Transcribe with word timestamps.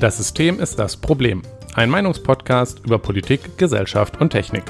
Das 0.00 0.16
System 0.16 0.60
ist 0.60 0.78
das 0.78 0.96
Problem. 0.96 1.42
Ein 1.74 1.90
Meinungspodcast 1.90 2.86
über 2.86 2.98
Politik, 2.98 3.58
Gesellschaft 3.58 4.18
und 4.18 4.30
Technik. 4.30 4.62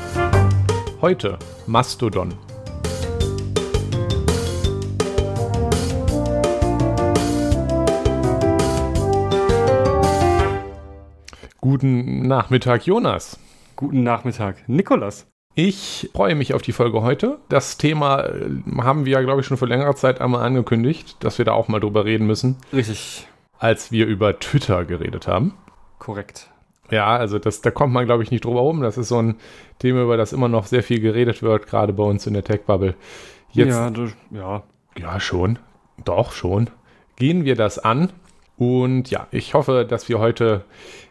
Heute 1.00 1.38
Mastodon. 1.68 2.34
Guten 11.60 12.26
Nachmittag, 12.26 12.84
Jonas. 12.86 13.38
Guten 13.76 14.02
Nachmittag, 14.02 14.68
Nikolas. 14.68 15.28
Ich 15.54 16.10
freue 16.12 16.34
mich 16.34 16.54
auf 16.54 16.62
die 16.62 16.72
Folge 16.72 17.02
heute. 17.02 17.38
Das 17.48 17.76
Thema 17.76 18.24
äh, 18.24 18.50
haben 18.78 19.04
wir, 19.04 19.22
glaube 19.22 19.42
ich, 19.42 19.46
schon 19.46 19.56
vor 19.56 19.68
längerer 19.68 19.94
Zeit 19.94 20.20
einmal 20.20 20.44
angekündigt, 20.44 21.18
dass 21.20 21.38
wir 21.38 21.44
da 21.44 21.52
auch 21.52 21.68
mal 21.68 21.78
drüber 21.78 22.04
reden 22.04 22.26
müssen. 22.26 22.56
Richtig. 22.72 23.28
Als 23.60 23.92
wir 23.92 24.06
über 24.06 24.38
Twitter 24.40 24.84
geredet 24.84 25.28
haben. 25.28 25.54
Korrekt. 25.98 26.50
Ja, 26.90 27.06
also 27.16 27.38
das, 27.38 27.60
da 27.60 27.70
kommt 27.70 27.92
man, 27.92 28.06
glaube 28.06 28.22
ich, 28.24 28.32
nicht 28.32 28.44
drüber 28.44 28.60
rum. 28.60 28.80
Das 28.80 28.98
ist 28.98 29.08
so 29.08 29.20
ein 29.22 29.36
Thema, 29.78 30.02
über 30.02 30.16
das 30.16 30.32
immer 30.32 30.48
noch 30.48 30.66
sehr 30.66 30.82
viel 30.82 31.00
geredet 31.00 31.42
wird, 31.42 31.66
gerade 31.68 31.92
bei 31.92 32.02
uns 32.02 32.26
in 32.26 32.34
der 32.34 32.42
Tech-Bubble. 32.42 32.94
Ja, 33.52 33.90
das, 33.90 34.10
ja. 34.32 34.62
Ja, 34.98 35.20
schon. 35.20 35.58
Doch, 36.04 36.32
schon. 36.32 36.68
Gehen 37.16 37.44
wir 37.44 37.54
das 37.54 37.78
an. 37.78 38.10
Und 38.56 39.10
ja, 39.10 39.26
ich 39.30 39.54
hoffe, 39.54 39.86
dass 39.88 40.08
wir 40.08 40.18
heute, 40.18 40.64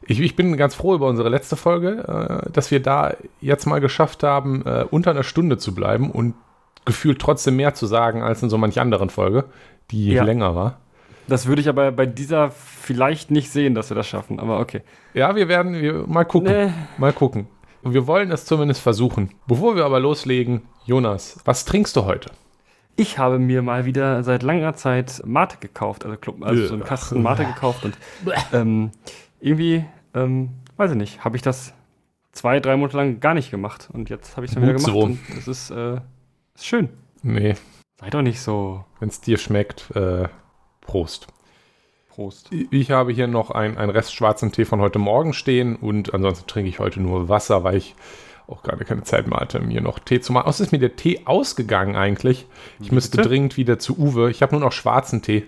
ich, 0.05 0.19
ich 0.19 0.35
bin 0.35 0.55
ganz 0.57 0.75
froh 0.75 0.93
über 0.95 1.07
unsere 1.07 1.29
letzte 1.29 1.55
Folge, 1.55 2.43
äh, 2.47 2.51
dass 2.51 2.69
wir 2.71 2.81
da 2.81 3.15
jetzt 3.41 3.65
mal 3.65 3.79
geschafft 3.79 4.21
haben, 4.23 4.65
äh, 4.65 4.85
unter 4.89 5.11
einer 5.11 5.23
Stunde 5.23 5.57
zu 5.57 5.73
bleiben 5.73 6.11
und 6.11 6.35
gefühlt 6.85 7.19
trotzdem 7.19 7.55
mehr 7.55 7.73
zu 7.73 7.85
sagen 7.87 8.21
als 8.21 8.43
in 8.43 8.49
so 8.49 8.57
manch 8.57 8.79
anderen 8.79 9.09
Folge, 9.09 9.45
die 9.91 10.11
Ja. 10.11 10.23
länger 10.23 10.55
war. 10.55 10.79
Das 11.29 11.45
würde 11.45 11.61
ich 11.61 11.69
aber 11.69 11.91
bei 11.91 12.05
dieser 12.05 12.51
vielleicht 12.51 13.31
nicht 13.31 13.51
sehen, 13.51 13.75
dass 13.75 13.89
wir 13.89 13.95
das 13.95 14.07
schaffen, 14.07 14.39
aber 14.39 14.59
okay. 14.59 14.81
Ja, 15.13 15.35
wir 15.35 15.47
werden 15.47 15.73
wir, 15.73 16.05
mal 16.07 16.25
gucken. 16.25 16.51
Nee. 16.51 16.73
Mal 16.97 17.13
gucken. 17.13 17.47
Wir 17.83 18.07
wollen 18.07 18.31
es 18.31 18.45
zumindest 18.45 18.81
versuchen. 18.81 19.31
Bevor 19.47 19.75
wir 19.75 19.85
aber 19.85 19.99
loslegen, 19.99 20.63
Jonas, 20.85 21.39
was 21.45 21.65
trinkst 21.65 21.95
du 21.95 22.05
heute? 22.05 22.31
Ich 22.95 23.17
habe 23.17 23.39
mir 23.39 23.61
mal 23.61 23.85
wieder 23.85 24.23
seit 24.23 24.43
langer 24.43 24.73
Zeit 24.73 25.21
Mate 25.25 25.57
gekauft, 25.61 26.03
also, 26.03 26.17
Club, 26.17 26.43
also 26.43 26.67
so 26.67 26.73
einen 26.73 26.83
Kasten 26.83 27.21
Mate 27.21 27.45
gekauft 27.45 27.85
und 27.85 27.97
ähm, 28.51 28.91
irgendwie, 29.39 29.85
ähm, 30.13 30.49
weiß 30.75 30.91
ich 30.91 30.97
nicht, 30.97 31.23
habe 31.23 31.37
ich 31.37 31.41
das 31.41 31.73
zwei, 32.33 32.59
drei 32.59 32.75
Monate 32.75 32.97
lang 32.97 33.21
gar 33.21 33.33
nicht 33.33 33.51
gemacht 33.51 33.89
und 33.93 34.09
jetzt 34.09 34.35
habe 34.35 34.45
ich 34.45 34.51
es 34.51 34.55
dann 34.55 34.63
wieder 34.63 34.73
gemacht 34.73 34.91
so. 34.91 34.99
und 34.99 35.19
das 35.33 35.47
ist, 35.47 35.69
äh, 35.69 36.01
ist 36.55 36.65
schön. 36.65 36.89
Nee, 37.21 37.55
Sei 37.99 38.09
doch 38.09 38.21
nicht 38.21 38.41
so. 38.41 38.83
wenn 38.99 39.09
es 39.09 39.21
dir 39.21 39.37
schmeckt, 39.37 39.91
äh, 39.95 40.27
Prost. 40.89 41.27
Prost. 42.09 42.49
Ich 42.71 42.89
habe 42.89 43.11
hier 43.11 43.27
noch 43.27 43.51
ein, 43.51 43.77
ein 43.77 43.91
Rest 43.91 44.11
schwarzen 44.15 44.51
Tee 44.51 44.65
von 44.65 44.81
heute 44.81 44.97
Morgen 44.97 45.33
stehen 45.33 45.75
und 45.75 46.15
ansonsten 46.15 46.47
trinke 46.47 46.67
ich 46.67 46.79
heute 46.79 46.99
nur 46.99 47.29
Wasser, 47.29 47.63
weil 47.63 47.75
ich 47.77 47.93
auch 48.47 48.63
gerade 48.63 48.83
keine 48.85 49.03
Zeit 49.03 49.27
mehr 49.27 49.39
hatte, 49.39 49.59
mir 49.59 49.81
noch 49.81 49.99
Tee 49.99 50.19
zu 50.19 50.33
machen. 50.33 50.47
Außerdem 50.47 50.65
ist 50.65 50.71
mir 50.71 50.79
der 50.79 50.95
Tee 50.95 51.21
ausgegangen 51.25 51.95
eigentlich. 51.95 52.47
Ich 52.79 52.91
müsste 52.91 53.17
bitte? 53.17 53.29
dringend 53.29 53.55
wieder 53.55 53.77
zu 53.77 53.99
Uwe. 53.99 54.31
Ich 54.31 54.41
habe 54.41 54.53
nur 54.55 54.61
noch 54.61 54.71
schwarzen 54.71 55.21
Tee. 55.21 55.45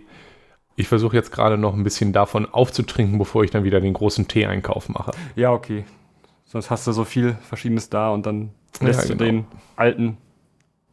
Ich 0.75 0.87
versuche 0.87 1.15
jetzt 1.15 1.31
gerade 1.31 1.57
noch 1.57 1.73
ein 1.73 1.83
bisschen 1.83 2.13
davon 2.13 2.45
aufzutrinken, 2.45 3.17
bevor 3.17 3.43
ich 3.43 3.49
dann 3.49 3.63
wieder 3.63 3.81
den 3.81 3.93
großen 3.93 4.27
Tee-Einkauf 4.27 4.89
mache. 4.89 5.11
Ja, 5.35 5.51
okay. 5.51 5.85
Sonst 6.45 6.69
hast 6.69 6.85
du 6.85 6.91
so 6.91 7.03
viel 7.03 7.35
Verschiedenes 7.41 7.89
da 7.89 8.11
und 8.11 8.27
dann 8.27 8.51
lässt 8.79 9.09
Ja, 9.09 9.15
du 9.15 9.17
genau. 9.17 9.23
den 9.31 9.47
alten 9.75 10.17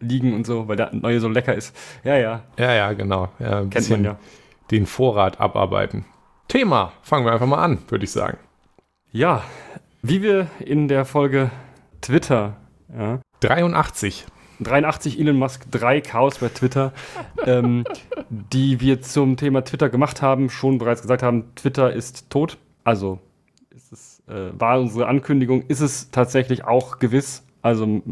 liegen 0.00 0.34
und 0.34 0.46
so, 0.46 0.68
weil 0.68 0.76
der 0.76 0.94
neue 0.94 1.20
so 1.20 1.28
lecker 1.28 1.54
ist. 1.54 1.76
Ja, 2.04 2.16
ja, 2.16 2.42
Ja, 2.58 2.74
ja, 2.74 2.92
genau. 2.92 3.28
Ja, 3.38 3.64
kennt 3.64 3.90
man 3.90 4.04
ja. 4.04 4.18
den 4.70 4.86
Vorrat 4.86 5.40
abarbeiten. 5.40 6.04
Thema, 6.48 6.92
fangen 7.02 7.26
wir 7.26 7.32
einfach 7.32 7.46
mal 7.46 7.62
an, 7.62 7.78
würde 7.88 8.04
ich 8.04 8.10
sagen. 8.10 8.38
Ja, 9.10 9.42
wie 10.02 10.22
wir 10.22 10.48
in 10.60 10.88
der 10.88 11.04
Folge 11.04 11.50
Twitter, 12.00 12.56
ja, 12.96 13.20
83. 13.40 14.26
83 14.60 15.20
Elon 15.20 15.36
Musk, 15.36 15.70
3 15.70 16.00
Chaos 16.00 16.38
bei 16.38 16.48
Twitter, 16.48 16.92
ähm, 17.46 17.84
die 18.28 18.80
wir 18.80 19.00
zum 19.02 19.36
Thema 19.36 19.62
Twitter 19.62 19.88
gemacht 19.88 20.22
haben, 20.22 20.50
schon 20.50 20.78
bereits 20.78 21.02
gesagt 21.02 21.22
haben, 21.22 21.54
Twitter 21.54 21.92
ist 21.92 22.30
tot. 22.30 22.58
Also 22.84 23.18
ist 23.70 23.92
es, 23.92 24.22
äh, 24.28 24.58
war 24.58 24.80
unsere 24.80 25.06
Ankündigung, 25.06 25.62
ist 25.68 25.80
es 25.80 26.10
tatsächlich 26.10 26.64
auch 26.64 26.98
gewiss. 26.98 27.44
Also 27.62 28.02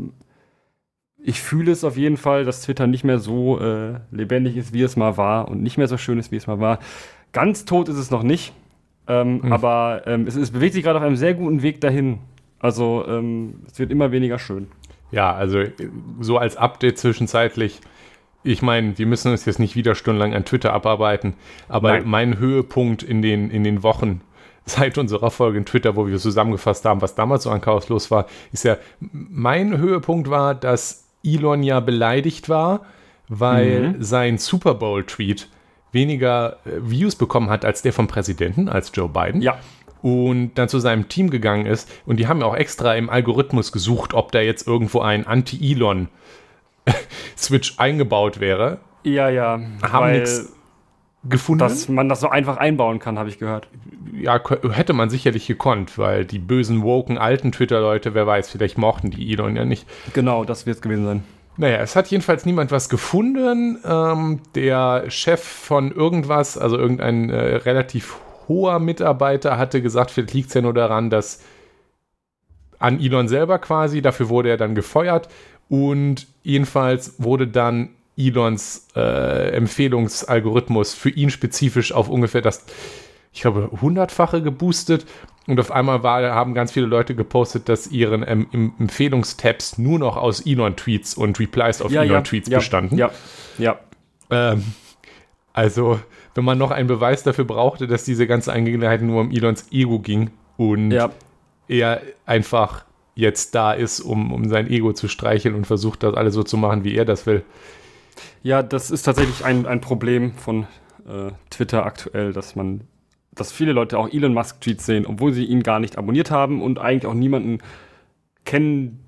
ich 1.26 1.40
fühle 1.40 1.72
es 1.72 1.82
auf 1.82 1.96
jeden 1.96 2.16
Fall, 2.16 2.44
dass 2.44 2.62
Twitter 2.62 2.86
nicht 2.86 3.02
mehr 3.02 3.18
so 3.18 3.58
äh, 3.58 3.94
lebendig 4.12 4.56
ist, 4.56 4.72
wie 4.72 4.82
es 4.82 4.94
mal 4.94 5.16
war 5.16 5.48
und 5.48 5.60
nicht 5.60 5.76
mehr 5.76 5.88
so 5.88 5.98
schön 5.98 6.20
ist, 6.20 6.30
wie 6.30 6.36
es 6.36 6.46
mal 6.46 6.60
war. 6.60 6.78
Ganz 7.32 7.64
tot 7.64 7.88
ist 7.88 7.96
es 7.96 8.12
noch 8.12 8.22
nicht, 8.22 8.52
ähm, 9.08 9.42
Hm. 9.42 9.52
aber 9.52 10.02
ähm, 10.06 10.28
es, 10.28 10.36
es 10.36 10.52
bewegt 10.52 10.74
sich 10.74 10.84
gerade 10.84 11.00
auf 11.00 11.04
einem 11.04 11.16
sehr 11.16 11.34
guten 11.34 11.62
Weg 11.62 11.80
dahin. 11.80 12.20
Also 12.60 13.04
ähm, 13.08 13.64
es 13.66 13.76
wird 13.80 13.90
immer 13.90 14.12
weniger 14.12 14.38
schön. 14.38 14.68
Ja, 15.10 15.34
also 15.34 15.58
äh, 15.58 15.72
so 16.20 16.38
als 16.38 16.56
Update 16.56 16.98
zwischenzeitlich. 16.98 17.80
Ich 18.44 18.62
meine, 18.62 18.96
wir 18.96 19.06
müssen 19.06 19.32
uns 19.32 19.44
jetzt 19.46 19.58
nicht 19.58 19.74
wieder 19.74 19.96
stundenlang 19.96 20.32
an 20.32 20.44
Twitter 20.44 20.72
abarbeiten, 20.72 21.34
aber 21.68 21.94
Nein. 21.94 22.02
mein 22.06 22.38
Höhepunkt 22.38 23.02
in 23.02 23.20
den, 23.20 23.50
in 23.50 23.64
den 23.64 23.82
Wochen 23.82 24.20
seit 24.64 24.96
unserer 24.96 25.32
Folge 25.32 25.58
in 25.58 25.64
Twitter, 25.64 25.96
wo 25.96 26.06
wir 26.06 26.18
zusammengefasst 26.18 26.84
haben, 26.84 27.02
was 27.02 27.16
damals 27.16 27.42
so 27.42 27.50
an 27.50 27.60
Chaos 27.60 27.88
los 27.88 28.12
war, 28.12 28.26
ist 28.52 28.64
ja, 28.64 28.76
mein 29.00 29.76
Höhepunkt 29.78 30.30
war, 30.30 30.54
dass 30.54 31.05
Elon 31.26 31.62
ja 31.62 31.80
beleidigt 31.80 32.48
war, 32.48 32.80
weil 33.28 33.88
Mhm. 33.88 34.02
sein 34.02 34.38
Super 34.38 34.74
Bowl-Tweet 34.74 35.48
weniger 35.92 36.56
äh, 36.64 36.70
Views 36.80 37.16
bekommen 37.16 37.50
hat 37.50 37.64
als 37.64 37.82
der 37.82 37.92
vom 37.92 38.06
Präsidenten, 38.08 38.68
als 38.68 38.90
Joe 38.94 39.08
Biden 39.08 39.42
Ja, 39.42 39.58
und 40.02 40.52
dann 40.54 40.68
zu 40.68 40.78
seinem 40.78 41.08
Team 41.08 41.30
gegangen 41.30 41.66
ist. 41.66 41.90
Und 42.06 42.18
die 42.18 42.28
haben 42.28 42.40
ja 42.40 42.46
auch 42.46 42.54
extra 42.56 42.94
im 42.94 43.10
Algorithmus 43.10 43.72
gesucht, 43.72 44.14
ob 44.14 44.30
da 44.32 44.40
jetzt 44.40 44.66
irgendwo 44.66 45.00
ein 45.00 45.26
Anti-Elon-Switch 45.26 47.74
eingebaut 47.78 48.40
wäre. 48.40 48.78
ja, 49.04 49.28
ja. 49.28 49.60
Haben 49.82 50.12
nix 50.12 50.52
Gefunden. 51.28 51.60
dass 51.60 51.88
man 51.88 52.08
das 52.08 52.20
so 52.20 52.28
einfach 52.28 52.56
einbauen 52.56 52.98
kann, 52.98 53.18
habe 53.18 53.28
ich 53.28 53.38
gehört. 53.38 53.68
ja, 54.20 54.40
hätte 54.70 54.92
man 54.92 55.10
sicherlich 55.10 55.46
gekonnt, 55.46 55.98
weil 55.98 56.24
die 56.24 56.38
bösen, 56.38 56.82
woken, 56.82 57.18
alten 57.18 57.52
Twitter-Leute, 57.52 58.14
wer 58.14 58.26
weiß, 58.26 58.50
vielleicht 58.50 58.78
mochten 58.78 59.10
die 59.10 59.32
Elon 59.32 59.56
ja 59.56 59.64
nicht. 59.64 59.86
Genau, 60.14 60.44
das 60.44 60.66
wird 60.66 60.76
es 60.76 60.82
gewesen 60.82 61.04
sein. 61.04 61.24
Naja, 61.58 61.78
es 61.78 61.96
hat 61.96 62.08
jedenfalls 62.08 62.44
niemand 62.44 62.70
was 62.70 62.88
gefunden. 62.88 63.78
Ähm, 63.84 64.40
der 64.54 65.04
Chef 65.08 65.42
von 65.42 65.90
irgendwas, 65.90 66.58
also 66.58 66.76
irgendein 66.76 67.30
äh, 67.30 67.56
relativ 67.56 68.16
hoher 68.48 68.78
Mitarbeiter, 68.78 69.56
hatte 69.56 69.80
gesagt, 69.80 70.10
vielleicht 70.10 70.34
liegt 70.34 70.48
es 70.48 70.54
ja 70.54 70.60
nur 70.60 70.74
daran, 70.74 71.08
dass 71.08 71.42
an 72.78 73.00
Elon 73.00 73.28
selber 73.28 73.58
quasi, 73.58 74.02
dafür 74.02 74.28
wurde 74.28 74.50
er 74.50 74.58
dann 74.58 74.74
gefeuert 74.74 75.28
und 75.68 76.26
jedenfalls 76.42 77.14
wurde 77.18 77.48
dann 77.48 77.90
Elons 78.16 78.88
äh, 78.96 79.50
Empfehlungsalgorithmus 79.50 80.94
für 80.94 81.10
ihn 81.10 81.30
spezifisch 81.30 81.92
auf 81.92 82.08
ungefähr 82.08 82.42
das, 82.42 82.64
ich 83.32 83.42
glaube, 83.42 83.70
hundertfache 83.80 84.42
geboostet 84.42 85.06
und 85.46 85.60
auf 85.60 85.70
einmal 85.70 86.02
war, 86.02 86.22
haben 86.34 86.54
ganz 86.54 86.72
viele 86.72 86.86
Leute 86.86 87.14
gepostet, 87.14 87.68
dass 87.68 87.86
ihren 87.88 88.24
ähm, 88.26 88.72
Empfehlungstabs 88.78 89.78
nur 89.78 89.98
noch 89.98 90.16
aus 90.16 90.40
Elon-Tweets 90.44 91.14
und 91.14 91.38
Replies 91.38 91.82
auf 91.82 91.92
Elon-Tweets 91.92 92.48
ja, 92.48 92.58
bestanden. 92.58 92.96
Ja, 92.96 93.10
ja. 93.58 93.78
Ähm, 94.30 94.64
also, 95.52 96.00
wenn 96.34 96.44
man 96.44 96.58
noch 96.58 96.70
einen 96.70 96.88
Beweis 96.88 97.22
dafür 97.22 97.44
brauchte, 97.44 97.86
dass 97.86 98.04
diese 98.04 98.26
ganze 98.26 98.52
Angelegenheit 98.52 99.02
nur 99.02 99.20
um 99.20 99.30
Elons 99.30 99.68
Ego 99.70 100.00
ging 100.00 100.30
und 100.56 100.90
ja. 100.90 101.10
er 101.68 102.02
einfach 102.24 102.84
jetzt 103.14 103.54
da 103.54 103.72
ist, 103.72 104.00
um, 104.00 104.32
um 104.32 104.48
sein 104.48 104.68
Ego 104.68 104.92
zu 104.92 105.08
streicheln 105.08 105.54
und 105.54 105.66
versucht, 105.66 106.02
das 106.02 106.14
alles 106.14 106.34
so 106.34 106.42
zu 106.42 106.56
machen, 106.56 106.84
wie 106.84 106.94
er 106.96 107.04
das 107.04 107.26
will. 107.26 107.42
Ja, 108.42 108.62
das 108.62 108.90
ist 108.90 109.02
tatsächlich 109.02 109.44
ein, 109.44 109.66
ein 109.66 109.80
Problem 109.80 110.32
von 110.32 110.66
äh, 111.06 111.30
Twitter 111.50 111.84
aktuell, 111.84 112.32
dass 112.32 112.56
man, 112.56 112.82
dass 113.32 113.52
viele 113.52 113.72
Leute 113.72 113.98
auch 113.98 114.08
Elon 114.12 114.34
Musk 114.34 114.60
Tweets 114.60 114.86
sehen, 114.86 115.06
obwohl 115.06 115.32
sie 115.32 115.44
ihn 115.44 115.62
gar 115.62 115.78
nicht 115.80 115.98
abonniert 115.98 116.30
haben 116.30 116.62
und 116.62 116.78
eigentlich 116.78 117.06
auch 117.06 117.14
niemanden 117.14 117.58
kennen, 118.44 119.00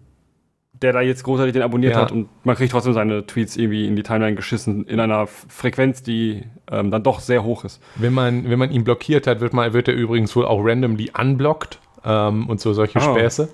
der 0.80 0.92
da 0.92 1.00
jetzt 1.00 1.24
großartig 1.24 1.52
den 1.54 1.62
abonniert 1.62 1.94
Ja. 1.94 2.02
hat 2.02 2.12
und 2.12 2.28
man 2.44 2.54
kriegt 2.54 2.70
trotzdem 2.70 2.92
seine 2.92 3.26
Tweets 3.26 3.56
irgendwie 3.56 3.86
in 3.86 3.96
die 3.96 4.04
Timeline 4.04 4.36
geschissen 4.36 4.84
in 4.86 5.00
einer 5.00 5.26
Frequenz, 5.26 6.02
die 6.04 6.44
ähm, 6.70 6.90
dann 6.92 7.02
doch 7.02 7.18
sehr 7.20 7.42
hoch 7.42 7.64
ist. 7.64 7.82
Wenn 7.96 8.12
man, 8.12 8.48
wenn 8.48 8.58
man 8.60 8.70
ihn 8.70 8.84
blockiert 8.84 9.26
hat, 9.26 9.40
wird, 9.40 9.52
man, 9.54 9.72
wird 9.72 9.88
er 9.88 9.94
übrigens 9.94 10.36
wohl 10.36 10.44
auch 10.44 10.60
randomly 10.62 11.10
unblockt 11.18 11.80
ähm, 12.04 12.48
und 12.48 12.60
so 12.60 12.74
solche 12.74 13.00
Ah, 13.00 13.12
Späße. 13.12 13.48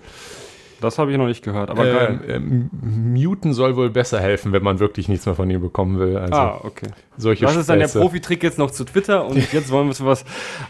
Das 0.80 0.98
habe 0.98 1.12
ich 1.12 1.18
noch 1.18 1.26
nicht 1.26 1.44
gehört, 1.44 1.70
aber 1.70 1.84
geil. 1.84 2.20
Ähm, 2.28 2.70
ähm, 2.82 3.12
Muten 3.12 3.52
soll 3.52 3.76
wohl 3.76 3.90
besser 3.90 4.20
helfen, 4.20 4.52
wenn 4.52 4.62
man 4.62 4.78
wirklich 4.78 5.08
nichts 5.08 5.26
mehr 5.26 5.34
von 5.34 5.48
ihm 5.50 5.60
bekommen 5.60 5.98
will. 5.98 6.16
Also 6.16 6.34
ah, 6.34 6.60
okay. 6.62 6.88
solche 7.16 7.44
Das 7.44 7.56
ist 7.56 7.68
dann 7.68 7.78
der. 7.78 7.88
Profitrick 7.88 8.42
jetzt 8.42 8.58
noch 8.58 8.70
zu 8.70 8.84
Twitter 8.84 9.26
und 9.26 9.36
jetzt 9.52 9.70
wollen 9.70 9.88
wir 9.88 9.94
zu 9.94 10.06
was 10.06 10.24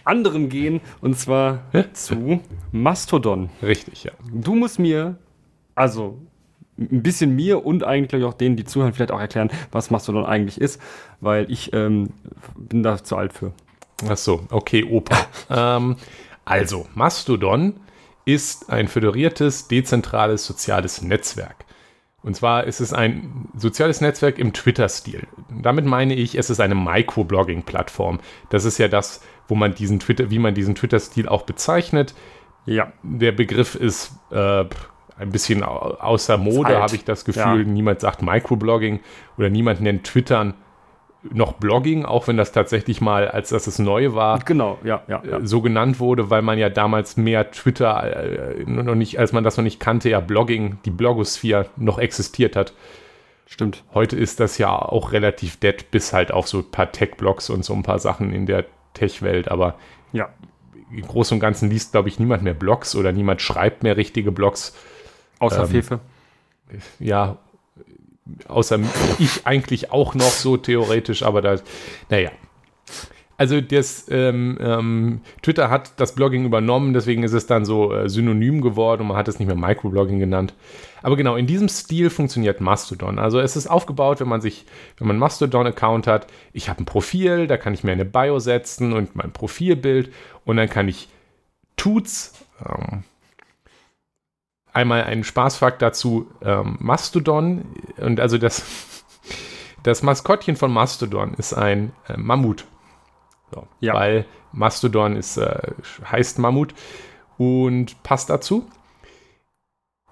anderem 0.04 0.48
gehen 0.48 0.80
und 1.00 1.18
zwar 1.18 1.60
zu 1.92 2.40
Mastodon. 2.72 3.50
Richtig, 3.62 4.04
ja. 4.04 4.12
Du 4.32 4.54
musst 4.54 4.78
mir, 4.78 5.16
also 5.74 6.18
ein 6.78 7.02
bisschen 7.02 7.34
mir 7.34 7.64
und 7.64 7.84
eigentlich 7.84 8.24
auch 8.24 8.34
denen, 8.34 8.56
die 8.56 8.64
zuhören, 8.64 8.92
vielleicht 8.92 9.12
auch 9.12 9.20
erklären, 9.20 9.50
was 9.70 9.90
Mastodon 9.90 10.24
eigentlich 10.24 10.60
ist, 10.60 10.80
weil 11.20 11.50
ich 11.50 11.72
ähm, 11.72 12.10
bin 12.56 12.82
da 12.82 13.02
zu 13.02 13.16
alt 13.16 13.32
für. 13.32 13.52
Ach 14.08 14.16
so, 14.16 14.42
okay, 14.50 14.84
Opa. 14.84 15.16
ähm, 15.50 15.96
also, 16.44 16.86
Mastodon 16.94 17.74
ist 18.24 18.70
ein 18.70 18.88
föderiertes, 18.88 19.68
dezentrales 19.68 20.44
soziales 20.46 21.02
Netzwerk. 21.02 21.64
Und 22.22 22.34
zwar 22.34 22.64
ist 22.64 22.80
es 22.80 22.94
ein 22.94 23.48
soziales 23.54 24.00
Netzwerk 24.00 24.38
im 24.38 24.54
Twitter-Stil. 24.54 25.26
Damit 25.50 25.84
meine 25.84 26.14
ich, 26.14 26.36
es 26.36 26.48
ist 26.48 26.58
eine 26.58 26.74
Microblogging-Plattform. 26.74 28.18
Das 28.48 28.64
ist 28.64 28.78
ja 28.78 28.88
das, 28.88 29.20
wo 29.46 29.54
man 29.54 29.74
diesen 29.74 30.00
Twitter, 30.00 30.30
wie 30.30 30.38
man 30.38 30.54
diesen 30.54 30.74
Twitter-Stil 30.74 31.28
auch 31.28 31.42
bezeichnet. 31.42 32.14
Ja. 32.64 32.92
Der 33.02 33.32
Begriff 33.32 33.74
ist 33.74 34.12
äh, 34.30 34.64
ein 35.18 35.30
bisschen 35.30 35.62
außer 35.62 36.38
Mode, 36.38 36.78
habe 36.78 36.96
ich 36.96 37.04
das 37.04 37.26
Gefühl. 37.26 37.42
Ja. 37.42 37.64
Niemand 37.64 38.00
sagt 38.00 38.22
Microblogging 38.22 39.00
oder 39.36 39.50
niemand 39.50 39.82
nennt 39.82 40.04
Twittern 40.04 40.54
noch 41.32 41.54
Blogging, 41.54 42.04
auch 42.04 42.28
wenn 42.28 42.36
das 42.36 42.52
tatsächlich 42.52 43.00
mal, 43.00 43.28
als 43.28 43.48
das 43.48 43.66
es 43.66 43.78
neu 43.78 44.14
war, 44.14 44.38
genau, 44.40 44.78
ja, 44.84 45.02
ja, 45.08 45.22
ja. 45.24 45.40
so 45.42 45.62
genannt 45.62 46.00
wurde, 46.00 46.30
weil 46.30 46.42
man 46.42 46.58
ja 46.58 46.68
damals 46.68 47.16
mehr 47.16 47.50
Twitter 47.50 48.16
äh, 48.16 48.64
noch 48.66 48.94
nicht, 48.94 49.18
als 49.18 49.32
man 49.32 49.44
das 49.44 49.56
noch 49.56 49.64
nicht 49.64 49.80
kannte, 49.80 50.10
ja 50.10 50.20
Blogging, 50.20 50.78
die 50.84 50.90
Blogosphäre 50.90 51.66
noch 51.76 51.98
existiert 51.98 52.56
hat. 52.56 52.74
Stimmt. 53.46 53.84
Heute 53.92 54.16
ist 54.16 54.40
das 54.40 54.58
ja 54.58 54.70
auch 54.70 55.12
relativ 55.12 55.58
dead, 55.58 55.90
bis 55.90 56.12
halt 56.12 56.32
auf 56.32 56.48
so 56.48 56.58
ein 56.58 56.70
paar 56.70 56.92
Tech-Blogs 56.92 57.50
und 57.50 57.64
so 57.64 57.74
ein 57.74 57.82
paar 57.82 57.98
Sachen 57.98 58.32
in 58.32 58.46
der 58.46 58.64
Tech-Welt, 58.94 59.50
aber 59.50 59.76
ja. 60.12 60.28
im 60.90 61.02
Großen 61.02 61.36
und 61.36 61.40
Ganzen 61.40 61.70
liest, 61.70 61.92
glaube 61.92 62.08
ich, 62.08 62.18
niemand 62.18 62.42
mehr 62.42 62.54
Blogs 62.54 62.94
oder 62.96 63.12
niemand 63.12 63.42
schreibt 63.42 63.82
mehr 63.82 63.96
richtige 63.96 64.32
Blogs. 64.32 64.74
Außer 65.38 65.62
ähm, 65.62 65.68
Fefe. 65.68 66.00
Ja, 66.98 67.36
außer 68.48 68.80
ich 69.18 69.46
eigentlich 69.46 69.92
auch 69.92 70.14
noch 70.14 70.30
so 70.30 70.56
theoretisch, 70.56 71.22
aber 71.22 71.42
da, 71.42 71.56
naja. 72.08 72.30
Also 73.36 73.60
das 73.60 74.06
ähm, 74.10 74.56
ähm, 74.60 75.20
Twitter 75.42 75.68
hat 75.68 75.98
das 75.98 76.14
Blogging 76.14 76.44
übernommen, 76.44 76.94
deswegen 76.94 77.24
ist 77.24 77.32
es 77.32 77.48
dann 77.48 77.64
so 77.64 77.92
äh, 77.92 78.08
synonym 78.08 78.60
geworden 78.60 79.02
und 79.02 79.08
man 79.08 79.16
hat 79.16 79.26
es 79.26 79.40
nicht 79.40 79.48
mehr 79.48 79.56
Microblogging 79.56 80.20
genannt. 80.20 80.54
Aber 81.02 81.16
genau, 81.16 81.34
in 81.34 81.48
diesem 81.48 81.68
Stil 81.68 82.10
funktioniert 82.10 82.60
Mastodon. 82.60 83.18
Also 83.18 83.40
es 83.40 83.56
ist 83.56 83.66
aufgebaut, 83.66 84.20
wenn 84.20 84.28
man 84.28 84.40
sich, 84.40 84.66
wenn 84.98 85.08
man 85.08 85.18
Mastodon-Account 85.18 86.06
hat, 86.06 86.28
ich 86.52 86.68
habe 86.68 86.82
ein 86.82 86.86
Profil, 86.86 87.48
da 87.48 87.56
kann 87.56 87.74
ich 87.74 87.82
mir 87.82 87.92
eine 87.92 88.04
Bio 88.04 88.38
setzen 88.38 88.92
und 88.92 89.16
mein 89.16 89.32
Profilbild 89.32 90.12
und 90.44 90.56
dann 90.56 90.70
kann 90.70 90.86
ich 90.86 91.08
Tuts, 91.76 92.46
ähm, 92.64 93.02
einmal 94.74 95.04
ein 95.04 95.24
Spaßfakt 95.24 95.80
dazu, 95.80 96.28
ähm, 96.42 96.76
Mastodon, 96.80 97.64
und 97.96 98.20
also 98.20 98.36
das, 98.36 98.64
das 99.82 100.02
Maskottchen 100.02 100.56
von 100.56 100.72
Mastodon 100.72 101.34
ist 101.34 101.54
ein 101.54 101.92
äh, 102.08 102.16
Mammut. 102.16 102.66
So, 103.52 103.66
ja. 103.80 103.94
Weil 103.94 104.26
Mastodon 104.52 105.16
ist, 105.16 105.36
äh, 105.36 105.72
heißt 106.10 106.38
Mammut 106.38 106.74
und 107.38 108.02
passt 108.02 108.30
dazu. 108.30 108.66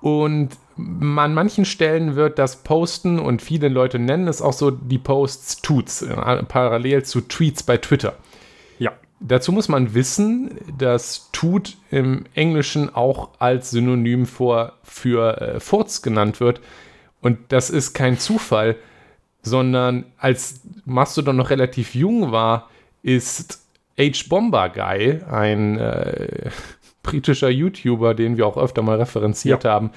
Und 0.01 0.51
an 0.77 1.35
manchen 1.35 1.65
Stellen 1.65 2.17
wird 2.17 2.39
das 2.39 2.65
Posten, 2.65 3.19
und 3.19 3.43
viele 3.43 3.69
Leute 3.69 3.99
nennen 3.99 4.27
es 4.27 4.43
auch 4.43 4.53
so, 4.53 4.71
die 4.71 4.99
Posts 4.99 5.63
Tuts, 5.63 6.03
äh, 6.03 6.43
parallel 6.45 7.05
zu 7.05 7.21
Tweets 7.21 7.63
bei 7.63 7.77
Twitter. 7.77 8.15
Dazu 9.25 9.53
muss 9.53 9.69
man 9.69 9.95
wissen, 9.95 10.51
dass 10.79 11.31
tut 11.33 11.77
im 11.91 12.25
Englischen 12.35 12.93
auch 12.95 13.31
als 13.39 13.71
Synonym 13.71 14.27
vor, 14.27 14.73
für 14.83 15.41
äh, 15.41 15.61
Furz 15.61 16.03
genannt 16.03 16.41
wird. 16.41 16.61
Und 17.21 17.39
das 17.49 17.71
ist 17.71 17.95
kein 17.95 18.19
Zufall, 18.19 18.77
sondern 19.43 20.07
als 20.19 20.63
Mastodon 20.85 21.37
noch 21.37 21.51
relativ 21.51 21.95
jung 21.95 22.33
war, 22.33 22.69
ist 23.03 23.65
H. 23.99 24.29
Bomber 24.29 24.69
Guy, 24.71 25.21
ein 25.31 25.79
äh, 25.79 26.51
britischer 27.03 27.49
YouTuber, 27.49 28.15
den 28.15 28.37
wir 28.37 28.47
auch 28.47 28.57
öfter 28.57 28.83
mal 28.83 28.99
referenziert 28.99 29.65
ja. 29.65 29.71
haben, 29.71 29.91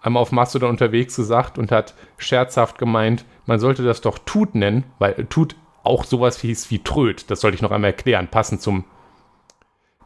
einmal 0.00 0.22
auf 0.22 0.32
Mastodon 0.32 0.70
unterwegs 0.70 1.16
gesagt 1.16 1.58
und 1.58 1.72
hat 1.72 1.94
scherzhaft 2.16 2.78
gemeint, 2.78 3.24
man 3.46 3.60
sollte 3.60 3.82
das 3.82 4.00
doch 4.00 4.18
Tut 4.18 4.54
nennen, 4.54 4.84
weil 4.98 5.26
Tut 5.28 5.56
auch 5.82 6.04
sowas 6.04 6.40
hieß 6.40 6.70
wie 6.70 6.80
Tröd. 6.80 7.30
Das 7.30 7.40
sollte 7.40 7.54
ich 7.54 7.62
noch 7.62 7.70
einmal 7.70 7.90
erklären, 7.90 8.28
passend 8.28 8.62
zum 8.62 8.84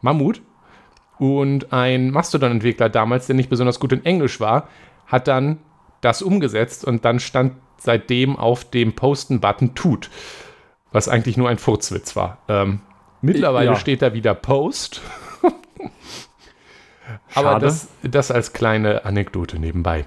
Mammut. 0.01 0.43
Und 1.19 1.73
ein 1.73 2.11
Mastodon-Entwickler 2.11 2.89
damals, 2.89 3.27
der 3.27 3.37
nicht 3.37 3.51
besonders 3.51 3.79
gut 3.81 3.93
in 3.93 4.05
Englisch 4.05 4.41
war, 4.41 4.69
hat 5.07 5.29
dann 5.29 5.59
das 6.01 6.23
umgesetzt 6.23 6.85
und 6.85 7.05
dann 7.05 7.21
stand 7.21 7.55
seitdem 7.79 8.37
auf 8.37 8.65
dem 8.65 8.95
Posten-Button 8.95 9.75
Tut, 9.75 10.11
was 10.93 11.09
eigentlich 11.09 11.37
nur 11.37 11.49
ein 11.49 11.59
Furzwitz 11.59 12.17
war. 12.17 12.39
Ähm, 12.49 12.81
mittlerweile 13.21 13.71
ja. 13.71 13.77
steht 13.77 14.03
da 14.03 14.13
wieder 14.13 14.35
Post. 14.35 15.03
Aber 17.35 17.59
das, 17.59 17.89
das 18.03 18.31
als 18.31 18.53
kleine 18.53 19.05
Anekdote 19.05 19.59
nebenbei. 19.59 20.07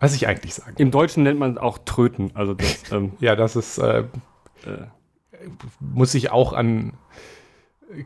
Was 0.00 0.14
ich 0.14 0.28
eigentlich 0.28 0.54
sage. 0.54 0.74
Im 0.78 0.90
Deutschen 0.90 1.22
nennt 1.24 1.38
man 1.38 1.52
es 1.52 1.56
auch 1.58 1.78
Tröten. 1.78 2.30
Also 2.34 2.54
das, 2.54 2.82
ähm, 2.92 3.12
ja, 3.20 3.36
das 3.36 3.56
ist, 3.56 3.78
äh, 3.78 4.00
äh, 4.00 4.04
muss 5.80 6.14
ich 6.14 6.30
auch 6.30 6.52
an, 6.52 6.94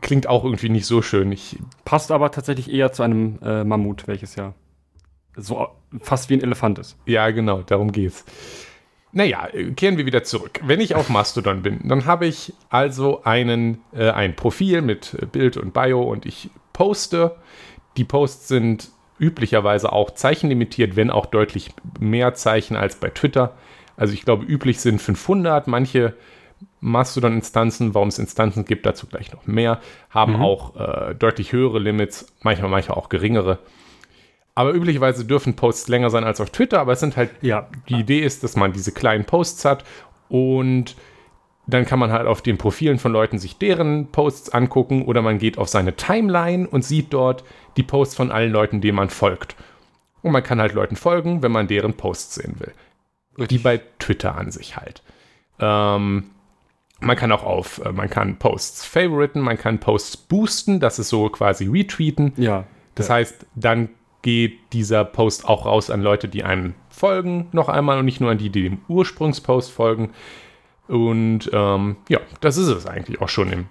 klingt 0.01 0.27
auch 0.27 0.43
irgendwie 0.43 0.69
nicht 0.69 0.85
so 0.85 1.01
schön. 1.01 1.31
Ich, 1.31 1.59
Passt 1.85 2.11
aber 2.11 2.31
tatsächlich 2.31 2.71
eher 2.71 2.91
zu 2.91 3.03
einem 3.03 3.39
äh, 3.43 3.63
Mammut, 3.63 4.07
welches 4.07 4.35
ja 4.35 4.53
so 5.35 5.67
fast 6.01 6.29
wie 6.29 6.35
ein 6.35 6.41
Elefant 6.41 6.79
ist. 6.79 6.97
Ja, 7.05 7.29
genau, 7.31 7.61
darum 7.63 7.91
geht's. 7.91 8.25
Naja, 9.11 9.47
kehren 9.75 9.97
wir 9.97 10.05
wieder 10.07 10.23
zurück. 10.23 10.59
Wenn 10.63 10.81
ich 10.81 10.95
auf 10.95 11.09
Mastodon 11.09 11.61
bin, 11.61 11.87
dann 11.87 12.05
habe 12.05 12.25
ich 12.25 12.53
also 12.69 13.23
einen, 13.23 13.81
äh, 13.93 14.09
ein 14.09 14.35
Profil 14.35 14.81
mit 14.81 15.15
Bild 15.31 15.55
und 15.57 15.73
Bio 15.73 16.01
und 16.01 16.25
ich 16.25 16.49
poste. 16.73 17.35
Die 17.95 18.05
Posts 18.05 18.47
sind 18.47 18.89
üblicherweise 19.19 19.91
auch 19.91 20.11
zeichenlimitiert, 20.11 20.95
wenn 20.95 21.09
auch 21.09 21.25
deutlich 21.25 21.71
mehr 21.99 22.33
Zeichen 22.33 22.75
als 22.75 22.95
bei 22.95 23.09
Twitter. 23.09 23.53
Also 23.95 24.13
ich 24.13 24.25
glaube, 24.25 24.45
üblich 24.45 24.79
sind 24.79 25.01
500. 25.01 25.67
Manche 25.67 26.13
Mastodon-Instanzen, 26.79 27.93
warum 27.93 28.09
es 28.09 28.19
Instanzen 28.19 28.65
gibt, 28.65 28.85
dazu 28.85 29.07
gleich 29.07 29.31
noch 29.31 29.45
mehr, 29.45 29.79
haben 30.09 30.33
mhm. 30.37 30.41
auch 30.41 30.75
äh, 30.75 31.15
deutlich 31.15 31.51
höhere 31.51 31.79
Limits, 31.79 32.33
manchmal, 32.41 32.69
manchmal 32.69 32.97
auch 32.97 33.09
geringere. 33.09 33.59
Aber 34.55 34.73
üblicherweise 34.73 35.25
dürfen 35.25 35.55
Posts 35.55 35.87
länger 35.87 36.09
sein 36.09 36.23
als 36.23 36.39
auf 36.39 36.51
Twitter, 36.51 36.79
aber 36.79 36.93
es 36.93 36.99
sind 36.99 37.17
halt, 37.17 37.31
ja, 37.41 37.69
die 37.89 37.95
Idee 37.95 38.19
ist, 38.19 38.43
dass 38.43 38.55
man 38.55 38.71
diese 38.73 38.91
kleinen 38.91 39.25
Posts 39.25 39.65
hat 39.65 39.83
und 40.29 40.95
dann 41.65 41.85
kann 41.85 41.97
man 41.97 42.11
halt 42.11 42.27
auf 42.27 42.41
den 42.41 42.57
Profilen 42.57 42.99
von 42.99 43.13
Leuten 43.13 43.39
sich 43.39 43.57
deren 43.57 44.11
Posts 44.11 44.49
angucken 44.49 45.05
oder 45.05 45.21
man 45.21 45.37
geht 45.37 45.57
auf 45.57 45.69
seine 45.69 45.95
Timeline 45.95 46.67
und 46.67 46.83
sieht 46.83 47.13
dort 47.13 47.43
die 47.77 47.83
Posts 47.83 48.15
von 48.15 48.31
allen 48.31 48.51
Leuten, 48.51 48.81
denen 48.81 48.95
man 48.95 49.09
folgt. 49.09 49.55
Und 50.21 50.31
man 50.31 50.43
kann 50.43 50.61
halt 50.61 50.73
Leuten 50.73 50.95
folgen, 50.95 51.43
wenn 51.43 51.51
man 51.51 51.67
deren 51.67 51.95
Posts 51.95 52.35
sehen 52.35 52.59
will. 52.59 52.73
Richtig. 53.37 53.47
Die 53.49 53.63
bei 53.63 53.81
Twitter 53.99 54.35
an 54.35 54.51
sich 54.51 54.77
halt. 54.77 55.01
Ähm, 55.59 56.31
man 56.99 57.17
kann 57.17 57.31
auch 57.31 57.43
auf, 57.43 57.83
äh, 57.83 57.91
man 57.91 58.09
kann 58.09 58.37
Posts 58.37 58.85
favoriten, 58.85 59.41
man 59.41 59.57
kann 59.57 59.79
Posts 59.79 60.17
boosten, 60.17 60.79
das 60.79 60.99
ist 60.99 61.09
so 61.09 61.29
quasi 61.29 61.67
retweeten. 61.67 62.33
Ja. 62.37 62.65
Das 62.95 63.07
ja. 63.07 63.15
heißt, 63.15 63.45
dann 63.55 63.89
geht 64.21 64.59
dieser 64.71 65.03
Post 65.03 65.45
auch 65.45 65.65
raus 65.65 65.89
an 65.89 66.01
Leute, 66.01 66.29
die 66.29 66.43
einem 66.43 66.75
folgen, 66.89 67.49
noch 67.51 67.69
einmal 67.69 67.99
und 67.99 68.05
nicht 68.05 68.21
nur 68.21 68.31
an 68.31 68.37
die, 68.37 68.49
die 68.49 68.63
dem 68.63 68.79
Ursprungspost 68.87 69.71
folgen. 69.71 70.11
Und 70.87 71.49
ähm, 71.53 71.97
ja, 72.07 72.19
das 72.39 72.57
ist 72.57 72.67
es 72.67 72.85
eigentlich 72.85 73.21
auch 73.21 73.29
schon 73.29 73.51
im, 73.51 73.65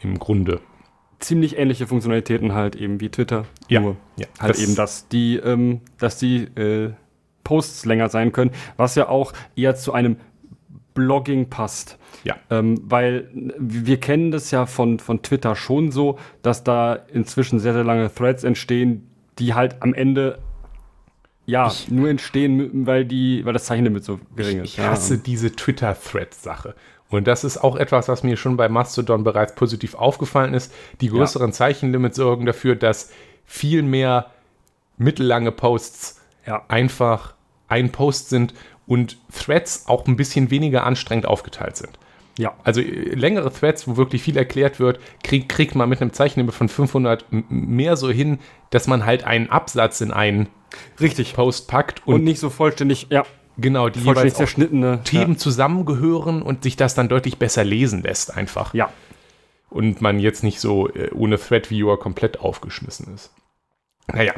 im 0.00 0.18
Grunde. 0.18 0.60
Ziemlich 1.18 1.58
ähnliche 1.58 1.86
Funktionalitäten 1.86 2.52
halt 2.52 2.76
eben 2.76 3.00
wie 3.00 3.08
Twitter. 3.08 3.44
Ja, 3.68 3.80
nur 3.80 3.96
ja, 4.16 4.26
halt 4.38 4.50
das 4.50 4.62
eben, 4.62 4.74
dass 4.76 5.08
die, 5.08 5.36
ähm, 5.36 5.80
dass 5.98 6.18
die 6.18 6.44
äh, 6.54 6.92
Posts 7.44 7.86
länger 7.86 8.08
sein 8.08 8.32
können, 8.32 8.50
was 8.76 8.94
ja 8.94 9.08
auch 9.08 9.32
eher 9.56 9.74
zu 9.74 9.92
einem 9.92 10.16
Blogging 10.94 11.48
passt. 11.48 11.98
Ja. 12.24 12.36
Ähm, 12.50 12.80
weil 12.84 13.28
wir 13.32 13.98
kennen 14.00 14.30
das 14.30 14.50
ja 14.50 14.66
von, 14.66 14.98
von 14.98 15.22
Twitter 15.22 15.56
schon 15.56 15.90
so, 15.92 16.18
dass 16.42 16.64
da 16.64 16.94
inzwischen 16.94 17.58
sehr, 17.60 17.72
sehr 17.72 17.84
lange 17.84 18.12
Threads 18.12 18.44
entstehen, 18.44 19.08
die 19.38 19.54
halt 19.54 19.82
am 19.82 19.94
Ende 19.94 20.38
ja, 21.46 21.68
ich, 21.68 21.90
nur 21.90 22.10
entstehen, 22.10 22.86
weil, 22.86 23.06
die, 23.06 23.44
weil 23.46 23.54
das 23.54 23.64
Zeichenlimit 23.64 24.04
so 24.04 24.20
gering 24.36 24.60
ist. 24.60 24.70
Ich 24.70 24.80
hasse 24.80 25.14
ja. 25.14 25.20
diese 25.24 25.50
Twitter-Thread-Sache. 25.52 26.74
Und 27.10 27.26
das 27.26 27.44
ist 27.44 27.58
auch 27.58 27.76
etwas, 27.76 28.08
was 28.08 28.22
mir 28.22 28.36
schon 28.36 28.56
bei 28.56 28.68
Mastodon 28.68 29.24
bereits 29.24 29.54
positiv 29.54 29.94
aufgefallen 29.94 30.54
ist. 30.54 30.72
Die 31.00 31.08
größeren 31.08 31.50
ja. 31.50 31.52
Zeichenlimits 31.52 32.16
sorgen 32.16 32.44
dafür, 32.44 32.76
dass 32.76 33.10
viel 33.46 33.82
mehr 33.82 34.30
mittellange 34.98 35.52
Posts 35.52 36.20
ja. 36.46 36.64
einfach 36.68 37.34
ein 37.68 37.92
Post 37.92 38.28
sind 38.28 38.52
und 38.86 39.18
Threads 39.32 39.84
auch 39.86 40.06
ein 40.06 40.16
bisschen 40.16 40.50
weniger 40.50 40.84
anstrengend 40.84 41.26
aufgeteilt 41.26 41.76
sind. 41.76 41.98
Ja. 42.38 42.54
Also 42.64 42.80
äh, 42.80 43.14
längere 43.14 43.52
Threads, 43.52 43.86
wo 43.88 43.96
wirklich 43.96 44.22
viel 44.22 44.36
erklärt 44.36 44.80
wird, 44.80 45.00
krieg, 45.22 45.48
kriegt 45.48 45.74
man 45.74 45.88
mit 45.88 46.00
einem 46.00 46.12
Zeichenlimit 46.12 46.54
von 46.54 46.68
500 46.68 47.26
mehr 47.30 47.96
so 47.96 48.10
hin, 48.10 48.38
dass 48.70 48.86
man 48.86 49.04
halt 49.04 49.24
einen 49.24 49.50
Absatz 49.50 50.00
in 50.00 50.12
einen 50.12 50.48
Richtig. 51.00 51.34
Post 51.34 51.68
packt 51.68 52.06
und, 52.06 52.16
und 52.16 52.24
nicht 52.24 52.38
so 52.38 52.50
vollständig, 52.50 53.08
ja. 53.10 53.24
Genau, 53.58 53.88
die 53.88 54.00
jeweils 54.00 54.34
zerschnittene 54.34 55.02
Themen 55.02 55.36
zusammengehören 55.36 56.42
und 56.42 56.62
sich 56.62 56.76
das 56.76 56.94
dann 56.94 57.08
deutlich 57.08 57.38
besser 57.38 57.64
lesen 57.64 58.02
lässt 58.02 58.36
einfach. 58.36 58.72
Ja. 58.72 58.90
Und 59.68 60.00
man 60.00 60.20
jetzt 60.20 60.44
nicht 60.44 60.60
so 60.60 60.88
äh, 60.88 61.10
ohne 61.12 61.38
Thread-Viewer 61.38 61.98
komplett 61.98 62.40
aufgeschmissen 62.40 63.12
ist. 63.14 63.32
Naja, 64.06 64.32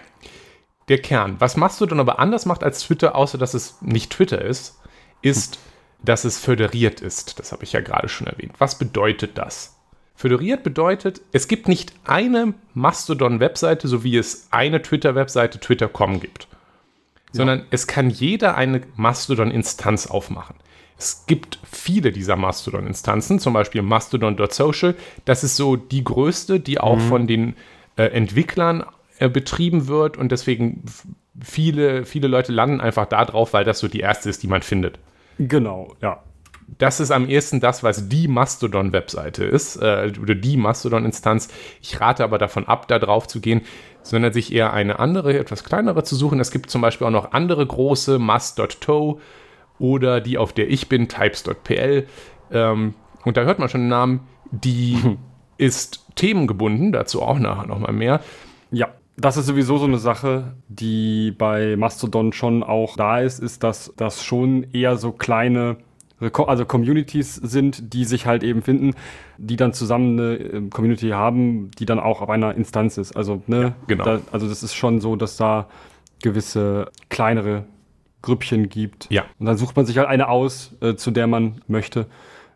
der 0.88 0.98
Kern. 0.98 1.36
Was 1.38 1.56
Mastodon 1.56 2.00
aber 2.00 2.18
anders 2.18 2.46
macht 2.46 2.64
als 2.64 2.80
Twitter, 2.80 3.14
außer 3.14 3.36
dass 3.36 3.54
es 3.54 3.80
nicht 3.82 4.10
Twitter 4.10 4.42
ist, 4.42 4.80
ist, 5.22 5.60
dass 6.02 6.24
es 6.24 6.38
föderiert 6.38 7.02
ist. 7.02 7.38
Das 7.38 7.52
habe 7.52 7.64
ich 7.64 7.72
ja 7.72 7.80
gerade 7.80 8.08
schon 8.08 8.26
erwähnt. 8.26 8.54
Was 8.58 8.78
bedeutet 8.78 9.36
das? 9.36 9.76
Föderiert 10.14 10.62
bedeutet, 10.62 11.20
es 11.32 11.46
gibt 11.46 11.68
nicht 11.68 11.92
eine 12.04 12.54
Mastodon-Webseite, 12.74 13.86
so 13.86 14.02
wie 14.02 14.16
es 14.16 14.48
eine 14.50 14.82
Twitter-Webseite 14.82 15.60
Twitter.com 15.60 16.20
gibt, 16.20 16.48
sondern 17.32 17.64
es 17.70 17.86
kann 17.86 18.10
jeder 18.10 18.56
eine 18.56 18.82
Mastodon-Instanz 18.96 20.06
aufmachen. 20.06 20.56
Es 20.98 21.24
gibt 21.26 21.58
viele 21.70 22.12
dieser 22.12 22.36
Mastodon-Instanzen, 22.36 23.38
zum 23.38 23.54
Beispiel 23.54 23.80
Mastodon.social. 23.82 24.94
Das 25.24 25.44
ist 25.44 25.56
so 25.56 25.76
die 25.76 26.04
größte, 26.04 26.60
die 26.60 26.78
auch 26.78 27.00
von 27.00 27.26
den 27.26 27.54
äh, 27.96 28.04
Entwicklern 28.04 28.84
äh, 29.18 29.28
betrieben 29.28 29.86
wird 29.86 30.16
und 30.16 30.30
deswegen 30.30 30.84
viele, 31.42 32.04
viele 32.04 32.28
Leute 32.28 32.52
landen 32.52 32.80
einfach 32.80 33.06
da 33.06 33.24
drauf, 33.24 33.52
weil 33.52 33.64
das 33.64 33.78
so 33.78 33.88
die 33.88 34.00
erste 34.00 34.28
ist, 34.28 34.42
die 34.42 34.46
man 34.46 34.62
findet. 34.62 34.98
Genau, 35.38 35.94
ja. 36.02 36.22
Das 36.78 37.00
ist 37.00 37.10
am 37.10 37.28
ehesten 37.28 37.60
das, 37.60 37.82
was 37.82 38.08
die 38.08 38.28
Mastodon-Webseite 38.28 39.44
ist, 39.44 39.76
äh, 39.76 40.12
oder 40.20 40.34
die 40.34 40.56
Mastodon-Instanz. 40.56 41.48
Ich 41.82 42.00
rate 42.00 42.22
aber 42.22 42.38
davon 42.38 42.68
ab, 42.68 42.86
da 42.88 42.98
drauf 42.98 43.26
zu 43.26 43.40
gehen, 43.40 43.62
sondern 44.02 44.32
sich 44.32 44.52
eher 44.52 44.72
eine 44.72 44.98
andere, 44.98 45.38
etwas 45.38 45.64
kleinere 45.64 46.02
zu 46.04 46.16
suchen. 46.16 46.40
Es 46.40 46.50
gibt 46.50 46.70
zum 46.70 46.80
Beispiel 46.80 47.06
auch 47.06 47.12
noch 47.12 47.32
andere 47.32 47.66
große, 47.66 48.18
Mast.to 48.18 49.20
oder 49.78 50.20
die, 50.20 50.38
auf 50.38 50.52
der 50.52 50.70
ich 50.70 50.88
bin, 50.88 51.08
Types.pl. 51.08 52.06
Ähm, 52.52 52.94
und 53.24 53.36
da 53.36 53.42
hört 53.42 53.58
man 53.58 53.68
schon 53.68 53.82
den 53.82 53.88
Namen, 53.88 54.20
die 54.50 54.98
ist 55.58 56.06
themengebunden, 56.14 56.92
dazu 56.92 57.22
auch 57.22 57.38
nachher 57.38 57.66
nochmal 57.66 57.92
mehr. 57.92 58.20
Ja, 58.70 58.88
das 59.16 59.36
ist 59.36 59.46
sowieso 59.46 59.78
so 59.78 59.84
eine 59.84 59.98
Sache, 59.98 60.54
die 60.68 61.32
bei 61.32 61.76
Mastodon 61.76 62.32
schon 62.32 62.62
auch 62.62 62.96
da 62.96 63.20
ist, 63.20 63.38
ist, 63.38 63.62
dass 63.62 63.92
das 63.96 64.24
schon 64.24 64.66
eher 64.72 64.96
so 64.96 65.12
kleine, 65.12 65.76
also 66.20 66.66
Communities 66.66 67.34
sind, 67.34 67.94
die 67.94 68.04
sich 68.04 68.26
halt 68.26 68.42
eben 68.42 68.62
finden, 68.62 68.94
die 69.38 69.56
dann 69.56 69.72
zusammen 69.72 70.18
eine 70.18 70.34
äh, 70.36 70.68
Community 70.68 71.10
haben, 71.10 71.70
die 71.78 71.86
dann 71.86 71.98
auch 71.98 72.20
auf 72.20 72.30
einer 72.30 72.54
Instanz 72.54 72.98
ist. 72.98 73.16
Also, 73.16 73.42
ne, 73.46 73.74
genau. 73.86 74.04
Da, 74.04 74.20
also 74.30 74.48
das 74.48 74.62
ist 74.62 74.74
schon 74.74 75.00
so, 75.00 75.16
dass 75.16 75.36
da 75.36 75.68
gewisse 76.22 76.90
kleinere 77.08 77.64
Grüppchen 78.22 78.68
gibt. 78.68 79.06
Ja. 79.10 79.24
Und 79.38 79.46
dann 79.46 79.56
sucht 79.56 79.76
man 79.76 79.86
sich 79.86 79.98
halt 79.98 80.08
eine 80.08 80.28
aus, 80.28 80.76
äh, 80.80 80.94
zu 80.94 81.10
der 81.10 81.26
man 81.26 81.62
möchte. 81.68 82.06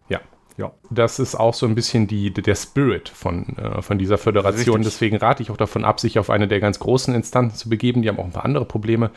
Ja. 0.08 0.20
Ja. 0.56 0.72
Das 0.90 1.18
ist 1.18 1.34
auch 1.34 1.54
so 1.54 1.66
ein 1.66 1.74
bisschen 1.74 2.06
die, 2.06 2.32
der 2.32 2.54
Spirit 2.54 3.08
von, 3.08 3.56
äh, 3.56 3.82
von 3.82 3.98
dieser 3.98 4.18
Föderation. 4.18 4.76
Richtig. 4.76 4.92
Deswegen 4.92 5.16
rate 5.16 5.42
ich 5.42 5.50
auch 5.50 5.56
davon 5.56 5.84
ab, 5.84 6.00
sich 6.00 6.18
auf 6.18 6.30
eine 6.30 6.48
der 6.48 6.60
ganz 6.60 6.78
großen 6.78 7.14
Instanzen 7.14 7.56
zu 7.56 7.68
begeben. 7.68 8.02
Die 8.02 8.08
haben 8.08 8.18
auch 8.18 8.26
ein 8.26 8.32
paar 8.32 8.44
andere 8.44 8.66
Probleme 8.66 9.10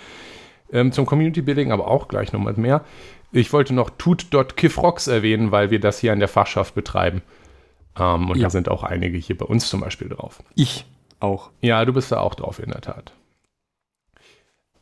ähm, 0.72 0.92
zum 0.92 1.06
Community 1.06 1.42
Building, 1.42 1.72
aber 1.72 1.88
auch 1.88 2.08
gleich 2.08 2.34
nochmal 2.34 2.54
mehr. 2.54 2.84
Ich 3.32 3.52
wollte 3.54 3.74
noch 3.74 3.90
tut.kifrox 3.92 5.08
erwähnen, 5.08 5.52
weil 5.52 5.70
wir 5.70 5.80
das 5.80 6.00
hier 6.00 6.14
an 6.14 6.20
der 6.20 6.28
Fachschaft 6.28 6.76
betreiben. 6.76 7.22
Ähm, 8.00 8.30
und 8.30 8.38
Ja. 8.38 8.44
da 8.44 8.50
sind 8.50 8.70
auch 8.70 8.84
einige 8.84 9.18
hier 9.18 9.38
bei 9.38 9.46
uns 9.46 9.70
zum 9.70 9.82
Beispiel 9.82 10.10
drauf. 10.10 10.42
Ich 10.56 10.86
auch. 11.20 11.50
Ja, 11.62 11.84
du 11.86 11.94
bist 11.94 12.12
da 12.12 12.20
auch 12.20 12.36
drauf, 12.36 12.60
in 12.60 12.70
der 12.72 12.82
Tat. 12.82 13.12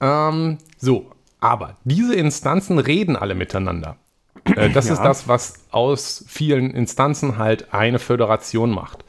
Ähm, 0.01 0.57
so, 0.77 1.11
aber 1.39 1.77
diese 1.83 2.15
Instanzen 2.15 2.79
reden 2.79 3.15
alle 3.15 3.35
miteinander. 3.35 3.97
Äh, 4.55 4.69
das 4.73 4.87
Ja. 4.87 4.93
ist 4.93 5.01
das, 5.01 5.27
was 5.27 5.65
aus 5.71 6.25
vielen 6.27 6.71
Instanzen 6.71 7.37
halt 7.37 7.73
eine 7.73 7.99
Föderation 7.99 8.71
macht. 8.71 9.05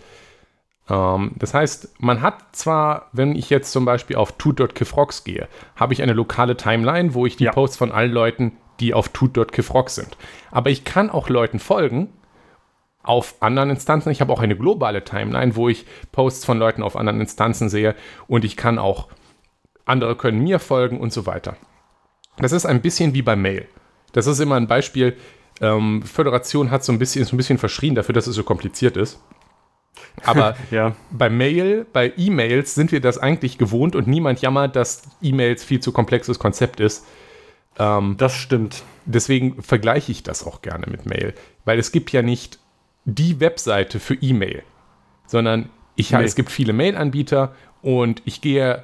Ähm, 0.88 1.33
das 1.37 1.52
heißt, 1.55 2.00
man 2.00 2.23
hat 2.23 2.37
zwar, 2.52 3.09
wenn 3.12 3.35
ich 3.35 3.50
jetzt 3.50 3.73
zum 3.73 3.85
Beispiel 3.85 4.16
auf 4.16 4.33
tut.kifrox 4.38 5.25
gehe, 5.25 5.49
habe 5.75 5.93
ich 5.93 6.02
eine 6.02 6.12
lokale 6.12 6.57
Timeline, 6.57 7.14
wo 7.14 7.26
ich 7.26 7.37
die 7.37 7.45
Ja. 7.45 7.52
Posts 7.52 7.76
von 7.76 7.93
allen 7.93 8.12
Leuten, 8.12 8.52
die 8.80 8.95
auf 8.95 9.09
tut.kifrox 9.09 9.95
sind. 9.95 10.16
Aber 10.50 10.71
ich 10.71 10.85
kann 10.85 11.11
auch 11.11 11.28
Leuten 11.28 11.59
folgen, 11.59 12.12
auf 13.02 13.37
anderen 13.40 13.71
Instanzen. 13.71 14.11
Ich 14.11 14.21
habe 14.21 14.33
auch 14.33 14.40
eine 14.40 14.56
globale 14.56 15.04
Timeline, 15.04 15.54
wo 15.54 15.68
ich 15.68 15.87
Posts 16.12 16.45
von 16.45 16.59
Leuten 16.59 16.83
auf 16.83 16.97
anderen 16.97 17.21
Instanzen 17.21 17.68
sehe 17.68 17.95
und 18.26 18.45
ich 18.45 18.56
kann 18.56 18.78
auch, 18.78 19.09
andere 19.85 20.16
können 20.16 20.40
mir 20.42 20.59
folgen 20.59 20.99
und 20.99 21.12
so 21.12 21.25
weiter. 21.25 21.56
Das 22.38 22.52
ist 22.52 22.66
ein 22.66 22.83
bisschen 22.83 23.14
wie 23.14 23.23
bei 23.23 23.37
Mail. 23.37 23.66
Das 24.12 24.26
ist 24.26 24.40
immer 24.40 24.56
ein 24.56 24.66
Beispiel. 24.66 25.16
Ähm, 25.61 26.02
Föderation 26.02 26.71
hat 26.71 26.85
so 26.85 26.92
ein 26.92 26.99
bisschen, 26.99 27.23
ist 27.23 27.28
so 27.28 27.37
ein 27.37 27.38
bisschen 27.38 27.59
verschrien 27.59 27.95
dafür, 27.95 28.12
dass 28.12 28.26
es 28.26 28.35
so 28.35 28.42
kompliziert 28.42 28.97
ist. 28.97 29.21
Aber 30.25 30.56
Ja. 30.71 30.97
bei 31.11 31.30
Mail, 31.30 31.87
bei 31.92 32.12
E-Mails 32.16 32.75
sind 32.75 32.92
wir 32.92 33.00
das 33.00 33.18
eigentlich 33.18 33.56
gewohnt 33.56 33.95
und 33.95 34.09
niemand 34.09 34.40
jammert, 34.42 34.75
dass 34.76 35.02
E-Mails 35.23 35.64
viel 35.64 35.80
zu 35.80 35.92
komplexes 35.92 36.38
Konzept 36.38 36.80
ist. 36.80 37.06
Ähm, 37.78 38.16
Das 38.18 38.35
stimmt. 38.35 38.83
deswegen 39.04 39.62
vergleiche 39.62 40.11
ich 40.12 40.23
das 40.23 40.45
auch 40.47 40.62
gerne 40.62 40.87
mit 40.90 41.06
Mail, 41.06 41.35
weil 41.64 41.78
es 41.78 41.92
gibt 41.92 42.11
ja 42.12 42.23
nicht 42.23 42.59
die 43.04 43.38
Webseite 43.40 44.00
für 44.00 44.14
E-Mail, 44.14 44.62
sondern 45.26 45.68
ich, 45.95 46.11
Nee. 46.11 46.25
es 46.25 46.35
gibt 46.35 46.50
viele 46.50 46.73
Mail-Anbieter 46.73 47.54
und 47.83 48.21
ich 48.25 48.40
gehe, 48.40 48.83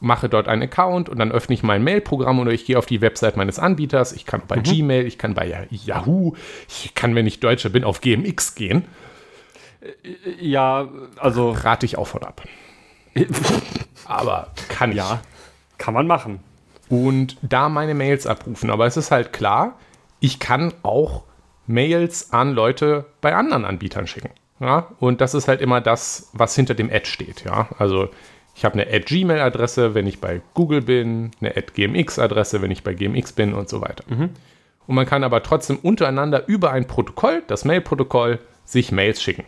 mache 0.00 0.28
dort 0.28 0.48
einen 0.48 0.62
Account 0.62 1.08
und 1.08 1.18
dann 1.18 1.30
öffne 1.32 1.54
ich 1.54 1.62
mein 1.62 1.84
Mail-Programm 1.84 2.38
oder 2.40 2.50
ich 2.50 2.64
gehe 2.66 2.78
auf 2.78 2.86
die 2.86 3.00
Website 3.00 3.36
meines 3.36 3.58
Anbieters. 3.58 4.12
Ich 4.12 4.26
kann 4.26 4.42
bei 4.46 4.56
Gmail, 4.58 5.06
ich 5.06 5.16
kann 5.18 5.34
bei 5.34 5.66
Yahoo, 5.70 6.34
ich 6.68 6.94
kann, 6.94 7.14
wenn 7.14 7.26
ich 7.26 7.40
Deutscher 7.40 7.68
bin, 7.70 7.84
auf 7.84 8.00
GMX 8.00 8.54
gehen. 8.54 8.84
Ja, 10.40 10.88
also 11.18 11.50
Rate 11.50 11.86
ich 11.86 11.96
auch 11.98 12.06
von 12.08 12.22
ab. 12.24 12.42
Aber 14.06 14.50
kann 14.68 14.90
ich. 14.90 14.96
ja, 14.96 15.20
kann 15.78 15.94
man 15.94 16.06
machen. 16.06 16.40
Und 16.88 17.36
da 17.42 17.68
meine 17.68 17.94
Mails 17.94 18.26
abrufen. 18.26 18.70
Aber 18.70 18.86
es 18.86 18.96
ist 18.96 19.10
halt 19.10 19.32
klar, 19.32 19.78
ich 20.20 20.38
kann 20.38 20.72
auch 20.82 21.22
Mails 21.66 22.32
an 22.32 22.52
Leute 22.52 23.06
bei 23.20 23.34
anderen 23.34 23.64
Anbietern 23.64 24.06
schicken. 24.06 24.30
Ja? 24.60 24.88
Und 25.00 25.20
das 25.20 25.34
ist 25.34 25.48
halt 25.48 25.60
immer 25.60 25.80
das, 25.80 26.30
was 26.32 26.54
hinter 26.54 26.74
dem 26.74 26.90
Ad 26.90 27.06
steht. 27.06 27.44
Ja? 27.44 27.68
Also 27.78 28.08
ich 28.54 28.64
habe 28.64 28.74
eine 28.80 28.86
Ad-Gmail-Adresse, 28.92 29.94
wenn 29.94 30.06
ich 30.06 30.20
bei 30.20 30.40
Google 30.54 30.82
bin, 30.82 31.30
eine 31.40 31.56
Ad-GMX-Adresse, 31.56 32.62
wenn 32.62 32.70
ich 32.70 32.84
bei 32.84 32.94
GMX 32.94 33.32
bin 33.32 33.52
und 33.54 33.68
so 33.68 33.80
weiter. 33.80 34.04
Und 34.08 34.94
man 34.94 35.06
kann 35.06 35.24
aber 35.24 35.42
trotzdem 35.42 35.78
untereinander 35.78 36.46
über 36.46 36.70
ein 36.70 36.86
Protokoll, 36.86 37.42
das 37.48 37.64
Mail-Protokoll, 37.64 38.38
sich 38.64 38.92
Mails 38.92 39.20
schicken. 39.22 39.44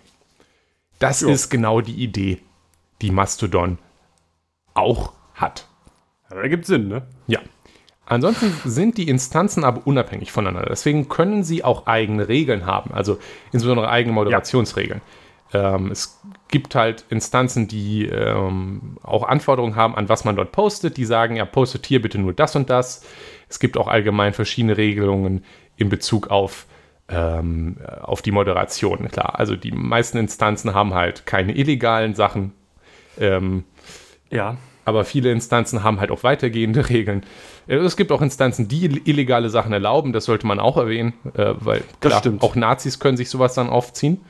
Das 0.98 1.20
Ja. 1.20 1.28
ist 1.28 1.50
genau 1.50 1.80
die 1.82 1.94
Idee, 2.02 2.40
die 3.02 3.10
Mastodon 3.10 3.78
auch 4.74 5.12
hat. 5.34 5.68
Aber 6.28 6.42
ergibt 6.42 6.66
Sinn, 6.66 6.88
ne? 6.88 7.02
Ja. 7.26 7.40
Ansonsten 8.06 8.52
sind 8.64 8.98
die 8.98 9.08
Instanzen 9.08 9.64
aber 9.64 9.86
unabhängig 9.86 10.30
voneinander. 10.30 10.68
Deswegen 10.68 11.08
können 11.08 11.42
sie 11.42 11.64
auch 11.64 11.86
eigene 11.86 12.28
Regeln 12.28 12.64
haben, 12.64 12.92
also 12.92 13.18
insbesondere 13.52 13.88
eigene 13.88 14.14
Moderationsregeln. 14.14 15.00
Ähm, 15.52 15.90
es 15.90 16.20
gibt 16.48 16.74
halt 16.74 17.04
Instanzen, 17.08 17.66
die 17.66 18.06
ähm, 18.06 18.96
auch 19.02 19.24
Anforderungen 19.24 19.74
haben, 19.76 19.96
an 19.96 20.08
was 20.08 20.24
man 20.24 20.36
dort 20.36 20.52
postet. 20.52 20.96
Die 20.96 21.04
sagen, 21.04 21.36
ja, 21.36 21.44
postet 21.44 21.86
hier 21.86 22.00
bitte 22.00 22.18
nur 22.18 22.32
das 22.32 22.54
und 22.54 22.70
das. 22.70 23.04
Es 23.48 23.58
gibt 23.58 23.76
auch 23.76 23.88
allgemein 23.88 24.32
verschiedene 24.32 24.76
Regelungen 24.76 25.44
in 25.76 25.88
Bezug 25.88 26.28
auf, 26.28 26.66
ähm, 27.08 27.76
auf 28.02 28.22
die 28.22 28.32
Moderation. 28.32 29.08
Klar, 29.08 29.38
also 29.38 29.56
die 29.56 29.72
meisten 29.72 30.18
Instanzen 30.18 30.74
haben 30.74 30.94
halt 30.94 31.26
keine 31.26 31.56
illegalen 31.56 32.14
Sachen. 32.14 32.52
Ähm, 33.18 33.64
Ja. 34.30 34.56
Aber 34.86 35.04
viele 35.04 35.32
Instanzen 35.32 35.82
haben 35.82 36.00
halt 36.00 36.10
auch 36.10 36.22
weitergehende 36.22 36.88
Regeln. 36.88 37.26
Äh, 37.66 37.76
Es 37.76 37.96
gibt 37.96 38.10
auch 38.12 38.22
Instanzen, 38.22 38.68
die 38.68 38.86
illegale 39.04 39.50
Sachen 39.50 39.72
erlauben, 39.72 40.14
das 40.14 40.24
sollte 40.24 40.46
man 40.46 40.58
auch 40.58 40.78
erwähnen, 40.78 41.12
äh, 41.34 41.54
weil 41.58 41.82
klar, 42.00 42.22
auch 42.40 42.54
Nazis 42.54 42.98
können 42.98 43.18
sich 43.18 43.28
sowas 43.28 43.52
dann 43.54 43.68
aufziehen. 43.68 44.20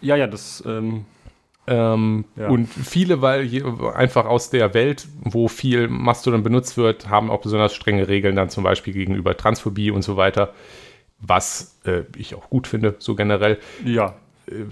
Ja, 0.00 0.14
ja, 0.14 0.28
das, 0.28 0.62
ähm, 0.66 1.06
Ähm, 1.66 2.26
Ja. 2.36 2.48
Und 2.50 2.66
viele, 2.66 3.22
weil 3.22 3.48
einfach 3.94 4.26
aus 4.26 4.50
der 4.50 4.74
Welt, 4.74 5.08
wo 5.22 5.48
viel 5.48 5.88
Mastodon 5.88 6.42
benutzt 6.42 6.76
wird, 6.76 7.08
haben 7.08 7.30
auch 7.30 7.40
besonders 7.40 7.74
strenge 7.74 8.06
Regeln 8.06 8.36
dann 8.36 8.50
zum 8.50 8.64
Beispiel 8.64 8.92
gegenüber 8.92 9.34
Transphobie 9.34 9.90
und 9.90 10.02
so 10.02 10.18
weiter, 10.18 10.52
was 11.20 11.80
äh, 11.86 12.02
ich 12.18 12.34
auch 12.34 12.50
gut 12.50 12.66
finde, 12.66 12.96
so 12.98 13.14
generell. 13.14 13.58
ja. 13.82 14.14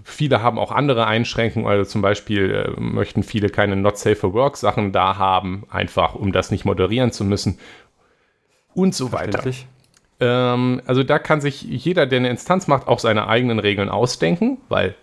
Viele 0.04 0.42
haben 0.42 0.58
auch 0.58 0.70
andere 0.70 1.06
Einschränkungen, 1.06 1.66
also 1.66 1.88
zum 1.88 2.02
Beispiel 2.02 2.74
äh, 2.76 2.80
möchten 2.80 3.22
viele 3.22 3.48
keine 3.48 3.76
Not 3.76 3.96
Safe 3.98 4.16
for 4.16 4.34
Work 4.34 4.56
Sachen 4.56 4.92
da 4.92 5.16
haben, 5.16 5.64
einfach 5.70 6.14
um 6.14 6.32
das 6.32 6.50
nicht 6.50 6.64
moderieren 6.64 7.12
zu 7.12 7.24
müssen 7.24 7.58
und 8.74 8.94
so 8.94 9.12
weiter. 9.12 9.42
Ähm, 10.20 10.82
also 10.86 11.02
da 11.02 11.18
kann 11.18 11.40
sich 11.40 11.62
jeder, 11.62 12.06
der 12.06 12.18
eine 12.18 12.28
Instanz 12.30 12.68
macht, 12.68 12.86
auch 12.86 12.98
seine 12.98 13.28
eigenen 13.28 13.58
Regeln 13.58 13.88
ausdenken, 13.88 14.58
weil 14.68 14.94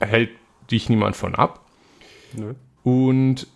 hält 0.00 0.30
dich 0.70 0.88
niemand 0.88 1.16
von 1.16 1.34
ab. 1.34 1.60
Nö. 2.32 2.54
Und 2.84 3.46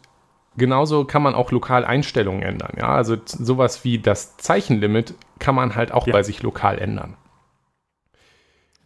genauso 0.57 1.05
kann 1.05 1.23
man 1.23 1.35
auch 1.35 1.53
lokal 1.53 1.85
Einstellungen 1.85 2.43
ändern. 2.43 2.73
Ja, 2.77 2.89
also 2.89 3.17
sowas 3.25 3.85
wie 3.85 3.99
das 3.99 4.37
Zeichenlimit 4.37 5.15
kann 5.39 5.55
man 5.55 5.75
halt 5.77 5.93
auch 5.93 6.07
Ja. 6.07 6.13
bei 6.13 6.23
sich 6.23 6.43
lokal 6.43 6.79
ändern. 6.79 7.17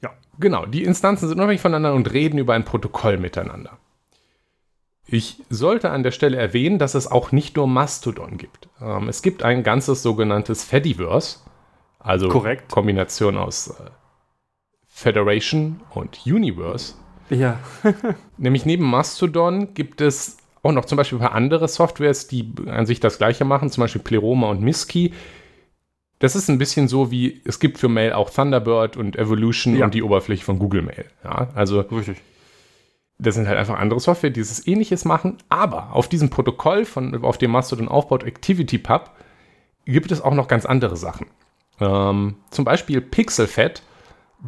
Ja. 0.04 0.10
Genau, 0.38 0.66
die 0.66 0.84
Instanzen 0.84 1.28
sind 1.28 1.38
unabhängig 1.38 1.62
voneinander 1.62 1.94
und 1.94 2.12
reden 2.12 2.38
über 2.38 2.54
ein 2.54 2.64
Protokoll 2.64 3.16
miteinander. 3.16 3.78
Ich 5.06 5.42
sollte 5.48 5.90
an 5.90 6.02
der 6.02 6.10
Stelle 6.10 6.36
erwähnen, 6.36 6.78
dass 6.78 6.94
es 6.94 7.10
auch 7.10 7.32
nicht 7.32 7.56
nur 7.56 7.66
Mastodon 7.66 8.36
gibt. 8.36 8.68
Ähm, 8.80 9.08
es 9.08 9.22
gibt 9.22 9.42
ein 9.42 9.62
ganzes 9.62 10.02
sogenanntes 10.02 10.64
Fediverse, 10.64 11.38
also 11.98 12.28
Korrekt. 12.28 12.70
Kombination 12.70 13.36
aus 13.36 13.68
äh, 13.68 13.90
Federation 14.88 15.80
und 15.94 16.20
Universe. 16.26 16.94
Ja. 17.30 17.58
Nämlich 18.36 18.66
neben 18.66 18.84
Mastodon 18.84 19.72
gibt 19.74 20.00
es 20.00 20.36
auch 20.62 20.72
noch 20.72 20.84
zum 20.84 20.96
Beispiel 20.96 21.18
ein 21.18 21.22
paar 21.22 21.34
andere 21.34 21.68
Softwares, 21.68 22.26
die 22.26 22.52
an 22.66 22.86
sich 22.86 23.00
das 23.00 23.18
gleiche 23.18 23.44
machen, 23.44 23.70
zum 23.70 23.82
Beispiel 23.82 24.02
Pleroma 24.02 24.48
und 24.48 24.62
Miski. 24.62 25.12
Das 26.24 26.34
ist 26.34 26.48
ein 26.48 26.56
bisschen 26.56 26.88
so 26.88 27.10
wie, 27.10 27.42
es 27.44 27.60
gibt 27.60 27.76
für 27.76 27.90
Mail 27.90 28.14
auch 28.14 28.30
Thunderbird 28.30 28.96
und 28.96 29.14
Evolution 29.14 29.76
Ja. 29.76 29.84
und 29.84 29.92
die 29.92 30.02
Oberfläche 30.02 30.42
von 30.42 30.58
Google 30.58 30.80
Mail. 30.80 31.04
Ja, 31.22 31.48
also 31.54 31.80
Richtig. 31.80 32.16
das 33.18 33.34
sind 33.34 33.46
halt 33.46 33.58
einfach 33.58 33.78
andere 33.78 34.00
Software, 34.00 34.30
die 34.30 34.40
dieses 34.40 34.66
ähnliches 34.66 35.04
machen. 35.04 35.36
Aber 35.50 35.92
auf 35.92 36.08
diesem 36.08 36.30
Protokoll, 36.30 36.86
von, 36.86 37.22
auf 37.22 37.36
dem 37.36 37.50
Mastodon 37.50 37.88
aufbaut, 37.88 38.24
ActivityPub, 38.24 39.10
gibt 39.84 40.10
es 40.12 40.22
auch 40.22 40.32
noch 40.32 40.48
ganz 40.48 40.64
andere 40.64 40.96
Sachen. 40.96 41.26
Ähm, 41.78 42.36
zum 42.50 42.64
Beispiel 42.64 43.02
PixelFed. 43.02 43.82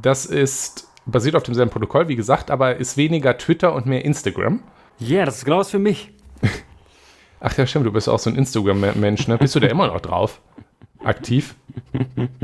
Das 0.01 0.25
ist 0.25 0.89
basiert 1.05 1.37
auf 1.37 1.43
demselben 1.43 1.71
Protokoll, 1.71 2.09
wie 2.09 2.17
gesagt, 2.17 2.51
aber 2.51 2.77
ist 2.77 2.97
weniger 2.97 3.37
Twitter 3.37 3.75
und 3.75 3.85
mehr 3.85 4.03
Instagram. 4.03 4.63
Ja, 4.99 5.27
das 5.27 5.37
ist 5.37 5.45
genau 5.45 5.59
was 5.59 5.69
für 5.71 5.79
mich. 5.79 6.11
Ach 7.39 7.55
ja, 7.59 7.67
stimmt, 7.67 7.85
du 7.85 7.93
bist 7.93 8.09
auch 8.09 8.19
so 8.19 8.31
ein 8.31 8.37
Instagram-Mensch, 8.37 9.29
ne? 9.29 9.37
Bist 9.37 9.55
du 9.55 9.61
da 9.61 9.67
immer 9.69 9.89
noch 9.89 10.01
drauf? 10.01 10.41
Aktiv? 11.07 11.55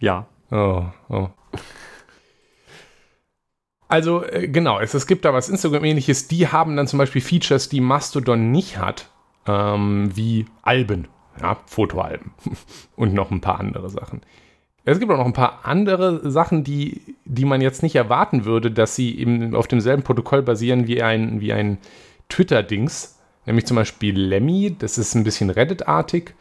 Ja. 0.00 0.26
Oh, 0.50 0.84
oh. 1.08 1.28
Also, 3.86 4.24
äh, 4.24 4.48
genau, 4.48 4.80
es, 4.80 4.94
es 4.94 5.06
gibt 5.06 5.24
da 5.24 5.32
was 5.32 5.48
Instagram-ähnliches. 5.48 6.26
Die 6.26 6.48
haben 6.48 6.76
dann 6.76 6.88
zum 6.88 6.98
Beispiel 6.98 7.20
Features, 7.20 7.68
die 7.68 7.80
Mastodon 7.80 8.50
nicht 8.50 8.78
hat, 8.78 9.08
ähm, 9.46 10.10
wie 10.16 10.46
Alben, 10.62 11.06
ja, 11.40 11.56
Fotoalben 11.66 12.32
und 12.96 13.14
noch 13.14 13.30
ein 13.30 13.40
paar 13.40 13.60
andere 13.60 13.90
Sachen. 13.90 14.22
Es 14.84 14.98
gibt 14.98 15.12
auch 15.12 15.18
noch 15.18 15.26
ein 15.26 15.32
paar 15.32 15.60
andere 15.62 16.28
Sachen, 16.28 16.64
die, 16.64 17.14
die 17.24 17.44
man 17.44 17.60
jetzt 17.60 17.84
nicht 17.84 17.94
erwarten 17.94 18.44
würde, 18.44 18.72
dass 18.72 18.96
sie 18.96 19.16
eben 19.16 19.54
auf 19.54 19.68
demselben 19.68 20.02
Protokoll 20.02 20.42
basieren 20.42 20.88
wie 20.88 21.00
ein, 21.00 21.40
wie 21.40 21.52
ein 21.52 21.78
Twitter-Dings. 22.28 23.20
Nämlich 23.46 23.66
zum 23.66 23.76
Beispiel 23.76 24.18
Lemmy, 24.18 24.74
das 24.76 24.98
ist 24.98 25.14
ein 25.14 25.22
bisschen 25.22 25.50
Reddit-artig. 25.50 26.34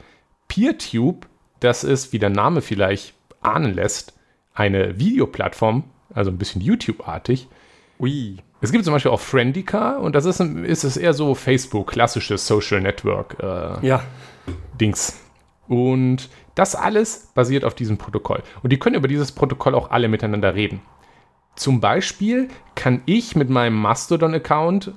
PeerTube, 0.55 1.27
das 1.61 1.85
ist, 1.85 2.11
wie 2.11 2.19
der 2.19 2.29
Name 2.29 2.61
vielleicht 2.61 3.13
ahnen 3.41 3.73
lässt, 3.73 4.13
eine 4.53 4.99
Videoplattform, 4.99 5.85
also 6.13 6.29
ein 6.29 6.37
bisschen 6.37 6.59
YouTube-artig. 6.61 7.47
Ui. 8.01 8.35
Es 8.59 8.73
gibt 8.73 8.83
zum 8.83 8.93
Beispiel 8.93 9.11
auch 9.11 9.21
Friendica 9.21 9.97
und 9.97 10.13
das 10.13 10.25
ist, 10.25 10.41
ein- 10.41 10.65
ist 10.65 10.83
es 10.83 10.97
eher 10.97 11.13
so 11.13 11.35
Facebook, 11.35 11.87
klassisches 11.91 12.45
Social 12.45 12.81
Network 12.81 13.37
äh, 13.41 13.87
Ja. 13.87 14.03
Dings. 14.79 15.17
Und 15.69 16.27
das 16.55 16.75
alles 16.75 17.31
basiert 17.33 17.63
auf 17.63 17.73
diesem 17.75 17.97
Protokoll. 17.97 18.43
Und 18.61 18.71
die 18.73 18.77
können 18.79 18.97
über 18.97 19.07
dieses 19.07 19.31
Protokoll 19.31 19.73
auch 19.73 19.89
alle 19.91 20.09
miteinander 20.09 20.53
reden. 20.53 20.81
Zum 21.55 21.79
Beispiel 21.79 22.49
kann 22.75 23.01
ich 23.05 23.35
mit 23.37 23.49
meinem 23.49 23.75
Mastodon-Account 23.81 24.91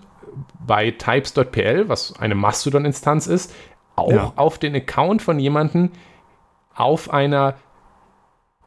bei 0.67 0.91
types.pl, 0.91 1.89
was 1.89 2.19
eine 2.19 2.35
Mastodon-Instanz 2.35 3.29
ist, 3.29 3.55
auch 3.97 4.11
Ja. 4.13 4.33
auf 4.37 4.59
den 4.59 4.75
Account 4.75 5.23
von 5.23 5.39
jemandem 5.39 5.91
auf 6.75 7.11
einer 7.13 7.55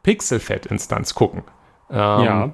Pixelfed-Instanz 0.02 1.14
gucken. 1.14 1.42
Ähm, 1.90 1.96
ja. 1.96 2.50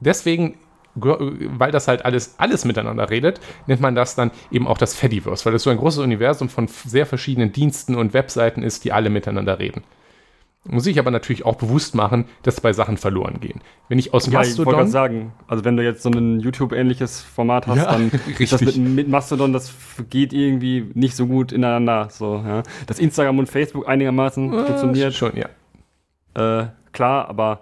Deswegen, 0.00 0.58
ge- 0.96 1.48
weil 1.52 1.70
das 1.72 1.88
halt 1.88 2.04
alles, 2.04 2.34
alles 2.38 2.64
miteinander 2.64 3.08
redet, 3.08 3.40
nennt 3.66 3.80
man 3.80 3.94
das 3.94 4.14
dann 4.14 4.30
eben 4.50 4.66
auch 4.66 4.78
das 4.78 4.94
Fediverse, 4.94 5.44
weil 5.46 5.52
das 5.52 5.62
so 5.62 5.70
ein 5.70 5.78
großes 5.78 6.00
Universum 6.00 6.48
von 6.48 6.68
sehr 6.68 7.06
verschiedenen 7.06 7.52
Diensten 7.52 7.94
und 7.94 8.12
Webseiten 8.12 8.62
ist, 8.62 8.84
die 8.84 8.92
alle 8.92 9.08
miteinander 9.10 9.58
reden. 9.58 9.82
Muss 10.68 10.86
ich 10.86 10.98
aber 10.98 11.10
natürlich 11.10 11.44
auch 11.44 11.56
bewusst 11.56 11.94
machen, 11.94 12.24
dass 12.42 12.60
bei 12.60 12.72
Sachen 12.72 12.96
verloren 12.96 13.40
gehen. 13.40 13.60
Wenn 13.88 13.98
ich 13.98 14.12
aus 14.14 14.26
Ja, 14.26 14.42
ich 14.42 14.56
wollte 14.58 14.70
gerade 14.70 14.82
Mastodon. 14.84 14.88
sagen, 14.90 15.32
also 15.46 15.64
wenn 15.64 15.76
du 15.76 15.84
jetzt 15.84 16.02
so 16.02 16.10
ein 16.10 16.40
YouTube-ähnliches 16.40 17.22
Format 17.22 17.66
hast, 17.66 17.76
Ja, 17.76 17.92
dann 17.92 18.10
ist 18.38 18.52
das 18.52 18.60
mit, 18.60 18.68
richtig. 18.70 18.84
mit 18.84 19.08
Mastodon, 19.08 19.52
das 19.52 19.72
geht 20.10 20.32
irgendwie 20.32 20.90
nicht 20.94 21.14
so 21.16 21.26
gut 21.26 21.52
ineinander. 21.52 22.08
So, 22.10 22.42
ja. 22.46 22.62
Das 22.86 22.98
Instagram 22.98 23.38
und 23.38 23.48
Facebook 23.48 23.88
einigermaßen 23.88 24.52
äh, 24.52 24.64
funktioniert, 24.66 25.14
Schon, 25.14 25.32
ja. 25.36 26.62
äh, 26.62 26.66
klar, 26.92 27.28
aber 27.28 27.60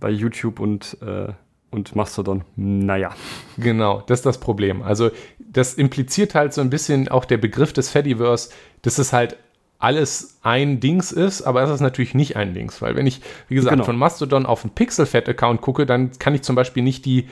bei 0.00 0.10
YouTube 0.10 0.60
und, 0.60 0.96
äh, 1.02 1.32
und 1.70 1.96
Mastodon, 1.96 2.44
naja. 2.56 3.10
Genau, 3.58 4.02
das 4.06 4.20
ist 4.20 4.26
das 4.26 4.38
Problem. 4.38 4.82
Also, 4.82 5.10
das 5.38 5.74
impliziert 5.74 6.34
halt 6.34 6.52
so 6.52 6.60
ein 6.60 6.70
bisschen 6.70 7.08
auch 7.08 7.24
der 7.24 7.38
Begriff 7.38 7.72
des 7.72 7.90
Fediverse, 7.90 8.50
dass 8.82 8.98
es 8.98 9.12
halt 9.12 9.36
alles 9.78 10.38
ein 10.42 10.80
Dings 10.80 11.12
ist, 11.12 11.42
aber 11.42 11.62
es 11.62 11.70
ist 11.70 11.80
natürlich 11.80 12.14
nicht 12.14 12.36
ein 12.36 12.54
Dings, 12.54 12.80
weil 12.80 12.96
wenn 12.96 13.06
ich, 13.06 13.20
wie 13.48 13.54
gesagt, 13.54 13.74
Genau. 13.74 13.84
von 13.84 13.96
Mastodon 13.96 14.46
auf 14.46 14.64
einen 14.64 14.74
Pixelfed-Account 14.74 15.60
gucke, 15.60 15.84
dann 15.86 16.12
kann 16.18 16.34
ich 16.34 16.42
zum 16.42 16.56
Beispiel 16.56 16.82
nicht 16.82 17.04
die 17.04 17.28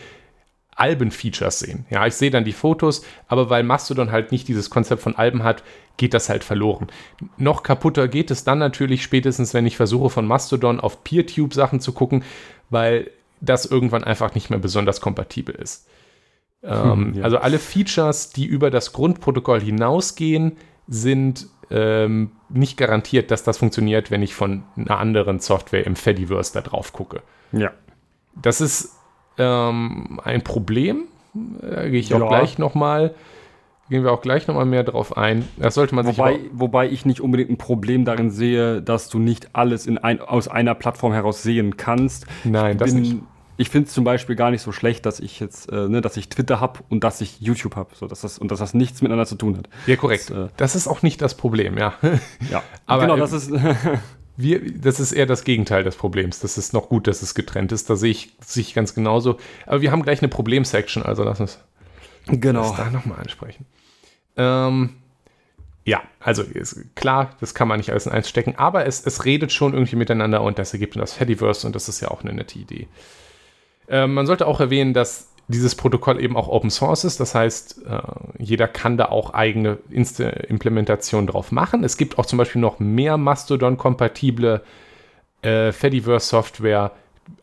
Alben-Features 0.74 1.58
sehen. 1.60 1.86
Ja, 1.90 2.06
ich 2.06 2.14
sehe 2.14 2.30
dann 2.30 2.44
die 2.44 2.52
Fotos, 2.52 3.04
aber 3.28 3.50
weil 3.50 3.62
Mastodon 3.62 4.10
halt 4.10 4.32
nicht 4.32 4.48
dieses 4.48 4.70
Konzept 4.70 5.02
von 5.02 5.16
Alben 5.16 5.42
hat, 5.42 5.62
geht 5.98 6.14
das 6.14 6.28
halt 6.28 6.44
verloren. 6.44 6.88
Noch 7.36 7.62
kaputter 7.62 8.08
geht 8.08 8.30
es 8.30 8.44
dann 8.44 8.58
natürlich 8.58 9.02
spätestens, 9.02 9.52
wenn 9.52 9.66
ich 9.66 9.76
versuche, 9.76 10.08
von 10.10 10.26
Mastodon 10.26 10.80
auf 10.80 11.04
PeerTube 11.04 11.52
Sachen 11.52 11.80
zu 11.80 11.92
gucken, 11.92 12.24
weil 12.70 13.10
das 13.40 13.66
irgendwann 13.66 14.04
einfach 14.04 14.34
nicht 14.34 14.50
mehr 14.50 14.58
besonders 14.58 15.00
kompatibel 15.00 15.54
ist. 15.54 15.86
Ähm, 16.62 17.14
ja. 17.16 17.24
Also 17.24 17.38
alle 17.38 17.58
Features, 17.58 18.30
die 18.30 18.46
über 18.46 18.70
das 18.70 18.92
Grundprotokoll 18.92 19.60
hinausgehen, 19.60 20.56
sind 20.88 21.48
ähm, 21.72 22.30
nicht 22.50 22.76
garantiert, 22.76 23.30
dass 23.30 23.42
das 23.42 23.58
funktioniert, 23.58 24.10
wenn 24.10 24.22
ich 24.22 24.34
von 24.34 24.62
einer 24.76 24.98
anderen 24.98 25.40
Software 25.40 25.86
im 25.86 25.96
Fediverse 25.96 26.52
da 26.52 26.60
drauf 26.60 26.92
gucke. 26.92 27.22
Ja. 27.52 27.70
Das 28.40 28.60
ist 28.60 28.96
ähm, 29.38 30.20
ein 30.22 30.42
Problem. 30.42 31.04
Da 31.34 31.88
gehe 31.88 31.98
ich 32.00 32.10
Ja. 32.10 32.18
auch 32.20 32.28
gleich 32.28 32.58
nochmal, 32.58 33.14
gehen 33.88 34.04
wir 34.04 34.12
auch 34.12 34.20
gleich 34.20 34.46
nochmal 34.46 34.66
mehr 34.66 34.84
drauf 34.84 35.16
ein. 35.16 35.48
Das 35.56 35.74
sollte 35.74 35.94
man 35.94 36.06
sich 36.06 36.18
Wobei, 36.18 36.34
aber- 36.34 36.40
wobei 36.52 36.88
ich 36.90 37.06
nicht 37.06 37.20
unbedingt 37.20 37.50
ein 37.50 37.58
Problem 37.58 38.04
darin 38.04 38.30
sehe, 38.30 38.82
dass 38.82 39.08
du 39.08 39.18
nicht 39.18 39.54
alles 39.54 39.86
in 39.86 39.96
ein, 39.98 40.20
aus 40.20 40.48
einer 40.48 40.74
Plattform 40.74 41.12
heraus 41.12 41.42
sehen 41.42 41.76
kannst. 41.78 42.26
Nein, 42.44 42.76
das 42.78 42.92
bin, 42.92 43.02
nicht. 43.02 43.16
Ich 43.56 43.68
finde 43.68 43.88
es 43.88 43.94
zum 43.94 44.04
Beispiel 44.04 44.34
gar 44.34 44.50
nicht 44.50 44.62
so 44.62 44.72
schlecht, 44.72 45.04
dass 45.06 45.20
ich 45.20 45.38
jetzt, 45.38 45.70
äh, 45.70 45.88
ne, 45.88 46.00
dass 46.00 46.16
ich 46.16 46.28
Twitter 46.28 46.60
habe 46.60 46.80
und 46.88 47.04
dass 47.04 47.20
ich 47.20 47.40
YouTube 47.40 47.76
habe, 47.76 47.90
so 47.94 48.06
dass 48.06 48.22
das 48.22 48.38
und 48.38 48.50
dass 48.50 48.58
das 48.58 48.74
nichts 48.74 49.02
miteinander 49.02 49.26
zu 49.26 49.36
tun 49.36 49.58
hat. 49.58 49.68
Ja, 49.86 49.96
korrekt. 49.96 50.30
Das, 50.30 50.36
äh, 50.36 50.48
Das 50.56 50.74
ist 50.74 50.88
auch 50.88 51.02
nicht 51.02 51.20
das 51.20 51.36
Problem, 51.36 51.76
ja. 51.78 51.94
Ja, 52.50 52.62
Aber, 52.86 53.02
genau, 53.02 53.16
das 53.16 53.32
ist 53.32 53.52
Wir, 54.36 54.60
das 54.80 54.98
ist 54.98 55.12
eher 55.12 55.26
das 55.26 55.44
Gegenteil 55.44 55.84
des 55.84 55.96
Problems. 55.96 56.40
Das 56.40 56.56
ist 56.56 56.72
noch 56.72 56.88
gut, 56.88 57.06
dass 57.06 57.20
es 57.20 57.34
getrennt 57.34 57.70
ist. 57.70 57.90
Da 57.90 57.96
sehe 57.96 58.10
ich, 58.10 58.34
sehe 58.40 58.62
ich 58.62 58.74
ganz 58.74 58.94
genauso. 58.94 59.38
Aber 59.66 59.82
wir 59.82 59.92
haben 59.92 60.02
gleich 60.02 60.22
eine 60.22 60.28
Problem-Section, 60.28 61.02
also 61.02 61.22
lass 61.22 61.40
uns 61.40 61.58
genau. 62.26 62.62
das 62.62 62.76
da 62.76 62.90
nochmal 62.90 63.18
ansprechen. 63.18 63.66
Ähm, 64.36 64.94
ja, 65.84 66.00
also 66.20 66.42
ist 66.42 66.94
klar, 66.94 67.36
das 67.40 67.54
kann 67.54 67.68
man 67.68 67.78
nicht 67.78 67.90
alles 67.90 68.06
in 68.06 68.12
eins 68.12 68.28
stecken, 68.28 68.54
aber 68.56 68.86
es, 68.86 69.04
es 69.04 69.24
redet 69.24 69.52
schon 69.52 69.74
irgendwie 69.74 69.96
miteinander 69.96 70.42
und 70.42 70.58
das 70.58 70.72
ergibt 70.72 70.96
das 70.96 71.12
Fediverse 71.12 71.66
und 71.66 71.74
das 71.74 71.88
ist 71.88 72.00
ja 72.00 72.08
auch 72.08 72.22
eine 72.22 72.32
nette 72.32 72.58
Idee. 72.58 72.88
Ähm, 73.92 74.14
man 74.14 74.26
sollte 74.26 74.48
auch 74.48 74.58
erwähnen, 74.58 74.94
dass 74.94 75.28
dieses 75.48 75.74
Protokoll 75.74 76.20
eben 76.20 76.36
auch 76.36 76.48
Open 76.48 76.70
Source 76.70 77.04
ist. 77.04 77.20
Das 77.20 77.34
heißt, 77.34 77.84
äh, 77.86 78.00
jeder 78.38 78.66
kann 78.66 78.96
da 78.96 79.06
auch 79.06 79.34
eigene 79.34 79.78
Inst 79.90 80.18
Implementationen 80.20 81.26
drauf 81.26 81.52
machen. 81.52 81.84
Es 81.84 81.96
gibt 81.96 82.18
auch 82.18 82.26
zum 82.26 82.38
Beispiel 82.38 82.60
noch 82.60 82.78
mehr 82.80 83.16
Mastodon-kompatible 83.18 84.62
äh, 85.42 85.72
Fediverse-Software 85.72 86.92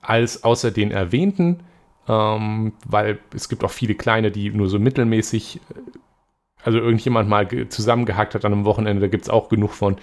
als 0.01 0.43
außer 0.43 0.71
den 0.71 0.91
erwähnten, 0.91 1.59
ähm, 2.07 2.73
weil 2.85 3.19
es 3.35 3.47
gibt 3.49 3.63
auch 3.63 3.71
viele 3.71 3.95
kleine, 3.95 4.31
die 4.31 4.49
nur 4.49 4.69
so 4.69 4.79
mittelmäßig, 4.79 5.57
äh, 5.57 5.59
also 6.63 6.79
irgendjemand 6.79 7.29
mal 7.29 7.45
ge- 7.45 7.69
zusammengehackt 7.69 8.33
hat 8.33 8.45
an 8.45 8.53
einem 8.53 8.65
Wochenende, 8.65 9.01
da 9.01 9.07
gibt 9.07 9.25
es 9.25 9.29
auch 9.29 9.49
genug 9.49 9.73
von. 9.73 9.93
Und 9.93 10.01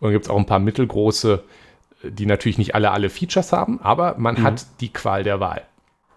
dann 0.00 0.12
gibt 0.12 0.26
es 0.26 0.30
auch 0.30 0.38
ein 0.38 0.46
paar 0.46 0.58
mittelgroße, 0.60 1.42
äh, 2.04 2.10
die 2.10 2.26
natürlich 2.26 2.58
nicht 2.58 2.74
alle 2.74 2.90
alle 2.90 3.08
Features 3.08 3.52
haben, 3.52 3.80
aber 3.80 4.16
man 4.18 4.42
hat 4.42 4.66
die 4.80 4.92
Qual 4.92 5.24
der 5.24 5.40
Wahl. 5.40 5.62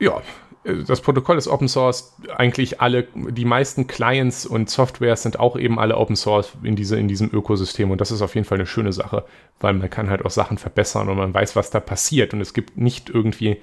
Ja, 0.04 0.22
äh, 0.64 0.84
das 0.84 1.02
Protokoll 1.02 1.38
ist 1.38 1.48
Open 1.48 1.68
Source. 1.68 2.16
Eigentlich 2.36 2.82
alle, 2.82 3.08
die 3.16 3.46
meisten 3.46 3.88
Clients 3.88 4.46
und 4.46 4.70
Softwares 4.70 5.24
sind 5.24 5.40
auch 5.40 5.58
eben 5.58 5.80
alle 5.80 5.98
Open 5.98 6.16
Source 6.16 6.54
in, 6.64 6.76
diese, 6.76 6.98
in 6.98 7.08
diesem 7.08 7.30
Ökosystem. 7.34 7.92
Und 7.92 8.02
das 8.02 8.12
ist 8.12 8.22
auf 8.22 8.36
jeden 8.36 8.46
Fall 8.46 8.58
eine 8.58 8.68
schöne 8.68 8.94
Sache, 8.94 9.26
weil 9.60 9.74
man 9.74 9.90
kann 9.90 10.10
halt 10.10 10.26
auch 10.26 10.32
Sachen 10.32 10.58
verbessern 10.58 11.10
und 11.10 11.18
man 11.18 11.34
weiß, 11.34 11.56
was 11.56 11.70
da 11.70 11.80
passiert. 11.80 12.34
Und 12.34 12.42
es 12.42 12.54
gibt 12.54 12.78
nicht 12.78 13.10
irgendwie 13.10 13.58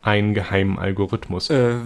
einen 0.00 0.34
geheimen 0.34 0.78
Algorithmus. 0.78 1.50
Äh, 1.50 1.76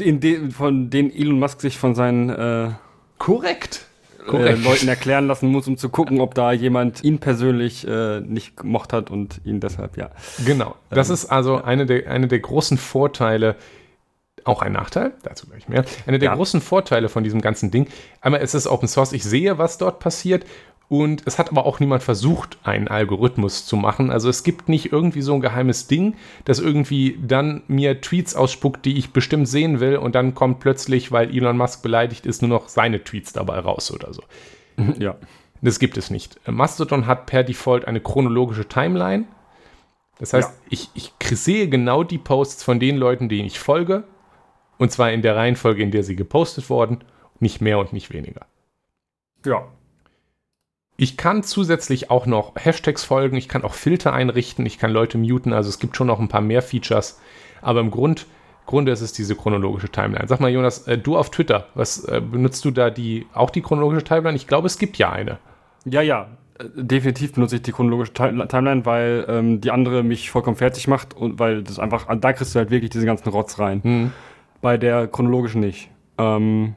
in 0.00 0.20
de, 0.20 0.50
von 0.50 0.90
den 0.90 1.14
Elon 1.14 1.38
Musk 1.38 1.60
sich 1.60 1.78
von 1.78 1.94
seinen 1.94 2.30
äh, 2.30 2.70
Korrekt. 3.18 3.86
Äh, 4.32 4.54
Leuten 4.54 4.88
erklären 4.88 5.26
lassen 5.26 5.48
muss, 5.48 5.66
um 5.68 5.76
zu 5.76 5.88
gucken, 5.88 6.20
ob 6.20 6.34
da 6.34 6.52
jemand 6.52 7.04
ihn 7.04 7.18
persönlich 7.18 7.86
äh, 7.86 8.20
nicht 8.20 8.56
gemocht 8.56 8.92
hat 8.92 9.10
und 9.10 9.40
ihn 9.44 9.60
deshalb, 9.60 9.96
ja. 9.96 10.10
Genau. 10.44 10.74
Das 10.90 11.08
ähm, 11.08 11.14
ist 11.14 11.26
also 11.26 11.62
eine 11.62 11.86
der, 11.86 12.10
eine 12.10 12.28
der 12.28 12.40
großen 12.40 12.78
Vorteile, 12.78 13.56
auch 14.44 14.62
ein 14.62 14.72
Nachteil, 14.72 15.12
dazu 15.22 15.46
gleich 15.48 15.68
mehr. 15.68 15.84
Eine 16.06 16.18
der 16.18 16.30
ja. 16.30 16.34
großen 16.34 16.60
Vorteile 16.60 17.08
von 17.08 17.24
diesem 17.24 17.40
ganzen 17.40 17.70
Ding. 17.70 17.88
Einmal 18.20 18.40
ist 18.40 18.54
es 18.54 18.68
Open 18.68 18.88
Source, 18.88 19.12
ich 19.12 19.24
sehe, 19.24 19.58
was 19.58 19.78
dort 19.78 19.98
passiert. 19.98 20.44
Und 20.88 21.22
es 21.26 21.38
hat 21.38 21.50
aber 21.50 21.66
auch 21.66 21.80
niemand 21.80 22.04
versucht, 22.04 22.58
einen 22.62 22.86
Algorithmus 22.86 23.66
zu 23.66 23.76
machen. 23.76 24.10
Also 24.10 24.28
es 24.28 24.44
gibt 24.44 24.68
nicht 24.68 24.92
irgendwie 24.92 25.20
so 25.20 25.34
ein 25.34 25.40
geheimes 25.40 25.88
Ding, 25.88 26.14
das 26.44 26.60
irgendwie 26.60 27.18
dann 27.20 27.62
mir 27.66 28.00
Tweets 28.00 28.36
ausspuckt, 28.36 28.84
die 28.84 28.96
ich 28.96 29.12
bestimmt 29.12 29.48
sehen 29.48 29.80
will. 29.80 29.96
Und 29.96 30.14
dann 30.14 30.34
kommt 30.34 30.60
plötzlich, 30.60 31.10
weil 31.10 31.34
Elon 31.34 31.56
Musk 31.56 31.82
beleidigt 31.82 32.24
ist, 32.24 32.40
nur 32.40 32.48
noch 32.48 32.68
seine 32.68 33.02
Tweets 33.02 33.32
dabei 33.32 33.58
raus 33.58 33.92
oder 33.92 34.12
so. 34.12 34.22
Ja. 34.98 35.16
Das 35.62 35.78
gibt 35.78 35.96
es 35.96 36.10
nicht. 36.10 36.38
Mastodon 36.46 37.06
hat 37.06 37.26
per 37.26 37.42
Default 37.42 37.86
eine 37.86 38.00
chronologische 38.00 38.68
Timeline. 38.68 39.24
Das 40.18 40.34
heißt, 40.34 40.50
ja. 40.50 40.56
ich, 40.68 40.90
ich 40.94 41.12
sehe 41.38 41.68
genau 41.68 42.04
die 42.04 42.18
Posts 42.18 42.62
von 42.62 42.78
den 42.78 42.96
Leuten, 42.96 43.28
denen 43.28 43.46
ich 43.46 43.58
folge. 43.58 44.04
Und 44.78 44.92
zwar 44.92 45.10
in 45.12 45.22
der 45.22 45.34
Reihenfolge, 45.34 45.82
in 45.82 45.90
der 45.90 46.04
sie 46.04 46.14
gepostet 46.14 46.68
wurden. 46.70 47.02
Nicht 47.40 47.60
mehr 47.60 47.78
und 47.78 47.92
nicht 47.92 48.12
weniger. 48.12 48.46
Ja, 49.44 49.66
ich 50.96 51.16
kann 51.16 51.42
zusätzlich 51.42 52.10
auch 52.10 52.26
noch 52.26 52.52
Hashtags 52.56 53.04
folgen, 53.04 53.36
ich 53.36 53.48
kann 53.48 53.64
auch 53.64 53.74
Filter 53.74 54.12
einrichten, 54.12 54.64
ich 54.64 54.78
kann 54.78 54.90
Leute 54.90 55.18
muten, 55.18 55.52
also 55.52 55.68
es 55.68 55.78
gibt 55.78 55.96
schon 55.96 56.06
noch 56.06 56.20
ein 56.20 56.28
paar 56.28 56.40
mehr 56.40 56.62
Features. 56.62 57.20
Aber 57.60 57.80
im 57.80 57.90
Grund, 57.90 58.26
Grunde 58.66 58.92
ist 58.92 59.00
es 59.00 59.12
diese 59.12 59.36
chronologische 59.36 59.88
Timeline. 59.88 60.26
Sag 60.26 60.40
mal, 60.40 60.50
Jonas, 60.50 60.86
äh, 60.88 60.98
du 60.98 61.16
auf 61.16 61.30
Twitter, 61.30 61.68
was 61.74 62.04
äh, 62.04 62.20
benutzt 62.20 62.64
du 62.64 62.70
da 62.70 62.90
die 62.90 63.26
auch 63.32 63.50
die 63.50 63.62
chronologische 63.62 64.04
Timeline? 64.04 64.36
Ich 64.36 64.46
glaube, 64.46 64.66
es 64.66 64.78
gibt 64.78 64.98
ja 64.98 65.10
eine. 65.10 65.38
Ja, 65.84 66.00
ja. 66.00 66.28
Äh, 66.58 66.64
definitiv 66.74 67.34
benutze 67.34 67.56
ich 67.56 67.62
die 67.62 67.72
chronologische 67.72 68.12
Timeline, 68.12 68.84
weil 68.84 69.24
ähm, 69.28 69.60
die 69.60 69.70
andere 69.70 70.02
mich 70.02 70.30
vollkommen 70.30 70.56
fertig 70.56 70.88
macht 70.88 71.14
und 71.14 71.38
weil 71.38 71.62
das 71.62 71.78
einfach, 71.78 72.06
da 72.18 72.32
kriegst 72.32 72.54
du 72.54 72.58
halt 72.58 72.70
wirklich 72.70 72.90
diese 72.90 73.06
ganzen 73.06 73.28
Rotz 73.28 73.58
rein. 73.58 73.82
Hm. 73.82 74.12
Bei 74.62 74.78
der 74.78 75.06
chronologischen 75.06 75.60
nicht. 75.60 75.90
Ähm, 76.18 76.74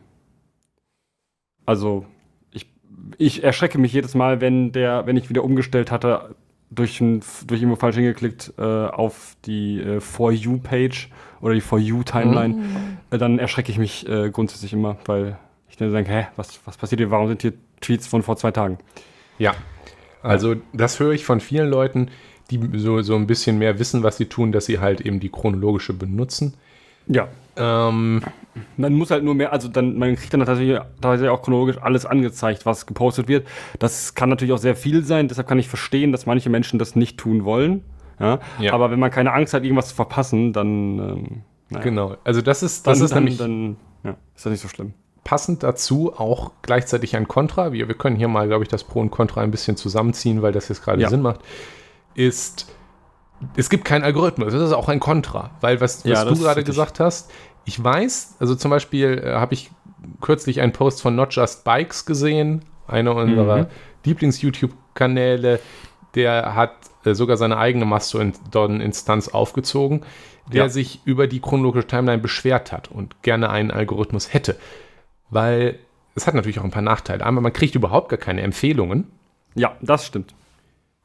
also 1.65 2.05
ich 3.17 3.43
erschrecke 3.43 3.77
mich 3.77 3.93
jedes 3.93 4.15
Mal, 4.15 4.41
wenn 4.41 4.71
der, 4.71 5.05
wenn 5.05 5.17
ich 5.17 5.29
wieder 5.29 5.43
umgestellt 5.43 5.91
hatte, 5.91 6.35
durch, 6.71 7.01
ein, 7.01 7.21
durch 7.47 7.61
irgendwo 7.61 7.75
falsch 7.75 7.95
hingeklickt 7.95 8.53
äh, 8.57 8.61
auf 8.61 9.35
die 9.45 9.81
äh, 9.81 9.99
For 9.99 10.31
You-Page 10.31 11.09
oder 11.41 11.53
die 11.53 11.61
For 11.61 11.79
You-Timeline, 11.79 12.53
mhm. 12.55 12.97
äh, 13.09 13.17
dann 13.17 13.39
erschrecke 13.39 13.71
ich 13.71 13.77
mich 13.77 14.07
äh, 14.07 14.29
grundsätzlich 14.29 14.73
immer, 14.73 14.97
weil 15.05 15.37
ich 15.69 15.77
dann 15.77 15.91
denke, 15.91 16.11
hä, 16.11 16.27
was, 16.35 16.59
was 16.65 16.77
passiert 16.77 16.99
hier? 16.99 17.11
Warum 17.11 17.27
sind 17.27 17.41
hier 17.41 17.53
Tweets 17.81 18.07
von 18.07 18.21
vor 18.21 18.37
zwei 18.37 18.51
Tagen? 18.51 18.77
Ja, 19.39 19.55
also 20.21 20.55
das 20.73 20.99
höre 20.99 21.13
ich 21.13 21.25
von 21.25 21.39
vielen 21.39 21.69
Leuten, 21.69 22.09
die 22.51 22.59
so, 22.77 23.01
so 23.01 23.15
ein 23.15 23.27
bisschen 23.27 23.57
mehr 23.57 23.79
wissen, 23.79 24.03
was 24.03 24.17
sie 24.17 24.25
tun, 24.25 24.51
dass 24.51 24.65
sie 24.65 24.79
halt 24.79 25.01
eben 25.01 25.19
die 25.19 25.29
chronologische 25.29 25.93
benutzen. 25.93 26.55
Ja. 27.07 27.29
Ähm, 27.59 28.21
man 28.77 28.93
muss 28.93 29.11
halt 29.11 29.23
nur 29.23 29.35
mehr, 29.35 29.51
also 29.51 29.67
dann, 29.67 29.97
man 29.97 30.15
kriegt 30.15 30.33
dann 30.33 30.45
tatsächlich, 30.45 30.79
tatsächlich 31.01 31.29
auch 31.29 31.41
chronologisch 31.41 31.77
alles 31.77 32.05
angezeigt, 32.05 32.65
was 32.65 32.85
gepostet 32.85 33.27
wird. 33.27 33.47
Das 33.79 34.15
kann 34.15 34.29
natürlich 34.29 34.53
auch 34.53 34.59
sehr 34.59 34.75
viel 34.75 35.03
sein, 35.03 35.27
deshalb 35.27 35.47
kann 35.47 35.59
ich 35.59 35.67
verstehen, 35.67 36.11
dass 36.11 36.25
manche 36.25 36.49
Menschen 36.49 36.79
das 36.79 36.95
nicht 36.95 37.17
tun 37.17 37.43
wollen. 37.43 37.83
Ja? 38.19 38.39
ja. 38.59 38.73
Aber 38.73 38.91
wenn 38.91 38.99
man 38.99 39.11
keine 39.11 39.33
Angst 39.33 39.53
hat, 39.53 39.63
irgendwas 39.63 39.89
zu 39.89 39.95
verpassen, 39.95 40.53
dann. 40.53 40.99
Ähm, 40.99 41.41
naja. 41.69 41.83
Genau, 41.83 42.17
also 42.23 42.41
das 42.41 42.63
ist, 42.63 42.87
das 42.87 42.97
dann, 42.97 43.05
ist 43.05 43.11
dann, 43.11 43.23
nämlich. 43.23 43.37
Dann, 43.37 43.77
ja, 44.03 44.15
ist 44.35 44.45
das 44.45 44.51
nicht 44.51 44.61
so 44.61 44.67
schlimm. 44.67 44.93
Passend 45.23 45.61
dazu 45.61 46.13
auch 46.17 46.53
gleichzeitig 46.61 47.15
ein 47.15 47.27
Kontra. 47.27 47.73
Wir, 47.73 47.87
wir 47.87 47.95
können 47.95 48.15
hier 48.15 48.29
mal, 48.29 48.47
glaube 48.47 48.63
ich, 48.63 48.69
das 48.69 48.83
Pro 48.83 49.01
und 49.01 49.11
Contra 49.11 49.41
ein 49.41 49.51
bisschen 49.51 49.75
zusammenziehen, 49.75 50.41
weil 50.41 50.53
das 50.53 50.69
jetzt 50.69 50.83
gerade 50.83 51.01
ja. 51.01 51.09
Sinn 51.09 51.21
macht. 51.21 51.41
Ist 52.15 52.67
es 53.55 53.69
gibt 53.69 53.85
keinen 53.85 54.03
Algorithmus, 54.03 54.51
das 54.51 54.61
ist 54.61 54.73
auch 54.73 54.89
ein 54.89 54.99
Kontra, 54.99 55.51
weil 55.61 55.79
was, 55.79 56.03
was 56.03 56.11
ja, 56.11 56.25
du 56.25 56.37
gerade 56.37 56.63
gesagt 56.63 56.99
hast, 56.99 57.31
ich 57.65 57.83
weiß, 57.83 58.35
also 58.39 58.55
zum 58.55 58.71
Beispiel 58.71 59.21
äh, 59.23 59.33
habe 59.33 59.53
ich 59.53 59.71
kürzlich 60.21 60.61
einen 60.61 60.73
Post 60.73 61.01
von 61.01 61.15
Not 61.15 61.35
Just 61.35 61.63
Bikes 61.63 62.05
gesehen, 62.05 62.63
einer 62.87 63.15
unserer 63.15 63.63
mhm. 63.63 63.67
Lieblings-YouTube-Kanäle, 64.05 65.59
der 66.15 66.55
hat 66.55 66.73
äh, 67.05 67.13
sogar 67.13 67.37
seine 67.37 67.57
eigene 67.57 67.85
Mastodon-Instanz 67.85 69.29
aufgezogen, 69.29 70.01
der 70.51 70.63
ja. 70.63 70.69
sich 70.69 71.01
über 71.05 71.27
die 71.27 71.39
chronologische 71.39 71.87
Timeline 71.87 72.21
beschwert 72.21 72.71
hat 72.71 72.89
und 72.89 73.21
gerne 73.21 73.49
einen 73.49 73.71
Algorithmus 73.71 74.33
hätte, 74.33 74.57
weil 75.29 75.79
es 76.15 76.27
hat 76.27 76.33
natürlich 76.33 76.59
auch 76.59 76.63
ein 76.63 76.71
paar 76.71 76.81
Nachteile. 76.81 77.25
Einmal, 77.25 77.43
man 77.43 77.53
kriegt 77.53 77.75
überhaupt 77.75 78.09
gar 78.09 78.17
keine 78.17 78.41
Empfehlungen. 78.41 79.07
Ja, 79.55 79.77
das 79.81 80.05
stimmt. 80.05 80.33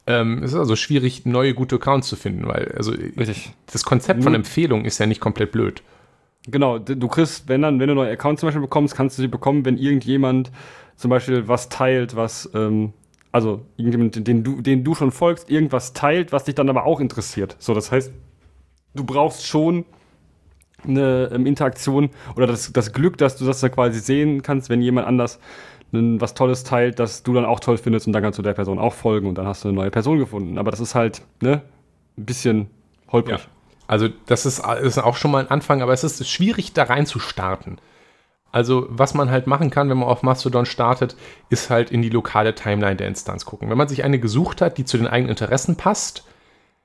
Ähm, 0.07 0.43
es 0.43 0.51
ist 0.51 0.59
also 0.59 0.75
schwierig, 0.75 1.25
neue 1.25 1.53
gute 1.53 1.75
Accounts 1.75 2.07
zu 2.07 2.15
finden, 2.15 2.47
weil 2.47 2.73
also 2.77 2.91
Richtig. 2.91 3.53
das 3.71 3.83
Konzept 3.83 4.23
von 4.23 4.35
Empfehlungen 4.35 4.85
ist 4.85 4.99
ja 4.99 5.05
nicht 5.05 5.19
komplett 5.19 5.51
blöd. 5.51 5.81
Genau, 6.47 6.77
du 6.77 7.07
kriegst, 7.07 7.47
wenn 7.49 7.61
dann, 7.61 7.79
wenn 7.79 7.87
du 7.87 7.95
neue 7.95 8.11
Accounts 8.11 8.41
zum 8.41 8.47
Beispiel 8.47 8.61
bekommst, 8.61 8.95
kannst 8.95 9.17
du 9.17 9.21
sie 9.23 9.27
bekommen, 9.27 9.65
wenn 9.65 9.77
irgendjemand 9.77 10.51
zum 10.95 11.09
Beispiel 11.09 11.47
was 11.47 11.69
teilt, 11.69 12.15
was, 12.15 12.49
ähm, 12.53 12.93
also 13.31 13.61
irgendjemand, 13.77 14.27
den 14.27 14.43
du, 14.43 14.61
den 14.61 14.83
du 14.83 14.93
schon 14.95 15.11
folgst, 15.11 15.49
irgendwas 15.49 15.93
teilt, 15.93 16.31
was 16.31 16.43
dich 16.43 16.55
dann 16.55 16.69
aber 16.69 16.85
auch 16.85 16.99
interessiert. 16.99 17.55
So, 17.59 17.73
das 17.73 17.91
heißt, 17.91 18.13
du 18.93 19.03
brauchst 19.03 19.45
schon 19.45 19.85
eine 20.83 21.31
ähm, 21.33 21.47
Interaktion 21.47 22.11
oder 22.35 22.45
das, 22.45 22.71
das 22.71 22.93
Glück, 22.93 23.17
dass 23.17 23.37
du 23.37 23.45
das 23.45 23.59
da 23.59 23.69
quasi 23.69 23.99
sehen 23.99 24.43
kannst, 24.43 24.69
wenn 24.69 24.81
jemand 24.81 25.07
anders 25.07 25.39
was 25.91 26.33
Tolles 26.33 26.65
teilt, 26.65 26.99
das 26.99 27.23
du 27.23 27.33
dann 27.33 27.45
auch 27.45 27.61
toll 27.61 27.77
findest 27.77 28.05
und 28.07 28.11
dann 28.13 28.21
kannst 28.21 28.37
du 28.37 28.43
der 28.43 28.53
Person 28.53 28.79
auch 28.79 28.93
folgen 28.93 29.29
und 29.29 29.37
dann 29.37 29.47
hast 29.47 29.63
du 29.63 29.69
eine 29.69 29.75
neue 29.77 29.91
Person 29.91 30.19
gefunden. 30.19 30.57
Aber 30.57 30.69
das 30.71 30.81
ist 30.81 30.93
halt, 30.93 31.21
ne, 31.41 31.61
ein 32.17 32.25
bisschen 32.25 32.67
holprig. 33.11 33.39
Ja. 33.39 33.54
Also, 33.87 34.09
das 34.25 34.45
ist, 34.45 34.65
ist 34.81 34.97
auch 34.97 35.15
schon 35.15 35.31
mal 35.31 35.43
ein 35.43 35.51
Anfang, 35.51 35.81
aber 35.81 35.93
es 35.93 36.03
ist 36.03 36.27
schwierig, 36.29 36.73
da 36.73 36.83
rein 36.83 37.05
zu 37.05 37.19
starten. 37.19 37.77
Also, 38.51 38.87
was 38.89 39.13
man 39.13 39.29
halt 39.29 39.47
machen 39.47 39.69
kann, 39.69 39.89
wenn 39.89 39.97
man 39.97 40.07
auf 40.07 40.23
Mastodon 40.23 40.65
startet, 40.65 41.15
ist 41.49 41.69
halt 41.69 41.91
in 41.91 42.01
die 42.01 42.09
lokale 42.09 42.55
Timeline 42.55 42.95
der 42.95 43.07
Instanz 43.07 43.45
gucken. 43.45 43.69
Wenn 43.69 43.77
man 43.77 43.89
sich 43.89 44.03
eine 44.03 44.19
gesucht 44.19 44.61
hat, 44.61 44.77
die 44.77 44.85
zu 44.85 44.97
den 44.97 45.07
eigenen 45.07 45.31
Interessen 45.31 45.75
passt, 45.75 46.23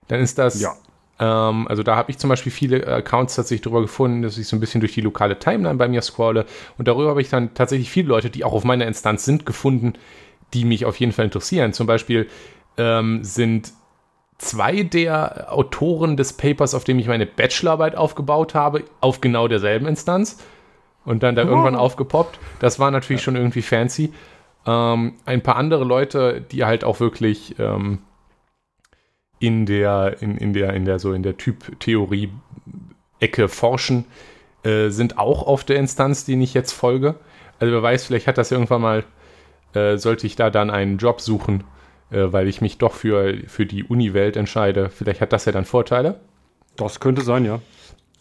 dann 0.09 0.21
ist 0.21 0.39
das 0.39 0.61
ja. 0.61 0.75
Ähm, 1.21 1.69
also 1.69 1.83
da 1.83 1.95
habe 1.95 2.11
ich 2.11 2.19
zum 2.19 2.31
Beispiel 2.31 2.51
viele 2.51 2.87
Accounts 2.87 3.37
tatsächlich 3.37 3.63
drüber 3.63 3.83
gefunden, 3.83 4.23
dass 4.23 4.39
ich 4.39 4.49
so 4.49 4.57
ein 4.57 4.61
bisschen 4.61 4.81
durch 4.81 4.95
die 4.95 5.03
lokale 5.03 5.39
Timeline 5.39 5.77
bei 5.77 5.87
mir 5.87 6.03
scrolle. 6.03 6.47
Und 6.79 6.89
darüber 6.89 7.11
habe 7.11 7.21
ich 7.21 7.29
dann 7.29 7.55
tatsächlich 7.55 7.91
viele 7.91 8.09
Leute, 8.09 8.31
die 8.31 8.43
auch 8.43 8.55
auf 8.55 8.65
meiner 8.65 8.87
Instanz 8.87 9.25
sind, 9.25 9.47
gefunden, 9.47 9.93
die 10.55 10.65
mich 10.65 10.87
auf 10.87 10.97
jeden 10.97 11.13
Fall 11.13 11.27
interessieren. 11.27 11.73
Zum 11.73 11.87
Beispiel 11.87 12.29
ähm, 12.79 13.23
sind 13.23 13.73
zwei 14.41 14.83
der 14.83 15.53
Autoren 15.53 16.17
des 16.17 16.33
Papers, 16.33 16.75
auf 16.75 16.85
dem 16.85 16.99
ich 16.99 17.07
meine 17.07 17.27
Bachelorarbeit 17.27 17.95
aufgebaut 17.95 18.55
habe, 18.55 18.85
auf 19.01 19.21
genau 19.21 19.49
derselben 19.49 19.87
Instanz 19.87 20.43
und 21.05 21.23
dann 21.23 21.37
da 21.37 21.45
oh. 21.45 21.49
irgendwann 21.49 21.77
aufgepoppt. 21.77 22.39
Das 22.59 22.79
war 22.79 22.91
natürlich 22.91 23.21
ja. 23.21 23.27
schon 23.27 23.37
irgendwie 23.37 23.63
fancy. 23.63 24.13
Ähm, 24.67 25.15
ein 25.27 25.43
paar 25.43 25.57
andere 25.57 25.85
Leute, 25.85 26.41
die 26.41 26.65
halt 26.65 26.85
auch 26.85 27.01
wirklich 27.01 27.57
ähm, 27.59 27.99
in 29.39 29.67
der, 29.67 30.23
in, 30.23 30.39
in 30.39 30.55
der, 30.55 30.73
in 30.73 30.87
der, 30.87 30.99
so 30.99 31.13
in 31.13 31.23
der 31.23 31.37
Typ-Theorie-Ecke 31.37 33.49
forschen, 33.49 34.07
äh, 34.63 34.89
sind 34.89 35.19
auch 35.19 35.47
auf 35.47 35.65
der 35.65 35.77
Instanz, 35.77 36.25
die 36.25 36.43
ich 36.43 36.55
jetzt 36.55 36.73
folge. 36.73 37.17
Also 37.59 37.75
wer 37.75 37.83
weiß, 37.83 38.07
vielleicht 38.07 38.27
hat 38.27 38.39
das 38.39 38.51
irgendwann 38.51 38.81
mal, 38.81 39.05
äh, 39.75 39.99
sollte 39.99 40.27
ich 40.27 40.35
da 40.35 40.49
dann 40.49 40.71
einen 40.71 40.97
Job 40.97 41.21
suchen, 41.21 41.65
äh, 42.11 42.33
weil 42.33 42.49
ich 42.49 42.61
mich 42.61 42.79
doch 42.79 42.95
für, 42.95 43.35
für 43.47 43.67
die 43.67 43.85
Uni-Welt 43.85 44.37
entscheide. 44.37 44.91
Vielleicht 44.91 45.21
hat 45.21 45.33
das 45.33 45.45
ja 45.45 45.53
dann 45.53 45.65
Vorteile. 45.65 46.21
Das 46.77 47.01
könnte 47.01 47.23
sein, 47.23 47.45
ja. 47.45 47.61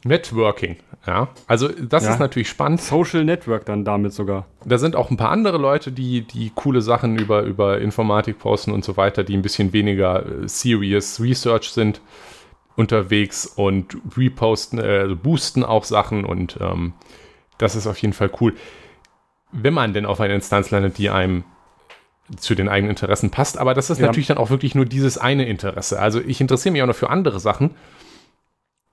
Networking, 0.06 0.78
ja. 1.06 1.28
Also 1.48 1.68
das 1.68 2.06
ja. 2.06 2.12
ist 2.12 2.20
natürlich 2.20 2.50
spannend. 2.50 2.82
Social 2.82 3.26
Network 3.26 3.66
dann 3.66 3.84
damit 3.84 4.14
sogar. 4.14 4.46
Da 4.64 4.78
sind 4.78 4.96
auch 4.96 5.12
ein 5.12 5.18
paar 5.18 5.32
andere 5.32 5.58
Leute, 5.58 5.92
die, 5.92 6.22
die 6.22 6.52
coole 6.56 6.82
Sachen 6.82 7.18
über, 7.20 7.42
über 7.42 7.80
Informatik 7.80 8.40
posten 8.40 8.72
und 8.72 8.86
so 8.86 8.96
weiter, 8.96 9.24
die 9.24 9.36
ein 9.36 9.42
bisschen 9.42 9.74
weniger 9.74 10.26
äh, 10.26 10.48
serious 10.48 11.20
Research 11.20 11.72
sind 11.72 12.02
unterwegs 12.78 13.46
und 13.46 13.98
reposten, 14.16 14.80
äh, 14.80 15.00
also 15.00 15.18
boosten 15.18 15.66
auch 15.66 15.84
Sachen 15.84 16.24
und 16.24 16.58
ähm, 16.62 16.94
das 17.58 17.76
ist 17.76 17.88
auf 17.88 17.98
jeden 17.98 18.14
Fall 18.14 18.32
cool. 18.40 18.56
Wenn 19.52 19.74
man 19.74 19.94
denn 19.94 20.06
auf 20.06 20.22
eine 20.22 20.34
Instanz 20.34 20.72
landet, 20.72 20.98
die 20.98 21.10
einem 21.10 21.44
zu 22.38 22.56
den 22.56 22.70
eigenen 22.70 22.92
Interessen 22.92 23.32
passt, 23.32 23.58
aber 23.58 23.74
das 23.74 23.90
ist 23.90 24.00
ja. 24.00 24.08
natürlich 24.08 24.28
dann 24.28 24.38
auch 24.38 24.50
wirklich 24.50 24.76
nur 24.76 24.86
dieses 24.86 25.18
eine 25.18 25.46
Interesse. 25.48 26.00
Also 26.00 26.22
ich 26.22 26.42
interessiere 26.42 26.74
mich 26.74 26.82
auch 26.82 26.88
noch 26.88 26.96
für 26.96 27.10
andere 27.10 27.40
Sachen 27.40 27.72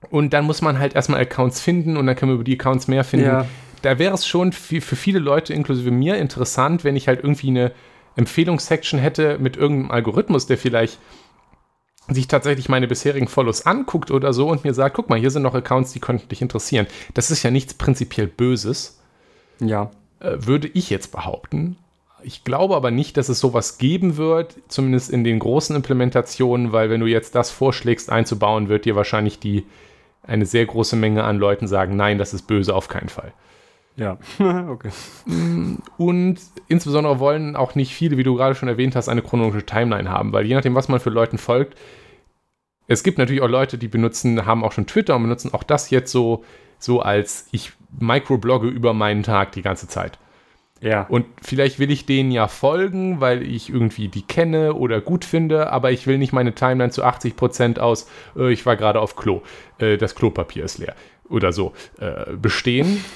und 0.09 0.33
dann 0.33 0.45
muss 0.45 0.61
man 0.61 0.79
halt 0.79 0.95
erstmal 0.95 1.21
Accounts 1.21 1.61
finden 1.61 1.97
und 1.97 2.07
dann 2.07 2.15
können 2.15 2.31
wir 2.31 2.35
über 2.35 2.43
die 2.43 2.59
Accounts 2.59 2.87
mehr 2.87 3.03
finden. 3.03 3.27
Ja. 3.27 3.45
Da 3.81 3.99
wäre 3.99 4.13
es 4.13 4.25
schon 4.25 4.53
für, 4.53 4.81
für 4.81 4.95
viele 4.95 5.19
Leute, 5.19 5.53
inklusive 5.53 5.91
mir, 5.91 6.17
interessant, 6.17 6.83
wenn 6.83 6.95
ich 6.95 7.07
halt 7.07 7.19
irgendwie 7.19 7.49
eine 7.49 7.71
Empfehlungssection 8.15 8.99
hätte 8.99 9.37
mit 9.39 9.57
irgendeinem 9.57 9.91
Algorithmus, 9.91 10.47
der 10.47 10.57
vielleicht 10.57 10.99
sich 12.09 12.27
tatsächlich 12.27 12.69
meine 12.69 12.87
bisherigen 12.87 13.27
Follows 13.27 13.65
anguckt 13.65 14.11
oder 14.11 14.33
so 14.33 14.49
und 14.49 14.63
mir 14.63 14.73
sagt, 14.73 14.95
guck 14.95 15.09
mal, 15.09 15.19
hier 15.19 15.31
sind 15.31 15.43
noch 15.43 15.53
Accounts, 15.53 15.93
die 15.93 15.99
könnten 15.99 16.29
dich 16.29 16.41
interessieren. 16.41 16.87
Das 17.13 17.31
ist 17.31 17.43
ja 17.43 17.51
nichts 17.51 17.73
prinzipiell 17.73 18.27
Böses. 18.27 19.01
Ja. 19.59 19.91
Äh, 20.19 20.37
würde 20.39 20.67
ich 20.67 20.89
jetzt 20.89 21.11
behaupten. 21.11 21.77
Ich 22.23 22.43
glaube 22.43 22.75
aber 22.75 22.91
nicht, 22.91 23.17
dass 23.17 23.29
es 23.29 23.39
sowas 23.39 23.77
geben 23.77 24.17
wird, 24.17 24.55
zumindest 24.67 25.09
in 25.09 25.23
den 25.23 25.39
großen 25.39 25.75
Implementationen, 25.75 26.71
weil 26.71 26.89
wenn 26.89 26.99
du 26.99 27.05
jetzt 27.05 27.35
das 27.35 27.51
vorschlägst 27.51 28.11
einzubauen, 28.11 28.69
wird 28.69 28.85
dir 28.85 28.95
wahrscheinlich 28.95 29.39
die 29.39 29.65
eine 30.23 30.45
sehr 30.45 30.65
große 30.65 30.95
Menge 30.95 31.23
an 31.23 31.37
Leuten 31.37 31.67
sagen, 31.67 31.95
nein, 31.95 32.17
das 32.17 32.33
ist 32.33 32.43
böse, 32.43 32.75
auf 32.75 32.87
keinen 32.87 33.09
Fall. 33.09 33.33
Ja, 33.95 34.17
okay. 34.69 34.89
Und 35.97 36.37
insbesondere 36.67 37.19
wollen 37.19 37.55
auch 37.55 37.75
nicht 37.75 37.93
viele, 37.93 38.17
wie 38.17 38.23
du 38.23 38.35
gerade 38.35 38.55
schon 38.55 38.69
erwähnt 38.69 38.95
hast, 38.95 39.09
eine 39.09 39.21
chronologische 39.21 39.65
Timeline 39.65 40.09
haben, 40.09 40.33
weil 40.33 40.45
je 40.45 40.53
nachdem, 40.53 40.75
was 40.75 40.87
man 40.87 40.99
für 40.99 41.09
Leuten 41.09 41.37
folgt, 41.37 41.77
es 42.87 43.03
gibt 43.03 43.17
natürlich 43.17 43.41
auch 43.41 43.49
Leute, 43.49 43.77
die 43.77 43.87
benutzen, 43.87 44.45
haben 44.45 44.63
auch 44.63 44.71
schon 44.71 44.87
Twitter 44.87 45.15
und 45.15 45.23
benutzen 45.23 45.53
auch 45.53 45.63
das 45.63 45.89
jetzt 45.89 46.11
so, 46.11 46.43
so 46.79 47.01
als 47.01 47.47
ich 47.51 47.73
microblogge 47.99 48.67
über 48.67 48.93
meinen 48.93 49.23
Tag 49.23 49.51
die 49.53 49.61
ganze 49.61 49.87
Zeit. 49.87 50.19
Ja. 50.81 51.03
Und 51.09 51.25
vielleicht 51.41 51.79
will 51.79 51.89
ich 51.89 52.05
denen 52.05 52.31
ja 52.31 52.47
folgen, 52.47 53.19
weil 53.19 53.41
ich 53.41 53.69
irgendwie 53.69 54.07
die 54.09 54.21
kenne 54.21 54.73
oder 54.73 55.01
gut 55.01 55.25
finde, 55.25 55.71
aber 55.71 55.91
ich 55.91 56.05
will 56.05 56.17
nicht 56.17 56.33
meine 56.33 56.53
Timeline 56.53 56.91
zu 56.91 57.03
80% 57.03 57.79
aus, 57.79 58.07
äh, 58.35 58.51
ich 58.51 58.65
war 58.65 58.75
gerade 58.75 58.99
auf 58.99 59.15
Klo, 59.15 59.41
äh, 59.79 59.97
das 59.97 60.13
Klopapier 60.15 60.63
ist 60.65 60.77
leer 60.77 60.95
oder 61.29 61.51
so 61.51 61.73
äh, 61.99 62.33
bestehen. 62.35 63.03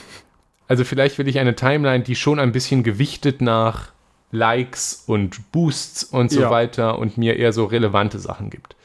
Also 0.68 0.86
vielleicht 0.86 1.18
will 1.18 1.28
ich 1.28 1.38
eine 1.38 1.54
Timeline, 1.54 2.02
die 2.02 2.16
schon 2.16 2.40
ein 2.40 2.54
bisschen 2.54 2.82
gewichtet 2.82 3.42
nach 3.42 3.92
Likes 4.32 5.04
und 5.06 5.52
Boosts 5.52 6.02
und 6.06 6.32
so 6.32 6.40
Ja. 6.44 6.50
weiter 6.50 6.98
und 6.98 7.18
mir 7.18 7.36
eher 7.36 7.52
so 7.52 7.66
relevante 7.66 8.20
Sachen 8.20 8.50
gibt. 8.50 8.78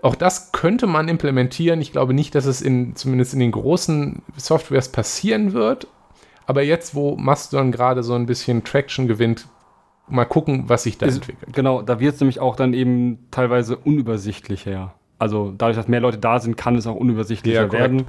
Auch 0.00 0.14
das 0.14 0.52
könnte 0.52 0.86
man 0.86 1.08
implementieren. 1.08 1.82
Ich 1.82 1.92
glaube 1.92 2.14
nicht, 2.14 2.34
dass 2.34 2.46
es 2.46 2.62
in, 2.62 2.96
zumindest 2.96 3.34
in 3.34 3.40
den 3.40 3.52
großen 3.52 4.22
Softwares 4.38 4.88
passieren 4.90 5.52
wird. 5.52 5.88
Aber 6.46 6.62
jetzt, 6.62 6.94
wo 6.94 7.16
Mastodon 7.16 7.72
gerade 7.72 8.02
so 8.02 8.14
ein 8.14 8.26
bisschen 8.26 8.64
Traction 8.64 9.08
gewinnt, 9.08 9.46
mal 10.08 10.24
gucken, 10.24 10.68
was 10.68 10.84
sich 10.84 10.98
da 10.98 11.06
Ist- 11.06 11.16
entwickelt. 11.16 11.52
Genau, 11.52 11.82
da 11.82 11.98
wird 12.00 12.14
es 12.14 12.20
nämlich 12.20 12.38
auch 12.40 12.54
dann 12.56 12.72
eben 12.74 13.26
teilweise 13.30 13.76
unübersichtlicher. 13.76 14.94
Also 15.18 15.52
dadurch, 15.56 15.76
dass 15.76 15.88
mehr 15.88 16.00
Leute 16.00 16.18
da 16.18 16.38
sind, 16.38 16.56
kann 16.56 16.76
es 16.76 16.86
auch 16.86 16.94
unübersichtlicher 16.94 17.64
Ja, 17.64 17.72
werden. 17.72 18.06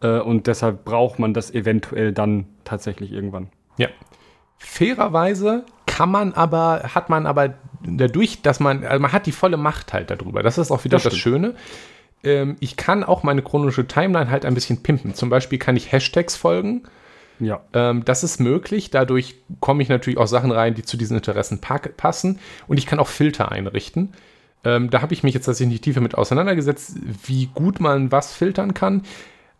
Äh, 0.00 0.20
und 0.20 0.46
deshalb 0.46 0.84
braucht 0.84 1.18
man 1.18 1.34
das 1.34 1.50
eventuell 1.52 2.12
dann 2.12 2.46
tatsächlich 2.64 3.12
irgendwann. 3.12 3.48
Ja. 3.76 3.88
Fairerweise 4.58 5.64
kann 5.86 6.10
man 6.10 6.32
aber, 6.34 6.82
hat 6.94 7.10
man 7.10 7.26
aber 7.26 7.54
dadurch, 7.82 8.42
dass 8.42 8.60
man, 8.60 8.84
also 8.84 9.00
man 9.00 9.12
hat 9.12 9.26
die 9.26 9.32
volle 9.32 9.56
Macht 9.56 9.92
halt 9.92 10.10
darüber. 10.10 10.42
Das 10.42 10.58
ist 10.58 10.70
auch 10.70 10.84
wieder 10.84 10.96
Das 10.96 11.04
das, 11.04 11.16
Schöne. 11.16 11.54
Ähm, 12.24 12.56
ich 12.60 12.76
kann 12.76 13.04
auch 13.04 13.22
meine 13.22 13.42
chronologische 13.42 13.86
Timeline 13.86 14.30
halt 14.30 14.44
ein 14.44 14.54
bisschen 14.54 14.82
pimpen. 14.82 15.14
Zum 15.14 15.30
Beispiel 15.30 15.58
kann 15.58 15.76
ich 15.76 15.92
Hashtags 15.92 16.36
folgen. 16.36 16.82
Ja. 17.40 17.60
Ähm, 17.72 18.04
das 18.04 18.24
ist 18.24 18.40
möglich. 18.40 18.90
Dadurch 18.90 19.36
komme 19.60 19.82
ich 19.82 19.88
natürlich 19.88 20.18
auch 20.18 20.26
Sachen 20.26 20.50
rein, 20.50 20.74
die 20.74 20.82
zu 20.82 20.96
diesen 20.96 21.16
Interessen 21.16 21.60
pa 21.60 21.78
passen. 21.78 22.38
Und 22.66 22.78
ich 22.78 22.86
kann 22.86 22.98
auch 22.98 23.08
Filter 23.08 23.52
einrichten. 23.52 24.12
Ähm, 24.64 24.90
da 24.90 25.02
habe 25.02 25.14
ich 25.14 25.22
mich 25.22 25.34
jetzt 25.34 25.46
tatsächlich 25.46 25.74
nicht 25.74 25.84
tiefer 25.84 26.00
mit 26.00 26.16
auseinandergesetzt, 26.16 26.96
wie 27.26 27.46
gut 27.54 27.80
man 27.80 28.10
was 28.10 28.34
filtern 28.34 28.74
kann. 28.74 29.02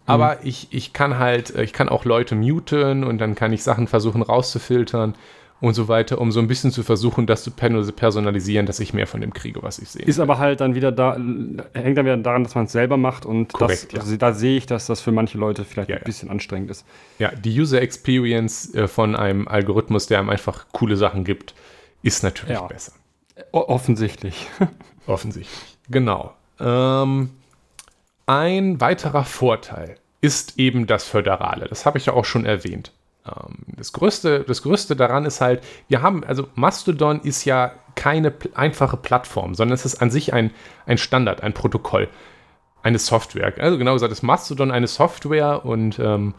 Aber 0.06 0.38
ich, 0.42 0.68
ich 0.70 0.94
kann 0.94 1.18
halt, 1.18 1.54
äh, 1.54 1.62
ich 1.62 1.72
kann 1.72 1.88
auch 1.88 2.04
Leute 2.04 2.34
muten 2.34 3.04
und 3.04 3.18
dann 3.18 3.34
kann 3.34 3.52
ich 3.52 3.62
Sachen 3.62 3.86
versuchen 3.86 4.22
rauszufiltern 4.22 5.14
und 5.60 5.74
so 5.74 5.88
weiter, 5.88 6.20
um 6.20 6.30
so 6.30 6.38
ein 6.40 6.46
bisschen 6.46 6.70
zu 6.70 6.82
versuchen, 6.82 7.26
das 7.26 7.42
zu 7.42 7.50
personalisieren, 7.50 8.66
dass 8.66 8.78
ich 8.80 8.94
mehr 8.94 9.06
von 9.06 9.20
dem 9.20 9.32
kriege, 9.32 9.62
was 9.62 9.78
ich 9.78 9.88
sehe. 9.88 10.04
Ist 10.04 10.20
aber 10.20 10.38
halt 10.38 10.60
dann 10.60 10.74
wieder 10.74 10.92
da, 10.92 11.14
hängt 11.14 11.98
dann 11.98 12.04
wieder 12.06 12.16
daran, 12.16 12.44
dass 12.44 12.54
man 12.54 12.66
es 12.66 12.72
selber 12.72 12.96
macht 12.96 13.26
und 13.26 13.52
Korrekt, 13.52 13.84
das, 13.86 13.92
ja. 13.92 14.00
also 14.00 14.16
da 14.16 14.32
sehe 14.32 14.56
ich, 14.56 14.66
dass 14.66 14.86
das 14.86 15.00
für 15.00 15.10
manche 15.10 15.36
Leute 15.38 15.64
vielleicht 15.64 15.88
Ja, 15.90 15.96
ein 15.96 16.02
ja. 16.02 16.04
bisschen 16.04 16.30
anstrengend 16.30 16.70
ist. 16.70 16.84
Ja, 17.18 17.32
die 17.32 17.58
User 17.60 17.82
Experience 17.82 18.72
äh, 18.74 18.86
von 18.86 19.16
einem 19.16 19.48
Algorithmus, 19.48 20.06
der 20.06 20.20
einem 20.20 20.30
einfach 20.30 20.66
coole 20.72 20.96
Sachen 20.96 21.24
gibt, 21.24 21.54
ist 22.02 22.22
natürlich 22.22 22.54
Ja. 22.56 22.66
besser. 22.66 22.92
Offensichtlich. 23.52 24.46
Offensichtlich. 25.06 25.76
Genau. 25.90 26.34
Ähm, 26.60 27.30
ein 28.26 28.80
weiterer 28.80 29.24
Vorteil 29.24 29.96
ist 30.20 30.58
eben 30.58 30.86
das 30.86 31.04
Föderale. 31.04 31.66
Das 31.68 31.86
habe 31.86 31.98
ich 31.98 32.06
ja 32.06 32.12
auch 32.12 32.24
schon 32.24 32.44
erwähnt. 32.44 32.92
Ähm, 33.28 33.56
das, 33.76 33.92
Größte, 33.92 34.44
das 34.46 34.62
Größte 34.62 34.96
daran 34.96 35.24
ist 35.24 35.40
halt, 35.40 35.62
wir 35.88 36.02
haben, 36.02 36.24
also 36.24 36.48
Mastodon 36.54 37.20
ist 37.20 37.44
ja 37.44 37.72
keine 37.94 38.32
einfache 38.54 38.96
Plattform, 38.96 39.54
sondern 39.54 39.74
es 39.74 39.84
ist 39.84 40.00
an 40.00 40.10
sich 40.10 40.32
ein, 40.32 40.52
ein 40.86 40.98
Standard, 40.98 41.42
ein 41.42 41.52
Protokoll, 41.52 42.08
eine 42.82 42.98
Software. 42.98 43.52
Also 43.58 43.78
genau 43.78 43.94
gesagt, 43.94 44.12
ist 44.12 44.22
Mastodon 44.22 44.70
eine 44.70 44.86
Software 44.86 45.64
und 45.64 45.98
ähm, 45.98 46.34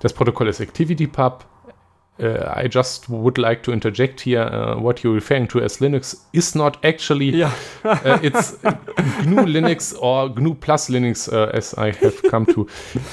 das 0.00 0.12
Protokoll 0.12 0.48
ist 0.48 0.60
ActivityPub. 0.60 1.44
Uh, 2.22 2.52
I 2.56 2.68
just 2.68 3.08
would 3.08 3.36
like 3.36 3.64
to 3.64 3.72
interject 3.72 4.20
here. 4.20 4.42
Uh, 4.42 4.80
what 4.80 5.02
you're 5.02 5.14
referring 5.14 5.48
to 5.48 5.60
as 5.60 5.78
Linux 5.78 6.16
is 6.32 6.54
not 6.54 6.78
actually 6.84 7.30
ja. 7.30 7.50
Uh, 7.84 8.18
it's 8.22 8.58
GNU 9.24 9.44
Linux 9.46 9.94
or 9.98 10.28
GNU 10.28 10.54
Plus 10.54 10.88
Linux, 10.88 11.28
uh, 11.28 11.50
as 11.52 11.74
I 11.76 11.90
have 11.90 12.22
come 12.30 12.46
to. 12.46 12.68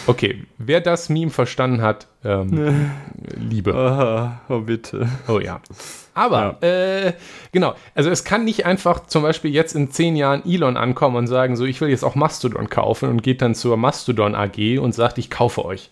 Okay, 0.08 0.44
wer 0.60 0.82
das 0.82 1.10
Meme 1.10 1.32
verstanden 1.32 1.82
hat, 1.82 2.08
ähm, 2.24 2.92
Liebe. 3.36 3.74
Aha, 3.74 4.42
oh 4.48 4.60
bitte. 4.60 5.10
Oh 5.28 5.40
ja. 5.40 5.60
Aber, 6.14 6.62
äh, 6.62 7.14
genau, 7.52 7.76
also 7.96 8.10
es 8.10 8.24
kann 8.24 8.44
nicht 8.44 8.66
einfach 8.66 9.08
zum 9.08 9.24
Beispiel 9.24 9.52
jetzt 9.52 9.74
in 9.74 9.90
zehn 9.90 10.18
Jahren 10.18 10.44
Elon 10.46 10.76
ankommen 10.76 11.16
und 11.16 11.28
sagen, 11.28 11.56
so, 11.56 11.66
ich 11.66 11.80
will 11.82 11.90
jetzt 11.90 12.04
auch 12.04 12.16
Mastodon 12.16 12.70
kaufen 12.70 13.10
und 13.10 13.24
geht 13.24 13.42
dann 13.42 13.56
zur 13.56 13.78
Mastodon 13.78 14.36
AG 14.36 14.80
und 14.80 14.94
sagt, 14.94 15.18
ich 15.18 15.30
kaufe 15.30 15.64
euch. 15.64 15.92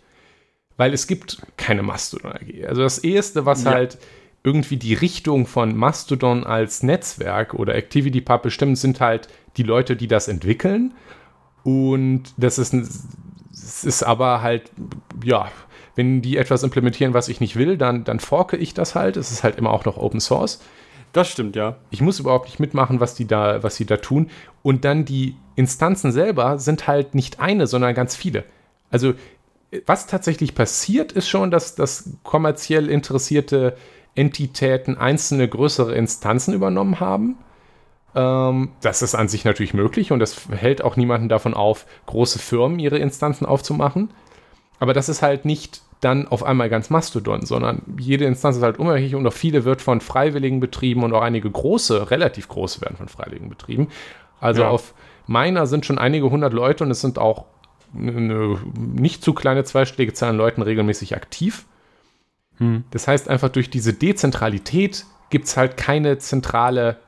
Weil 0.77 0.93
es 0.93 1.07
gibt 1.07 1.41
keine 1.57 1.83
Mastodon 1.83 2.31
AG. 2.33 2.65
Also 2.67 2.81
das 2.83 2.99
Erste, 2.99 3.45
was 3.45 3.63
Ja. 3.63 3.71
halt 3.71 3.97
irgendwie 4.43 4.77
die 4.77 4.93
Richtung 4.93 5.45
von 5.47 5.75
Mastodon 5.75 6.43
als 6.45 6.83
Netzwerk 6.83 7.53
oder 7.53 7.73
ActivityPub 7.75 8.41
bestimmt, 8.43 8.77
sind 8.77 9.01
halt 9.01 9.27
die 9.57 9.63
Leute, 9.63 9.95
die 9.95 10.07
das 10.07 10.27
entwickeln. 10.27 10.93
Und 11.63 12.23
das 12.37 12.57
ist, 12.59 12.73
ein, 12.73 12.87
es 13.51 13.83
ist 13.83 14.03
aber 14.03 14.41
halt, 14.41 14.71
ja, 15.23 15.51
wenn 15.95 16.21
die 16.21 16.37
etwas 16.37 16.63
implementieren, 16.63 17.13
was 17.13 17.27
ich 17.27 17.41
nicht 17.41 17.55
will, 17.55 17.75
dann, 17.77 18.03
dann 18.03 18.19
forke 18.19 18.55
ich 18.55 18.73
das 18.73 18.93
halt. 18.95 19.17
Es 19.17 19.31
ist 19.31 19.43
halt 19.43 19.57
immer 19.57 19.71
auch 19.71 19.83
noch 19.83 19.97
Open 19.97 20.19
Source. 20.19 20.61
Das 21.11 21.27
stimmt, 21.29 21.55
ja. 21.55 21.77
Ich 21.89 22.01
muss 22.01 22.19
überhaupt 22.19 22.45
nicht 22.45 22.59
mitmachen, 22.59 22.99
was 22.99 23.15
die 23.15 23.25
da, 23.25 23.63
was 23.63 23.75
sie 23.75 23.85
da 23.85 23.97
tun. 23.97 24.29
Und 24.61 24.85
dann 24.85 25.05
die 25.05 25.35
Instanzen 25.55 26.11
selber 26.11 26.59
sind 26.59 26.87
halt 26.87 27.15
nicht 27.15 27.39
eine, 27.39 27.65
sondern 27.65 27.95
ganz 27.95 28.15
viele. 28.15 28.43
Also, 28.91 29.15
was 29.85 30.07
tatsächlich 30.07 30.55
passiert, 30.55 31.11
ist 31.11 31.27
schon, 31.27 31.51
dass, 31.51 31.75
dass 31.75 32.11
kommerziell 32.23 32.89
interessierte 32.89 33.75
Entitäten 34.15 34.97
einzelne 34.97 35.47
größere 35.47 35.93
Instanzen 35.93 36.53
übernommen 36.53 36.99
haben. 36.99 37.37
Ähm, 38.15 38.69
das 38.81 39.01
ist 39.01 39.13
an 39.15 39.27
sich 39.27 39.45
natürlich 39.45 39.73
möglich 39.73 40.11
und 40.11 40.19
das 40.19 40.47
hält 40.49 40.81
auch 40.83 40.95
niemanden 40.95 41.29
davon 41.29 41.53
auf, 41.53 41.85
große 42.07 42.39
Firmen 42.39 42.79
ihre 42.79 42.97
Instanzen 42.97 43.45
aufzumachen. 43.45 44.09
Aber 44.79 44.93
das 44.93 45.09
ist 45.09 45.21
halt 45.21 45.45
nicht 45.45 45.81
dann 45.99 46.27
auf 46.27 46.43
einmal 46.43 46.69
ganz 46.69 46.89
Mastodon, 46.89 47.45
sondern 47.45 47.81
jede 47.99 48.25
Instanz 48.25 48.57
ist 48.57 48.63
halt 48.63 48.77
unabhängig 48.79 49.15
und 49.15 49.25
auch 49.25 49.33
viele 49.33 49.65
wird 49.65 49.81
von 49.81 49.99
Freiwilligen 50.01 50.59
betrieben 50.59 51.03
und 51.03 51.13
auch 51.13 51.21
einige 51.21 51.49
große, 51.49 52.11
relativ 52.11 52.47
große 52.47 52.81
werden 52.81 52.97
von 52.97 53.07
Freiwilligen 53.07 53.49
betrieben. 53.49 53.87
Also 54.39 54.61
Ja. 54.61 54.69
auf 54.69 54.93
meiner 55.25 55.65
sind 55.67 55.85
schon 55.85 55.97
einige 55.97 56.29
hundert 56.29 56.53
Leute 56.53 56.83
und 56.83 56.91
es 56.91 57.01
sind 57.01 57.17
auch 57.17 57.45
eine 57.97 58.59
nicht 58.75 59.23
zu 59.23 59.33
kleine 59.33 59.63
zweistellige 59.63 60.13
Zahl 60.13 60.29
an 60.29 60.37
Leuten 60.37 60.61
regelmäßig 60.61 61.15
aktiv. 61.15 61.65
Hm. 62.57 62.83
Das 62.91 63.07
heißt 63.07 63.29
einfach 63.29 63.49
durch 63.49 63.69
diese 63.69 63.93
Dezentralität 63.93 65.05
gibt 65.29 65.45
es 65.45 65.57
halt 65.57 65.77
keine 65.77 66.17
zentrale 66.17 66.99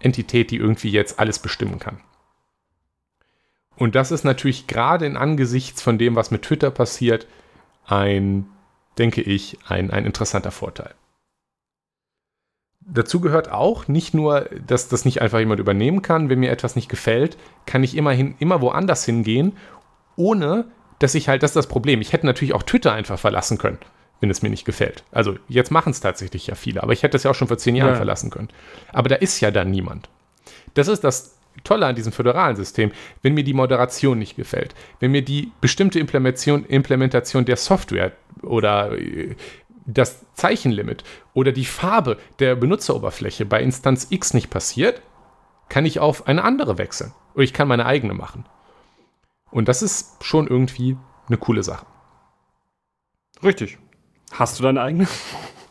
Entität, 0.00 0.50
die 0.50 0.56
irgendwie 0.56 0.90
jetzt 0.90 1.18
alles 1.18 1.38
bestimmen 1.38 1.78
kann. 1.78 2.00
Und 3.76 3.94
das 3.94 4.12
ist 4.12 4.24
natürlich 4.24 4.66
gerade 4.66 5.06
in 5.06 5.16
Angesichts 5.16 5.82
von 5.82 5.98
dem, 5.98 6.14
was 6.14 6.30
mit 6.30 6.42
Twitter 6.42 6.70
passiert, 6.70 7.26
ein, 7.86 8.46
denke 8.98 9.20
ich, 9.20 9.58
ein, 9.66 9.90
ein 9.90 10.06
interessanter 10.06 10.52
Vorteil. 10.52 10.94
Dazu 12.86 13.20
gehört 13.20 13.50
auch 13.50 13.88
nicht 13.88 14.12
nur, 14.12 14.42
dass 14.66 14.88
das 14.88 15.06
nicht 15.06 15.22
einfach 15.22 15.38
jemand 15.38 15.58
übernehmen 15.58 16.02
kann. 16.02 16.28
Wenn 16.28 16.40
mir 16.40 16.50
etwas 16.50 16.76
nicht 16.76 16.90
gefällt, 16.90 17.38
kann 17.64 17.82
ich 17.82 17.96
immerhin 17.96 18.34
immer 18.38 18.60
woanders 18.60 19.06
hingehen, 19.06 19.56
ohne 20.16 20.66
dass 21.00 21.14
ich 21.14 21.28
halt, 21.28 21.42
das 21.42 21.50
ist 21.50 21.56
das 21.56 21.66
Problem. 21.66 22.00
Ich 22.00 22.12
hätte 22.12 22.24
natürlich 22.24 22.54
auch 22.54 22.62
Twitter 22.62 22.92
einfach 22.92 23.18
verlassen 23.18 23.58
können, 23.58 23.78
wenn 24.20 24.30
es 24.30 24.42
mir 24.42 24.48
nicht 24.48 24.64
gefällt. 24.64 25.04
Also 25.10 25.36
jetzt 25.48 25.70
machen 25.70 25.90
es 25.90 26.00
tatsächlich 26.00 26.46
ja 26.46 26.54
viele, 26.54 26.82
aber 26.82 26.92
ich 26.92 27.02
hätte 27.02 27.16
es 27.16 27.24
ja 27.24 27.30
auch 27.30 27.34
schon 27.34 27.48
vor 27.48 27.58
zehn 27.58 27.74
Jahren 27.76 27.90
Ja. 27.90 27.96
verlassen 27.96 28.30
können. 28.30 28.48
Aber 28.92 29.08
da 29.08 29.16
ist 29.16 29.40
ja 29.40 29.50
dann 29.50 29.70
niemand. 29.70 30.08
Das 30.74 30.88
ist 30.88 31.02
das 31.04 31.36
Tolle 31.62 31.86
an 31.86 31.94
diesem 31.94 32.12
föderalen 32.12 32.56
System. 32.56 32.90
Wenn 33.22 33.34
mir 33.34 33.44
die 33.44 33.54
Moderation 33.54 34.18
nicht 34.18 34.36
gefällt, 34.36 34.74
wenn 35.00 35.10
mir 35.10 35.22
die 35.22 35.52
bestimmte 35.60 35.98
Implementation, 35.98 36.64
Implementation 36.64 37.44
der 37.44 37.56
Software 37.56 38.12
oder 38.42 38.92
äh, 38.98 39.34
das 39.86 40.24
Zeichenlimit 40.34 41.04
oder 41.34 41.52
die 41.52 41.64
Farbe 41.66 42.18
der 42.38 42.54
Benutzeroberfläche 42.56 43.44
bei 43.44 43.62
Instanz 43.62 44.06
X 44.10 44.32
nicht 44.32 44.48
passiert, 44.48 45.02
kann 45.68 45.84
ich 45.86 45.98
auf 46.00 46.26
eine 46.26 46.44
andere 46.44 46.78
wechseln. 46.78 47.12
Oder 47.34 47.44
ich 47.44 47.52
kann 47.52 47.68
meine 47.68 47.84
eigene 47.86 48.14
machen. 48.14 48.46
Und 49.54 49.68
das 49.68 49.82
ist 49.82 50.16
schon 50.24 50.48
irgendwie 50.48 50.96
eine 51.28 51.36
coole 51.36 51.62
Sache. 51.62 51.86
Richtig. 53.42 53.78
Hast 54.32 54.58
du 54.58 54.64
deine 54.64 54.82
eigene? 54.82 55.06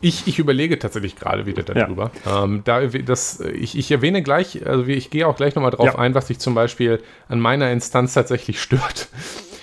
Ich, 0.00 0.26
ich 0.26 0.38
überlege 0.38 0.78
tatsächlich 0.78 1.16
gerade 1.16 1.44
wieder 1.44 1.62
darüber. 1.62 2.10
Ja. 2.24 2.44
Ähm, 2.44 2.62
da, 2.64 2.86
das, 2.86 3.40
ich, 3.40 3.76
ich 3.76 3.90
erwähne 3.90 4.22
gleich, 4.22 4.66
also 4.66 4.86
ich 4.86 5.10
gehe 5.10 5.28
auch 5.28 5.36
gleich 5.36 5.54
nochmal 5.54 5.70
drauf 5.70 5.86
ja. 5.86 5.98
ein, 5.98 6.14
was 6.14 6.28
sich 6.28 6.38
zum 6.38 6.54
Beispiel 6.54 7.02
an 7.28 7.40
meiner 7.40 7.70
Instanz 7.70 8.14
tatsächlich 8.14 8.60
stört. 8.60 9.08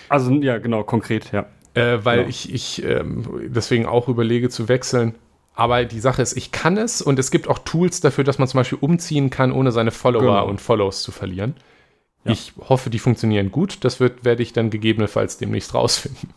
Also 0.08 0.32
ja, 0.34 0.60
genau, 0.60 0.84
konkret, 0.84 1.32
ja. 1.32 1.48
Äh, 1.74 2.06
weil 2.06 2.18
genau. 2.18 2.30
ich, 2.30 2.54
ich 2.54 2.84
ähm, 2.84 3.24
deswegen 3.48 3.88
auch 3.88 4.08
überlege 4.08 4.50
zu 4.50 4.68
wechseln. 4.68 5.16
Aber 5.56 5.84
die 5.86 6.00
Sache 6.00 6.22
ist, 6.22 6.38
ich 6.38 6.52
kann 6.52 6.78
es 6.78 7.02
und 7.02 7.18
es 7.18 7.32
gibt 7.32 7.48
auch 7.48 7.60
Tools 7.60 8.02
dafür, 8.02 8.24
dass 8.24 8.38
man 8.38 8.48
zum 8.48 8.60
Beispiel 8.60 8.78
umziehen 8.82 9.32
kann, 9.32 9.52
ohne 9.52 9.72
seine 9.72 9.92
Follower 9.92 10.22
genau. 10.22 10.48
und 10.48 10.62
Follows 10.62 11.02
zu 11.02 11.12
verlieren. 11.12 11.56
Ja. 12.24 12.32
Ich 12.32 12.54
hoffe, 12.60 12.90
die 12.90 13.00
funktionieren 13.00 13.52
gut. 13.52 13.84
Das 13.84 14.00
wird, 14.00 14.24
werde 14.24 14.44
ich 14.44 14.54
dann 14.54 14.70
gegebenenfalls 14.70 15.38
demnächst 15.38 15.74
rausfinden. 15.74 16.30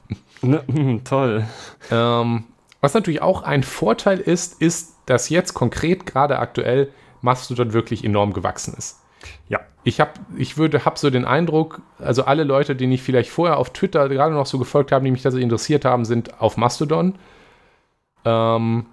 Ne, 0.42 1.00
toll. 1.04 1.46
Ähm, 1.90 2.44
was 2.80 2.92
natürlich 2.94 3.22
auch 3.22 3.42
ein 3.42 3.62
Vorteil 3.62 4.18
ist, 4.18 4.60
ist, 4.60 4.94
dass 5.06 5.28
jetzt 5.28 5.54
konkret 5.54 6.06
gerade 6.06 6.38
aktuell 6.38 6.90
Mastodon 7.22 7.72
wirklich 7.72 8.04
enorm 8.04 8.32
gewachsen 8.32 8.74
ist. 8.76 9.00
Ja. 9.48 9.60
Ich 9.84 10.00
habe, 10.00 10.12
ich 10.36 10.56
würde, 10.56 10.84
habe 10.84 10.98
so 10.98 11.10
den 11.10 11.24
Eindruck, 11.24 11.80
also 11.98 12.24
alle 12.24 12.44
Leute, 12.44 12.76
denen 12.76 12.92
ich 12.92 13.02
vielleicht 13.02 13.30
vorher 13.30 13.58
auf 13.58 13.70
Twitter 13.70 14.08
gerade 14.08 14.34
noch 14.34 14.46
so 14.46 14.58
gefolgt 14.58 14.92
habe, 14.92 15.04
die 15.04 15.10
mich 15.10 15.22
da 15.22 15.30
interessiert 15.30 15.84
haben, 15.84 16.04
sind 16.04 16.40
auf 16.40 16.56
Mastodon. 16.56 17.14
Ähm, 18.24 18.86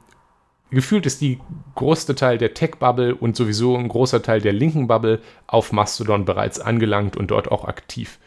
gefühlt 0.71 1.05
ist 1.05 1.21
die 1.21 1.39
größte 1.75 2.15
Teil 2.15 2.37
der 2.37 2.53
Tech-Bubble 2.53 3.15
und 3.15 3.35
sowieso 3.35 3.77
ein 3.77 3.87
großer 3.87 4.23
Teil 4.23 4.41
der 4.41 4.53
linken 4.53 4.87
Bubble 4.87 5.21
auf 5.47 5.71
Mastodon 5.71 6.25
bereits 6.25 6.59
angelangt 6.59 7.15
und 7.17 7.31
dort 7.31 7.51
auch 7.51 7.65
aktiv 7.65 8.19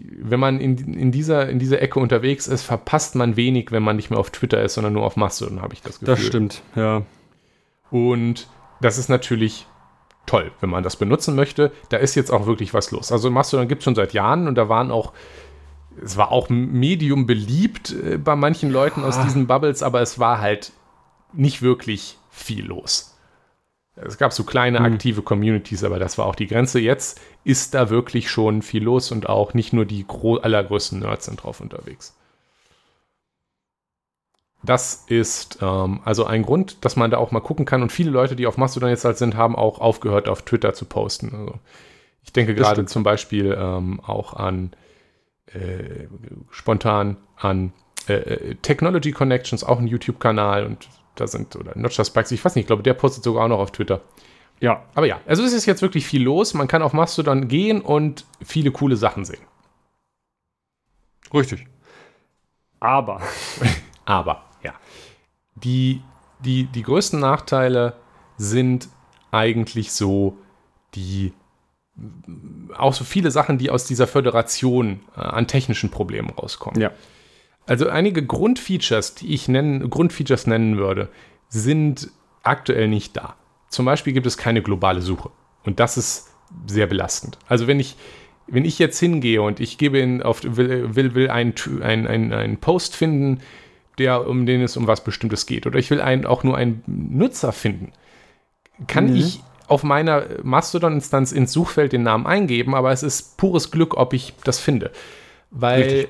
wenn 0.00 0.40
man 0.40 0.60
in, 0.60 0.76
in, 0.94 1.12
dieser, 1.12 1.48
in 1.48 1.58
dieser 1.58 1.82
Ecke 1.82 2.00
unterwegs 2.00 2.46
ist, 2.46 2.62
verpasst 2.62 3.14
man 3.14 3.36
wenig, 3.36 3.72
wenn 3.72 3.82
man 3.82 3.96
nicht 3.96 4.10
mehr 4.10 4.18
auf 4.18 4.30
Twitter 4.30 4.62
ist, 4.62 4.74
sondern 4.74 4.92
nur 4.94 5.04
auf 5.04 5.16
Mastodon, 5.16 5.60
habe 5.60 5.74
ich 5.74 5.82
das 5.82 6.00
Gefühl. 6.00 6.14
Das 6.14 6.24
stimmt, 6.24 6.62
ja. 6.74 7.02
Und 7.90 8.48
das 8.80 8.98
ist 8.98 9.08
natürlich 9.08 9.66
toll, 10.26 10.52
wenn 10.60 10.70
man 10.70 10.82
das 10.82 10.96
benutzen 10.96 11.34
möchte. 11.34 11.72
Da 11.90 11.98
ist 11.98 12.14
jetzt 12.14 12.30
auch 12.30 12.46
wirklich 12.46 12.74
was 12.74 12.90
los. 12.90 13.12
Also 13.12 13.30
Mastodon 13.30 13.68
gibt 13.68 13.80
es 13.80 13.84
schon 13.84 13.94
seit 13.94 14.12
Jahren 14.12 14.48
und 14.48 14.54
da 14.54 14.68
waren 14.68 14.90
auch, 14.90 15.12
es 16.02 16.16
war 16.16 16.32
auch 16.32 16.48
medium 16.48 17.26
beliebt 17.26 17.94
äh, 18.02 18.18
bei 18.18 18.34
manchen 18.34 18.70
Leuten 18.70 19.04
aus 19.04 19.20
diesen 19.20 19.46
Bubbles, 19.46 19.82
aber 19.82 20.00
es 20.00 20.18
war 20.18 20.40
halt 20.40 20.72
nicht 21.32 21.62
wirklich 21.62 22.18
viel 22.30 22.66
los. 22.66 23.12
Es 23.94 24.16
gab 24.16 24.32
so 24.32 24.44
kleine 24.44 24.78
hm. 24.78 24.86
aktive 24.86 25.22
Communities, 25.22 25.84
aber 25.84 25.98
das 25.98 26.16
war 26.16 26.26
auch 26.26 26.34
die 26.34 26.46
Grenze. 26.46 26.80
Jetzt 26.80 27.20
ist 27.44 27.74
da 27.74 27.90
wirklich 27.90 28.30
schon 28.30 28.62
viel 28.62 28.82
los 28.82 29.12
und 29.12 29.28
auch 29.28 29.52
nicht 29.54 29.72
nur 29.72 29.84
die 29.84 30.06
allergrößten 30.08 31.00
Nerds 31.00 31.26
sind 31.26 31.42
drauf 31.42 31.60
unterwegs. 31.60 32.16
Das 34.64 35.04
ist 35.08 35.58
ähm, 35.60 36.00
also 36.04 36.24
ein 36.24 36.44
Grund, 36.44 36.84
dass 36.84 36.96
man 36.96 37.10
da 37.10 37.18
auch 37.18 37.32
mal 37.32 37.40
gucken 37.40 37.66
kann. 37.66 37.82
Und 37.82 37.90
viele 37.90 38.10
Leute, 38.10 38.36
die 38.36 38.46
auf 38.46 38.56
Mastodon 38.56 38.90
jetzt 38.90 39.04
halt 39.04 39.18
sind, 39.18 39.36
haben 39.36 39.56
auch 39.56 39.80
aufgehört, 39.80 40.28
auf 40.28 40.42
Twitter 40.42 40.72
zu 40.72 40.84
posten. 40.84 41.34
Also 41.34 41.58
ich 42.22 42.32
denke 42.32 42.54
gerade 42.54 42.86
zum 42.86 43.02
Beispiel 43.02 43.56
ähm, 43.58 44.00
auch 44.00 44.34
an 44.34 44.72
äh, 45.46 46.06
spontan 46.50 47.16
an 47.36 47.72
äh, 48.08 48.14
äh 48.14 48.54
Technology 48.62 49.10
Connections, 49.10 49.64
auch 49.64 49.80
ein 49.80 49.88
YouTube-Kanal 49.88 50.64
und 50.64 50.88
da 51.14 51.26
sind, 51.26 51.56
oder 51.56 51.76
Notcher 51.76 52.04
Spikes, 52.04 52.32
ich 52.32 52.44
weiß 52.44 52.54
nicht, 52.54 52.64
ich 52.64 52.66
glaube, 52.66 52.82
der 52.82 52.94
postet 52.94 53.24
sogar 53.24 53.44
auch 53.44 53.48
noch 53.48 53.58
auf 53.58 53.72
Twitter. 53.72 54.00
Ja. 54.60 54.84
Aber 54.94 55.06
ja, 55.06 55.20
also 55.26 55.42
es 55.42 55.52
ist 55.52 55.66
jetzt 55.66 55.82
wirklich 55.82 56.06
viel 56.06 56.22
los. 56.22 56.54
Man 56.54 56.68
kann 56.68 56.82
auf 56.82 56.92
Mastodon 56.92 57.48
gehen 57.48 57.80
und 57.80 58.24
viele 58.44 58.70
coole 58.70 58.96
Sachen 58.96 59.24
sehen. 59.24 59.42
Richtig. 61.34 61.66
Aber. 62.80 63.20
Aber, 64.04 64.44
ja. 64.62 64.74
Die, 65.56 66.02
die, 66.40 66.64
die 66.64 66.82
größten 66.82 67.20
Nachteile 67.20 67.96
sind 68.36 68.88
eigentlich 69.30 69.92
so 69.92 70.36
die 70.94 71.32
auch 72.76 72.94
so 72.94 73.04
viele 73.04 73.30
Sachen, 73.30 73.58
die 73.58 73.70
aus 73.70 73.84
dieser 73.84 74.06
Föderation 74.06 75.00
äh, 75.16 75.20
an 75.20 75.46
technischen 75.46 75.90
Problemen 75.90 76.30
rauskommen. 76.30 76.80
Ja. 76.80 76.90
Also 77.66 77.88
einige 77.88 78.24
Grundfeatures, 78.24 79.14
die 79.14 79.32
ich 79.32 79.48
nennen, 79.48 79.88
Grundfeatures 79.88 80.46
nennen 80.46 80.78
würde, 80.78 81.08
sind 81.48 82.10
aktuell 82.42 82.88
nicht 82.88 83.16
da. 83.16 83.36
Zum 83.68 83.86
Beispiel 83.86 84.12
gibt 84.12 84.26
es 84.26 84.36
keine 84.36 84.62
globale 84.62 85.00
Suche. 85.00 85.30
Und 85.64 85.80
das 85.80 85.96
ist 85.96 86.30
sehr 86.66 86.86
belastend. 86.86 87.38
Also 87.46 87.66
wenn 87.66 87.78
ich, 87.78 87.96
wenn 88.48 88.64
ich 88.64 88.78
jetzt 88.78 88.98
hingehe 88.98 89.40
und 89.40 89.60
ich 89.60 89.78
gebe 89.78 89.98
in 89.98 90.22
auf, 90.22 90.42
will, 90.42 90.94
will, 90.94 91.14
will 91.14 91.30
einen, 91.30 91.54
einen, 91.82 92.06
einen, 92.06 92.32
einen 92.32 92.56
Post 92.58 92.96
finden, 92.96 93.40
der, 93.98 94.26
um 94.26 94.44
den 94.44 94.62
es 94.62 94.76
um 94.76 94.86
was 94.86 95.04
Bestimmtes 95.04 95.46
geht, 95.46 95.66
oder 95.66 95.78
ich 95.78 95.90
will 95.90 96.00
einen, 96.00 96.26
auch 96.26 96.42
nur 96.42 96.56
einen 96.56 96.82
Nutzer 96.86 97.52
finden, 97.52 97.92
kann 98.88 99.10
mhm. 99.10 99.16
ich 99.16 99.40
auf 99.68 99.84
meiner 99.84 100.26
Mastodon-Instanz 100.42 101.32
ins 101.32 101.52
Suchfeld 101.52 101.92
den 101.92 102.02
Namen 102.02 102.26
eingeben, 102.26 102.74
aber 102.74 102.90
es 102.90 103.02
ist 103.02 103.38
pures 103.38 103.70
Glück, 103.70 103.96
ob 103.96 104.12
ich 104.12 104.34
das 104.44 104.58
finde. 104.58 104.90
Weil 105.50 105.82
Richtig 105.82 106.08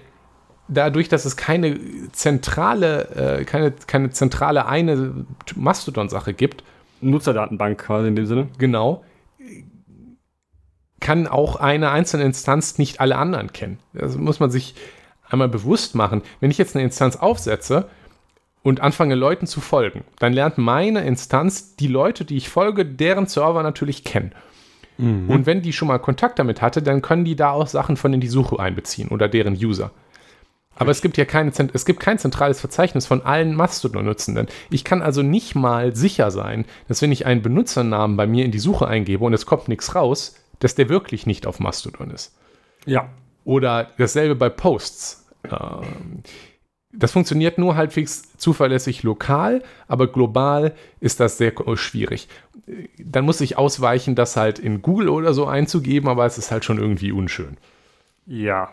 dadurch, 0.73 1.09
dass 1.09 1.25
es 1.25 1.37
keine 1.37 1.79
zentrale, 2.13 3.41
äh, 3.41 3.45
keine, 3.45 3.73
keine 3.87 4.11
zentrale 4.11 4.67
eine 4.67 5.27
Mastodon-Sache 5.55 6.35
gibt. 6.35 6.65
Nutzerdatenbank 7.01 7.79
quasi 7.79 8.09
in 8.09 8.17
dem 8.17 8.27
Sinne. 8.27 8.49
Genau. 8.59 9.05
Kann 11.01 11.27
auch 11.27 11.57
eine 11.57 11.91
einzelne 11.91 12.25
Instanz 12.25 12.79
nicht 12.79 13.01
alle 13.01 13.17
anderen 13.17 13.53
kennen. 13.53 13.79
Das 13.93 14.17
muss 14.17 14.41
man 14.41 14.51
sich 14.51 14.75
einmal 15.29 15.49
bewusst 15.49 15.95
machen. 15.95 16.23
Wenn 16.41 16.51
ich 16.51 16.59
jetzt 16.59 16.77
eine 16.77 16.85
Instanz 16.85 17.17
aufsetze 17.17 17.89
und 18.63 18.81
anfange 18.81 19.17
Leuten 19.17 19.47
zu 19.47 19.61
folgen, 19.61 20.05
dann 20.21 20.33
lernt 20.33 20.59
meine 20.59 21.05
Instanz 21.05 21.75
die 21.75 21.89
Leute, 21.89 22.25
die 22.25 22.37
ich 22.37 22.49
folge, 22.49 22.87
deren 22.87 23.27
Server 23.27 23.63
natürlich 23.63 24.05
kennen. 24.05 24.33
Mhm. 24.99 25.29
Und 25.29 25.47
wenn 25.47 25.63
die 25.63 25.73
schon 25.73 25.89
mal 25.89 25.99
Kontakt 25.99 26.39
damit 26.39 26.63
hatte, 26.63 26.83
dann 26.83 27.03
können 27.03 27.25
die 27.25 27.35
da 27.35 27.51
auch 27.51 27.67
Sachen 27.67 27.97
von 27.97 28.13
in 28.13 28.21
die 28.21 28.29
Suche 28.29 28.61
einbeziehen 28.61 29.09
oder 29.09 29.29
deren 29.29 29.55
User. 29.55 29.91
Aber 30.75 30.91
es 30.91 31.03
gibt 31.03 31.17
ja 31.17 31.25
keine, 31.25 31.53
es 31.73 31.85
gibt 31.85 32.01
kein 32.01 32.19
zentrales 32.19 32.61
Verzeichnis 32.61 33.07
von 33.07 33.23
allen 33.23 33.55
Mastodon-Nutzenden. 33.55 34.49
Ich 34.71 34.85
kann 34.85 35.03
also 35.03 35.23
nicht 35.23 35.55
mal 35.55 35.95
sicher 35.95 36.31
sein, 36.31 36.65
dass 36.89 37.03
wenn 37.03 37.13
ich 37.13 37.27
einen 37.27 37.43
Benutzernamen 37.43 38.17
bei 38.17 38.27
mir 38.27 38.45
in 38.45 38.53
die 38.53 38.59
Suche 38.59 38.87
eingebe 38.89 39.25
und 39.25 39.35
es 39.35 39.47
kommt 39.47 39.69
nichts 39.69 39.95
raus, 39.95 40.37
dass 40.59 40.75
der 40.75 40.89
wirklich 40.89 41.27
nicht 41.27 41.47
auf 41.47 41.61
Mastodon 41.61 42.11
ist. 42.11 42.35
Ja. 42.87 43.11
Oder 43.45 43.91
dasselbe 43.99 44.35
bei 44.35 44.49
Posts. 44.49 45.27
Ähm, 45.45 46.23
das 46.93 47.13
funktioniert 47.13 47.59
nur 47.59 47.77
halbwegs 47.77 48.37
zuverlässig 48.37 49.03
lokal, 49.03 49.63
aber 49.89 50.13
global 50.13 50.75
ist 51.01 51.21
das 51.21 51.39
sehr 51.39 51.53
schwierig. 51.75 52.29
Dann 52.99 53.25
muss 53.25 53.41
ich 53.41 53.57
ausweichen, 53.57 54.15
das 54.15 54.37
halt 54.37 54.59
in 54.59 54.83
Google 54.83 55.09
oder 55.09 55.33
so 55.33 55.47
einzugeben, 55.47 56.09
aber 56.09 56.27
es 56.27 56.37
ist 56.37 56.51
halt 56.51 56.65
schon 56.65 56.79
irgendwie 56.79 57.13
unschön. 57.13 57.57
Ja, 58.27 58.71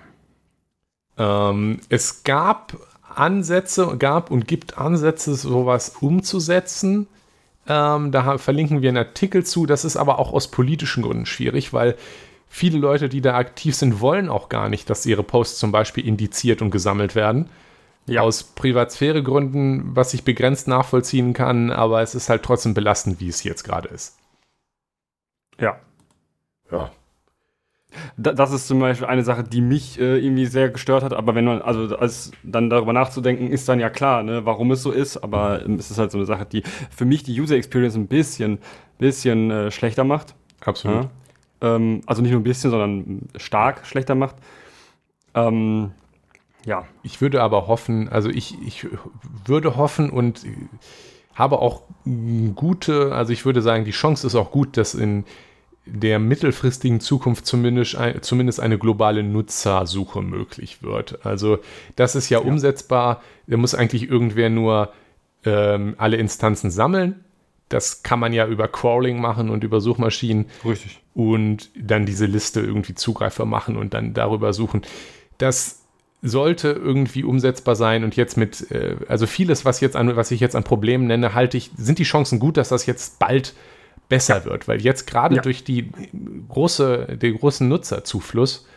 ähm, 1.19 1.81
es 1.89 2.23
gab 2.23 2.77
Ansätze, 3.13 3.97
gab 3.97 4.31
und 4.31 4.47
gibt 4.47 4.77
Ansätze, 4.77 5.35
sowas 5.35 5.97
umzusetzen. 5.99 7.07
Ähm, 7.67 8.11
da 8.11 8.37
verlinken 8.37 8.81
wir 8.81 8.89
einen 8.89 8.97
Artikel 8.97 9.45
zu. 9.45 9.65
Das 9.65 9.85
ist 9.85 9.97
aber 9.97 10.17
auch 10.17 10.33
aus 10.33 10.49
politischen 10.49 11.03
Gründen 11.03 11.25
schwierig, 11.25 11.73
weil 11.73 11.95
viele 12.47 12.79
Leute, 12.79 13.09
die 13.09 13.21
da 13.21 13.35
aktiv 13.35 13.75
sind, 13.75 13.99
wollen 13.99 14.29
auch 14.29 14.49
gar 14.49 14.69
nicht, 14.69 14.89
dass 14.89 15.05
ihre 15.05 15.23
Posts 15.23 15.59
zum 15.59 15.71
Beispiel 15.71 16.07
indiziert 16.07 16.61
und 16.61 16.71
gesammelt 16.71 17.13
werden. 17.13 17.49
Ja. 18.07 18.21
Aus 18.21 18.41
Privatsphäregründen, 18.41 19.95
was 19.95 20.15
ich 20.15 20.23
begrenzt 20.23 20.67
nachvollziehen 20.67 21.33
kann, 21.33 21.69
aber 21.69 22.01
es 22.01 22.15
ist 22.15 22.29
halt 22.29 22.41
trotzdem 22.41 22.73
belastend, 22.73 23.19
wie 23.19 23.27
es 23.27 23.43
jetzt 23.43 23.63
gerade 23.63 23.89
ist. 23.89 24.17
Ja. 25.59 25.79
Ja 26.71 26.91
das 28.17 28.51
ist 28.51 28.67
zum 28.67 28.79
Beispiel 28.79 29.07
eine 29.07 29.23
Sache, 29.23 29.43
die 29.43 29.61
mich 29.61 29.99
äh, 29.99 30.19
irgendwie 30.19 30.45
sehr 30.45 30.69
gestört 30.69 31.03
hat. 31.03 31.13
Aber 31.13 31.35
wenn 31.35 31.45
man, 31.45 31.61
also 31.61 31.97
als 31.97 32.31
dann 32.43 32.69
darüber 32.69 32.93
nachzudenken, 32.93 33.51
ist 33.51 33.67
dann 33.67 33.79
ja 33.79 33.89
klar, 33.89 34.23
ne, 34.23 34.45
warum 34.45 34.71
es 34.71 34.83
so 34.83 34.91
ist. 34.91 35.17
Aber 35.17 35.65
ähm, 35.65 35.75
es 35.75 35.89
ist 35.89 35.97
halt 35.97 36.11
so 36.11 36.17
eine 36.17 36.25
Sache, 36.25 36.45
die 36.45 36.63
für 36.89 37.05
mich 37.05 37.23
die 37.23 37.39
User 37.39 37.55
Experience 37.55 37.95
ein 37.95 38.07
bisschen, 38.07 38.59
bisschen 38.97 39.49
äh, 39.51 39.71
schlechter 39.71 40.03
macht. 40.03 40.35
Absolut. 40.61 41.09
Ja? 41.61 41.75
Ähm, 41.75 42.01
also 42.05 42.21
nicht 42.21 42.31
nur 42.31 42.41
ein 42.41 42.43
bisschen, 42.43 42.71
sondern 42.71 43.21
stark 43.37 43.85
schlechter 43.85 44.15
macht. 44.15 44.35
Ähm, 45.33 45.91
ja. 46.65 46.85
Ich 47.03 47.21
würde 47.21 47.41
aber 47.41 47.67
hoffen, 47.67 48.09
also 48.09 48.29
ich, 48.29 48.55
ich 48.65 48.87
würde 49.45 49.77
hoffen 49.77 50.09
und 50.09 50.45
habe 51.33 51.59
auch 51.59 51.83
gute, 52.55 53.13
also 53.13 53.31
ich 53.31 53.45
würde 53.45 53.61
sagen, 53.61 53.85
die 53.85 53.91
Chance 53.91 54.27
ist 54.27 54.35
auch 54.35 54.51
gut, 54.51 54.75
dass 54.77 54.93
in 54.93 55.23
der 55.91 56.19
mittelfristigen 56.19 56.99
Zukunft 56.99 57.45
zumindest, 57.45 57.95
ein, 57.95 58.21
zumindest 58.21 58.59
eine 58.59 58.77
globale 58.77 59.23
Nutzersuche 59.23 60.21
möglich 60.21 60.81
wird. 60.81 61.25
Also 61.25 61.59
das 61.95 62.15
ist 62.15 62.29
ja, 62.29 62.39
ja. 62.39 62.45
umsetzbar. 62.45 63.21
Da 63.47 63.57
muss 63.57 63.75
eigentlich 63.75 64.09
irgendwer 64.09 64.49
nur 64.49 64.93
ähm, 65.45 65.95
alle 65.97 66.17
Instanzen 66.17 66.71
sammeln, 66.71 67.23
das 67.69 68.01
kann 68.01 68.19
man 68.19 68.33
ja 68.33 68.47
über 68.47 68.67
Crawling 68.67 69.21
machen 69.21 69.49
und 69.49 69.63
über 69.63 69.79
Suchmaschinen. 69.79 70.47
Richtig. 70.65 70.99
Und 71.13 71.69
dann 71.79 72.05
diese 72.05 72.25
Liste 72.25 72.61
irgendwie 72.61 72.95
zugreifbar 72.95 73.45
machen 73.45 73.77
und 73.77 73.93
dann 73.93 74.13
darüber 74.13 74.53
suchen. 74.53 74.81
Das 75.37 75.83
sollte 76.21 76.69
irgendwie 76.69 77.23
umsetzbar 77.23 77.75
sein 77.75 78.03
und 78.03 78.15
jetzt 78.15 78.35
mit, 78.35 78.71
äh, 78.71 78.97
also 79.07 79.25
vieles, 79.25 79.63
was 79.63 79.79
jetzt 79.79 79.95
an, 79.95 80.15
was 80.15 80.31
ich 80.31 80.41
jetzt 80.41 80.55
an 80.55 80.63
Problemen 80.63 81.07
nenne, 81.07 81.33
halte 81.33 81.55
ich, 81.55 81.71
sind 81.77 81.99
die 81.99 82.03
Chancen 82.03 82.39
gut, 82.39 82.57
dass 82.57 82.69
das 82.69 82.85
jetzt 82.85 83.19
bald 83.19 83.53
besser 84.09 84.43
wird, 84.43 84.67
weil 84.67 84.81
jetzt 84.81 85.07
gerade 85.07 85.37
ja. 85.37 85.41
durch 85.41 85.63
die 85.63 85.91
große, 86.49 87.17
den 87.17 87.37
großen 87.37 87.67
Nutzerzufluss 87.67 88.67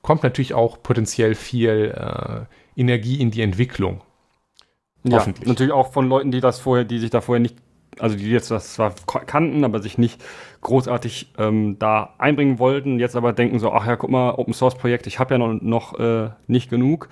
kommt 0.00 0.22
natürlich 0.22 0.54
auch 0.54 0.82
potenziell 0.82 1.34
viel 1.34 1.92
äh, 1.94 2.80
Energie 2.80 3.20
in 3.20 3.30
die 3.30 3.42
Entwicklung. 3.42 4.00
Ja, 5.04 5.18
Hoffentlich. 5.18 5.46
natürlich 5.46 5.72
auch 5.72 5.92
von 5.92 6.08
Leuten, 6.08 6.30
die 6.30 6.40
das 6.40 6.60
vorher, 6.60 6.84
die 6.84 6.98
sich 6.98 7.10
da 7.10 7.20
vorher 7.20 7.40
nicht, 7.40 7.56
also 7.98 8.16
die 8.16 8.30
jetzt 8.30 8.50
das 8.50 8.74
zwar 8.74 8.94
kannten, 9.26 9.64
aber 9.64 9.82
sich 9.82 9.98
nicht 9.98 10.22
großartig 10.60 11.32
ähm, 11.38 11.76
da 11.78 12.14
einbringen 12.18 12.58
wollten, 12.58 13.00
jetzt 13.00 13.16
aber 13.16 13.32
denken 13.32 13.58
so, 13.58 13.72
ach 13.72 13.86
ja, 13.86 13.96
guck 13.96 14.10
mal, 14.10 14.30
Open 14.30 14.54
Source 14.54 14.76
Projekt, 14.76 15.06
ich 15.06 15.18
habe 15.18 15.34
ja 15.34 15.38
noch, 15.38 15.60
noch 15.60 15.98
äh, 15.98 16.30
nicht 16.46 16.70
genug, 16.70 17.08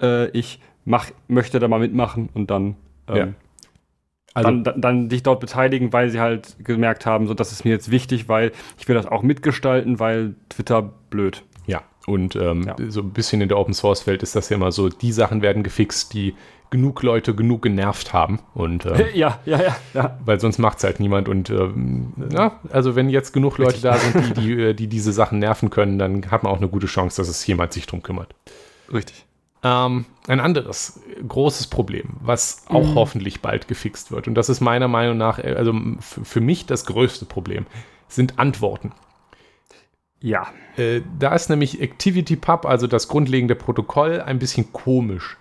äh, 0.00 0.28
ich 0.30 0.60
mach, 0.86 1.10
möchte 1.28 1.58
da 1.60 1.68
mal 1.68 1.80
mitmachen 1.80 2.30
und 2.32 2.50
dann 2.50 2.76
ähm. 3.08 3.34
Also, 4.34 4.50
dann, 4.50 4.64
dann, 4.64 4.80
dann 4.80 5.10
sich 5.10 5.22
dort 5.22 5.40
beteiligen, 5.40 5.92
weil 5.92 6.10
sie 6.10 6.20
halt 6.20 6.56
gemerkt 6.64 7.06
haben, 7.06 7.28
so 7.28 7.34
das 7.34 7.52
ist 7.52 7.64
mir 7.64 7.70
jetzt 7.70 7.90
wichtig, 7.90 8.28
weil 8.28 8.50
ich 8.78 8.88
will 8.88 8.96
das 8.96 9.06
auch 9.06 9.22
mitgestalten, 9.22 10.00
weil 10.00 10.34
Twitter 10.48 10.82
blöd. 11.08 11.44
Ja, 11.66 11.82
und 12.06 12.34
ähm, 12.36 12.64
ja. 12.64 12.76
so 12.88 13.00
ein 13.00 13.12
bisschen 13.12 13.40
in 13.40 13.48
der 13.48 13.58
Open 13.58 13.74
Source 13.74 14.06
Welt 14.06 14.22
ist 14.24 14.34
das 14.34 14.48
ja 14.48 14.56
immer 14.56 14.72
so, 14.72 14.88
die 14.88 15.12
Sachen 15.12 15.40
werden 15.40 15.62
gefixt, 15.62 16.12
die 16.14 16.34
genug 16.70 17.04
Leute 17.04 17.36
genug 17.36 17.62
genervt 17.62 18.12
haben. 18.12 18.40
Und, 18.54 18.84
ähm, 18.86 19.04
ja, 19.14 19.38
ja, 19.44 19.62
ja, 19.62 19.76
ja. 19.94 20.18
Weil 20.24 20.40
sonst 20.40 20.58
macht 20.58 20.78
es 20.78 20.84
halt 20.84 20.98
niemand. 20.98 21.28
Und 21.28 21.48
ähm, 21.50 22.12
ja, 22.32 22.58
also 22.70 22.96
wenn 22.96 23.08
jetzt 23.08 23.32
genug 23.32 23.58
Leute 23.58 23.80
da 23.80 23.96
sind, 23.96 24.36
die, 24.36 24.40
die, 24.40 24.52
äh, 24.60 24.74
die 24.74 24.88
diese 24.88 25.12
Sachen 25.12 25.38
nerven 25.38 25.70
können, 25.70 26.00
dann 26.00 26.28
hat 26.32 26.42
man 26.42 26.52
auch 26.52 26.58
eine 26.58 26.68
gute 26.68 26.88
Chance, 26.88 27.20
dass 27.20 27.28
es 27.28 27.46
jemand 27.46 27.72
sich 27.72 27.86
drum 27.86 28.02
kümmert. 28.02 28.34
Richtig. 28.92 29.24
Ähm, 29.64 30.04
ein 30.28 30.40
anderes 30.40 31.00
großes 31.26 31.68
Problem, 31.68 32.16
was 32.20 32.66
auch 32.68 32.86
mhm. 32.86 32.94
hoffentlich 32.96 33.40
bald 33.40 33.66
gefixt 33.66 34.12
wird, 34.12 34.28
und 34.28 34.34
das 34.34 34.50
ist 34.50 34.60
meiner 34.60 34.88
Meinung 34.88 35.16
nach, 35.16 35.38
äh, 35.38 35.54
also 35.56 35.74
für 36.00 36.42
mich 36.42 36.66
das 36.66 36.84
größte 36.84 37.24
Problem, 37.24 37.66
sind 38.06 38.38
Antworten. 38.38 38.92
Ja. 40.20 40.48
Äh, 40.76 41.00
da 41.18 41.34
ist 41.34 41.48
nämlich 41.48 41.82
ActivityPub, 41.82 42.66
also 42.66 42.86
das 42.86 43.08
grundlegende 43.08 43.54
Protokoll, 43.54 44.20
ein 44.20 44.38
bisschen 44.38 44.72
komisch. 44.72 45.38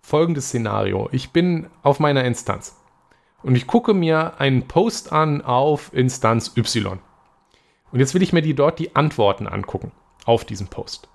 Folgendes 0.00 0.46
Szenario. 0.46 1.08
Ich 1.12 1.30
bin 1.30 1.66
auf 1.82 1.98
meiner 2.00 2.24
Instanz 2.24 2.76
und 3.42 3.56
ich 3.56 3.66
gucke 3.66 3.92
mir 3.92 4.40
einen 4.40 4.68
Post 4.68 5.12
an 5.12 5.42
auf 5.42 5.92
Instanz 5.92 6.56
Y. 6.56 7.00
Und 7.90 7.98
jetzt 7.98 8.14
will 8.14 8.22
ich 8.22 8.32
mir 8.32 8.42
die 8.42 8.54
dort 8.54 8.78
die 8.78 8.94
Antworten 8.94 9.46
angucken 9.46 9.92
auf 10.24 10.44
diesen 10.44 10.68
Post 10.68 11.08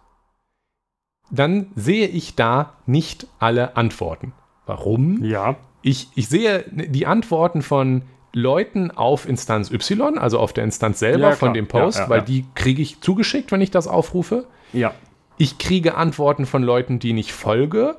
dann 1.32 1.68
sehe 1.76 2.08
ich 2.08 2.36
da 2.36 2.74
nicht 2.86 3.28
alle 3.40 3.76
Antworten. 3.78 4.34
Warum? 4.66 5.24
Ja. 5.24 5.56
Ich, 5.82 6.10
ich 6.16 6.30
sehe 6.30 6.66
die 6.72 7.06
Antworten 7.06 7.62
von 7.62 8.04
Leuten 8.34 8.92
auf 8.92 9.28
Instanz 9.28 9.72
Y, 9.72 10.18
also 10.18 10.40
auf 10.40 10.54
der 10.54 10.64
Instanz 10.64 11.00
selber 11.00 11.30
ja, 11.30 11.36
von 11.36 11.54
dem 11.54 11.68
Post, 11.68 11.98
ja, 11.98 12.04
ja, 12.06 12.10
weil 12.10 12.22
die 12.22 12.46
kriege 12.56 12.82
ich 12.82 13.02
zugeschickt, 13.02 13.52
wenn 13.52 13.62
ich 13.62 13.72
das 13.72 13.88
aufrufe. 13.88 14.48
Ja. 14.72 14.94
Ich 15.38 15.58
kriege 15.58 15.96
Antworten 15.96 16.46
von 16.46 16.64
Leuten, 16.64 17.00
die 17.00 17.18
ich 17.20 17.34
folge. 17.34 17.98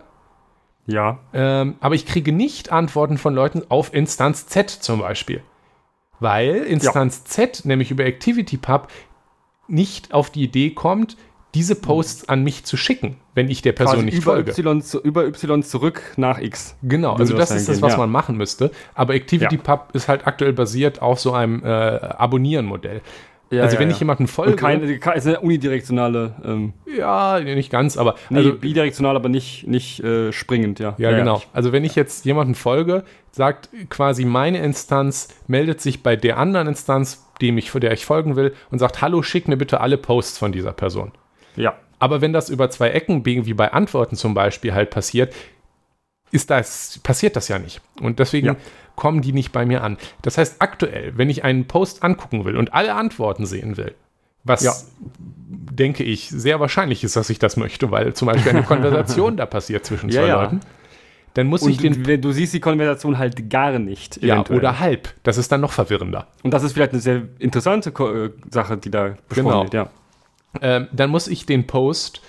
Ja. 0.87 1.19
Ähm, 1.33 1.77
aber 1.81 1.95
ich 1.95 2.07
kriege 2.07 2.33
nicht 2.33 2.73
Antworten 2.73 3.19
von 3.19 3.35
Leuten 3.35 3.63
auf 3.69 3.95
Instanz 3.95 4.47
Z 4.47 4.71
zum 4.71 5.01
Beispiel. 5.01 5.43
Weil 6.21 6.57
Instanz 6.57 7.25
Z, 7.25 7.65
nämlich 7.65 7.91
über 7.91 8.05
ActivityPub, 8.05 8.89
nicht 9.67 10.13
auf 10.15 10.31
die 10.31 10.45
Idee 10.45 10.71
kommt, 10.71 11.17
diese 11.55 11.75
Posts 11.75 12.29
an 12.29 12.43
mich 12.43 12.65
zu 12.65 12.77
schicken, 12.77 13.17
wenn 13.35 13.49
ich 13.49 13.63
der 13.63 13.73
Person 13.73 13.97
Quasi 13.97 14.07
nicht 14.07 14.19
über 14.19 14.33
folge. 14.33 14.51
Y 14.51 14.83
zu, 14.83 15.01
über 15.01 15.27
Y 15.27 15.63
zurück 15.63 16.03
nach 16.17 16.41
X. 16.41 16.77
Genau, 16.83 17.15
also 17.15 17.37
das 17.37 17.51
ist 17.51 17.69
das, 17.69 17.81
was 17.81 17.93
ja. 17.93 17.99
man 17.99 18.11
machen 18.11 18.37
müsste. 18.37 18.71
Aber 18.95 19.15
ActivityPub 19.15 19.67
ja. 19.69 19.89
ist 19.93 20.09
halt 20.09 20.27
aktuell 20.27 20.53
basiert 20.53 21.01
auf 21.01 21.21
so 21.21 21.33
einem 21.33 21.63
äh, 21.65 21.69
Abonnieren-Modell. 21.69 23.01
Ja, 23.51 23.63
also 23.63 23.79
wenn 23.79 23.91
ich 23.91 23.99
jemanden 23.99 24.27
folge. 24.27 24.53
Und 24.53 24.59
keine, 24.59 24.99
keine 24.99 25.17
ist 25.17 25.27
eine 25.27 25.41
unidirektionale. 25.41 26.35
Ähm, 26.45 26.73
ja, 26.87 27.39
nicht 27.41 27.71
ganz, 27.71 27.97
aber. 27.97 28.17
Nee, 28.31 28.39
also, 28.39 28.55
bidirektional, 28.55 29.17
aber 29.17 29.29
nicht, 29.29 29.67
nicht 29.67 30.01
äh, 30.01 30.33
springend, 30.33 30.81
ja. 30.81 30.95
Ja, 30.99 31.17
genau. 31.17 31.43
Also 31.53 31.71
wenn 31.73 31.85
ich 31.85 31.95
jetzt 31.95 32.25
jemanden 32.25 32.55
folge, 32.55 33.05
sagt 33.31 33.69
quasi 33.91 34.25
meine 34.25 34.59
Instanz, 34.59 35.29
meldet 35.47 35.81
sich 35.81 36.03
bei 36.03 36.17
der 36.17 36.39
anderen 36.39 36.69
Instanz, 36.69 37.27
dem 37.41 37.59
ich, 37.59 37.71
der 37.71 37.93
ich 37.93 38.05
folgen 38.05 38.35
will, 38.35 38.55
und 38.71 38.79
sagt, 38.79 39.03
hallo, 39.03 39.23
schick 39.23 39.47
mir 39.47 39.57
bitte 39.57 39.81
alle 39.81 39.99
Posts 39.99 40.39
von 40.39 40.51
dieser 40.51 40.73
Person. 40.73 41.13
Ja. 41.57 41.75
Aber 41.99 42.21
wenn 42.21 42.33
das 42.33 42.51
über 42.51 42.71
zwei 42.71 42.91
Ecken, 42.91 43.25
wie 43.25 43.55
bei 43.55 43.73
Antworten 43.73 44.17
zum 44.17 44.35
Beispiel, 44.35 44.75
halt 44.75 44.91
passiert, 44.91 45.35
ist 46.31 46.51
das, 46.51 46.99
passiert 47.03 47.37
das 47.37 47.49
ja 47.49 47.59
nicht. 47.59 47.81
Und 48.01 48.19
deswegen 48.19 48.47
ja. 48.47 48.57
kommen 48.97 49.23
die 49.23 49.33
nicht 49.33 49.53
bei 49.53 49.65
mir 49.65 49.83
an. 49.83 49.97
Das 50.23 50.37
heißt, 50.37 50.57
aktuell, 50.59 51.17
wenn 51.17 51.31
ich 51.31 51.45
einen 51.45 51.67
Post 51.67 52.03
angucken 52.03 52.45
will 52.45 52.57
und 52.57 52.75
alle 52.75 52.95
Antworten 52.95 53.47
sehen 53.47 53.77
will, 53.77 53.95
was 54.43 54.63
ja. 54.63 54.75
denke 55.09 56.03
ich 56.03 56.29
sehr 56.29 56.61
wahrscheinlich 56.61 57.05
ist, 57.05 57.17
dass 57.17 57.31
ich 57.31 57.39
das 57.39 57.57
möchte, 57.57 57.91
weil 57.91 58.15
zum 58.15 58.27
Beispiel 58.27 58.51
eine 58.51 58.63
Konversation 58.65 59.37
da 59.37 59.47
passiert 59.47 59.87
zwischen 59.87 60.11
zwei 60.11 60.27
ja, 60.27 60.43
Leuten. 60.43 60.61
Dann 61.35 61.47
muss 61.47 61.63
und 61.63 61.71
ich 61.71 61.79
den. 61.79 62.03
Du, 62.03 62.19
du 62.19 62.33
siehst 62.33 62.53
die 62.53 62.61
Konversation 62.61 63.17
halt 63.17 63.49
gar 63.49 63.79
nicht. 63.79 64.23
Ja, 64.23 64.45
oder 64.51 64.79
halb. 64.79 65.15
Das 65.23 65.39
ist 65.39 65.51
dann 65.51 65.63
noch 65.63 65.73
verwirrender. 65.73 66.29
Und 66.43 66.53
das 66.53 66.63
ist 66.63 66.75
vielleicht 66.75 66.93
eine 66.93 67.01
sehr 67.01 67.23
interessante 67.39 67.93
Ko 67.93 68.29
Sache, 68.51 68.77
die 68.77 68.91
da 68.91 69.15
besprochen 69.29 69.45
genau. 69.51 69.63
wird, 69.63 69.75
ja 69.75 69.91
ähm, 70.61 70.89
dann 70.93 71.11
muss 71.11 71.29
ich 71.29 71.47
den 71.47 71.67
Post 71.67 72.21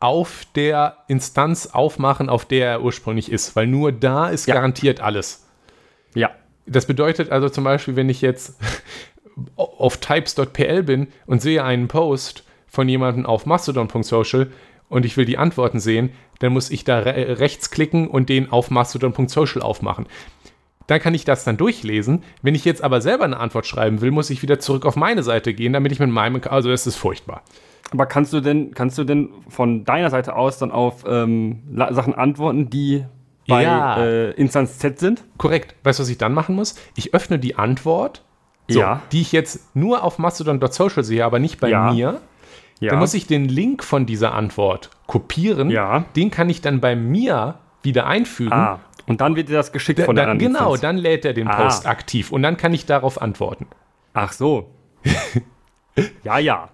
auf 0.00 0.46
der 0.54 0.98
Instanz 1.08 1.66
aufmachen, 1.66 2.28
auf 2.28 2.44
der 2.44 2.66
er 2.66 2.82
ursprünglich 2.82 3.32
ist, 3.32 3.56
weil 3.56 3.66
nur 3.66 3.92
da 3.92 4.28
ist 4.28 4.46
ja. 4.46 4.54
garantiert 4.54 5.00
alles. 5.00 5.46
Ja. 6.14 6.30
Das 6.66 6.86
bedeutet 6.86 7.30
also 7.30 7.48
zum 7.48 7.64
Beispiel, 7.64 7.96
wenn 7.96 8.08
ich 8.08 8.20
jetzt 8.20 8.58
auf 9.56 9.96
types.pl 9.98 10.82
bin 10.82 11.08
und 11.26 11.42
sehe 11.42 11.64
einen 11.64 11.88
Post 11.88 12.44
von 12.66 12.88
jemandem 12.88 13.26
auf 13.26 13.46
mastodon.social 13.46 14.50
und 14.88 15.04
ich 15.04 15.16
will 15.16 15.24
die 15.24 15.38
Antworten 15.38 15.80
sehen, 15.80 16.10
dann 16.38 16.52
muss 16.52 16.70
ich 16.70 16.84
da 16.84 17.00
re 17.00 17.38
rechts 17.40 17.70
klicken 17.70 18.08
und 18.08 18.28
den 18.28 18.52
auf 18.52 18.70
mastodon.social 18.70 19.62
aufmachen. 19.62 20.06
Dann 20.88 21.00
kann 21.00 21.14
ich 21.14 21.24
das 21.24 21.44
dann 21.44 21.56
durchlesen. 21.56 22.24
Wenn 22.42 22.54
ich 22.54 22.64
jetzt 22.64 22.82
aber 22.82 23.00
selber 23.00 23.24
eine 23.24 23.38
Antwort 23.38 23.66
schreiben 23.66 24.00
will, 24.00 24.10
muss 24.10 24.30
ich 24.30 24.42
wieder 24.42 24.58
zurück 24.58 24.84
auf 24.84 24.96
meine 24.96 25.22
Seite 25.22 25.54
gehen, 25.54 25.72
damit 25.74 25.92
ich 25.92 26.00
mit 26.00 26.10
meinem, 26.10 26.40
also 26.48 26.70
es 26.70 26.86
ist 26.86 26.96
furchtbar. 26.96 27.42
Aber 27.90 28.06
kannst 28.06 28.32
du 28.32 28.40
denn, 28.40 28.72
kannst 28.74 28.98
du 28.98 29.04
denn 29.04 29.28
von 29.48 29.84
deiner 29.84 30.10
Seite 30.10 30.34
aus 30.34 30.58
dann 30.58 30.72
auf 30.72 31.04
ähm, 31.06 31.62
Sachen 31.74 32.14
antworten, 32.14 32.70
die 32.70 33.04
bei 33.46 33.62
ja. 33.62 33.98
äh, 33.98 34.30
Instanz 34.32 34.78
Z 34.78 34.98
sind? 34.98 35.24
Korrekt. 35.36 35.74
Weißt 35.84 35.98
du, 35.98 36.02
was 36.02 36.10
ich 36.10 36.18
dann 36.18 36.32
machen 36.32 36.54
muss? 36.54 36.74
Ich 36.96 37.14
öffne 37.14 37.38
die 37.38 37.56
Antwort, 37.56 38.24
so, 38.66 38.80
ja. 38.80 39.02
die 39.12 39.20
ich 39.20 39.32
jetzt 39.32 39.74
nur 39.76 40.02
auf 40.02 40.18
mastodon.social 40.18 41.04
sehe, 41.04 41.24
aber 41.24 41.38
nicht 41.38 41.60
bei 41.60 41.68
ja. 41.68 41.92
mir. 41.92 42.20
Ja. 42.80 42.90
Dann 42.90 42.98
muss 42.98 43.12
ich 43.12 43.26
den 43.26 43.46
Link 43.46 43.84
von 43.84 44.06
dieser 44.06 44.34
Antwort 44.34 44.90
kopieren. 45.06 45.68
Ja. 45.70 46.04
Den 46.16 46.30
kann 46.30 46.48
ich 46.48 46.60
dann 46.60 46.80
bei 46.80 46.96
mir 46.96 47.56
wieder 47.82 48.06
einfügen. 48.06 48.52
Ah. 48.52 48.80
Und 49.08 49.20
dann 49.20 49.36
wird 49.36 49.48
dir 49.48 49.54
das 49.54 49.72
geschickt 49.72 50.00
von 50.00 50.14
der 50.14 50.28
anderen 50.28 50.38
Genau, 50.38 50.74
Instanz. 50.74 50.80
dann 50.80 50.96
lädt 50.98 51.24
er 51.24 51.32
den 51.32 51.48
ah. 51.48 51.62
Post 51.62 51.86
aktiv 51.86 52.30
und 52.30 52.42
dann 52.42 52.56
kann 52.56 52.74
ich 52.74 52.86
darauf 52.86 53.20
antworten. 53.20 53.66
Ach 54.12 54.32
so. 54.32 54.70
ja, 56.24 56.38
ja. 56.38 56.68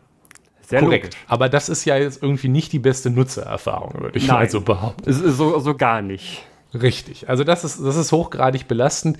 Sehr 0.63 0.81
Korrekt. 0.81 1.05
Logisch. 1.05 1.21
Aber 1.29 1.49
das 1.49 1.69
ist 1.69 1.85
ja 1.85 1.97
jetzt 1.97 2.23
irgendwie 2.23 2.49
nicht 2.49 2.73
die 2.73 2.79
beste 2.79 3.11
Nutzererfahrung, 3.11 4.01
würde 4.01 4.19
ich 4.19 4.27
Nein. 4.27 4.37
mal 4.37 4.51
so 4.51 4.63
behaupten. 4.63 5.13
So, 5.13 5.59
so 5.59 5.75
gar 5.75 6.03
nicht. 6.03 6.45
Richtig. 6.73 7.29
Also 7.29 7.45
das 7.45 7.65
ist, 7.65 7.85
das 7.85 7.97
ist 7.97 8.13
hochgradig 8.13 8.67
belastend. 8.67 9.19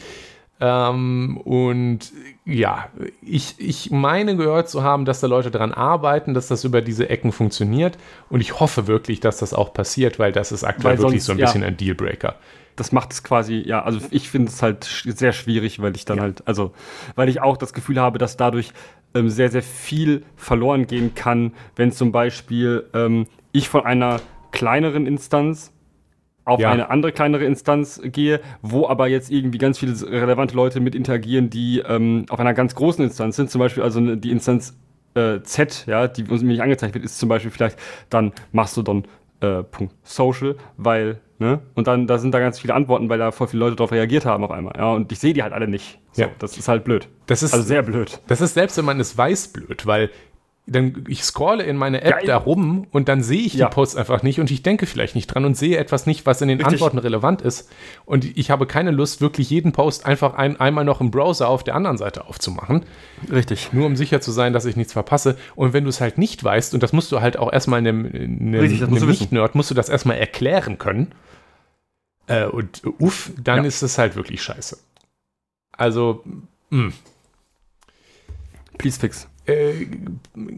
Ähm, 0.61 1.37
und 1.45 2.13
ja, 2.45 2.89
ich, 3.21 3.57
ich 3.59 3.91
meine 3.91 4.37
gehört 4.37 4.69
zu 4.69 4.83
haben, 4.83 5.05
dass 5.05 5.21
da 5.21 5.27
Leute 5.27 5.51
daran 5.51 5.73
arbeiten, 5.73 6.33
dass 6.33 6.49
das 6.49 6.65
über 6.65 6.81
diese 6.81 7.11
Ecken 7.11 7.33
funktioniert. 7.33 7.99
Und 8.31 8.41
ich 8.41 8.59
hoffe 8.61 8.87
wirklich, 8.87 9.21
dass 9.21 9.37
das 9.37 9.53
auch 9.53 9.75
passiert, 9.75 10.19
weil 10.19 10.33
das 10.33 10.51
ist 10.51 10.65
aktuell 10.65 10.99
weil 10.99 11.05
wirklich 11.05 11.25
sonst, 11.25 11.27
so 11.27 11.33
ein 11.33 11.45
bisschen 11.45 11.63
ja. 11.63 11.69
ein 11.69 11.77
Dealbreaker 11.77 12.37
das 12.77 12.93
macht 12.93 13.13
es 13.13 13.23
quasi, 13.23 13.63
ja, 13.65 13.83
also 13.83 14.01
ich 14.11 14.29
finde 14.29 14.49
es 14.49 14.63
halt 14.63 14.85
sehr 14.85 15.33
schwierig, 15.33 15.81
weil 15.81 15.95
ich 15.95 16.05
dann 16.05 16.17
ja. 16.19 16.23
halt, 16.25 16.47
also, 16.47 16.73
weil 17.15 17.29
ich 17.29 17.41
auch 17.41 17.57
das 17.57 17.73
Gefühl 17.73 18.01
habe, 18.01 18.19
dass 18.19 18.37
dadurch 18.37 18.73
ähm, 19.15 19.29
sehr, 19.29 19.51
sehr 19.51 19.63
viel 19.63 20.25
verloren 20.37 20.87
gehen 20.87 21.15
kann, 21.15 21.53
wenn 21.77 21.93
zum 21.93 22.13
Beispiel 22.13 22.89
ähm, 22.95 23.27
ich 23.53 23.69
von 23.69 23.85
einer 23.85 24.21
kleineren 24.51 25.07
Instanz 25.07 25.73
auf 26.45 26.61
ja. 26.61 26.71
eine 26.71 26.91
andere 26.91 27.13
kleinere 27.13 27.45
Instanz 27.45 28.01
gehe, 28.05 28.41
wo 28.61 28.87
aber 28.87 29.09
jetzt 29.09 29.31
irgendwie 29.31 29.59
ganz 29.59 29.79
viele 29.79 29.95
relevante 30.11 30.55
Leute 30.55 30.81
mit 30.81 30.95
interagieren, 30.95 31.49
die 31.49 31.79
ähm, 31.79 32.27
auf 32.29 32.39
einer 32.39 32.55
ganz 32.55 32.75
großen 32.75 33.03
Instanz 33.03 33.37
sind. 33.37 33.51
Zum 33.51 33.61
Beispiel 33.61 33.83
also 33.83 34.15
die 34.15 34.31
Instanz 34.31 34.77
äh, 35.15 35.41
Z, 35.43 35.87
ja, 35.87 36.07
die 36.07 36.25
uns 36.25 36.43
nicht 36.43 36.61
angezeigt 36.61 36.95
wird, 36.95 37.05
ist 37.05 37.19
zum 37.19 37.29
Beispiel 37.29 37.51
vielleicht 37.51 37.79
dann 38.11 38.33
Mastodon 38.53 39.05
äh, 39.41 39.63
Social, 40.03 40.57
weil, 40.77 41.21
ne? 41.39 41.61
Und 41.75 41.87
dann 41.87 42.07
da 42.07 42.19
sind 42.19 42.33
da 42.33 42.39
ganz 42.41 42.59
viele 42.59 42.75
Antworten, 42.75 43.09
weil 43.09 43.19
da 43.19 43.31
voll 43.33 43.49
viele 43.49 43.61
Leute 43.61 43.77
darauf 43.77 43.93
reagiert 43.93 44.25
haben 44.27 44.45
auf 44.45 44.51
einmal. 44.51 44.75
Ja, 44.77 44.93
und 44.93 45.11
ich 45.13 45.19
sehe 45.19 45.33
die 45.35 45.43
halt 45.43 45.53
alle 45.53 45.69
nicht. 45.69 45.99
So, 46.13 46.23
Ja. 46.23 46.29
Das 46.39 46.57
ist 46.57 46.69
halt 46.69 46.85
blöd. 46.85 47.09
Das 47.27 47.43
ist, 47.43 47.53
Also 47.55 47.67
sehr 47.67 47.83
blöd. 47.83 48.21
das 48.27 48.41
ist 48.41 48.55
selbst, 48.55 48.77
wenn 48.77 48.85
man 48.85 49.01
es 49.01 49.17
weiß, 49.17 49.49
blöd, 49.49 49.87
weil 49.87 50.11
dann 50.67 51.05
ich 51.09 51.25
scrolle 51.25 51.63
in 51.65 51.77
meine 51.77 52.01
App 52.01 52.21
Geil. 52.21 52.27
da 52.27 52.37
rum 52.39 52.87
und 52.91 53.09
dann 53.11 53.23
sehe 53.23 53.43
ich 53.43 53.53
Ja. 53.53 53.69
die 53.69 53.75
Posts 53.75 53.97
einfach 53.97 54.23
nicht 54.23 54.41
und 54.41 54.51
ich 54.51 54.63
denke 54.63 54.87
vielleicht 54.87 55.15
nicht 55.15 55.27
dran 55.27 55.45
und 55.45 55.57
sehe 55.59 55.77
etwas 55.77 56.07
nicht, 56.07 56.25
was 56.25 56.41
in 56.41 56.49
den 56.49 56.57
Richtig. 56.59 56.75
Antworten 56.75 56.97
relevant 56.99 57.43
ist. 57.43 57.69
Und 58.07 58.25
ich 58.39 58.51
habe 58.51 58.67
keine 58.67 58.91
Lust, 58.91 59.21
wirklich 59.21 59.51
jeden 59.51 59.73
Post 59.73 60.07
einfach 60.07 60.33
ein, 60.35 60.59
einmal 60.59 60.87
noch 60.87 61.03
im 61.03 61.11
Browser 61.11 61.49
auf 61.49 61.65
der 61.65 61.75
anderen 61.75 61.99
Seite 61.99 62.27
aufzumachen, 62.27 62.85
Richtig. 63.31 63.75
nur 63.75 63.85
um 63.85 63.95
sicher 63.95 64.23
zu 64.23 64.33
sein, 64.33 64.55
dass 64.55 64.65
ich 64.65 64.75
nichts 64.77 64.95
verpasse. 64.95 65.37
Und 65.55 65.75
wenn 65.75 65.85
du 65.85 65.91
es 65.91 66.01
halt 66.01 66.17
nicht 66.17 66.43
weißt, 66.43 66.73
und 66.73 66.83
das 66.83 66.95
musst 66.95 67.13
du 67.13 67.21
halt 67.21 67.37
auch 67.37 67.53
erstmal 67.53 67.79
einem, 67.81 68.07
einem. 68.07 68.51
Nicht-Nerd, 68.51 69.55
musst 69.55 69.71
du 69.71 69.75
das 69.75 69.91
erstmal 69.91 70.17
erklären 70.17 70.79
können. 70.79 71.13
Äh, 72.27 72.47
und 72.47 72.81
uff, 73.01 73.33
dann 73.39 73.59
Ja. 73.59 73.65
ist 73.69 73.83
es 73.83 73.99
halt 73.99 74.17
wirklich 74.17 74.43
scheiße. 74.43 74.79
Also, 75.73 76.25
mh. 76.71 76.93
Please 78.79 78.99
fix. 78.99 79.29
Äh, 79.47 79.73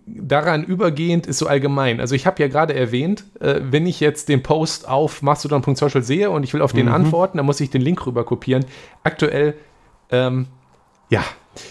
daran 0.07 0.63
übergehend 0.65 1.27
ist 1.27 1.39
so 1.39 1.47
allgemein. 1.47 2.01
Also 2.01 2.15
ich 2.15 2.27
habe 2.27 2.41
ja 2.43 2.49
gerade 2.49 2.75
erwähnt, 2.75 3.25
äh, 3.41 3.61
wenn 3.63 3.87
ich 3.87 4.01
jetzt 4.01 4.29
den 4.29 4.43
Post 4.43 4.89
auf 4.89 5.23
mastodon.social 5.23 6.03
sehe 6.03 6.31
und 6.31 6.45
ich 6.45 6.55
will 6.55 6.63
auf 6.63 6.73
den 6.73 6.87
Mhm. 6.87 6.93
antworten, 6.93 7.37
dann 7.39 7.47
muss 7.47 7.61
ich 7.61 7.71
den 7.71 7.83
Link 7.83 8.07
rüber 8.07 8.25
kopieren. 8.25 8.65
Aktuell, 9.03 9.55
ähm, 10.11 10.47
ja, 11.11 11.25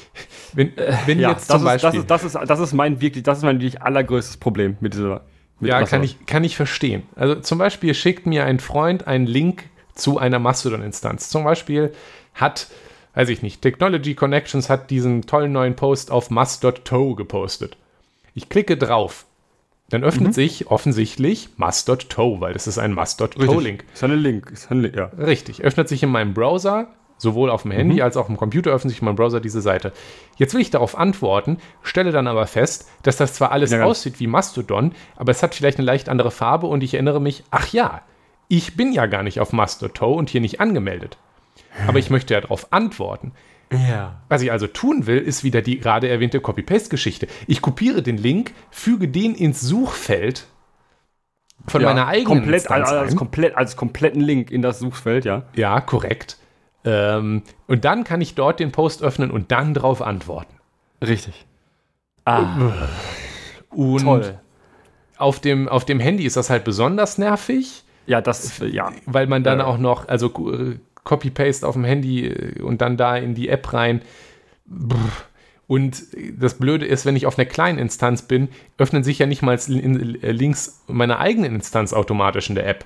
wenn, 0.53 0.72
wenn 1.05 1.20
Ja, 1.20 1.32
jetzt 1.32 1.49
das 1.49 1.59
zum 1.61 1.68
ist, 1.68 1.74
das, 1.76 1.82
Beispiel, 1.84 1.99
ist, 2.01 2.11
das, 2.11 2.24
ist, 2.24 2.36
das 2.47 2.59
ist 2.59 2.74
mein 2.74 2.99
wirklich, 3.01 3.24
das 3.24 3.38
ist 3.39 3.43
mein 3.43 3.59
wirklich 3.61 3.82
allergrößtes 3.82 4.38
Problem 4.38 4.78
mit 4.82 4.93
dieser. 4.93 5.22
Mit 5.61 5.70
ja, 5.70 5.80
Mastodon. 5.80 5.89
kann 6.01 6.03
ich, 6.03 6.26
kann 6.26 6.43
ich 6.43 6.57
verstehen. 6.57 7.03
Also 7.16 7.36
zum 7.36 7.57
Beispiel 7.59 7.93
schickt 7.93 8.26
mir 8.26 8.43
ein 8.43 8.59
Freund 8.59 9.07
einen 9.07 9.26
Link 9.26 9.63
zu 9.93 10.20
einer 10.20 10.38
Mastodon-Instanz. 10.38 11.30
Zum 11.30 11.45
Beispiel 11.45 11.93
hat, 12.34 12.68
weiß 13.16 13.30
ich 13.30 13.41
nicht, 13.41 13.61
Technology 13.61 14.13
Connections 14.13 14.70
hat 14.70 14.89
diesen 14.91 15.24
tollen 15.26 15.51
neuen 15.51 15.76
Post 15.76 16.11
auf 16.11 16.30
must.to 16.30 17.16
gepostet. 17.16 17.78
Ich 18.34 18.49
klicke 18.49 18.78
drauf. 18.78 19.26
Dann 19.89 20.03
öffnet 20.03 20.30
Mhm. 20.30 20.34
sich 20.34 20.68
offensichtlich 20.68 21.49
must.to, 21.57 22.41
weil 22.41 22.53
das 22.53 22.68
ist 22.68 22.78
ein 22.80 22.93
must.to-Link. 22.93 23.84
Ist 23.93 24.03
ein 24.03 24.11
Link. 24.11 24.49
Ist 24.51 24.72
ein 24.72 24.82
Link, 24.82 24.95
ja. 24.95 25.05
Richtig. 25.18 25.63
Öffnet 25.63 25.88
sich 25.88 26.01
in 26.01 26.09
meinem 26.09 26.34
Browser, 26.34 26.88
sowohl 27.18 27.51
auf 27.51 27.61
dem 27.61 27.72
Handy 27.72 27.95
Mhm. 27.97 28.01
als 28.01 28.18
auch 28.18 28.28
im 28.28 28.36
Computer 28.36 28.72
öffnet 28.72 28.91
sich 28.91 29.01
in 29.01 29.05
meinem 29.05 29.16
Browser 29.16 29.39
diese 29.39 29.61
Seite. 29.61 29.93
Jetzt 30.38 30.53
will 30.55 30.61
ich 30.61 30.72
darauf 30.72 30.97
antworten, 30.97 31.59
stelle 31.84 32.11
dann 32.11 32.28
aber 32.28 32.47
fest, 32.47 32.89
dass 33.03 33.16
das 33.18 33.34
zwar 33.36 33.51
alles 33.51 33.72
Ja, 33.72 33.84
aussieht 33.86 34.20
wie 34.20 34.28
Mastodon, 34.28 34.93
aber 35.16 35.32
es 35.32 35.43
hat 35.43 35.53
vielleicht 35.55 35.78
eine 35.78 35.86
leicht 35.86 36.09
andere 36.09 36.32
Farbe 36.32 36.66
und 36.68 36.82
ich 36.84 36.95
erinnere 36.95 37.22
mich, 37.22 37.43
ach 37.51 37.72
ja, 37.72 38.01
ich 38.47 38.76
bin 38.76 38.91
ja 38.91 39.05
gar 39.05 39.22
nicht 39.24 39.39
auf 39.39 39.53
Mastodon 39.53 40.16
und 40.18 40.30
hier 40.32 40.41
nicht 40.41 40.59
angemeldet. 40.59 41.18
Aber 41.88 41.99
ich 41.99 42.09
möchte 42.09 42.34
ja 42.34 42.41
darauf 42.41 42.71
antworten. 42.71 43.32
Ja. 43.71 44.21
Was 44.30 44.41
ich 44.41 44.51
also 44.51 44.67
tun 44.67 45.07
will, 45.07 45.17
ist 45.17 45.43
wieder 45.43 45.61
die 45.61 45.80
gerade 45.80 46.07
erwähnte 46.07 46.39
Copy-Paste-Geschichte. 46.39 47.28
Ich 47.47 47.61
kopiere 47.61 48.01
den 48.03 48.17
Link, 48.17 48.53
füge 48.69 49.07
den 49.07 49.34
ins 49.36 49.61
Suchfeld 49.61 50.45
von 51.67 51.82
meiner 51.82 52.07
eigenen 52.07 52.39
komplett, 52.39 52.61
Instanz 52.61 52.89
als, 52.89 52.97
als, 52.99 53.15
komplett, 53.15 53.55
als 53.57 53.76
kompletten 53.76 54.21
Link 54.21 54.51
in 54.51 54.61
das 54.61 54.80
Suchfeld, 54.80 55.26
ja. 55.26 55.43
Ja, 55.55 55.82
korrekt. 55.82 56.38
Ähm, 56.84 57.41
und 57.67 57.86
dann 57.86 58.03
kann 58.03 58.21
ich 58.21 58.36
dort 58.36 58.59
den 58.59 58.71
Post 58.71 59.01
öffnen 59.01 59.32
und 59.32 59.51
dann 59.51 59.73
drauf 59.73 60.01
antworten. 60.03 60.53
Richtig. 61.05 61.45
Ah, 62.26 62.71
Und 63.69 64.01
toll. 64.03 64.39
Auf 65.17 65.39
dem, 65.39 65.67
auf 65.67 65.86
dem 65.86 65.99
Handy 65.99 66.26
ist 66.26 66.38
das 66.38 66.49
halt 66.49 66.63
besonders 66.65 67.17
nervig, 67.17 67.84
Ja, 68.05 68.21
das, 68.21 68.59
ja. 68.59 68.91
weil 69.05 69.28
man 69.28 69.43
dann 69.43 69.59
Ja. 69.59 69.65
auch 69.65 69.78
noch, 69.78 70.07
also 70.07 70.28
äh, 70.51 70.78
Copy-Paste 71.06 71.66
auf 71.66 71.76
dem 71.76 71.86
Handy 71.86 72.28
äh, 72.28 72.62
und 72.62 72.82
dann 72.82 72.97
da 72.97 73.16
in 73.16 73.34
die 73.34 73.47
App 73.47 73.72
rein. 73.72 74.01
Und 75.68 76.03
das 76.38 76.56
Blöde 76.56 76.86
ist, 76.86 77.06
wenn 77.06 77.16
ich 77.16 77.26
auf 77.26 77.39
einer 77.39 77.45
kleinen 77.45 77.80
Instanz 77.80 78.24
bin, 78.24 78.49
öffnen 78.78 79.03
sich 79.03 79.20
ja 79.20 79.26
nicht 79.26 79.41
mal 79.41 79.56
äh, 79.56 80.32
Links 80.32 80.84
meiner 80.88 81.20
eigenen 81.20 81.56
Instanz 81.56 81.93
automatisch 81.93 82.49
in 82.49 82.56
der 82.56 82.68
App. 82.68 82.86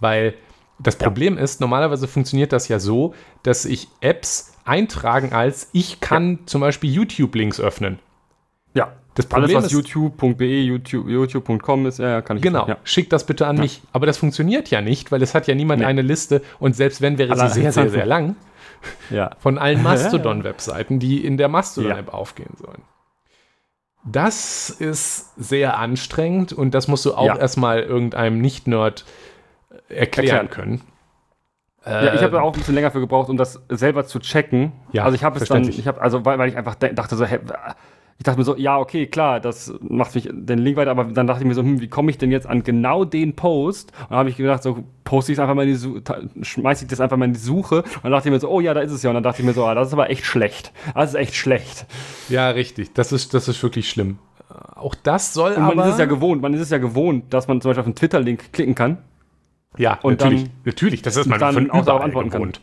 Weil 0.00 0.34
das 0.78 0.96
Problem 0.96 1.38
ist, 1.38 1.60
normalerweise 1.60 2.08
funktioniert 2.08 2.52
das 2.52 2.68
ja 2.68 2.78
so, 2.78 3.14
dass 3.42 3.66
ich 3.66 3.88
Apps 4.00 4.54
eintragen 4.64 5.32
als 5.32 5.68
ich 5.72 6.00
kann 6.00 6.40
zum 6.46 6.60
Beispiel 6.60 6.90
YouTube-Links 6.90 7.60
öffnen. 7.60 7.98
Ja. 9.10 9.14
Das 9.16 9.24
Alles, 9.26 9.28
Problem 9.52 9.56
was 9.58 9.64
ist, 9.66 9.72
youtube.be, 9.72 10.44
YouTube, 10.60 11.08
youtube.com 11.08 11.86
ist, 11.86 11.98
ja, 11.98 12.08
ja, 12.08 12.22
kann 12.22 12.36
ich. 12.36 12.42
Genau, 12.42 12.66
Ja. 12.68 12.76
schickt 12.84 13.12
das 13.12 13.24
bitte 13.26 13.46
an 13.46 13.56
Ja. 13.56 13.62
mich. 13.62 13.82
Aber 13.92 14.06
das 14.06 14.16
funktioniert 14.18 14.70
ja 14.70 14.80
nicht, 14.80 15.10
weil 15.12 15.20
es 15.22 15.34
hat 15.34 15.46
ja 15.48 15.54
niemand 15.54 15.80
Nee. 15.80 15.86
eine 15.86 16.02
Liste 16.02 16.42
und 16.60 16.76
selbst 16.76 17.00
wenn, 17.02 17.18
wäre 17.18 17.34
sie 17.34 17.40
Alle- 17.42 17.50
sehr, 17.50 17.72
sehr, 17.72 17.90
sehr 17.90 18.06
lang 18.06 18.36
ja. 19.10 19.30
von 19.40 19.58
allen 19.58 19.82
Mastodon-Webseiten, 19.82 20.98
die 21.00 21.24
in 21.24 21.36
der 21.36 21.48
Mastodon-App 21.48 22.14
aufgehen 22.14 22.54
sollen. 22.56 22.82
Das 24.04 24.70
ist 24.70 25.34
sehr 25.36 25.78
anstrengend 25.78 26.52
und 26.54 26.72
das 26.72 26.88
musst 26.88 27.04
du 27.04 27.14
auch 27.14 27.26
Ja. 27.26 27.36
erstmal 27.36 27.80
irgendeinem 27.82 28.40
Nicht-Nerd 28.40 29.04
erklären, 29.88 30.46
Erklären. 30.46 30.50
können. 30.50 30.80
Ja, 31.84 32.14
ich 32.14 32.20
Äh, 32.20 32.24
habe 32.24 32.32
da 32.36 32.40
auch 32.42 32.52
ein 32.52 32.58
bisschen 32.58 32.74
länger 32.74 32.90
für 32.90 33.00
gebraucht, 33.00 33.28
um 33.28 33.36
das 33.36 33.60
selber 33.68 34.06
zu 34.06 34.18
checken. 34.20 34.72
Ja, 34.92 35.04
also 35.04 35.14
ich 35.16 35.24
habe 35.24 35.38
es 35.38 35.48
dann, 35.48 35.66
ich 35.68 35.86
habe, 35.86 36.00
also 36.00 36.24
weil, 36.24 36.38
weil 36.38 36.48
ich 36.48 36.56
einfach 36.56 36.74
dachte 36.76 37.16
so, 37.16 37.24
hä, 37.26 37.40
ich 38.20 38.24
dachte 38.24 38.38
mir 38.38 38.44
so, 38.44 38.54
ja, 38.54 38.76
okay, 38.78 39.06
klar, 39.06 39.40
das 39.40 39.72
macht 39.80 40.14
mich 40.14 40.28
den 40.30 40.58
Link 40.58 40.76
weiter, 40.76 40.90
aber 40.90 41.04
dann 41.04 41.26
dachte 41.26 41.40
ich 41.42 41.48
mir 41.48 41.54
so, 41.54 41.62
hm, 41.62 41.80
wie 41.80 41.88
komme 41.88 42.10
ich 42.10 42.18
denn 42.18 42.30
jetzt 42.30 42.46
an 42.46 42.62
genau 42.62 43.06
den 43.06 43.34
Post? 43.34 43.92
Und 44.02 44.10
dann 44.10 44.18
habe 44.18 44.28
ich 44.28 44.36
gedacht, 44.36 44.62
so 44.62 44.84
poste 45.04 45.32
ich 45.32 45.38
es 45.38 45.40
einfach 45.40 45.54
mal 45.54 45.62
in 45.62 45.68
die 45.70 45.74
Suche, 45.76 46.02
schmeiße 46.42 46.84
ich 46.84 46.90
das 46.90 47.00
einfach 47.00 47.16
mal 47.16 47.24
in 47.24 47.32
die 47.32 47.38
Suche 47.38 47.76
und 47.78 48.04
dann 48.04 48.12
dachte 48.12 48.28
ich 48.28 48.32
mir 48.34 48.38
so, 48.38 48.50
oh 48.50 48.60
ja, 48.60 48.74
da 48.74 48.80
ist 48.82 48.92
es 48.92 49.02
ja. 49.02 49.08
Und 49.08 49.14
dann 49.14 49.22
dachte 49.22 49.40
ich 49.40 49.46
mir 49.46 49.54
so, 49.54 49.64
ah, 49.64 49.74
das 49.74 49.88
ist 49.88 49.94
aber 49.94 50.10
echt 50.10 50.26
schlecht. 50.26 50.70
Das 50.94 51.08
ist 51.08 51.14
echt 51.14 51.34
schlecht. 51.34 51.86
ja, 52.28 52.50
richtig. 52.50 52.92
Das 52.92 53.10
ist, 53.10 53.32
das 53.32 53.48
ist 53.48 53.62
wirklich 53.62 53.88
schlimm. 53.88 54.18
Äh, 54.50 54.78
Auch 54.78 54.94
das 54.94 55.32
soll 55.32 55.52
Und 55.52 55.62
man 55.62 55.70
aber... 55.78 55.86
ist 55.86 55.94
es 55.94 55.98
ja 55.98 56.04
gewohnt, 56.04 56.42
man 56.42 56.52
ist 56.52 56.60
es 56.60 56.68
ja 56.68 56.76
gewohnt, 56.78 57.32
dass 57.32 57.48
man 57.48 57.62
zum 57.62 57.70
Beispiel 57.70 57.80
auf 57.80 57.86
einen 57.86 57.94
Twitter-Link 57.94 58.52
klicken 58.52 58.74
kann. 58.74 58.98
ja, 59.78 59.98
und 60.02 60.20
natürlich. 60.20 60.42
dann- 60.44 60.52
natürlich, 60.66 61.00
das 61.00 61.16
ist 61.16 61.26
man 61.26 61.40
dann 61.40 61.54
von 61.54 61.70
auch 61.70 61.86
darauf 61.86 62.02
antworten 62.02 62.28
kann. 62.28 62.42
gewohnt. 62.42 62.60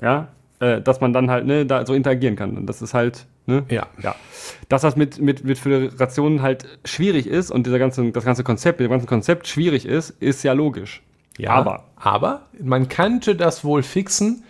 Ja, 0.00 0.28
äh, 0.60 0.80
dass 0.80 1.02
man 1.02 1.12
dann 1.12 1.30
halt 1.30 1.44
ne, 1.46 1.66
da 1.66 1.84
so 1.84 1.92
interagieren 1.92 2.36
kann. 2.36 2.56
Und 2.56 2.64
das 2.66 2.80
ist 2.80 2.94
halt, 2.94 3.26
ne? 3.46 3.64
Ja. 3.68 3.86
ja. 4.02 4.14
Dass 4.68 4.82
das 4.82 4.96
mit, 4.96 5.20
mit, 5.20 5.44
mit 5.44 5.58
Föderationen 5.58 6.42
halt 6.42 6.66
schwierig 6.84 7.26
ist 7.26 7.50
und 7.50 7.66
dieser 7.66 7.78
ganze, 7.78 8.10
das 8.12 8.24
ganze 8.24 8.44
Konzept, 8.44 8.80
mit 8.80 8.88
dem 8.88 8.92
ganzen 8.92 9.06
Konzept 9.06 9.46
schwierig 9.48 9.86
ist, 9.86 10.10
ist 10.20 10.42
ja 10.42 10.52
logisch. 10.52 11.02
Ja, 11.36 11.50
Aber- 11.50 11.84
aber 11.96 12.42
man 12.60 12.88
könnte 12.88 13.34
das 13.36 13.64
wohl 13.64 13.82
fixen, 13.82 14.44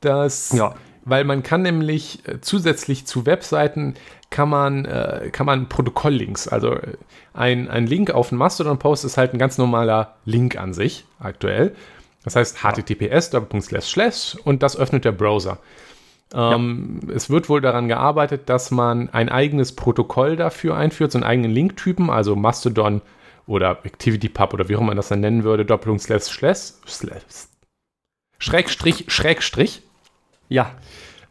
dass, 0.00 0.52
Ja. 0.52 0.74
weil 1.04 1.24
man 1.24 1.42
kann 1.42 1.62
nämlich 1.62 2.20
äh, 2.28 2.40
zusätzlich 2.40 3.06
zu 3.06 3.26
Webseiten 3.26 3.94
kann 4.30 4.48
man, 4.50 4.84
äh, 4.84 5.30
kann 5.32 5.46
man 5.46 5.68
Protokolllinks, 5.68 6.46
also 6.48 6.74
äh, 6.74 6.96
ein, 7.34 7.68
ein 7.68 7.86
Link 7.86 8.10
auf 8.10 8.30
einen 8.30 8.38
Mastodon-Post 8.38 9.04
ist 9.04 9.16
halt 9.16 9.32
ein 9.32 9.38
ganz 9.38 9.58
normaler 9.58 10.16
Link 10.24 10.56
an 10.56 10.74
sich 10.74 11.04
aktuell. 11.18 11.74
Das 12.24 12.36
heißt 12.36 12.62
https 12.62 13.30
slash 13.80 14.36
und 14.44 14.62
das 14.62 14.76
öffnet 14.76 15.04
der 15.04 15.12
Browser. 15.12 15.58
Ähm, 16.34 17.00
Es 17.14 17.30
wird 17.30 17.48
wohl 17.48 17.60
daran 17.60 17.88
gearbeitet, 17.88 18.48
dass 18.48 18.70
man 18.70 19.08
ein 19.10 19.28
eigenes 19.28 19.74
Protokoll 19.74 20.36
dafür 20.36 20.76
einführt, 20.76 21.12
so 21.12 21.18
einen 21.18 21.24
eigenen 21.24 21.50
Linktypen, 21.50 22.10
also 22.10 22.36
Mastodon 22.36 23.00
oder 23.46 23.70
ActivityPub 23.70 24.52
oder 24.52 24.68
wie 24.68 24.76
auch 24.76 24.80
immer 24.80 24.88
man 24.88 24.96
das 24.98 25.08
dann 25.08 25.20
nennen 25.20 25.42
würde, 25.44 25.64
Doppelung 25.64 25.98
slash 25.98 26.24
slash 26.24 26.72
slash 26.86 27.22
Schrägstrich, 28.38 29.06
Schrägstrich. 29.08 29.82
Ja. 30.48 30.72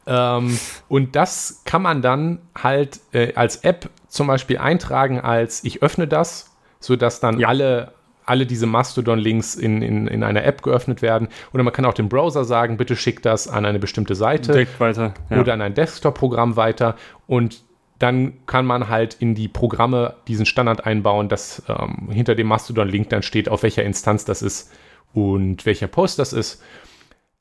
Ähm, 0.06 0.58
und 0.88 1.16
das 1.16 1.62
kann 1.66 1.82
man 1.82 2.02
dann 2.02 2.40
halt 2.56 3.00
äh, 3.14 3.34
als 3.36 3.58
App 3.58 3.90
zum 4.08 4.28
Beispiel 4.28 4.58
eintragen 4.58 5.20
als 5.20 5.64
ich 5.64 5.84
öffne 5.84 6.08
das, 6.08 6.56
sodass 6.80 7.20
dann 7.20 7.40
Ja. 7.40 7.50
alle, 7.50 7.94
alle 8.28 8.46
diese 8.46 8.66
Mastodon-Links 8.68 9.56
in, 9.56 9.82
in, 9.82 10.08
in 10.08 10.24
einer 10.24 10.44
App 10.44 10.62
geöffnet 10.62 11.02
werden. 11.02 11.30
Oder 11.54 11.64
man 11.64 11.74
kann 11.74 11.86
auch 11.86 11.94
dem 11.94 12.10
Browser 12.10 12.44
sagen, 12.46 12.78
bitte 12.78 12.96
schick 12.96 13.22
das 13.24 13.48
an 13.48 13.66
eine 13.66 13.80
bestimmte 13.80 14.16
Seite 14.16 14.52
Direkt 14.52 14.80
weiter. 14.80 15.14
Ja. 15.30 15.40
oder 15.42 15.54
an 15.54 15.62
ein 15.62 15.74
Desktop-Programm 15.74 16.56
weiter 16.56 16.96
und 17.26 17.64
dann 18.00 18.34
kann 18.46 18.66
man 18.68 18.90
halt 18.90 19.16
in 19.16 19.34
die 19.34 19.48
Programme 19.48 20.14
diesen 20.28 20.46
Standard 20.46 20.86
einbauen, 20.86 21.30
dass 21.30 21.64
ähm, 21.68 22.10
hinter 22.12 22.36
dem 22.36 22.46
Mastodon-Link 22.46 23.10
dann 23.10 23.24
steht, 23.24 23.50
auf 23.50 23.64
welcher 23.64 23.84
Instanz 23.84 24.24
das 24.24 24.44
ist 24.44 24.72
und 25.16 25.66
welcher 25.66 25.88
Post 25.88 26.20
das 26.20 26.32
ist. 26.32 26.62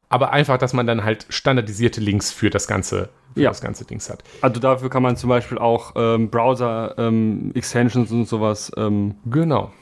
Aber 0.09 0.33
einfach, 0.33 0.57
dass 0.57 0.73
man 0.73 0.87
dann 0.87 1.05
halt 1.05 1.27
standardisierte 1.29 2.01
Links 2.01 2.31
für 2.31 2.49
das 2.49 2.67
ganze, 2.69 3.11
für 3.35 3.41
Ja. 3.43 3.51
das 3.51 3.61
ganze 3.61 3.85
Dings 3.85 4.09
hat. 4.09 4.23
also 4.41 4.59
dafür 4.61 4.89
kann 4.89 5.03
man 5.03 5.17
zum 5.19 5.29
Beispiel 5.29 5.59
auch 5.59 5.93
ähm, 5.97 6.31
Browser-Extensions 6.31 8.11
und 8.13 8.27
sowas 8.29 8.73
ähm, 8.77 9.17
Genau. 9.27 9.73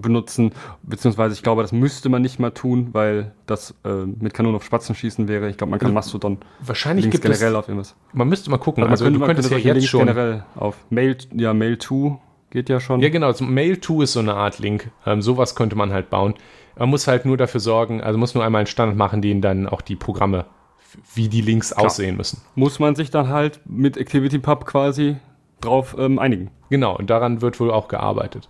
Benutzen. 0.00 0.52
Beziehungsweise 0.82 1.34
ich 1.34 1.42
glaube, 1.42 1.62
das 1.62 1.72
müsste 1.72 2.08
man 2.08 2.22
nicht 2.22 2.38
mal 2.38 2.50
tun, 2.50 2.88
weil 2.92 3.32
das 3.46 3.74
äh, 3.84 4.04
mit 4.06 4.34
Kanonen 4.34 4.56
auf 4.56 4.64
Spatzen 4.64 4.94
schießen 4.94 5.28
wäre. 5.28 5.48
Ich 5.50 5.56
glaube, 5.56 5.70
man 5.70 5.78
kann 5.80 5.92
Mastodon 5.92 6.38
Wahrscheinlich 6.60 7.04
Links 7.04 7.20
gibt 7.20 7.24
es, 7.32 7.38
generell 7.40 7.56
auf 7.56 7.68
irgendwas. 7.68 7.94
man 8.12 8.28
müsste 8.28 8.50
mal 8.50 8.58
gucken, 8.58 8.84
also, 8.84 9.04
könnte- 9.04 9.18
du 9.18 9.26
könntest 9.26 9.50
ja 9.50 9.58
jetzt 9.58 9.86
schon, 9.86 10.00
generell 10.06 10.44
auf 10.54 10.76
Mail, 10.90 11.16
ja, 11.34 11.52
Mail2 11.52 12.16
geht 12.50 12.68
ja 12.68 12.80
schon. 12.80 13.00
ja 13.00 13.08
genau, 13.10 13.30
so 13.32 13.44
Mail-to 13.44 14.02
ist 14.02 14.14
so 14.14 14.20
eine 14.20 14.34
Art 14.34 14.58
Link, 14.58 14.90
ähm, 15.06 15.20
sowas 15.22 15.54
könnte 15.54 15.76
man 15.76 15.92
halt 15.92 16.10
bauen. 16.10 16.34
Man 16.78 16.88
muss 16.90 17.06
halt 17.08 17.24
nur 17.26 17.36
dafür 17.36 17.60
sorgen, 17.60 18.00
also 18.00 18.18
muss 18.18 18.34
nur 18.34 18.44
einmal 18.44 18.60
einen 18.60 18.66
Standard 18.66 18.96
machen, 18.96 19.20
den 19.20 19.40
dann 19.42 19.66
auch 19.68 19.80
die 19.82 19.96
Programme 19.96 20.46
wie 21.14 21.28
die 21.28 21.40
Links 21.42 21.72
Klar. 21.72 21.86
aussehen 21.86 22.16
müssen. 22.16 22.40
Muss 22.54 22.78
man 22.78 22.94
sich 22.94 23.10
dann 23.10 23.28
halt 23.28 23.60
mit 23.66 23.98
ActivityPub 23.98 24.64
quasi 24.64 25.16
drauf 25.60 25.96
ähm, 25.98 26.18
einigen. 26.18 26.50
Genau, 26.70 26.96
und 26.96 27.10
daran 27.10 27.42
wird 27.42 27.58
wohl 27.60 27.70
auch 27.70 27.88
gearbeitet. 27.88 28.48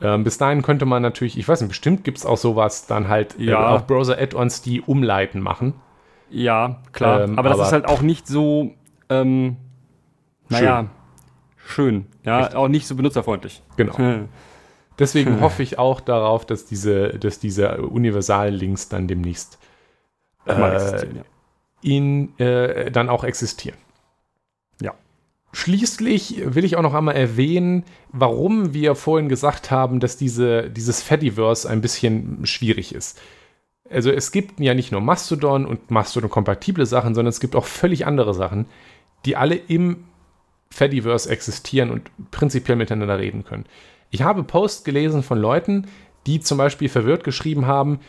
Ähm, 0.00 0.24
bis 0.24 0.38
dahin 0.38 0.62
könnte 0.62 0.86
man 0.86 1.02
natürlich, 1.02 1.38
ich 1.38 1.48
weiß 1.48 1.60
nicht, 1.60 1.68
bestimmt 1.68 2.04
gibt 2.04 2.18
es 2.18 2.26
auch 2.26 2.36
sowas, 2.36 2.86
dann 2.86 3.08
halt 3.08 3.38
äh, 3.38 3.44
ja. 3.44 3.74
äh, 3.74 3.76
auch 3.76 3.86
Browser-Add-ons, 3.86 4.62
die 4.62 4.80
umleiten 4.80 5.40
machen. 5.40 5.74
Ja, 6.30 6.80
klar. 6.92 7.22
Ähm, 7.22 7.38
aber 7.38 7.48
das 7.48 7.58
aber 7.58 7.66
ist 7.66 7.72
halt 7.72 7.86
auch 7.86 8.02
nicht 8.02 8.26
so, 8.26 8.72
ähm, 9.08 9.56
naja, 10.48 10.86
schön. 11.56 12.04
schön. 12.04 12.06
Ja, 12.24 12.38
Richtig. 12.38 12.56
auch 12.56 12.68
nicht 12.68 12.86
so 12.86 12.94
benutzerfreundlich. 12.94 13.62
Genau. 13.76 13.94
Deswegen 14.98 15.40
hoffe 15.40 15.62
ich 15.62 15.78
auch 15.78 16.00
darauf, 16.00 16.44
dass 16.44 16.64
diese, 16.66 17.18
dass 17.18 17.38
diese 17.38 17.78
universalen 17.78 18.54
Links 18.54 18.88
dann 18.88 19.08
demnächst 19.08 19.58
äh, 20.46 20.52
ja. 20.58 21.06
in, 21.82 22.38
äh, 22.38 22.90
dann 22.90 23.08
auch 23.08 23.24
existieren. 23.24 23.78
Schließlich 25.52 26.42
will 26.44 26.64
ich 26.64 26.76
auch 26.76 26.82
noch 26.82 26.94
einmal 26.94 27.16
erwähnen, 27.16 27.84
warum 28.12 28.74
wir 28.74 28.94
vorhin 28.94 29.28
gesagt 29.28 29.70
haben, 29.70 29.98
dass 29.98 30.16
diese, 30.16 30.70
dieses 30.70 31.02
Fediverse 31.02 31.68
ein 31.68 31.80
bisschen 31.80 32.44
schwierig 32.44 32.94
ist. 32.94 33.18
Also 33.90 34.10
es 34.10 34.30
gibt 34.30 34.60
ja 34.60 34.74
nicht 34.74 34.92
nur 34.92 35.00
Mastodon 35.00 35.64
und 35.64 35.90
Mastodon-kompatible 35.90 36.84
Sachen, 36.84 37.14
sondern 37.14 37.30
es 37.30 37.40
gibt 37.40 37.56
auch 37.56 37.64
völlig 37.64 38.06
andere 38.06 38.34
Sachen, 38.34 38.66
die 39.24 39.36
alle 39.36 39.54
im 39.54 40.04
Fediverse 40.70 41.30
existieren 41.30 41.90
und 41.90 42.10
prinzipiell 42.30 42.76
miteinander 42.76 43.18
reden 43.18 43.44
können. 43.44 43.64
Ich 44.10 44.22
habe 44.22 44.44
Posts 44.44 44.84
gelesen 44.84 45.22
von 45.22 45.38
Leuten, 45.38 45.86
die 46.26 46.40
zum 46.40 46.58
Beispiel 46.58 46.90
verwirrt 46.90 47.24
geschrieben 47.24 47.66
haben, 47.66 48.00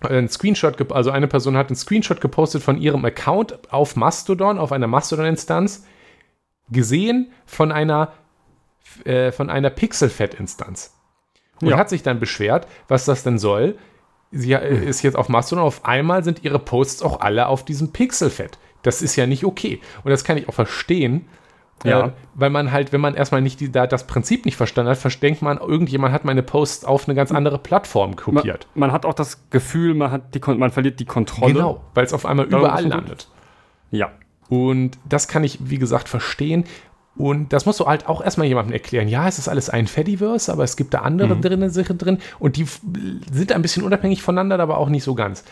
ein 0.00 0.28
Screenshot, 0.28 0.90
also 0.92 1.10
eine 1.10 1.28
Person 1.28 1.56
hat 1.56 1.68
einen 1.68 1.76
Screenshot 1.76 2.20
gepostet 2.20 2.62
von 2.62 2.80
ihrem 2.80 3.04
Account 3.04 3.72
auf 3.72 3.96
Mastodon, 3.96 4.58
auf 4.58 4.72
einer 4.72 4.86
Mastodon-Instanz, 4.86 5.86
gesehen 6.70 7.32
von 7.46 7.72
einer, 7.72 8.12
äh, 9.04 9.32
von 9.32 9.50
einer 9.50 9.70
Pixelfed-Instanz. 9.70 10.94
Und 11.60 11.68
ja. 11.68 11.78
hat 11.78 11.88
sich 11.88 12.02
dann 12.02 12.20
beschwert, 12.20 12.66
was 12.88 13.04
das 13.04 13.22
denn 13.22 13.38
soll. 13.38 13.78
Sie 14.30 14.52
äh, 14.52 14.84
ist 14.84 15.02
jetzt 15.02 15.16
auf 15.16 15.28
Mastodon, 15.28 15.64
auf 15.64 15.84
einmal 15.84 16.24
sind 16.24 16.44
ihre 16.44 16.58
Posts 16.58 17.02
auch 17.02 17.20
alle 17.20 17.46
auf 17.46 17.64
diesem 17.64 17.92
Pixelfed. 17.92 18.58
Das 18.82 19.02
ist 19.02 19.16
ja 19.16 19.26
nicht 19.26 19.44
okay. 19.44 19.80
Und 20.02 20.10
das 20.10 20.24
kann 20.24 20.36
ich 20.36 20.48
auch 20.48 20.54
verstehen, 20.54 21.26
ja. 21.82 22.06
Äh, 22.06 22.12
weil 22.34 22.50
man 22.50 22.72
halt, 22.72 22.92
wenn 22.92 23.00
man 23.00 23.14
erstmal 23.14 23.42
nicht 23.42 23.60
die, 23.60 23.70
da 23.70 23.86
das 23.86 24.06
Prinzip 24.06 24.44
nicht 24.44 24.56
verstanden 24.56 24.90
hat, 24.90 24.98
verdenkt 24.98 25.42
man, 25.42 25.58
irgendjemand 25.58 26.14
hat 26.14 26.24
meine 26.24 26.42
Posts 26.42 26.84
auf 26.84 27.06
eine 27.06 27.14
ganz 27.14 27.32
andere 27.32 27.58
Plattform 27.58 28.16
kopiert. 28.16 28.68
Man, 28.74 28.88
man 28.88 28.92
hat 28.92 29.04
auch 29.04 29.14
das 29.14 29.50
Gefühl, 29.50 29.94
man, 29.94 30.10
hat 30.10 30.34
die, 30.34 30.40
man 30.54 30.70
verliert 30.70 31.00
die 31.00 31.04
Kontrolle. 31.04 31.52
Genau, 31.52 31.84
weil 31.94 32.04
es 32.04 32.12
auf 32.12 32.26
einmal 32.26 32.46
überall 32.46 32.86
landet. 32.86 33.28
Ja. 33.90 34.12
Und 34.48 34.98
das 35.08 35.28
kann 35.28 35.44
ich, 35.44 35.58
wie 35.70 35.78
gesagt, 35.78 36.08
verstehen. 36.08 36.64
Und 37.16 37.52
das 37.52 37.64
musst 37.64 37.78
du 37.80 37.86
halt 37.86 38.08
auch 38.08 38.22
erstmal 38.22 38.46
jemandem 38.46 38.72
erklären. 38.72 39.08
Ja, 39.08 39.28
es 39.28 39.38
ist 39.38 39.48
alles 39.48 39.70
ein 39.70 39.86
Fediverse, 39.86 40.52
aber 40.52 40.64
es 40.64 40.76
gibt 40.76 40.94
da 40.94 41.00
andere 41.00 41.36
mhm. 41.36 41.42
drin, 41.42 41.70
Sachen 41.70 41.96
drin 41.96 42.18
und 42.40 42.56
die 42.56 42.66
sind 43.32 43.52
ein 43.52 43.62
bisschen 43.62 43.84
unabhängig 43.84 44.22
voneinander, 44.22 44.58
aber 44.58 44.78
auch 44.78 44.88
nicht 44.88 45.04
so 45.04 45.14
ganz. 45.14 45.44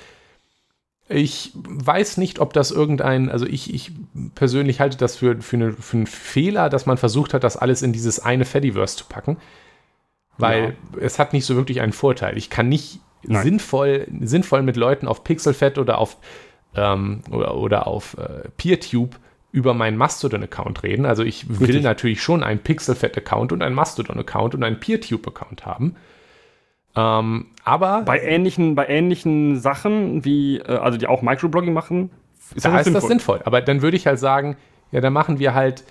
Ich 1.08 1.52
weiß 1.54 2.16
nicht, 2.16 2.40
ob 2.40 2.52
das 2.52 2.70
irgendein, 2.70 3.28
also 3.28 3.46
ich, 3.46 3.72
ich 3.72 3.92
persönlich 4.34 4.80
halte 4.80 4.96
das 4.96 5.16
für, 5.16 5.40
für, 5.40 5.56
eine, 5.56 5.72
für 5.72 5.98
einen 5.98 6.06
Fehler, 6.06 6.68
dass 6.68 6.86
man 6.86 6.96
versucht 6.96 7.34
hat, 7.34 7.44
das 7.44 7.56
alles 7.56 7.82
in 7.82 7.92
dieses 7.92 8.18
eine 8.18 8.44
Fediverse 8.44 8.96
zu 8.96 9.04
packen, 9.04 9.36
weil 10.38 10.76
ja. 10.94 11.00
es 11.00 11.18
hat 11.18 11.32
nicht 11.32 11.44
so 11.44 11.54
wirklich 11.54 11.80
einen 11.80 11.92
Vorteil. 11.92 12.36
Ich 12.38 12.50
kann 12.50 12.68
nicht 12.68 13.00
sinnvoll, 13.22 14.08
sinnvoll 14.20 14.62
mit 14.62 14.76
Leuten 14.76 15.06
auf 15.06 15.22
Pixelfed 15.22 15.78
oder 15.78 15.98
auf, 15.98 16.16
ähm, 16.74 17.20
oder, 17.30 17.54
oder 17.56 17.86
auf 17.86 18.16
äh, 18.18 18.48
PeerTube 18.56 19.16
über 19.52 19.74
meinen 19.74 19.98
Mastodon-Account 19.98 20.82
reden. 20.82 21.04
Also 21.04 21.22
ich 21.22 21.48
will 21.48 21.66
Richtig. 21.66 21.82
natürlich 21.82 22.22
schon 22.22 22.42
einen 22.42 22.60
Pixelfed-Account 22.60 23.52
und 23.52 23.62
einen 23.62 23.74
Mastodon-Account 23.74 24.54
und 24.54 24.64
einen 24.64 24.80
PeerTube-Account 24.80 25.66
haben. 25.66 25.96
Ähm, 26.96 27.46
aber 27.64 28.02
bei 28.02 28.20
ähnlichen, 28.20 28.74
bei 28.74 28.86
ähnlichen 28.88 29.58
Sachen, 29.60 30.24
wie, 30.24 30.58
äh, 30.58 30.76
also 30.76 30.98
die 30.98 31.06
auch 31.06 31.22
Microblogging 31.22 31.72
machen, 31.72 32.10
ist, 32.54 32.64
da 32.64 32.78
ist 32.78 32.84
sinnvoll. 32.84 33.00
das 33.00 33.08
sinnvoll. 33.08 33.40
Aber 33.44 33.60
dann 33.60 33.82
würde 33.82 33.96
ich 33.96 34.06
halt 34.06 34.18
sagen, 34.18 34.56
ja, 34.90 35.00
dann 35.00 35.12
machen 35.12 35.38
wir 35.38 35.54
halt 35.54 35.84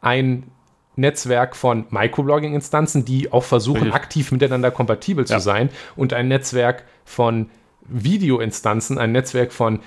ein 0.00 0.50
Netzwerk 0.96 1.56
von 1.56 1.86
Microblogging-Instanzen, 1.90 3.04
die 3.04 3.32
auch 3.32 3.44
versuchen, 3.44 3.82
Richtig. 3.82 3.94
aktiv 3.94 4.32
miteinander 4.32 4.70
kompatibel 4.70 5.26
zu 5.26 5.34
ja. 5.34 5.40
sein, 5.40 5.70
und 5.96 6.12
ein 6.12 6.28
Netzwerk 6.28 6.84
von 7.04 7.50
Video-Instanzen, 7.86 8.98
ein 8.98 9.12
Netzwerk 9.12 9.52
von 9.52 9.80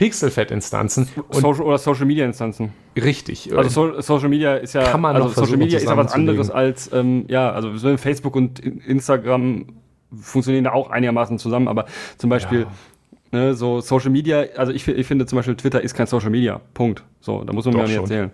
Pixelfed-Instanzen. 0.00 1.10
Social 1.28 1.60
oder 1.60 1.76
Social 1.76 2.06
Media 2.06 2.24
Instanzen. 2.24 2.72
Richtig. 2.96 3.54
Also 3.54 3.92
so, 3.92 4.00
Social 4.00 4.30
Media 4.30 4.54
ist 4.54 4.72
ja, 4.72 4.84
kann 4.84 5.02
man 5.02 5.14
also 5.14 5.28
Social 5.28 5.58
Media 5.58 5.76
ist 5.76 5.84
ja 5.84 5.94
was 5.94 6.14
anderes 6.14 6.50
als, 6.50 6.90
ähm, 6.94 7.26
ja, 7.28 7.52
also 7.52 7.98
Facebook 7.98 8.34
und 8.34 8.60
Instagram 8.60 9.66
funktionieren 10.18 10.64
da 10.64 10.72
auch 10.72 10.88
einigermaßen 10.88 11.38
zusammen, 11.38 11.68
aber 11.68 11.84
zum 12.16 12.30
Beispiel, 12.30 12.60
ja. 13.32 13.38
ne, 13.38 13.54
so 13.54 13.82
Social 13.82 14.08
Media, 14.08 14.46
also 14.56 14.72
ich, 14.72 14.88
ich 14.88 15.06
finde 15.06 15.26
zum 15.26 15.36
Beispiel 15.36 15.54
Twitter 15.54 15.82
ist 15.82 15.92
kein 15.92 16.06
Social 16.06 16.30
Media. 16.30 16.62
Punkt. 16.72 17.04
So, 17.20 17.44
da 17.44 17.52
muss 17.52 17.66
man 17.66 17.74
Doch 17.74 17.82
mir 17.82 17.88
nicht 17.88 17.96
erzählen. 17.98 18.30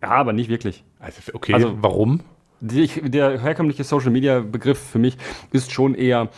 Ja, 0.00 0.12
aber 0.12 0.32
nicht 0.32 0.48
wirklich. 0.48 0.82
Also, 0.98 1.20
okay, 1.34 1.52
also, 1.52 1.76
warum? 1.82 2.20
Die, 2.60 2.86
der 3.02 3.38
herkömmliche 3.38 3.84
Social 3.84 4.10
Media 4.10 4.40
Begriff 4.40 4.78
für 4.78 4.98
mich 4.98 5.18
ist 5.52 5.72
schon 5.72 5.94
eher 5.94 6.30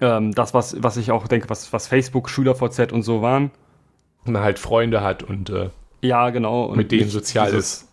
ähm, 0.00 0.32
das, 0.32 0.54
was, 0.54 0.82
was 0.82 0.96
ich 0.96 1.12
auch 1.12 1.28
denke, 1.28 1.48
was, 1.50 1.72
was 1.72 1.86
Facebook, 1.86 2.28
SchülerVZ 2.28 2.90
und 2.90 3.02
so 3.02 3.22
waren 3.22 3.52
man 4.28 4.42
halt 4.42 4.58
Freunde 4.58 5.02
hat 5.02 5.22
und 5.22 5.50
äh, 5.50 5.70
ja, 6.02 6.30
genau. 6.30 6.66
Und 6.66 6.76
mit 6.76 6.92
denen 6.92 7.08
sozial 7.08 7.50
dieses, 7.50 7.82
ist. 7.82 7.92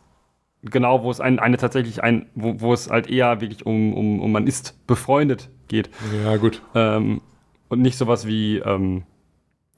Genau, 0.64 1.04
wo 1.04 1.12
es 1.12 1.20
ein, 1.20 1.40
eine 1.40 1.58
tatsächlich 1.58 2.04
ein, 2.04 2.28
wo, 2.36 2.62
wo 2.62 2.74
es 2.74 2.90
halt 2.90 3.10
eher 3.10 3.42
wirklich 3.42 3.66
um, 3.66 3.94
um, 3.94 4.22
um 4.22 4.32
man 4.32 4.48
ist 4.48 4.86
befreundet 4.88 5.50
geht. 5.68 5.90
Ja, 6.24 6.38
gut. 6.38 6.62
Ähm, 6.76 7.22
und 7.70 7.82
nicht 7.82 7.98
sowas 7.98 8.28
wie 8.28 8.60
ähm, 8.60 9.04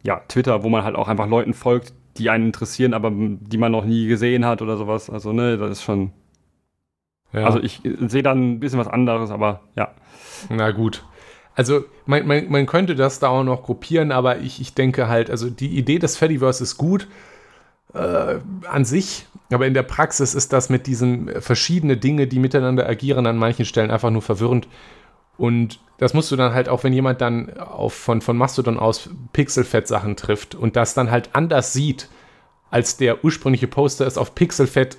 ja, 0.04 0.22
Twitter, 0.28 0.64
wo 0.64 0.70
man 0.70 0.84
halt 0.84 0.96
auch 0.96 1.08
einfach 1.08 1.28
Leuten 1.28 1.54
folgt, 1.54 1.94
die 2.18 2.30
einen 2.30 2.48
interessieren, 2.48 2.94
aber 2.94 3.12
die 3.12 3.58
man 3.58 3.72
noch 3.72 3.86
nie 3.86 4.08
gesehen 4.08 4.46
hat 4.46 4.62
oder 4.62 4.78
sowas. 4.78 5.10
Also, 5.10 5.34
ne, 5.34 5.58
das 5.58 5.72
ist 5.72 5.84
schon. 5.84 6.12
Ja. 7.34 7.46
Also 7.46 7.60
ich 7.60 7.82
sehe 7.84 8.24
dann 8.24 8.54
ein 8.54 8.60
bisschen 8.60 8.80
was 8.80 8.88
anderes, 8.88 9.32
aber 9.32 9.62
ja. 9.76 9.92
Na 10.50 10.72
gut. 10.72 11.04
Also 11.56 11.86
man, 12.06 12.28
man, 12.28 12.50
man 12.50 12.66
könnte 12.66 12.96
das 12.96 13.20
da 13.20 13.30
auch 13.30 13.44
noch 13.44 13.64
gruppieren, 13.64 14.12
aber 14.12 14.40
ich, 14.40 14.60
ich 14.60 14.74
denke 14.74 15.08
halt, 15.08 15.30
also 15.30 15.50
die 15.50 15.78
Idee 15.78 16.00
des 16.00 16.18
Fediverse 16.18 16.64
ist 16.64 16.78
gut 16.78 17.08
äh, 17.94 18.36
an 18.70 18.86
sich, 18.86 19.26
aber 19.52 19.66
in 19.66 19.74
der 19.74 19.84
Praxis 19.84 20.36
ist 20.36 20.52
das 20.52 20.70
mit 20.70 20.86
diesen 20.86 21.42
verschiedenen 21.42 22.00
Dinge, 22.00 22.28
die 22.28 22.40
miteinander 22.40 22.88
agieren, 22.88 23.26
an 23.26 23.38
manchen 23.38 23.66
Stellen 23.66 23.90
einfach 23.90 24.12
nur 24.12 24.22
verwirrend. 24.22 24.68
Und 25.38 25.80
das 25.98 26.14
musst 26.14 26.32
du 26.32 26.36
dann 26.36 26.54
halt 26.54 26.68
auch, 26.68 26.84
wenn 26.84 26.94
jemand 26.94 27.22
dann 27.22 27.58
auf, 27.58 27.94
von, 27.94 28.22
von 28.22 28.38
Mastodon 28.38 28.78
aus 28.78 29.10
Pixelfett-Sachen 29.34 30.18
trifft 30.18 30.56
und 30.56 30.76
das 30.76 30.94
dann 30.94 31.10
halt 31.10 31.30
anders 31.34 31.74
sieht, 31.74 32.10
als 32.70 32.98
der 32.98 33.24
ursprüngliche 33.24 33.68
Poster 33.68 34.06
es 34.06 34.18
auf 34.18 34.36
Pixelfett 34.36 34.98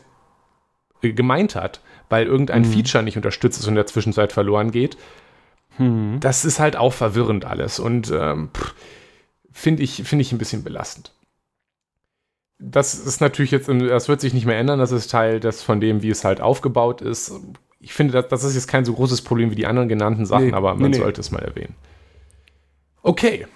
äh, 1.03 1.13
gemeint 1.13 1.55
hat, 1.55 1.81
weil 2.09 2.27
irgendein 2.27 2.63
mhm. 2.63 2.73
Feature 2.73 3.05
nicht 3.05 3.17
unterstützt 3.17 3.59
ist 3.59 3.67
und 3.67 3.73
in 3.73 3.77
der 3.77 3.87
Zwischenzeit 3.87 4.33
verloren 4.33 4.71
geht, 4.71 4.97
hm. 5.77 6.19
Das 6.21 6.45
ist 6.45 6.59
halt 6.59 6.77
auch 6.77 6.93
verwirrend 6.93 7.45
alles 7.45 7.79
und 7.79 8.11
ähm, 8.11 8.51
finde 9.53 9.83
ich, 9.83 10.03
find 10.05 10.23
ich 10.23 10.33
ein 10.33 10.39
bisschen 10.39 10.65
belastend. 10.65 11.13
Das 12.59 12.95
ist 12.95 13.21
natürlich 13.21 13.51
jetzt, 13.51 13.69
das 13.69 14.09
wird 14.09 14.21
sich 14.21 14.33
nicht 14.33 14.47
mehr 14.47 14.59
ändern, 14.59 14.79
das 14.79 14.93
ist 14.93 15.11
Teil 15.11 15.41
des, 15.41 15.63
von 15.63 15.81
dem, 15.81 16.03
wie 16.03 16.11
es 16.11 16.25
halt 16.25 16.41
aufgebaut 16.41 17.03
ist. 17.03 17.33
Ich 17.81 17.93
finde, 17.93 18.15
das, 18.15 18.29
das 18.29 18.45
ist 18.45 18.55
jetzt 18.55 18.69
kein 18.69 18.87
so 18.87 18.95
großes 18.95 19.23
Problem 19.23 19.51
wie 19.51 19.57
die 19.57 19.67
anderen 19.67 19.89
genannten 19.89 20.25
Sachen, 20.25 20.49
nee, 20.49 20.53
aber 20.55 20.75
man 20.75 20.91
nee, 20.91 20.97
sollte 20.97 21.21
nee. 21.21 21.27
es 21.27 21.31
mal 21.31 21.43
erwähnen. 21.43 21.75
Okay. 23.03 23.47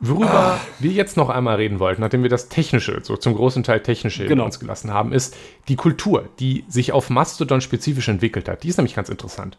Worüber 0.00 0.30
ah. 0.30 0.60
wir 0.78 0.92
jetzt 0.92 1.16
noch 1.16 1.28
einmal 1.28 1.56
reden 1.56 1.78
wollten, 1.78 2.00
nachdem 2.00 2.22
wir 2.22 2.30
das 2.30 2.48
Technische, 2.48 3.00
so 3.02 3.16
zum 3.16 3.34
großen 3.34 3.62
Teil 3.62 3.82
Technische 3.82 4.26
genau. 4.26 4.46
uns 4.46 4.58
gelassen 4.58 4.92
haben, 4.92 5.12
ist 5.12 5.36
die 5.68 5.76
Kultur, 5.76 6.28
die 6.38 6.64
sich 6.68 6.92
auf 6.92 7.10
Mastodon 7.10 7.60
spezifisch 7.60 8.08
entwickelt 8.08 8.48
hat. 8.48 8.62
Die 8.62 8.68
ist 8.68 8.78
nämlich 8.78 8.94
ganz 8.94 9.10
interessant. 9.10 9.58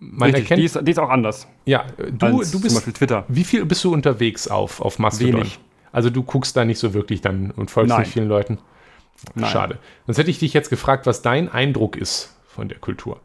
Man 0.00 0.30
Richtig, 0.30 0.44
erkennt, 0.44 0.60
die, 0.60 0.64
ist, 0.64 0.80
die 0.86 0.90
ist 0.92 0.98
auch 0.98 1.10
anders. 1.10 1.48
Ja, 1.64 1.84
du, 1.96 2.12
du 2.12 2.38
bist. 2.38 2.52
Zum 2.52 2.62
Beispiel 2.62 2.92
Twitter. 2.92 3.24
Wie 3.28 3.44
viel 3.44 3.64
bist 3.64 3.82
du 3.82 3.92
unterwegs 3.92 4.46
auf, 4.46 4.80
auf 4.80 4.98
Mastodon? 4.98 5.34
Wenig. 5.34 5.58
Also 5.90 6.10
du 6.10 6.22
guckst 6.22 6.56
da 6.56 6.64
nicht 6.64 6.78
so 6.78 6.94
wirklich 6.94 7.20
dann 7.20 7.50
und 7.50 7.70
folgst 7.70 7.90
Nein. 7.90 8.00
nicht 8.00 8.12
vielen 8.12 8.28
Leuten. 8.28 8.58
Nein. 9.34 9.50
Schade. 9.50 9.78
Sonst 10.06 10.18
hätte 10.18 10.30
ich 10.30 10.38
dich 10.38 10.52
jetzt 10.52 10.70
gefragt, 10.70 11.06
was 11.06 11.22
dein 11.22 11.48
Eindruck 11.48 11.96
ist 11.96 12.36
von 12.46 12.68
der 12.68 12.78
Kultur. 12.78 13.20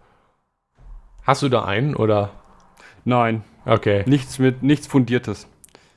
Hast 1.23 1.43
du 1.43 1.49
da 1.49 1.63
einen 1.63 1.95
oder? 1.95 2.31
Nein. 3.05 3.43
Okay. 3.65 4.03
Nichts 4.07 4.39
mit 4.39 4.63
nichts 4.63 4.87
Fundiertes. 4.87 5.47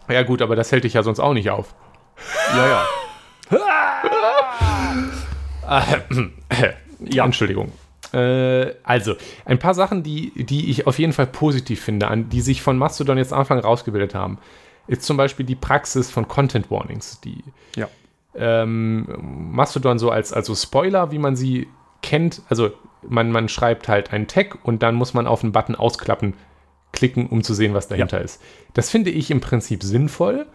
Ja, 0.09 0.23
gut, 0.23 0.43
aber 0.43 0.55
das 0.57 0.71
hält 0.71 0.85
dich 0.85 0.95
ja 0.95 1.03
sonst 1.03 1.21
auch 1.21 1.33
nicht 1.33 1.51
auf. 1.51 1.75
Ja, 2.55 2.69
ja. 2.69 2.87
ja. 7.01 7.25
Entschuldigung. 7.25 7.73
Äh, 8.13 8.75
also, 8.85 9.15
ein 9.45 9.59
paar 9.59 9.75
Sachen, 9.75 10.03
die, 10.03 10.33
die 10.45 10.71
ich 10.71 10.87
auf 10.87 10.99
jeden 10.99 11.13
Fall 11.13 11.27
positiv 11.27 11.81
finde, 11.83 12.09
an, 12.09 12.29
die 12.29 12.41
sich 12.41 12.63
von 12.63 12.79
Mastodon 12.79 13.19
jetzt 13.19 13.33
Anfang 13.33 13.59
rausgebildet 13.59 14.15
haben. 14.15 14.39
ist 14.89 15.03
zum 15.03 15.17
Beispiel 15.17 15.45
die 15.45 15.57
Praxis 15.57 16.11
von 16.11 16.29
Content 16.29 16.71
Warnings, 16.71 17.21
die 17.21 17.43
Ja. 17.75 17.89
ähm, 18.37 19.07
Mastodon 19.53 19.99
so 19.99 20.11
als 20.11 20.33
also 20.33 20.55
Spoiler, 20.55 21.11
wie 21.11 21.19
man 21.19 21.35
sie 21.35 21.67
kennt. 22.03 22.43
Also 22.49 22.71
man, 23.03 23.33
man 23.33 23.49
schreibt 23.49 23.89
halt 23.89 24.13
einen 24.13 24.29
Tag 24.29 24.59
und 24.65 24.83
dann 24.85 24.95
muss 24.95 25.13
man 25.15 25.27
auf 25.27 25.41
den 25.41 25.51
Button 25.53 25.75
ausklappen, 25.75 26.35
klicken, 26.93 27.27
um 27.27 27.43
zu 27.43 27.53
sehen, 27.55 27.75
was 27.75 27.89
dahinter 27.89 28.21
ist. 28.21 28.41
Das 28.75 28.89
finde 28.91 29.11
ich 29.11 29.31
im 29.33 29.41
Prinzip 29.41 29.83
sinnvoll. 29.83 30.47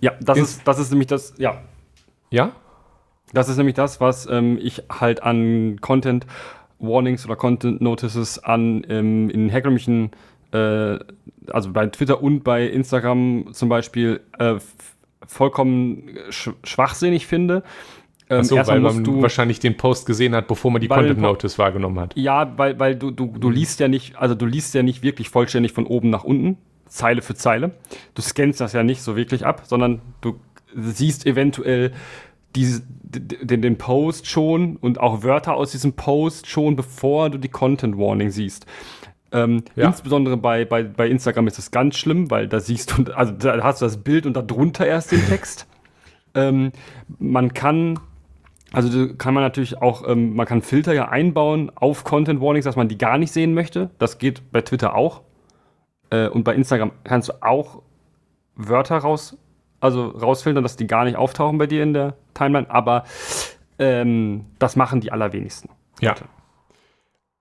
Ja, 0.00 0.12
das 0.20 0.38
Ist- 0.38 0.44
ist, 0.58 0.62
das 0.68 0.78
ist 0.80 0.90
nämlich 0.90 1.06
das, 1.08 1.34
ja, 1.38 1.62
Ja, 2.30 2.52
Das 3.32 3.48
ist 3.48 3.56
nämlich 3.56 3.76
das, 3.76 4.00
was 4.00 4.26
ähm, 4.26 4.58
ich 4.60 4.82
halt 4.90 5.22
an 5.22 5.80
Content 5.80 6.26
Warnings 6.78 7.24
oder 7.24 7.36
Content 7.36 7.80
Notices 7.80 8.38
an 8.42 8.84
ähm, 8.88 9.30
in 9.30 9.48
herkömmlichen, 9.48 10.10
äh, 10.52 10.98
also 11.48 11.72
bei 11.72 11.86
Twitter 11.86 12.22
und 12.22 12.44
bei 12.44 12.66
Instagram 12.66 13.48
zum 13.52 13.68
Beispiel, 13.68 14.20
äh, 14.38 14.56
vollkommen 15.26 16.08
sch 16.30 16.50
schwachsinnig 16.64 17.26
finde. 17.26 17.62
Ähm, 18.28 18.42
so, 18.42 18.56
weil 18.56 18.80
man 18.80 19.04
du- 19.04 19.22
wahrscheinlich 19.22 19.60
den 19.60 19.76
Post 19.76 20.06
gesehen 20.06 20.34
hat, 20.34 20.48
bevor 20.48 20.70
man 20.70 20.80
die 20.80 20.88
Content 20.88 21.20
Notice 21.20 21.58
wahrgenommen 21.58 22.00
hat. 22.00 22.16
Ja, 22.16 22.52
weil, 22.58 22.78
weil 22.78 22.96
du, 22.96 23.10
du, 23.12 23.26
du 23.38 23.50
liest 23.50 23.78
ja 23.78 23.86
nicht, 23.86 24.16
also 24.16 24.34
du 24.34 24.46
liest 24.46 24.74
ja 24.74 24.82
nicht 24.82 25.02
wirklich 25.02 25.28
vollständig 25.30 25.72
von 25.72 25.86
oben 25.86 26.10
nach 26.10 26.24
unten, 26.24 26.58
Zeile 26.86 27.22
für 27.22 27.34
Zeile. 27.34 27.72
Du 28.14 28.22
scannst 28.22 28.60
das 28.60 28.72
ja 28.72 28.82
nicht 28.82 29.02
so 29.02 29.16
wirklich 29.16 29.46
ab, 29.46 29.62
sondern 29.64 30.00
du 30.20 30.40
siehst 30.74 31.24
eventuell 31.24 31.92
diese, 32.56 32.82
d- 32.86 33.44
den, 33.44 33.62
den 33.62 33.78
Post 33.78 34.26
schon 34.26 34.76
und 34.76 34.98
auch 34.98 35.22
Wörter 35.22 35.54
aus 35.54 35.70
diesem 35.72 35.92
Post 35.92 36.48
schon, 36.48 36.74
bevor 36.74 37.30
du 37.30 37.38
die 37.38 37.48
Content 37.48 37.96
Warning 37.98 38.30
siehst. 38.30 38.66
Ähm, 39.32 39.62
Ja. 39.76 39.86
Insbesondere 39.86 40.36
bei, 40.36 40.64
bei, 40.64 40.82
bei 40.82 41.08
Instagram 41.08 41.46
ist 41.46 41.58
das 41.58 41.70
ganz 41.70 41.96
schlimm, 41.96 42.30
weil 42.30 42.48
da 42.48 42.58
siehst 42.60 42.96
du, 42.98 43.12
also 43.14 43.32
da 43.32 43.62
hast 43.62 43.80
du 43.82 43.86
das 43.86 43.98
Bild 43.98 44.26
und 44.26 44.34
darunter 44.36 44.86
erst 44.86 45.12
den 45.12 45.24
Text. 45.26 45.66
ähm, 46.34 46.72
man 47.18 47.54
kann 47.54 47.98
also 48.72 49.14
kann 49.14 49.32
man 49.32 49.44
natürlich 49.44 49.80
auch, 49.80 50.06
ähm, 50.08 50.34
man 50.34 50.44
kann 50.44 50.60
Filter 50.60 50.92
ja 50.92 51.08
einbauen 51.08 51.70
auf 51.76 52.02
Content 52.02 52.40
Warnings, 52.40 52.64
dass 52.64 52.74
man 52.76 52.88
die 52.88 52.98
gar 52.98 53.16
nicht 53.16 53.32
sehen 53.32 53.54
möchte. 53.54 53.90
Das 53.98 54.18
geht 54.18 54.42
bei 54.50 54.60
Twitter 54.60 54.94
auch. 54.96 55.22
Äh, 56.10 56.28
und 56.28 56.42
bei 56.42 56.54
Instagram 56.54 56.90
kannst 57.04 57.28
du 57.28 57.32
auch 57.42 57.80
Wörter 58.56 58.98
raus, 58.98 59.38
also 59.80 60.08
rausfiltern, 60.08 60.62
dass 60.62 60.76
die 60.76 60.86
gar 60.86 61.04
nicht 61.04 61.16
auftauchen 61.16 61.58
bei 61.58 61.66
dir 61.66 61.82
in 61.82 61.92
der 61.92 62.14
Timeline. 62.34 62.70
Aber 62.70 63.04
ähm, 63.78 64.46
das 64.58 64.76
machen 64.76 65.00
die 65.00 65.12
allerwenigsten. 65.12 65.70
Ja. 66.00 66.14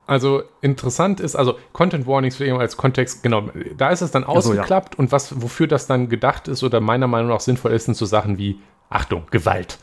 Also 0.08 0.44
interessant 0.62 1.20
ist, 1.20 1.36
also 1.36 1.58
Content 1.74 2.06
Warnings 2.06 2.36
vielleicht 2.36 2.54
mal 2.54 2.60
als 2.62 2.78
Kontext, 2.78 3.24
genau, 3.24 3.50
da 3.76 3.90
ist 3.90 4.02
es 4.02 4.12
dann 4.12 4.24
so, 4.24 4.30
ja. 4.30 4.36
ausgeklappt 4.36 5.00
und 5.00 5.12
was, 5.12 5.42
wofür 5.42 5.66
das 5.66 5.88
dann 5.88 6.10
gedacht 6.10 6.48
ist 6.48 6.64
oder 6.64 6.80
meiner 6.80 7.08
Meinung 7.08 7.30
nach 7.30 7.40
sinnvoll 7.40 7.72
ist, 7.72 7.86
sind 7.86 7.98
so 7.98 8.06
Sachen 8.06 8.38
wie, 8.38 8.60
Achtung, 8.90 9.24
Gewalt. 9.32 9.80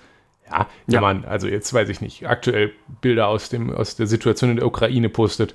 Ja, 0.49 0.69
wenn 0.87 0.95
Ja. 0.95 1.01
man, 1.01 1.25
also 1.25 1.49
jetzt 1.49 1.75
weiß 1.75 1.89
ich 1.89 2.01
nicht, 2.01 2.29
aktuell 2.29 2.73
Bilder 3.01 3.27
aus, 3.27 3.49
dem, 3.49 3.75
aus 3.75 3.97
der 3.97 4.07
Situation 4.07 4.51
in 4.51 4.57
der 4.57 4.67
Ukraine 4.67 5.09
postet, 5.09 5.55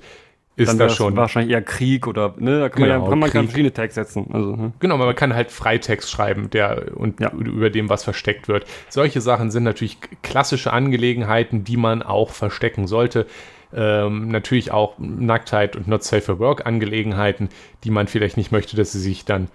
ist 0.58 0.68
Dann 0.68 0.78
das 0.78 0.88
wäre 0.88 0.96
schon. 0.96 1.16
wahrscheinlich 1.16 1.52
eher 1.52 1.62
Krieg 1.62 2.06
oder, 2.08 2.34
ne, 2.38 2.58
da 2.58 2.68
kann 2.68 2.80
man 2.80 2.88
Genau, 2.90 3.04
ja 3.04 3.10
kann 3.10 3.18
man 3.20 3.30
verschiedene 3.30 3.72
Tags 3.72 3.94
setzen. 3.94 4.26
Also, 4.32 4.56
ne? 4.56 4.72
Genau, 4.80 4.96
aber 4.96 5.06
man 5.06 5.14
kann 5.14 5.32
halt 5.34 5.50
Freitext 5.52 6.10
schreiben, 6.10 6.50
der 6.50 6.96
und 6.96 7.20
Ja. 7.20 7.30
über 7.32 7.70
dem 7.70 7.88
was 7.88 8.02
versteckt 8.02 8.48
wird. 8.48 8.66
Solche 8.88 9.20
Sachen 9.20 9.50
sind 9.52 9.62
natürlich 9.62 9.98
klassische 10.22 10.72
Angelegenheiten, 10.72 11.62
die 11.62 11.76
man 11.76 12.02
auch 12.02 12.30
verstecken 12.30 12.86
sollte. 12.88 13.26
Ähm, 13.72 14.28
natürlich 14.28 14.72
auch 14.72 14.94
Nacktheit 14.98 15.76
und 15.76 15.86
Not 15.88 16.02
Safe 16.02 16.22
for 16.22 16.38
Work 16.40 16.66
Angelegenheiten, 16.66 17.50
die 17.84 17.90
man 17.90 18.08
vielleicht 18.08 18.36
nicht 18.36 18.50
möchte, 18.50 18.76
dass 18.76 18.92
sie 18.92 19.00
sich 19.00 19.24
dann 19.26 19.48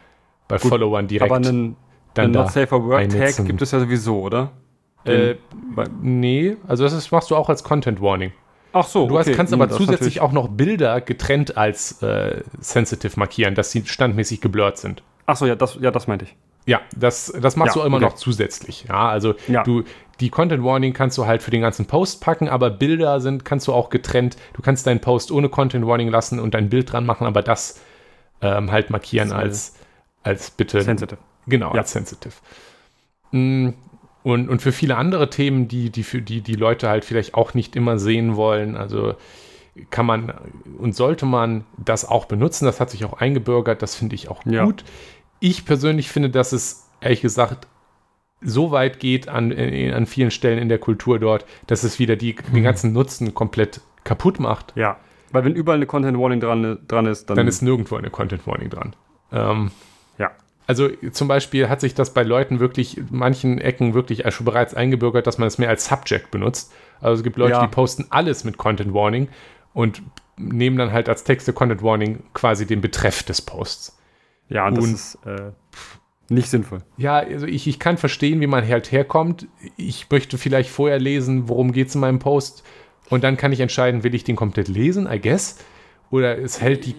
bei 0.47 0.57
Followern 0.59 1.07
direkt 1.07 1.31
Aber 1.31 1.37
einen, 1.45 1.75
dann 2.13 2.25
einen 2.25 2.33
da 2.33 2.43
Not 2.43 2.51
Safe 2.51 2.67
for 2.67 2.85
Work 2.85 3.09
Tag 3.09 3.45
gibt 3.45 3.61
es 3.61 3.71
ja 3.71 3.79
sowieso, 3.79 4.21
oder? 4.21 4.51
äh, 5.05 5.35
Bei- 5.75 5.87
nee, 6.01 6.55
also 6.67 6.83
das 6.83 6.93
ist, 6.93 7.11
machst 7.11 7.29
du 7.31 7.35
auch 7.35 7.49
als 7.49 7.63
Content 7.63 7.99
Warning. 8.01 8.31
Ach 8.73 8.87
so, 8.87 9.07
Du 9.07 9.17
hast, 9.19 9.27
okay. 9.27 9.35
kannst 9.35 9.53
Hm, 9.53 9.61
aber 9.61 9.67
das 9.67 9.77
zusätzlich 9.77 10.19
auch 10.21 10.31
noch 10.31 10.47
Bilder 10.49 10.99
getrennt 11.01 11.57
als 11.57 12.01
äh, 12.01 12.41
sensitive 12.59 13.19
markieren, 13.19 13.55
dass 13.55 13.71
sie 13.71 13.85
standmäßig 13.85 14.41
geblurrt 14.41 14.77
sind. 14.77 15.03
Ach 15.25 15.35
so, 15.37 15.45
ja, 15.45 15.55
das, 15.55 15.77
ja, 15.79 15.91
das 15.91 16.07
meinte 16.07 16.25
ich. 16.25 16.35
Ja, 16.65 16.81
das, 16.95 17.31
das 17.41 17.55
machst 17.55 17.75
Ja, 17.75 17.81
du 17.81 17.87
immer 17.87 17.97
okay. 17.97 18.05
noch 18.05 18.15
zusätzlich. 18.15 18.85
Ja, 18.89 19.09
also 19.09 19.35
Ja. 19.47 19.63
du, 19.63 19.83
die 20.19 20.29
Content 20.29 20.63
Warning 20.63 20.93
kannst 20.93 21.17
du 21.17 21.25
halt 21.25 21.43
für 21.43 21.51
den 21.51 21.61
ganzen 21.61 21.85
Post 21.85 22.21
packen, 22.21 22.47
aber 22.49 22.69
Bilder 22.69 23.19
sind, 23.21 23.45
kannst 23.45 23.67
du 23.67 23.73
auch 23.73 23.89
getrennt. 23.89 24.37
Du 24.53 24.61
kannst 24.61 24.87
deinen 24.87 25.01
Post 25.01 25.31
ohne 25.31 25.49
Content 25.49 25.85
Warning 25.85 26.09
lassen 26.09 26.39
und 26.39 26.55
ein 26.55 26.69
Bild 26.69 26.91
dran 26.91 27.05
machen, 27.05 27.27
aber 27.27 27.41
das 27.43 27.79
ähm, 28.41 28.71
halt 28.71 28.89
markieren 28.89 29.29
Das 29.29 29.37
ist, 29.37 29.43
als, 29.43 29.73
als 30.23 30.51
bitte. 30.51 30.81
Sensitive. 30.81 31.19
Genau, 31.47 31.73
Ja. 31.73 31.81
als 31.81 31.91
sensitive. 31.91 32.33
Mm, 33.31 33.69
Und, 34.23 34.47
und 34.49 34.61
für 34.61 34.71
viele 34.71 34.95
andere 34.97 35.29
Themen, 35.29 35.67
die, 35.67 35.89
die 35.89 36.03
für 36.03 36.21
die 36.21 36.41
die 36.41 36.55
Leute 36.55 36.87
halt 36.89 37.03
vielleicht 37.05 37.33
auch 37.33 37.53
nicht 37.53 37.75
immer 37.75 37.99
sehen 37.99 38.35
wollen, 38.35 38.75
also 38.77 39.15
kann 39.89 40.05
man 40.05 40.33
und 40.77 40.95
sollte 40.95 41.25
man 41.25 41.65
das 41.77 42.05
auch 42.07 42.25
benutzen. 42.25 42.65
Das 42.65 42.79
hat 42.79 42.89
sich 42.89 43.03
auch 43.05 43.13
eingebürgert, 43.19 43.81
das 43.81 43.95
finde 43.95 44.15
ich 44.15 44.29
auch 44.29 44.45
Ja. 44.45 44.65
gut. 44.65 44.83
Ich 45.39 45.65
persönlich 45.65 46.09
finde, 46.09 46.29
dass 46.29 46.53
es 46.53 46.87
ehrlich 47.01 47.21
gesagt 47.21 47.67
so 48.41 48.71
weit 48.71 48.99
geht 48.99 49.27
an, 49.29 49.51
an 49.51 50.05
vielen 50.05 50.31
Stellen 50.31 50.59
in 50.59 50.69
der 50.69 50.77
Kultur 50.79 51.17
dort, 51.19 51.45
dass 51.67 51.83
es 51.83 51.97
wieder 51.99 52.15
die, 52.15 52.33
Hm. 52.35 52.53
den 52.53 52.63
ganzen 52.63 52.93
Nutzen 52.93 53.33
komplett 53.33 53.81
kaputt 54.03 54.39
macht. 54.39 54.73
Ja. 54.75 54.97
Weil 55.31 55.45
wenn 55.45 55.55
überall 55.55 55.77
eine 55.77 55.85
Content 55.85 56.17
Warning 56.17 56.39
dran, 56.39 56.77
dran 56.87 57.05
ist, 57.07 57.29
dann, 57.29 57.37
Dann 57.37 57.47
ist 57.47 57.61
nirgendwo 57.61 57.95
eine 57.95 58.09
Content 58.09 58.45
Warning 58.45 58.69
dran. 58.69 58.95
Ähm, 59.31 59.71
ja. 60.17 60.31
Also 60.65 60.89
zum 61.11 61.27
Beispiel 61.27 61.67
hat 61.69 61.81
sich 61.81 61.93
das 61.93 62.13
bei 62.13 62.23
Leuten 62.23 62.59
wirklich, 62.59 63.01
manchen 63.09 63.59
Ecken 63.59 63.93
wirklich 63.93 64.23
schon 64.33 64.45
bereits 64.45 64.73
eingebürgert, 64.73 65.27
dass 65.27 65.37
man 65.37 65.47
es 65.47 65.57
mehr 65.57 65.69
als 65.69 65.85
Subject 65.85 66.31
benutzt. 66.31 66.71
Also 67.01 67.19
es 67.19 67.23
gibt 67.23 67.35
Leute, 67.37 67.51
Ja. 67.53 67.61
die 67.61 67.67
posten 67.71 68.05
alles 68.09 68.43
mit 68.45 68.57
Content 68.57 68.93
Warning 68.93 69.27
und 69.73 70.01
nehmen 70.37 70.77
dann 70.77 70.91
halt 70.93 71.09
als 71.09 71.23
Texte 71.25 71.51
Content 71.53 71.83
Warning 71.83 72.23
quasi 72.33 72.65
den 72.65 72.79
Betreff 72.81 73.23
des 73.23 73.41
Posts. 73.41 73.97
Ja, 74.49 74.67
und 74.67 74.77
das 74.77 74.85
ist 74.85 75.15
äh, 75.25 75.51
nicht 76.29 76.49
sinnvoll. 76.49 76.79
Ja, 76.97 77.17
also 77.17 77.45
ich, 77.45 77.67
ich 77.67 77.79
kann 77.79 77.97
verstehen, 77.97 78.39
wie 78.39 78.47
man 78.47 78.67
halt 78.67 78.91
herkommt. 78.91 79.47
Ich 79.77 80.09
möchte 80.09 80.37
vielleicht 80.37 80.69
vorher 80.69 80.99
lesen, 80.99 81.49
worum 81.49 81.71
geht 81.73 81.89
es 81.89 81.95
in 81.95 82.01
meinem 82.01 82.19
Post 82.19 82.63
und 83.09 83.23
dann 83.23 83.35
kann 83.37 83.51
ich 83.51 83.59
entscheiden, 83.59 84.03
will 84.03 84.15
ich 84.15 84.23
den 84.23 84.35
komplett 84.37 84.69
lesen, 84.69 85.11
I 85.11 85.19
guess. 85.19 85.57
Oder 86.13 86.37
es 86.37 86.61
hält 86.61 86.85
die, 86.85 86.95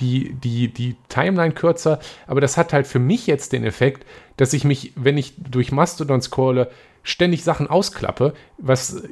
die, 0.00 0.34
die, 0.34 0.68
die 0.68 0.94
Timeline 1.08 1.54
kürzer. 1.54 1.98
Aber 2.26 2.42
das 2.42 2.58
hat 2.58 2.74
halt 2.74 2.86
für 2.86 2.98
mich 2.98 3.26
jetzt 3.26 3.54
den 3.54 3.64
Effekt, 3.64 4.04
dass 4.36 4.52
ich 4.52 4.64
mich, 4.64 4.92
wenn 4.96 5.16
ich 5.16 5.32
durch 5.38 5.72
Mastodon 5.72 6.20
scrolle, 6.20 6.70
ständig 7.02 7.42
Sachen 7.42 7.68
ausklappe, 7.68 8.34
was, 8.58 9.02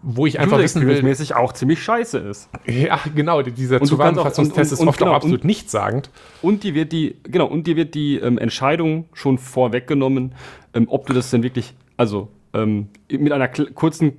wo 0.00 0.24
ich 0.24 0.40
einfach 0.40 0.58
wissen 0.58 0.86
will. 0.86 1.02
mäßig 1.02 1.34
auch 1.36 1.52
ziemlich 1.52 1.82
scheiße 1.82 2.16
ist. 2.16 2.48
Ja, 2.64 2.98
genau, 3.14 3.42
dieser 3.42 3.82
Zusammenfassungstest 3.82 4.72
ist 4.72 4.80
oft 4.80 4.98
genau, 4.98 5.10
auch 5.10 5.16
absolut 5.16 5.44
nichtssagend. 5.44 6.08
Und 6.40 6.64
dir 6.64 6.74
wird 6.74 6.92
die, 6.92 7.16
genau, 7.24 7.48
und 7.48 7.66
dir 7.66 7.76
wird 7.76 7.94
die 7.94 8.16
ähm, 8.20 8.38
Entscheidung 8.38 9.04
schon 9.12 9.36
vorweggenommen, 9.36 10.34
ähm, 10.72 10.86
ob 10.88 11.06
du 11.06 11.12
das 11.12 11.28
denn 11.28 11.42
wirklich, 11.42 11.74
also 11.98 12.30
ähm, 12.54 12.88
mit 13.10 13.32
einer 13.32 13.48
kurzen 13.48 14.14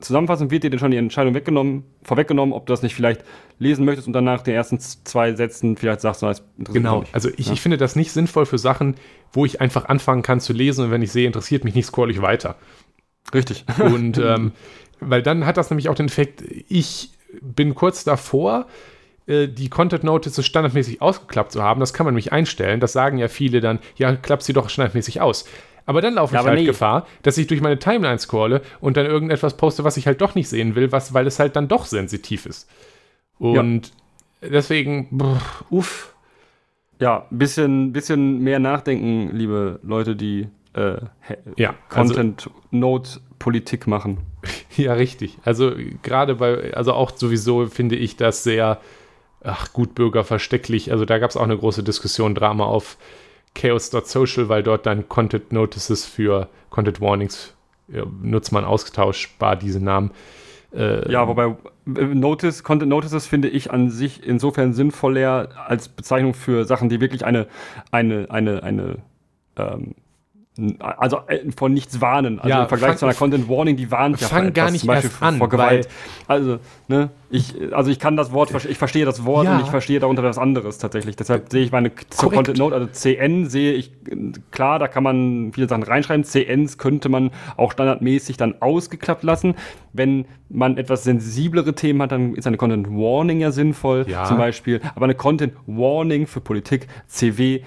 Zusammenfassung 0.00 0.50
wird 0.50 0.62
dir 0.62 0.70
dann 0.70 0.78
schon 0.78 0.90
die 0.90 0.96
Entscheidung 0.98 1.34
weggenommen, 1.34 1.84
vorweggenommen, 2.02 2.52
ob 2.54 2.66
du 2.66 2.72
das 2.72 2.82
nicht 2.82 2.94
vielleicht 2.94 3.22
lesen 3.58 3.84
möchtest 3.86 4.06
und 4.06 4.12
danach 4.12 4.42
den 4.42 4.54
ersten 4.54 4.78
zwei 4.78 5.34
Sätzen 5.34 5.76
vielleicht 5.76 6.02
sagst, 6.02 6.20
du, 6.22 6.26
das 6.26 6.40
interessiert 6.58 6.68
mich 6.68 6.74
Genau, 6.74 7.00
nicht. 7.00 7.14
also 7.14 7.30
ich, 7.36 7.50
ich 7.50 7.60
finde 7.62 7.78
das 7.78 7.96
nicht 7.96 8.12
sinnvoll 8.12 8.44
für 8.44 8.58
Sachen, 8.58 8.96
wo 9.32 9.46
ich 9.46 9.60
einfach 9.60 9.86
anfangen 9.86 10.22
kann 10.22 10.40
zu 10.40 10.52
lesen 10.52 10.84
und 10.84 10.90
wenn 10.90 11.00
ich 11.02 11.12
sehe, 11.12 11.26
interessiert 11.26 11.64
mich 11.64 11.74
nicht, 11.74 11.86
scroll 11.86 12.10
ich 12.10 12.20
weiter. 12.20 12.56
Richtig. 13.34 13.64
Und 13.80 14.18
ähm, 14.18 14.52
weil 15.00 15.22
dann 15.22 15.46
hat 15.46 15.56
das 15.56 15.70
nämlich 15.70 15.88
auch 15.88 15.94
den 15.94 16.06
Effekt, 16.06 16.42
ich 16.68 17.10
bin 17.40 17.74
kurz 17.74 18.04
davor, 18.04 18.66
äh, 19.26 19.48
die 19.48 19.68
Content 19.68 20.04
Notices 20.04 20.46
standardmäßig 20.46 21.02
ausgeklappt 21.02 21.52
zu 21.52 21.62
haben. 21.62 21.80
Das 21.80 21.92
kann 21.92 22.04
man 22.04 22.14
nämlich 22.14 22.32
einstellen. 22.32 22.80
Das 22.80 22.92
sagen 22.92 23.18
ja 23.18 23.28
viele 23.28 23.60
dann, 23.60 23.80
ja, 23.96 24.14
klapp 24.14 24.42
sie 24.42 24.52
doch 24.52 24.68
standardmäßig 24.70 25.20
aus. 25.20 25.46
Aber 25.86 26.00
dann 26.02 26.14
laufe 26.14 26.34
Ja, 26.34 26.40
ich 26.42 26.46
halt 26.46 26.58
nee. 26.58 26.64
Gefahr, 26.66 27.06
dass 27.22 27.38
ich 27.38 27.46
durch 27.46 27.60
meine 27.60 27.78
Timeline 27.78 28.18
scrolle 28.18 28.60
und 28.80 28.96
dann 28.96 29.06
irgendetwas 29.06 29.56
poste, 29.56 29.84
was 29.84 29.96
ich 29.96 30.06
halt 30.06 30.20
doch 30.20 30.34
nicht 30.34 30.48
sehen 30.48 30.74
will, 30.74 30.92
was, 30.92 31.14
weil 31.14 31.26
es 31.26 31.38
halt 31.38 31.56
dann 31.56 31.68
doch 31.68 31.86
sensitiv 31.86 32.44
ist. 32.46 32.68
Und 33.38 33.92
deswegen, 34.42 35.08
brr, 35.16 35.40
uff. 35.70 36.12
Ja, 36.98 37.26
bisschen, 37.30 37.92
bisschen 37.92 38.40
mehr 38.40 38.58
nachdenken, 38.58 39.30
liebe 39.36 39.78
Leute, 39.82 40.16
die 40.16 40.48
äh, 40.74 40.96
Ja, 41.56 41.74
also- 41.90 42.14
Content-Note-Politik 42.14 43.86
machen. 43.86 44.18
Ja, 44.76 44.92
richtig. 44.92 45.38
Also 45.42 45.72
gerade 46.02 46.34
bei, 46.34 46.74
also 46.74 46.92
auch 46.92 47.10
sowieso 47.16 47.64
finde 47.66 47.96
ich 47.96 48.16
das 48.18 48.42
sehr, 48.44 48.78
ach 49.42 49.72
gut, 49.72 49.94
bürgerverstecklich. 49.94 50.92
Also 50.92 51.06
da 51.06 51.18
gab 51.18 51.30
es 51.30 51.36
auch 51.38 51.44
eine 51.44 51.56
große 51.56 51.82
Diskussion, 51.82 52.34
Drama 52.34 52.66
auf 52.66 52.98
chaos.social, 53.56 54.48
weil 54.48 54.62
dort 54.62 54.86
dann 54.86 55.08
Content 55.08 55.52
Notices 55.52 56.04
für 56.04 56.48
Content 56.70 57.00
Warnings 57.00 57.54
ja, 57.88 58.04
nutzt 58.22 58.52
man 58.52 58.64
austauschbar 58.64 59.56
diese 59.56 59.82
Namen. 59.82 60.12
Äh, 60.72 61.10
Ja, 61.10 61.26
wobei 61.26 61.56
äh, 61.86 62.04
Notice, 62.04 62.62
Content 62.62 62.90
Notices 62.90 63.26
finde 63.26 63.48
ich 63.48 63.70
an 63.72 63.90
sich 63.90 64.24
insofern 64.24 64.72
sinnvoller 64.72 65.48
als 65.66 65.88
Bezeichnung 65.88 66.34
für 66.34 66.64
Sachen, 66.64 66.88
die 66.88 67.00
wirklich 67.00 67.24
eine, 67.24 67.46
eine, 67.90 68.30
eine, 68.30 68.62
eine 68.62 68.96
ähm, 69.56 69.94
also 70.78 71.18
äh, 71.26 71.40
von 71.56 71.74
nichts 71.74 72.00
warnen. 72.00 72.38
Also 72.38 72.48
Ja, 72.48 72.62
im 72.62 72.68
Vergleich 72.68 72.90
fang- 72.92 72.98
zu 72.98 73.04
einer 73.06 73.14
Content 73.14 73.48
Warning, 73.48 73.76
die 73.76 73.90
warnt 73.90 74.20
ja 74.20 74.26
fang 74.28 74.44
vor 74.44 74.50
gar 74.52 74.70
nicht 74.70 74.80
zum 74.80 74.88
Beispiel 74.88 75.08
erst 75.10 75.18
vor- 75.18 75.28
an, 75.28 75.38
vor 75.38 75.48
Gewalt. 75.48 75.88
Also, 76.28 76.58
ne, 76.88 77.10
ich, 77.30 77.54
also 77.72 77.90
ich 77.90 77.98
kann 77.98 78.16
das 78.16 78.32
Wort, 78.32 78.52
ich 78.68 78.78
verstehe 78.78 79.04
das 79.04 79.24
Wort 79.26 79.44
Ja. 79.44 79.56
und 79.56 79.62
ich 79.64 79.68
verstehe 79.70 80.00
darunter 80.00 80.22
was 80.22 80.38
anderes 80.38 80.78
tatsächlich. 80.78 81.16
Deshalb 81.16 81.50
sehe 81.50 81.62
ich 81.62 81.72
meine 81.72 81.90
zur. 82.10 82.32
Content 82.32 82.58
Note, 82.58 82.74
also 82.74 82.86
CN 82.86 83.46
sehe 83.50 83.72
ich, 83.74 83.92
äh, 84.10 84.32
klar, 84.50 84.78
da 84.78 84.88
kann 84.88 85.02
man 85.02 85.52
viele 85.52 85.68
Sachen 85.68 85.82
reinschreiben. 85.82 86.24
CNs 86.24 86.78
könnte 86.78 87.08
man 87.08 87.30
auch 87.56 87.72
standardmäßig 87.72 88.36
dann 88.38 88.54
ausgeklappt 88.60 89.24
lassen. 89.24 89.54
Wenn 89.92 90.24
man 90.48 90.78
etwas 90.78 91.04
sensiblere 91.04 91.74
Themen 91.74 92.00
hat, 92.02 92.12
dann 92.12 92.34
ist 92.34 92.46
eine 92.46 92.56
Content 92.56 92.88
Warning 92.88 93.40
ja 93.40 93.50
sinnvoll, 93.50 94.06
Ja. 94.08 94.24
zum 94.24 94.38
Beispiel. 94.38 94.80
Aber 94.94 95.04
eine 95.04 95.14
Content 95.14 95.52
Warning 95.66 96.26
für 96.26 96.40
Politik, 96.40 96.86
CW, 97.08 97.60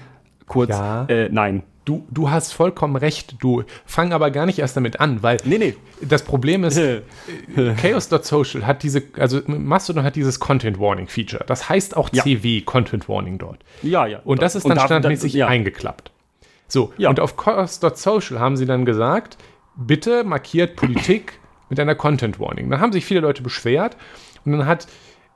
kurz, 0.46 0.76
äh, 1.08 1.28
nein. 1.30 1.62
Du, 1.86 2.06
du 2.10 2.30
hast 2.30 2.52
vollkommen 2.52 2.96
recht. 2.96 3.36
Du 3.40 3.64
fang 3.86 4.12
aber 4.12 4.30
gar 4.30 4.44
nicht 4.46 4.58
erst 4.58 4.76
damit 4.76 5.00
an, 5.00 5.22
weil 5.22 5.38
Nee, 5.44 5.58
nee. 5.58 5.76
das 6.02 6.22
Problem 6.24 6.62
ist, 6.64 6.78
Chaos.social 7.80 8.66
hat 8.66 8.82
diese, 8.82 9.02
also 9.16 9.40
Mastodon 9.46 10.04
hat 10.04 10.16
dieses 10.16 10.38
Content 10.40 10.78
Warning 10.78 11.08
Feature. 11.08 11.44
Das 11.46 11.68
heißt 11.68 11.96
auch 11.96 12.10
Ja. 12.12 12.22
CW 12.22 12.62
Content 12.62 13.08
Warning 13.08 13.38
dort. 13.38 13.58
Ja, 13.82 14.06
ja. 14.06 14.20
Und 14.24 14.42
das 14.42 14.54
ist 14.54 14.68
dann 14.68 14.76
da- 14.76 14.84
standardmäßig 14.86 15.32
da- 15.32 15.38
ja. 15.38 15.46
eingeklappt. 15.48 16.12
So, 16.68 16.92
Ja. 16.98 17.08
und 17.10 17.18
auf 17.20 17.36
Chaos.social 17.36 18.38
haben 18.38 18.56
sie 18.56 18.66
dann 18.66 18.84
gesagt, 18.84 19.36
bitte 19.76 20.22
markiert 20.24 20.76
Politik 20.76 21.38
mit 21.68 21.80
einer 21.80 21.94
Content 21.94 22.38
Warning. 22.38 22.70
Dann 22.70 22.80
haben 22.80 22.92
sich 22.92 23.04
viele 23.04 23.20
Leute 23.20 23.42
beschwert 23.42 23.96
und 24.44 24.52
dann 24.52 24.66
hat 24.66 24.86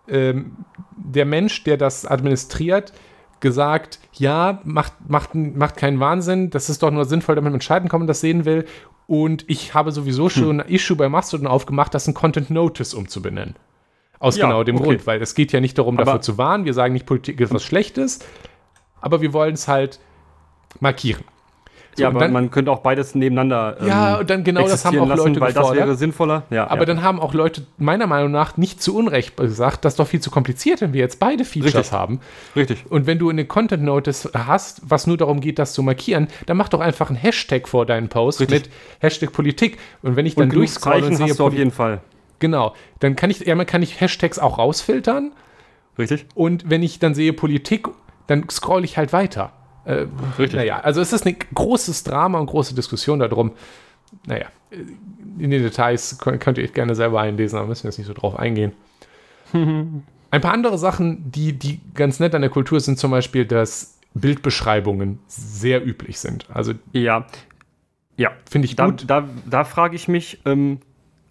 ähm, 0.09 0.57
der 0.97 1.25
Mensch, 1.25 1.65
der 1.65 1.77
das 1.79 2.05
administriert, 2.07 2.93
gesagt, 3.45 4.01
ja, 4.15 4.59
macht, 4.65 4.95
macht, 5.07 5.37
macht 5.37 5.77
keinen 5.77 6.01
Wahnsinn, 6.01 6.51
das 6.51 6.69
ist 6.69 6.83
doch 6.83 6.91
nur 6.91 7.05
sinnvoll, 7.05 7.37
damit 7.37 7.45
man 7.51 7.55
entscheiden 7.55 7.89
kann, 7.89 7.99
wenn 8.01 8.07
man 8.07 8.09
das 8.09 8.21
sehen 8.21 8.45
will. 8.45 8.65
Und 9.07 9.45
ich 9.49 9.75
habe 9.75 9.93
sowieso 9.93 10.29
schon 10.29 10.61
ein 10.61 10.69
Issue 10.69 10.97
bei 10.97 11.09
Mastodon 11.09 11.47
aufgemacht, 11.47 11.95
das 11.95 12.09
ein 12.09 12.15
Content 12.15 12.51
Notice 12.51 12.95
umzubenennen. 12.95 13.55
Aus 14.19 14.37
Ja, 14.37 14.47
genau 14.47 14.65
dem 14.65 14.77
okay. 14.77 14.85
Grund, 14.85 15.07
weil 15.07 15.21
es 15.23 15.35
geht 15.35 15.53
ja 15.53 15.61
nicht 15.61 15.77
darum, 15.79 15.97
Aber- 15.97 16.07
dafür 16.07 16.21
zu 16.23 16.39
warnen. 16.39 16.65
Wir 16.65 16.73
sagen 16.75 16.95
nicht, 16.95 17.05
Politik 17.07 17.39
ist 17.41 17.53
was 17.55 17.63
Schlechtes, 17.63 18.21
aber 19.01 19.21
wir 19.21 19.33
wollen 19.35 19.55
es 19.55 19.69
halt 19.69 20.01
markieren. 20.81 21.25
So, 21.97 22.03
ja, 22.03 22.09
aber 22.09 22.21
dann- 22.21 22.33
man 22.33 22.51
könnte 22.51 22.71
auch 22.73 22.81
beides 22.81 23.15
nebeneinander. 23.15 23.77
ähm, 23.81 23.87
Ja, 23.89 24.17
und 24.19 24.29
dann 24.31 24.43
genau 24.45 24.63
das 24.67 24.85
haben 24.85 24.99
auch 24.99 25.07
Leute 25.09 25.41
weil 25.41 25.53
das 25.53 25.55
gefordert. 25.63 25.77
wäre 25.87 25.95
sinnvoller. 25.97 26.43
Ja, 26.51 26.67
Aber 26.69 26.81
ja. 26.81 26.85
dann 26.87 27.03
haben 27.03 27.21
auch 27.21 27.35
Leute 27.35 27.67
meiner 27.79 28.07
Meinung 28.07 28.33
nach 28.33 28.57
nicht 28.57 28.83
zu 28.83 28.97
Unrecht 28.97 29.37
gesagt, 29.37 29.85
das 29.85 29.93
ist 29.95 29.99
doch 30.01 30.07
viel 30.09 30.21
zu 30.21 30.31
kompliziert, 30.31 30.81
wenn 30.81 30.93
wir 30.93 31.01
jetzt 31.01 31.21
beide 31.21 31.45
Features 31.45 31.75
Richtig. 31.75 31.93
haben. 31.93 32.21
Richtig. 32.57 32.85
Und 32.91 33.07
wenn 33.07 33.19
du 33.19 33.31
eine 33.31 33.45
Content 33.45 33.83
Notice 33.85 34.29
hast, 34.35 34.83
was 34.85 35.07
nur 35.07 35.17
darum 35.17 35.41
geht, 35.41 35.59
das 35.59 35.73
zu 35.73 35.83
markieren, 35.83 36.29
dann 36.47 36.57
mach 36.57 36.69
doch 36.69 36.81
einfach 36.81 37.09
einen 37.11 37.17
Hashtag 37.17 37.69
vor 37.69 37.87
deinen 37.87 38.09
Post 38.09 38.41
Richtig. 38.41 38.63
mit 38.65 38.71
Hashtag 39.01 39.33
Politik. 39.33 39.79
Und 40.03 40.17
wenn 40.17 40.27
ich 40.27 40.35
dann 40.35 40.51
durchscrolle 40.51 41.07
und 41.07 41.17
sehe, 41.17 41.29
hast 41.29 41.39
du 41.39 41.47
auf 41.47 41.55
jeden 41.55 41.71
Fall. 41.71 42.01
genau, 42.41 42.75
dann 43.01 43.15
kann 43.17 43.31
ich, 43.31 43.41
ja, 43.41 43.65
kann 43.65 43.83
ich 43.83 44.01
Hashtags 44.01 44.39
auch 44.39 44.59
rausfiltern. 44.59 45.33
Richtig? 45.99 46.27
Und 46.35 46.69
wenn 46.69 46.83
ich 46.83 46.99
dann 46.99 47.15
sehe 47.15 47.33
Politik, 47.33 47.87
dann 48.27 48.49
scroll 48.51 48.85
ich 48.85 48.97
halt 48.99 49.13
weiter. 49.13 49.53
Äh, 49.85 50.07
Richtig. 50.39 50.55
Naja, 50.55 50.81
also 50.81 51.01
es 51.01 51.13
ist 51.13 51.27
ein 51.27 51.37
großes 51.55 52.05
Drama 52.05 52.39
und 52.39 52.47
große 52.47 52.75
Diskussion 52.75 53.19
darum. 53.19 53.53
Naja, 54.27 54.47
in 55.39 55.51
den 55.51 55.63
Details 55.63 56.19
könnt, 56.19 56.41
könnt 56.41 56.59
ihr 56.59 56.65
euch 56.65 56.73
gerne 56.73 56.95
selber 56.95 57.21
einlesen, 57.21 57.59
aber 57.59 57.69
müssen 57.69 57.85
wir 57.85 57.91
jetzt 57.91 57.99
nicht 57.99 58.07
so 58.07 58.15
drauf 58.15 58.39
eingehen. 58.39 58.73
Ein 59.53 60.41
paar 60.41 60.53
andere 60.53 60.79
Sachen, 60.79 61.31
die, 61.31 61.53
die 61.53 61.81
ganz 61.95 62.19
nett 62.21 62.35
an 62.35 62.41
der 62.41 62.51
Kultur 62.51 62.81
sind, 62.81 62.99
zum 62.99 63.11
Beispiel, 63.11 63.45
dass 63.45 63.99
Bildbeschreibungen 64.15 65.19
sehr 65.27 65.87
üblich 65.87 66.19
sind. 66.19 66.47
Also 66.53 66.73
Ja. 66.93 67.27
Ja. 68.17 68.31
finde 68.49 68.67
ich 68.67 68.77
Da, 68.77 68.87
gut. 68.87 69.05
da, 69.07 69.29
da 69.49 69.65
frage 69.65 69.97
ich 69.97 70.09
mich, 70.09 70.41
ähm, 70.45 70.79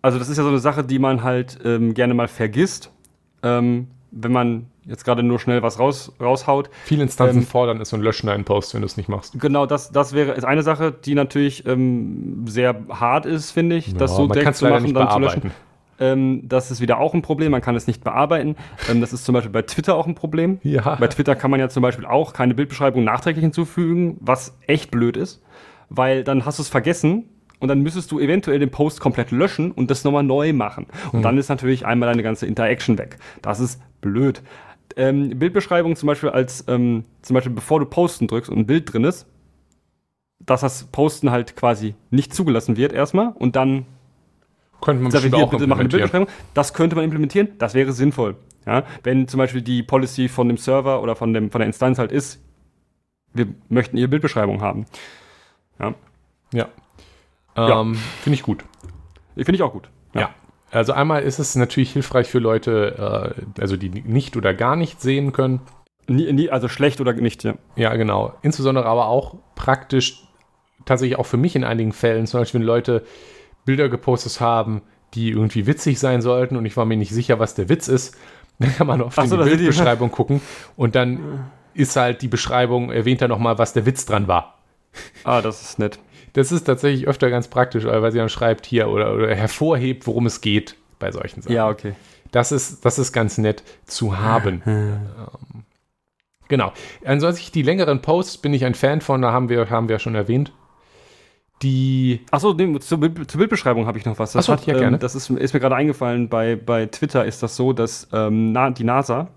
also 0.02 0.20
das 0.20 0.30
ist 0.30 0.38
ja 0.38 0.44
so 0.44 0.50
eine 0.50 0.60
Sache, 0.60 0.84
die 0.84 1.00
man 1.00 1.24
halt 1.24 1.60
ähm, 1.64 1.94
gerne 1.94 2.14
mal 2.14 2.28
vergisst, 2.28 2.92
ähm, 3.42 3.88
wenn 4.12 4.32
man 4.32 4.66
jetzt 4.86 5.06
gerade 5.06 5.24
nur 5.24 5.40
schnell 5.40 5.62
was 5.62 5.80
raus, 5.80 6.14
raushaut. 6.20 6.70
Viele 6.84 7.04
Instanzen 7.04 7.40
ähm, 7.40 7.46
fordern 7.46 7.82
es 7.82 7.94
und 7.94 8.02
löschen 8.02 8.28
deinen 8.28 8.44
Post, 8.44 8.74
wenn 8.74 8.82
du 8.82 8.86
es 8.86 8.98
nicht 8.98 9.10
machst. 9.10 9.40
Genau, 9.40 9.66
das, 9.66 9.92
das 9.92 10.14
wäre 10.14 10.34
ist 10.34 10.44
eine 10.44 10.64
Sache, 10.64 10.92
die 10.92 11.16
natürlich 11.16 11.66
ähm, 11.66 12.46
sehr 12.48 12.76
hart 12.90 13.26
ist, 13.26 13.52
finde 13.52 13.76
ich, 13.76 13.94
das 13.96 14.16
so 14.16 14.28
direkt 14.28 14.58
zu 14.58 14.68
machen, 14.68 14.94
dann 14.94 15.10
zu 15.10 15.20
löschen. 15.20 15.52
Ähm, 16.00 16.42
das 16.48 16.72
ist 16.72 16.82
wieder 16.82 17.00
auch 17.00 17.14
ein 17.14 17.22
Problem, 17.22 17.52
man 17.52 17.62
kann 17.62 17.76
es 17.76 17.88
nicht 17.88 18.04
bearbeiten. 18.04 18.56
Ähm, 18.90 19.02
das 19.02 19.14
ist 19.14 19.26
zum 19.26 19.34
Beispiel 19.34 19.52
bei 19.52 19.62
Twitter 19.62 19.96
auch 19.96 20.08
ein 20.08 20.16
Problem. 20.16 20.60
Ja. 20.64 20.96
Bei 20.96 21.08
Twitter 21.08 21.36
kann 21.36 21.52
man 21.52 21.60
ja 21.60 21.70
zum 21.70 21.84
Beispiel 21.84 22.06
auch 22.06 22.34
keine 22.34 22.54
Bildbeschreibung 22.54 23.04
nachträglich 23.04 23.44
hinzufügen, 23.44 24.18
was 24.20 24.58
echt 24.68 24.92
blöd 24.92 25.18
ist, 25.18 25.42
weil 25.90 26.24
dann 26.24 26.46
hast 26.46 26.60
du 26.60 26.64
es 26.64 26.70
vergessen 26.70 27.30
und 27.60 27.70
dann 27.70 27.82
müsstest 27.82 28.12
du 28.12 28.20
eventuell 28.20 28.60
den 28.60 28.72
Post 28.72 29.00
komplett 29.00 29.32
löschen 29.32 29.72
und 29.72 29.90
das 29.90 30.04
nochmal 30.04 30.24
neu 30.24 30.52
machen. 30.52 30.88
Und 31.14 31.22
dann 31.22 31.38
ist 31.38 31.48
natürlich 31.48 31.86
einmal 31.86 32.10
deine 32.10 32.24
ganze 32.24 32.46
Interaction 32.46 32.98
weg. 32.98 33.18
Das 33.42 33.62
ist 33.62 33.82
blöd. 34.02 34.42
Ähm, 34.96 35.40
Bildbeschreibung 35.40 35.96
zum 35.96 36.08
Beispiel 36.08 36.30
als, 36.30 36.66
ähm, 36.68 37.06
zum 37.22 37.34
Beispiel 37.34 37.54
bevor 37.54 37.80
du 37.80 37.86
Posten 37.86 38.28
drückst 38.28 38.50
und 38.50 38.60
ein 38.60 38.66
Bild 38.68 38.94
drin 38.94 39.04
ist, 39.06 39.26
dass 40.40 40.62
das 40.62 40.86
Posten 40.86 41.32
halt 41.32 41.56
quasi 41.56 41.96
nicht 42.12 42.34
zugelassen 42.34 42.78
wird 42.78 42.94
erstmal 42.94 43.30
und 43.30 43.56
dann 43.56 43.86
Könnte 44.82 45.02
man 45.02 45.12
bestimmt 45.12 45.36
auch 45.36 45.50
bitte 45.50 45.66
mach 45.68 45.78
eine 45.78 45.86
implementieren. 45.86 46.26
Bildbeschreibung. 46.26 46.28
Das 46.54 46.74
könnte 46.74 46.96
man 46.96 47.06
implementieren, 47.06 47.50
das 47.58 47.74
wäre 47.74 47.92
sinnvoll. 47.94 48.36
Ja? 48.66 48.84
Wenn 49.04 49.28
zum 49.28 49.38
Beispiel 49.38 49.62
die 49.62 49.84
Policy 49.84 50.28
von 50.28 50.48
dem 50.48 50.58
Server 50.58 51.02
oder 51.02 51.16
von, 51.16 51.34
dem, 51.34 51.50
von 51.50 51.60
der 51.60 51.68
Instanz 51.68 51.98
halt 51.98 52.12
ist, 52.12 52.42
wir 53.34 53.48
möchten 53.70 53.98
ihre 53.98 54.10
Bildbeschreibung 54.10 54.62
haben. 54.62 54.86
Ja. 55.80 55.96
Ja. 56.54 56.68
Ja. 57.58 57.82
Ähm, 57.82 57.96
Finde 58.22 58.36
ich 58.36 58.44
gut. 58.44 58.64
Finde 59.36 59.56
ich 59.56 59.62
auch 59.64 59.72
gut. 59.74 59.90
Ja. 60.14 60.30
Also 60.74 60.94
einmal 60.94 61.24
ist 61.24 61.40
es 61.40 61.56
natürlich 61.56 61.94
hilfreich 61.94 62.28
für 62.28 62.40
Leute, 62.40 63.34
äh, 63.58 63.62
also 63.62 63.78
die 63.78 63.90
nicht 63.90 64.36
oder 64.38 64.54
gar 64.54 64.76
nicht 64.76 65.02
sehen 65.02 65.32
können. 65.32 65.62
Nie, 66.08 66.32
nie, 66.34 66.50
also 66.50 66.68
schlecht 66.68 67.00
oder 67.00 67.14
nicht, 67.14 67.44
ja. 67.44 67.54
Ja, 67.76 67.96
genau. 67.96 68.34
Insbesondere 68.42 68.86
aber 68.86 69.08
auch 69.08 69.36
praktisch, 69.56 70.24
tatsächlich 70.86 71.18
auch 71.18 71.26
für 71.26 71.38
mich 71.38 71.56
in 71.56 71.64
einigen 71.64 71.94
Fällen, 71.94 72.28
zum 72.28 72.42
Beispiel 72.42 72.60
wenn 72.60 72.68
Leute 72.68 73.04
Bilder 73.66 73.88
gepostet 73.88 74.42
haben, 74.42 74.82
die 75.14 75.30
irgendwie 75.30 75.68
witzig 75.68 76.00
sein 76.00 76.22
sollten 76.22 76.58
und 76.58 76.66
ich 76.66 76.76
war 76.76 76.86
mir 76.86 76.98
nicht 76.98 77.14
sicher, 77.14 77.40
was 77.40 77.56
der 77.56 77.70
Witz 77.70 77.88
ist, 77.88 78.18
dann 78.60 78.76
kann 78.76 78.88
man 78.88 79.00
in 79.02 79.10
so, 79.12 79.22
die 79.22 79.28
sind 79.28 79.40
die- 79.44 79.46
Bildbeschreibung 79.56 80.12
gucken 80.12 80.42
und 80.76 80.96
dann 80.96 81.50
ist 81.74 81.96
halt 81.96 82.22
die 82.22 82.28
Beschreibung, 82.28 82.92
erwähnt 82.92 83.22
er 83.22 83.28
nochmal, 83.28 83.58
was 83.58 83.74
der 83.74 83.86
Witz 83.86 84.06
dran 84.06 84.28
war. 84.28 84.60
Ah, 85.24 85.42
das 85.42 85.62
ist 85.62 85.80
nett. 85.80 85.98
Das 86.34 86.52
ist 86.52 86.64
tatsächlich 86.64 87.08
öfter 87.08 87.30
ganz 87.30 87.48
praktisch, 87.48 87.86
weil 87.86 88.12
sie 88.12 88.18
dann 88.18 88.30
schreibt 88.30 88.66
hier 88.66 88.90
oder, 88.90 89.14
oder 89.14 89.34
hervorhebt, 89.36 90.08
worum 90.08 90.26
es 90.26 90.42
geht 90.42 90.76
bei 91.00 91.12
solchen 91.12 91.42
Sachen. 91.42 91.56
Ja, 91.56 91.70
okay. 91.70 91.94
Das 92.32 92.52
ist, 92.52 92.84
das 92.84 92.98
ist 92.98 93.14
ganz 93.14 93.38
nett 93.38 93.64
zu 93.86 94.18
haben. 94.18 94.64
ähm, 94.66 95.64
genau. 96.48 96.74
Ansonsten 97.06 97.52
die 97.54 97.62
längeren 97.62 98.02
Posts 98.02 98.40
bin 98.40 98.54
ich 98.54 98.66
ein 98.66 98.74
Fan 98.74 99.02
von, 99.02 99.22
da 99.22 99.32
haben 99.32 99.50
wir, 99.50 99.70
haben 99.70 99.88
wir 99.90 100.00
schon 100.00 100.16
erwähnt. 100.16 100.52
Die, 101.62 102.22
Achso, 102.32 102.54
nee, 102.54 102.80
zur, 102.80 103.00
Bild, 103.00 103.30
zur 103.30 103.38
Bildbeschreibung 103.38 103.86
habe 103.86 103.98
ich 104.00 104.06
noch 104.06 104.18
was. 104.18 104.34
Das, 104.34 104.50
Ach 104.50 104.60
so, 104.60 104.72
ja, 104.72 104.78
gerne. 104.78 104.96
Ähm, 104.96 105.00
das 105.00 105.16
ist, 105.16 105.30
ist 105.30 105.54
mir 105.54 105.60
gerade 105.60 105.76
eingefallen, 105.76 106.28
bei, 106.28 106.56
bei 106.56 106.88
Twitter 106.88 107.24
ist 107.26 107.44
das 107.44 107.56
so, 107.56 107.72
dass 107.72 108.10
ähm, 108.12 108.52
na, 108.52 108.72
die 108.72 108.84
NASA 108.84 109.30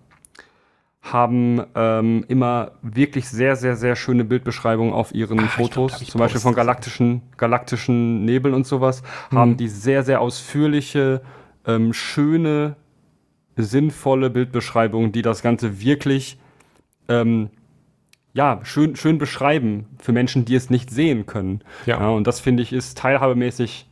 haben 1.13 1.63
ähm, 1.75 2.25
immer 2.29 2.73
wirklich 2.83 3.29
sehr, 3.29 3.57
sehr, 3.57 3.77
sehr 3.77 3.97
schöne 3.97 4.25
Bildbeschreibungen 4.25 4.93
auf 4.93 5.15
ihren 5.15 5.39
Ah, 5.41 5.45
ich 5.45 5.55
glaub, 5.55 5.73
Fotos, 5.73 6.03
ich 6.03 6.11
zum 6.11 6.19
Beispiel 6.19 6.41
von 6.41 6.55
galaktischen, 6.55 7.23
galaktischen 7.37 8.25
Nebeln 8.25 8.55
und 8.55 8.67
sowas, 8.67 9.03
Hm. 9.31 9.39
haben 9.39 9.57
die 9.57 9.69
sehr, 9.69 10.03
sehr 10.03 10.21
ausführliche, 10.21 11.23
ähm, 11.67 11.93
schöne, 11.93 12.77
sinnvolle 13.57 14.31
Bildbeschreibungen, 14.31 15.13
die 15.13 15.23
das 15.23 15.43
Ganze 15.43 15.81
wirklich 15.81 16.39
ähm, 17.09 17.51
ja, 18.35 18.61
schön, 18.65 18.97
schön 18.97 19.17
beschreiben 19.19 19.87
für 19.99 20.13
Menschen, 20.13 20.45
die 20.45 20.55
es 20.57 20.69
nicht 20.69 20.91
sehen 20.91 21.25
können. 21.25 21.63
Ja. 21.87 22.09
und 22.11 22.27
das 22.27 22.41
finde 22.41 22.63
ich 22.63 22.73
ist 22.73 22.99
teilhabemäßig 22.99 23.89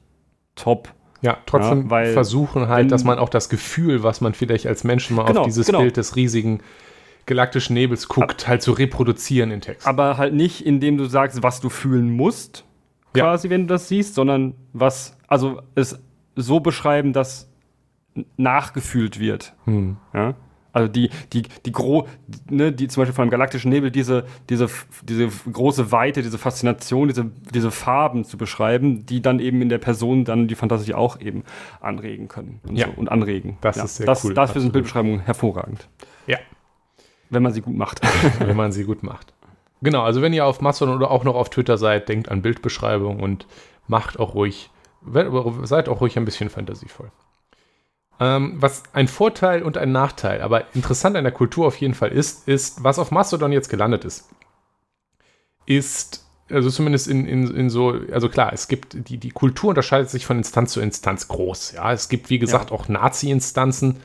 top. 0.54 0.92
ja, 1.22 1.38
trotzdem 1.46 1.84
Ja, 1.84 1.90
weil 1.90 2.12
versuchen 2.12 2.68
halt, 2.68 2.92
dass 2.92 3.04
man 3.04 3.18
auch 3.18 3.30
das 3.30 3.48
Gefühl, 3.48 4.02
was 4.02 4.20
man 4.20 4.34
vielleicht 4.34 4.66
als 4.66 4.84
Menschen 4.84 5.16
mal 5.16 5.24
Genau, 5.24 5.40
auf 5.40 5.46
dieses 5.46 5.66
genau. 5.66 5.80
Bild 5.80 5.96
des 5.96 6.16
riesigen 6.16 6.60
galaktischen 7.26 7.74
Nebels 7.74 8.08
guckt, 8.08 8.46
halt 8.48 8.62
zu 8.62 8.72
reproduzieren 8.72 9.50
in 9.50 9.60
Text. 9.60 9.86
Aber 9.86 10.16
halt 10.18 10.34
nicht, 10.34 10.64
indem 10.64 10.96
du 10.98 11.06
sagst, 11.06 11.42
was 11.42 11.60
du 11.60 11.68
fühlen 11.70 12.10
musst, 12.10 12.64
Ja. 13.16 13.24
quasi, 13.24 13.50
wenn 13.50 13.62
du 13.62 13.66
das 13.74 13.88
siehst, 13.88 14.14
sondern 14.14 14.54
was, 14.72 15.16
also 15.26 15.60
es 15.74 15.98
so 16.36 16.60
beschreiben, 16.60 17.12
dass 17.12 17.48
nachgefühlt 18.36 19.18
wird. 19.18 19.54
Hm. 19.64 19.96
Ja? 20.12 20.34
Also 20.72 20.88
die, 20.88 21.10
die, 21.32 21.42
die 21.64 21.70
gro, 21.70 22.08
ne, 22.50 22.72
die 22.72 22.88
zum 22.88 23.00
Beispiel 23.02 23.14
von 23.14 23.22
einem 23.22 23.30
galaktischen 23.30 23.70
Nebel, 23.70 23.92
diese, 23.92 24.24
diese, 24.50 24.68
diese 25.04 25.28
große 25.28 25.92
Weite, 25.92 26.20
diese 26.22 26.36
Faszination, 26.36 27.06
diese, 27.06 27.30
diese 27.54 27.70
Farben 27.70 28.24
zu 28.24 28.36
beschreiben, 28.36 29.06
die 29.06 29.22
dann 29.22 29.38
eben 29.38 29.62
in 29.62 29.68
der 29.68 29.78
Person 29.78 30.24
dann 30.24 30.48
die 30.48 30.56
Fantasie 30.56 30.92
auch 30.94 31.20
eben 31.20 31.44
anregen 31.80 32.26
können 32.26 32.58
und, 32.66 32.74
Ja. 32.76 32.86
so, 32.86 32.92
und 32.96 33.08
anregen. 33.08 33.56
Das 33.60 33.76
ist 33.76 33.96
sehr 33.98 34.06
das, 34.06 34.24
cool, 34.24 34.34
Dafür 34.34 34.54
sind 34.54 34.70
absolut. 34.70 34.72
Bildbeschreibungen 34.72 35.20
hervorragend, 35.20 35.88
Ja, 36.26 36.38
wenn 37.34 37.42
man 37.42 37.52
sie 37.52 37.60
gut 37.60 37.76
macht. 37.76 38.00
wenn 38.38 38.56
man 38.56 38.72
sie 38.72 38.84
gut 38.84 39.02
macht. 39.02 39.34
Genau, 39.82 40.02
also 40.02 40.22
wenn 40.22 40.32
ihr 40.32 40.46
auf 40.46 40.60
Mastodon 40.60 40.96
oder 40.96 41.10
auch 41.10 41.24
noch 41.24 41.34
auf 41.34 41.50
Twitter 41.50 41.76
seid, 41.76 42.08
denkt 42.08 42.30
an 42.30 42.40
Bildbeschreibung 42.40 43.20
und 43.20 43.46
macht 43.86 44.18
auch 44.18 44.34
ruhig, 44.34 44.70
seid 45.64 45.88
auch 45.88 46.00
ruhig 46.00 46.16
ein 46.16 46.24
bisschen 46.24 46.48
fantasievoll. 46.48 47.10
Ähm, 48.20 48.54
was 48.56 48.84
ein 48.92 49.08
Vorteil 49.08 49.62
und 49.62 49.76
ein 49.76 49.92
Nachteil, 49.92 50.40
aber 50.40 50.74
interessant 50.74 51.16
an 51.16 51.24
der 51.24 51.32
Kultur 51.32 51.66
auf 51.66 51.76
jeden 51.76 51.94
Fall 51.94 52.12
ist, 52.12 52.48
ist, 52.48 52.84
was 52.84 52.98
auf 52.98 53.10
Mastodon 53.10 53.52
jetzt 53.52 53.68
gelandet 53.68 54.04
ist, 54.04 54.30
ist, 55.66 56.24
also 56.48 56.70
zumindest 56.70 57.08
in, 57.08 57.26
in, 57.26 57.54
in 57.54 57.70
so, 57.70 57.98
also 58.12 58.28
klar, 58.28 58.52
es 58.52 58.68
gibt, 58.68 59.08
die, 59.08 59.18
die 59.18 59.30
Kultur 59.30 59.70
unterscheidet 59.70 60.10
sich 60.10 60.26
von 60.26 60.38
Instanz 60.38 60.72
zu 60.72 60.80
Instanz 60.80 61.26
groß. 61.26 61.72
Ja, 61.72 61.92
es 61.92 62.08
gibt, 62.08 62.30
wie 62.30 62.38
gesagt, 62.38 62.70
ja. 62.70 62.76
auch 62.76 62.88
Nazi-Instanzen, 62.88 64.00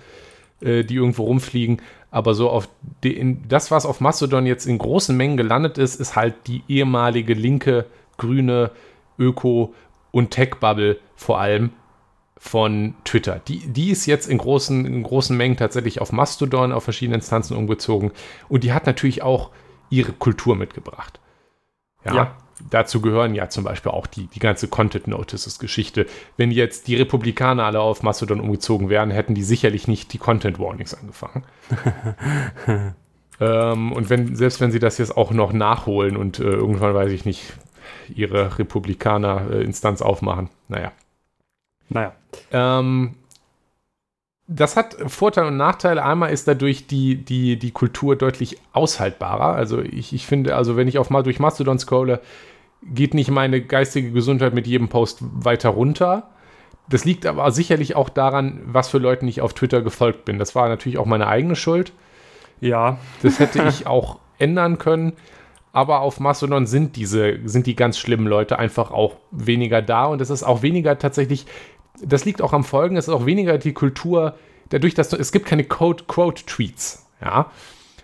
äh, 0.62 0.84
die 0.84 0.96
irgendwo 0.96 1.26
rumfliegen, 1.26 1.82
aber 2.12 2.34
so 2.34 2.50
auf 2.50 2.70
die, 3.04 3.16
in, 3.16 3.48
das, 3.48 3.72
was 3.72 3.86
auf 3.86 4.02
Mastodon 4.02 4.46
jetzt 4.46 4.66
in 4.66 4.78
großen 4.78 5.16
Mengen 5.16 5.38
gelandet 5.38 5.78
ist, 5.78 5.96
ist 5.96 6.16
halt 6.16 6.36
die 6.48 6.64
ehemalige 6.68 7.34
linke, 7.34 7.86
grüne 8.18 8.72
Öko- 9.18 9.74
und 10.12 10.32
Tech-Bubble 10.32 11.00
vor 11.16 11.40
allem, 11.40 11.72
von 12.40 12.96
Twitter. 13.04 13.42
Die, 13.48 13.68
die 13.68 13.92
ist 13.92 14.06
jetzt 14.06 14.28
in 14.28 14.38
großen, 14.38 14.86
in 14.86 15.04
großen 15.04 15.36
Mengen 15.36 15.58
tatsächlich 15.58 16.00
auf 16.00 16.14
Mastodon, 16.14 16.72
auf 16.72 16.86
verschiedene 16.86 17.16
Instanzen 17.16 17.56
umgezogen. 17.58 18.12
Und 18.48 18.64
die 18.64 18.72
hat 18.72 18.86
natürlich 18.86 19.22
auch 19.22 19.52
ihre 19.90 20.14
Kultur 20.14 20.56
mitgebracht. 20.56 21.20
Ja, 22.06 22.16
ja. 22.16 22.38
Dazu 22.70 23.02
gehören 23.02 23.36
ja 23.36 23.50
zum 23.50 23.64
Beispiel 23.64 23.92
auch 23.92 24.08
die, 24.08 24.28
die 24.28 24.40
ganze 24.40 24.68
Content 24.68 25.08
Notices 25.08 25.60
Geschichte. 25.60 26.06
Wenn 26.38 26.52
jetzt 26.52 26.88
die 26.88 26.96
Republikaner 26.96 27.64
alle 27.64 27.80
auf 27.80 28.04
Mastodon 28.04 28.40
umgezogen 28.40 28.90
wären, 28.90 29.12
hätten 29.12 29.36
die 29.36 29.44
sicherlich 29.44 29.88
nicht 29.88 30.14
die 30.14 30.18
Content 30.18 30.60
Warnings 30.60 30.94
angefangen. 30.94 31.44
ähm, 33.40 33.92
und 33.92 34.10
wenn, 34.10 34.36
selbst 34.36 34.60
wenn 34.62 34.72
sie 34.72 34.80
das 34.80 34.98
jetzt 34.98 35.16
auch 35.16 35.32
noch 35.32 35.54
nachholen 35.54 36.18
und 36.18 36.40
äh, 36.40 36.44
irgendwann, 36.44 36.94
weiß 36.94 37.12
ich 37.12 37.26
nicht, 37.26 37.54
ihre 38.14 38.58
Republikaner-Instanz 38.58 40.02
äh, 40.02 40.04
aufmachen, 40.04 40.50
naja. 40.68 40.92
Naja. 41.90 42.14
Ähm, 42.52 43.16
das 44.52 44.76
hat 44.76 44.98
Vorteile 45.06 45.48
und 45.48 45.58
Nachteile. 45.58 46.04
Einmal 46.04 46.32
ist 46.32 46.48
dadurch 46.48 46.88
die, 46.88 47.24
die, 47.24 47.60
die 47.60 47.70
Kultur 47.70 48.16
deutlich 48.16 48.58
aushaltbarer. 48.74 49.54
Also 49.54 49.80
ich, 49.80 50.12
ich 50.12 50.26
finde, 50.26 50.56
also 50.56 50.76
wenn 50.76 50.88
ich 50.88 50.98
auf 50.98 51.12
mal 51.12 51.22
durch 51.22 51.40
Mastodon 51.40 51.78
scrolle, 51.78 52.20
geht 52.82 53.14
nicht 53.14 53.30
meine 53.30 53.62
geistige 53.62 54.12
Gesundheit 54.12 54.56
mit 54.56 54.66
jedem 54.66 54.90
Post 54.90 55.20
weiter 55.22 55.70
runter. 55.70 56.30
Das 56.90 57.06
liegt 57.06 57.28
aber 57.28 57.52
sicherlich 57.52 57.96
auch 57.96 58.10
daran, 58.10 58.62
was 58.66 58.90
für 58.90 58.98
Leuten 58.98 59.28
ich 59.28 59.42
auf 59.42 59.54
Twitter 59.54 59.84
gefolgt 59.84 60.26
bin. 60.26 60.40
Das 60.40 60.56
war 60.56 60.68
natürlich 60.68 60.98
auch 60.98 61.06
meine 61.06 61.28
eigene 61.28 61.56
Schuld. 61.56 61.94
Ja. 62.60 62.98
Das 63.22 63.38
hätte 63.38 63.64
ich 63.70 63.86
auch 63.86 64.18
ändern 64.40 64.80
können. 64.80 65.14
Aber 65.74 66.00
auf 66.00 66.20
Mastodon 66.20 66.66
sind 66.66 66.96
diese, 66.96 67.38
sind 67.46 67.68
die 67.68 67.76
ganz 67.76 68.00
schlimmen 68.00 68.26
Leute 68.26 68.58
einfach 68.58 68.90
auch 68.90 69.18
weniger 69.30 69.84
da 69.84 70.06
und 70.06 70.20
es 70.22 70.32
ist 70.32 70.42
auch 70.42 70.64
weniger 70.64 70.98
tatsächlich 70.98 71.46
das 72.04 72.26
liegt 72.26 72.42
auch 72.42 72.54
am 72.54 72.64
Folgen, 72.64 72.98
es 72.98 73.08
ist 73.08 73.14
auch 73.14 73.26
weniger 73.26 73.58
die 73.58 73.74
Kultur, 73.74 74.36
dadurch, 74.70 74.94
dass 74.94 75.10
du, 75.10 75.18
es 75.18 75.32
gibt 75.32 75.46
keine 75.46 75.64
Quote-Tweets, 75.64 77.06
ja. 77.22 77.52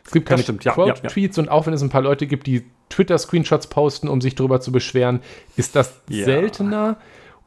Es 0.05 0.11
gibt 0.11 0.27
keine 0.27 0.43
Quote-Tweets 0.43 1.37
ja, 1.37 1.43
ja, 1.43 1.47
und 1.47 1.49
auch 1.49 1.65
wenn 1.65 1.73
es 1.73 1.81
ein 1.81 1.89
paar 1.89 2.01
Leute 2.01 2.27
gibt, 2.27 2.45
die 2.45 2.63
Twitter-Screenshots 2.89 3.67
posten, 3.67 4.07
um 4.07 4.21
sich 4.21 4.35
darüber 4.35 4.61
zu 4.61 4.71
beschweren, 4.71 5.21
ist 5.55 5.75
das 5.75 6.01
ja. 6.09 6.25
seltener 6.25 6.97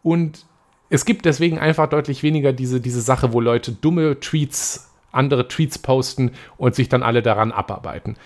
und 0.03 0.45
es 0.91 1.05
gibt 1.05 1.25
deswegen 1.25 1.59
einfach 1.59 1.89
deutlich 1.89 2.23
weniger 2.23 2.53
diese, 2.53 2.81
diese 2.81 3.01
Sache, 3.01 3.33
wo 3.33 3.41
Leute 3.41 3.73
dumme 3.73 4.19
Tweets, 4.21 4.91
andere 5.13 5.49
Tweets 5.49 5.79
posten 5.79 6.33
und 6.57 6.75
sich 6.75 6.89
dann 6.89 7.03
alle 7.03 7.23
daran 7.23 7.53
abarbeiten. 7.53 8.17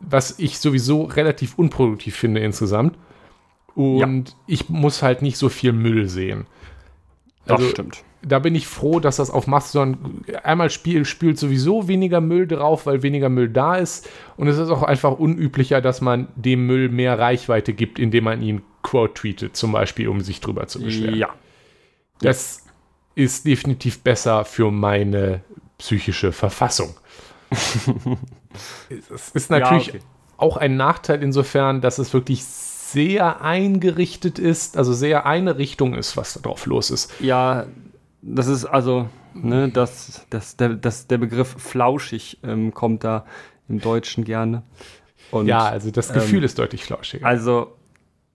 Was 0.00 0.38
ich 0.38 0.58
sowieso 0.58 1.04
relativ 1.04 1.56
unproduktiv 1.56 2.16
finde 2.16 2.40
insgesamt. 2.40 2.98
Und 3.74 4.36
ich 4.46 4.68
muss 4.68 5.02
halt 5.02 5.22
nicht 5.22 5.36
so 5.36 5.48
viel 5.48 5.72
Müll 5.72 6.08
sehen. 6.08 6.46
Das 7.46 7.58
also, 7.58 7.70
stimmt. 7.70 8.02
Da 8.22 8.38
bin 8.38 8.54
ich 8.54 8.66
froh, 8.66 9.00
dass 9.00 9.16
das 9.16 9.30
auf 9.30 9.46
Mastodon 9.46 10.24
einmal 10.42 10.70
spielt, 10.70 11.06
spült 11.06 11.38
sowieso 11.38 11.88
weniger 11.88 12.22
Müll 12.22 12.46
drauf, 12.46 12.86
weil 12.86 13.02
weniger 13.02 13.28
Müll 13.28 13.50
da 13.50 13.76
ist. 13.76 14.08
Und 14.36 14.48
es 14.48 14.56
ist 14.56 14.70
auch 14.70 14.82
einfach 14.82 15.18
unüblicher, 15.18 15.82
dass 15.82 16.00
man 16.00 16.28
dem 16.34 16.66
Müll 16.66 16.88
mehr 16.88 17.18
Reichweite 17.18 17.74
gibt, 17.74 17.98
indem 17.98 18.24
man 18.24 18.40
ihn 18.40 18.62
quote 18.82 19.14
tweetet, 19.14 19.56
zum 19.56 19.72
Beispiel, 19.72 20.08
um 20.08 20.22
sich 20.22 20.40
drüber 20.40 20.66
zu 20.68 20.80
beschweren. 20.80 21.16
Ja. 21.16 21.28
Das 22.20 22.62
ja. 23.14 23.24
ist 23.24 23.46
definitiv 23.46 24.00
besser 24.00 24.46
für 24.46 24.70
meine 24.70 25.42
psychische 25.76 26.32
Verfassung. 26.32 26.94
es 28.88 29.30
ist 29.30 29.50
natürlich 29.50 29.88
ja, 29.88 29.94
okay. 29.94 30.04
auch 30.38 30.56
ein 30.56 30.76
Nachteil 30.76 31.22
insofern, 31.22 31.82
dass 31.82 31.98
es 31.98 32.14
wirklich 32.14 32.44
sehr 32.94 33.42
eingerichtet 33.42 34.38
ist, 34.38 34.78
also 34.78 34.92
sehr 34.94 35.26
eine 35.26 35.58
Richtung 35.58 35.94
ist, 35.94 36.16
was 36.16 36.32
da 36.34 36.40
drauf 36.40 36.64
los 36.66 36.90
ist. 36.90 37.12
Ja, 37.20 37.66
das 38.22 38.46
ist 38.46 38.64
also, 38.64 39.08
ne, 39.34 39.68
das, 39.68 40.24
das, 40.30 40.56
der, 40.56 40.70
das, 40.70 41.06
der 41.06 41.18
Begriff 41.18 41.54
flauschig 41.58 42.38
ähm, 42.42 42.72
kommt 42.72 43.04
da 43.04 43.26
im 43.68 43.80
Deutschen 43.80 44.24
gerne. 44.24 44.62
Und, 45.30 45.46
ja, 45.46 45.64
also 45.64 45.90
das 45.90 46.12
Gefühl 46.12 46.38
ähm, 46.38 46.44
ist 46.44 46.58
deutlich 46.58 46.84
flauschiger. 46.84 47.26
Also, 47.26 47.72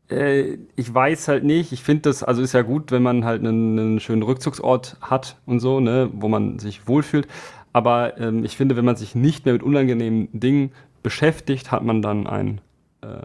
äh, 0.10 0.58
ich 0.76 0.94
weiß 0.94 1.28
halt 1.30 1.44
nicht, 1.44 1.72
ich 1.72 1.84
finde 1.84 2.04
das, 2.04 2.24
also 2.24 2.42
ist 2.42 2.54
ja 2.54 2.62
gut, 2.62 2.92
wenn 2.92 3.02
man 3.02 3.26
halt 3.26 3.42
einen, 3.42 3.80
einen, 3.80 4.00
schönen 4.00 4.24
Rückzugsort 4.24 4.98
hat 5.02 5.38
und 5.46 5.60
so, 5.60 5.80
ne, 5.80 6.10
wo 6.14 6.28
man 6.28 6.60
sich 6.60 6.88
wohlfühlt. 6.88 7.28
Aber 7.72 8.18
ähm, 8.18 8.44
ich 8.44 8.58
finde, 8.58 8.76
wenn 8.76 8.86
man 8.86 8.96
sich 8.96 9.16
nicht 9.16 9.46
mehr 9.46 9.54
mit 9.54 9.64
unangenehmen 9.64 10.28
Dingen 10.34 10.72
beschäftigt, 11.04 11.72
hat 11.72 11.84
man 11.84 12.02
dann 12.02 12.28
ein 12.28 12.62
äh, 13.02 13.22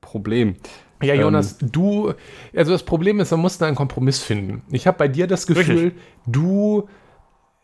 Problem. 0.00 0.56
Ja, 1.02 1.14
Jonas, 1.14 1.62
ähm, 1.62 1.72
du, 1.72 2.12
also 2.54 2.72
das 2.72 2.82
Problem 2.82 3.20
ist, 3.20 3.30
man 3.30 3.40
muss 3.40 3.58
da 3.58 3.66
einen 3.66 3.76
Kompromiss 3.76 4.22
finden. 4.22 4.62
Ich 4.70 4.86
habe 4.86 4.98
bei 4.98 5.08
dir 5.08 5.26
das 5.26 5.46
Gefühl, 5.46 5.84
richtig. 5.84 6.02
du, 6.26 6.88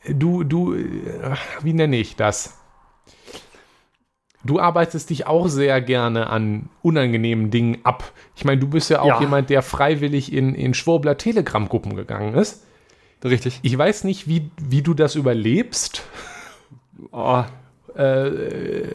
du, 0.09 0.45
du, 0.45 0.75
äh, 0.75 1.35
wie 1.63 1.75
nenne 1.75 1.97
ich 1.97 2.17
das? 2.17 2.59
Du 4.43 4.61
arbeitest 4.61 5.11
dich 5.11 5.27
auch 5.27 5.49
sehr 5.49 5.81
gerne 5.81 6.31
an 6.31 6.69
unangenehmen 6.81 7.51
Dingen 7.51 7.79
ab. 7.83 8.13
Ich 8.37 8.45
meine, 8.45 8.61
du 8.61 8.69
bist 8.69 8.91
ja 8.91 9.01
auch 9.01 9.07
ja. 9.07 9.21
jemand, 9.21 9.51
der 9.51 9.61
freiwillig 9.61 10.33
in, 10.33 10.55
in 10.55 10.73
Schwurbler 10.73 11.19
Telegram-Gruppen 11.19 11.97
gegangen 11.97 12.35
ist. 12.35 12.65
Richtig. 13.25 13.59
Ich 13.63 13.77
weiß 13.77 14.05
nicht, 14.05 14.29
wie, 14.29 14.51
wie 14.57 14.83
du 14.83 14.95
das 14.95 15.17
überlebst. 15.17 16.05
Oh. 17.11 17.43
Äh, 17.97 18.89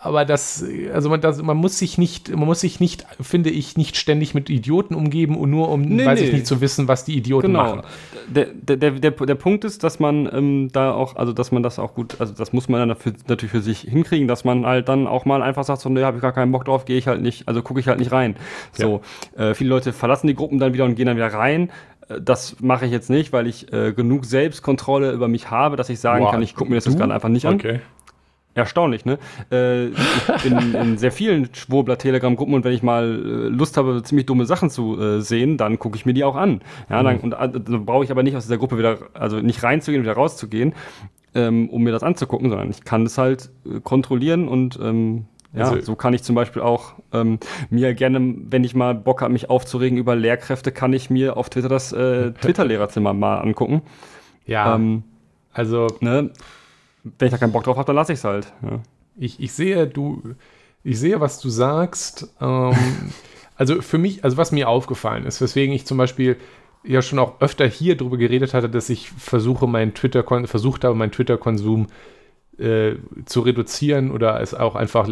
aber 0.00 0.24
das, 0.24 0.64
also 0.92 1.08
man, 1.08 1.20
das, 1.20 1.42
man 1.42 1.56
muss 1.56 1.78
sich 1.78 1.98
nicht, 1.98 2.30
man 2.30 2.46
muss 2.46 2.60
sich 2.60 2.78
nicht, 2.78 3.04
finde 3.20 3.50
ich, 3.50 3.76
nicht 3.76 3.96
ständig 3.96 4.32
mit 4.32 4.48
Idioten 4.48 4.94
umgeben 4.94 5.36
und 5.36 5.50
nur 5.50 5.70
um, 5.70 5.82
nee, 5.82 6.06
weiß 6.06 6.20
nee. 6.20 6.26
ich 6.26 6.32
nicht, 6.32 6.46
zu 6.46 6.60
wissen, 6.60 6.86
was 6.86 7.04
die 7.04 7.16
Idioten 7.16 7.48
genau. 7.48 7.64
machen. 7.64 7.82
Der, 8.28 8.46
der, 8.46 8.76
der, 8.76 8.92
der, 8.92 9.10
der 9.10 9.34
Punkt 9.34 9.64
ist, 9.64 9.82
dass 9.82 9.98
man 9.98 10.28
ähm, 10.32 10.68
da 10.72 10.92
auch, 10.92 11.16
also 11.16 11.32
dass 11.32 11.50
man 11.50 11.64
das 11.64 11.80
auch 11.80 11.94
gut, 11.94 12.20
also 12.20 12.32
das 12.32 12.52
muss 12.52 12.68
man 12.68 12.78
dann 12.78 12.90
dafür, 12.90 13.12
natürlich 13.26 13.50
für 13.50 13.60
sich 13.60 13.80
hinkriegen, 13.80 14.28
dass 14.28 14.44
man 14.44 14.64
halt 14.66 14.88
dann 14.88 15.08
auch 15.08 15.24
mal 15.24 15.42
einfach 15.42 15.64
sagt, 15.64 15.80
so, 15.80 15.88
ne, 15.88 16.04
habe 16.04 16.18
ich 16.18 16.22
gar 16.22 16.32
keinen 16.32 16.52
Bock 16.52 16.64
drauf, 16.64 16.84
gehe 16.84 16.96
ich 16.96 17.08
halt 17.08 17.20
nicht, 17.20 17.48
also 17.48 17.62
gucke 17.62 17.80
ich 17.80 17.88
halt 17.88 17.98
nicht 17.98 18.12
rein. 18.12 18.36
So, 18.72 19.00
ja. 19.36 19.50
äh, 19.50 19.54
viele 19.54 19.70
Leute 19.70 19.92
verlassen 19.92 20.28
die 20.28 20.34
Gruppen 20.34 20.60
dann 20.60 20.74
wieder 20.74 20.84
und 20.84 20.94
gehen 20.94 21.06
dann 21.06 21.16
wieder 21.16 21.32
rein 21.32 21.70
äh, 22.08 22.20
das 22.20 22.60
mache 22.60 22.86
ich 22.86 22.92
jetzt 22.92 23.10
nicht, 23.10 23.32
weil 23.32 23.48
ich 23.48 23.72
äh, 23.72 23.92
genug 23.92 24.26
Selbstkontrolle 24.26 25.10
über 25.10 25.26
mich 25.26 25.50
habe, 25.50 25.74
dass 25.74 25.88
ich 25.88 25.98
sagen 25.98 26.24
wow. 26.24 26.30
kann, 26.30 26.40
ich 26.40 26.54
gucke 26.54 26.70
mir 26.70 26.76
das 26.76 26.84
jetzt 26.84 26.98
gerade 26.98 27.12
einfach 27.12 27.28
nicht 27.28 27.46
an. 27.46 27.60
Erstaunlich, 28.54 29.04
ne? 29.04 29.18
Äh, 29.52 29.88
ich 29.88 30.42
bin 30.42 30.74
in 30.74 30.98
sehr 30.98 31.12
vielen 31.12 31.54
Schwurbler-Telegram-Gruppen 31.54 32.54
und 32.54 32.64
wenn 32.64 32.72
ich 32.72 32.82
mal 32.82 33.04
äh, 33.04 33.48
Lust 33.48 33.76
habe, 33.76 34.02
ziemlich 34.02 34.26
dumme 34.26 34.46
Sachen 34.46 34.68
zu 34.68 35.00
äh, 35.00 35.20
sehen, 35.20 35.56
dann 35.56 35.78
gucke 35.78 35.96
ich 35.96 36.06
mir 36.06 36.14
die 36.14 36.24
auch 36.24 36.34
an. 36.34 36.60
Ja, 36.90 37.02
dann, 37.02 37.18
mhm. 37.18 37.22
und 37.22 37.32
äh, 37.34 37.60
dann 37.60 37.86
brauche 37.86 38.04
ich 38.04 38.10
aber 38.10 38.22
nicht 38.22 38.36
aus 38.36 38.44
dieser 38.44 38.58
Gruppe 38.58 38.78
wieder, 38.78 38.98
also 39.14 39.40
nicht 39.40 39.62
reinzugehen, 39.62 40.02
wieder 40.02 40.14
rauszugehen, 40.14 40.74
ähm, 41.34 41.68
um 41.70 41.82
mir 41.84 41.92
das 41.92 42.02
anzugucken, 42.02 42.48
sondern 42.48 42.70
ich 42.70 42.84
kann 42.84 43.04
das 43.04 43.16
halt 43.16 43.50
äh, 43.64 43.80
kontrollieren 43.80 44.48
und 44.48 44.78
ähm, 44.82 45.26
ja, 45.54 45.70
also, 45.70 45.80
so 45.80 45.96
kann 45.96 46.12
ich 46.12 46.22
zum 46.22 46.34
Beispiel 46.34 46.60
auch 46.60 46.94
ähm, 47.12 47.38
mir 47.70 47.94
gerne, 47.94 48.34
wenn 48.48 48.64
ich 48.64 48.74
mal 48.74 48.94
Bock 48.94 49.22
habe, 49.22 49.32
mich 49.32 49.48
aufzuregen 49.48 49.96
über 49.96 50.14
Lehrkräfte, 50.14 50.72
kann 50.72 50.92
ich 50.92 51.10
mir 51.10 51.36
auf 51.36 51.48
Twitter 51.48 51.68
das 51.68 51.92
äh, 51.92 52.32
Twitter-Lehrerzimmer 52.40 53.14
mal 53.14 53.38
angucken. 53.38 53.82
Ja. 54.46 54.74
Ähm, 54.74 55.04
also, 55.52 55.86
ne? 56.00 56.30
Wenn 57.18 57.26
ich 57.26 57.32
da 57.32 57.38
keinen 57.38 57.52
Bock 57.52 57.64
drauf 57.64 57.76
habe, 57.76 57.86
dann 57.86 57.96
lasse 57.96 58.12
ich 58.12 58.18
es 58.18 58.24
halt. 58.24 58.52
Ja. 58.62 58.80
Ich, 59.16 59.40
ich 59.40 59.52
sehe, 59.52 59.86
du, 59.86 60.22
ich 60.84 60.98
sehe, 60.98 61.20
was 61.20 61.40
du 61.40 61.48
sagst. 61.48 62.34
Ähm, 62.40 62.74
also 63.56 63.82
für 63.82 63.98
mich, 63.98 64.24
also 64.24 64.36
was 64.36 64.52
mir 64.52 64.68
aufgefallen 64.68 65.24
ist, 65.24 65.40
weswegen 65.40 65.74
ich 65.74 65.86
zum 65.86 65.98
Beispiel 65.98 66.36
ja 66.84 67.02
schon 67.02 67.18
auch 67.18 67.40
öfter 67.40 67.66
hier 67.66 67.96
drüber 67.96 68.16
geredet 68.16 68.54
hatte, 68.54 68.68
dass 68.68 68.88
ich 68.88 69.10
versuche, 69.10 69.66
meinen 69.66 69.94
Twitter 69.94 70.24
versucht 70.46 70.84
habe, 70.84 70.94
meinen 70.94 71.12
Twitter-Konsum 71.12 71.88
äh, 72.58 72.96
zu 73.26 73.40
reduzieren 73.40 74.10
oder 74.10 74.40
es 74.40 74.54
auch 74.54 74.74
einfach 74.74 75.08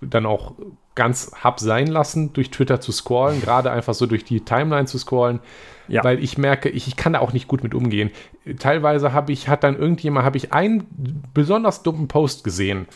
dann 0.00 0.26
auch 0.26 0.54
ganz 0.94 1.32
hab 1.42 1.60
sein 1.60 1.86
lassen, 1.88 2.32
durch 2.32 2.50
Twitter 2.50 2.80
zu 2.80 2.92
scrollen, 2.92 3.40
gerade 3.40 3.70
einfach 3.70 3.94
so 3.94 4.06
durch 4.06 4.24
die 4.24 4.40
Timeline 4.40 4.86
zu 4.86 4.98
scrollen. 4.98 5.40
Ja. 5.88 6.04
Weil 6.04 6.22
ich 6.22 6.38
merke, 6.38 6.68
ich, 6.68 6.86
ich 6.88 6.96
kann 6.96 7.14
da 7.14 7.18
auch 7.18 7.32
nicht 7.32 7.48
gut 7.48 7.62
mit 7.62 7.74
umgehen. 7.74 8.10
Teilweise 8.58 9.12
habe 9.12 9.32
ich, 9.32 9.48
hat 9.48 9.64
dann 9.64 9.78
irgendjemand, 9.78 10.24
habe 10.26 10.36
ich 10.36 10.52
einen 10.52 10.84
besonders 11.32 11.82
dummen 11.82 12.08
Post 12.08 12.44
gesehen, 12.44 12.86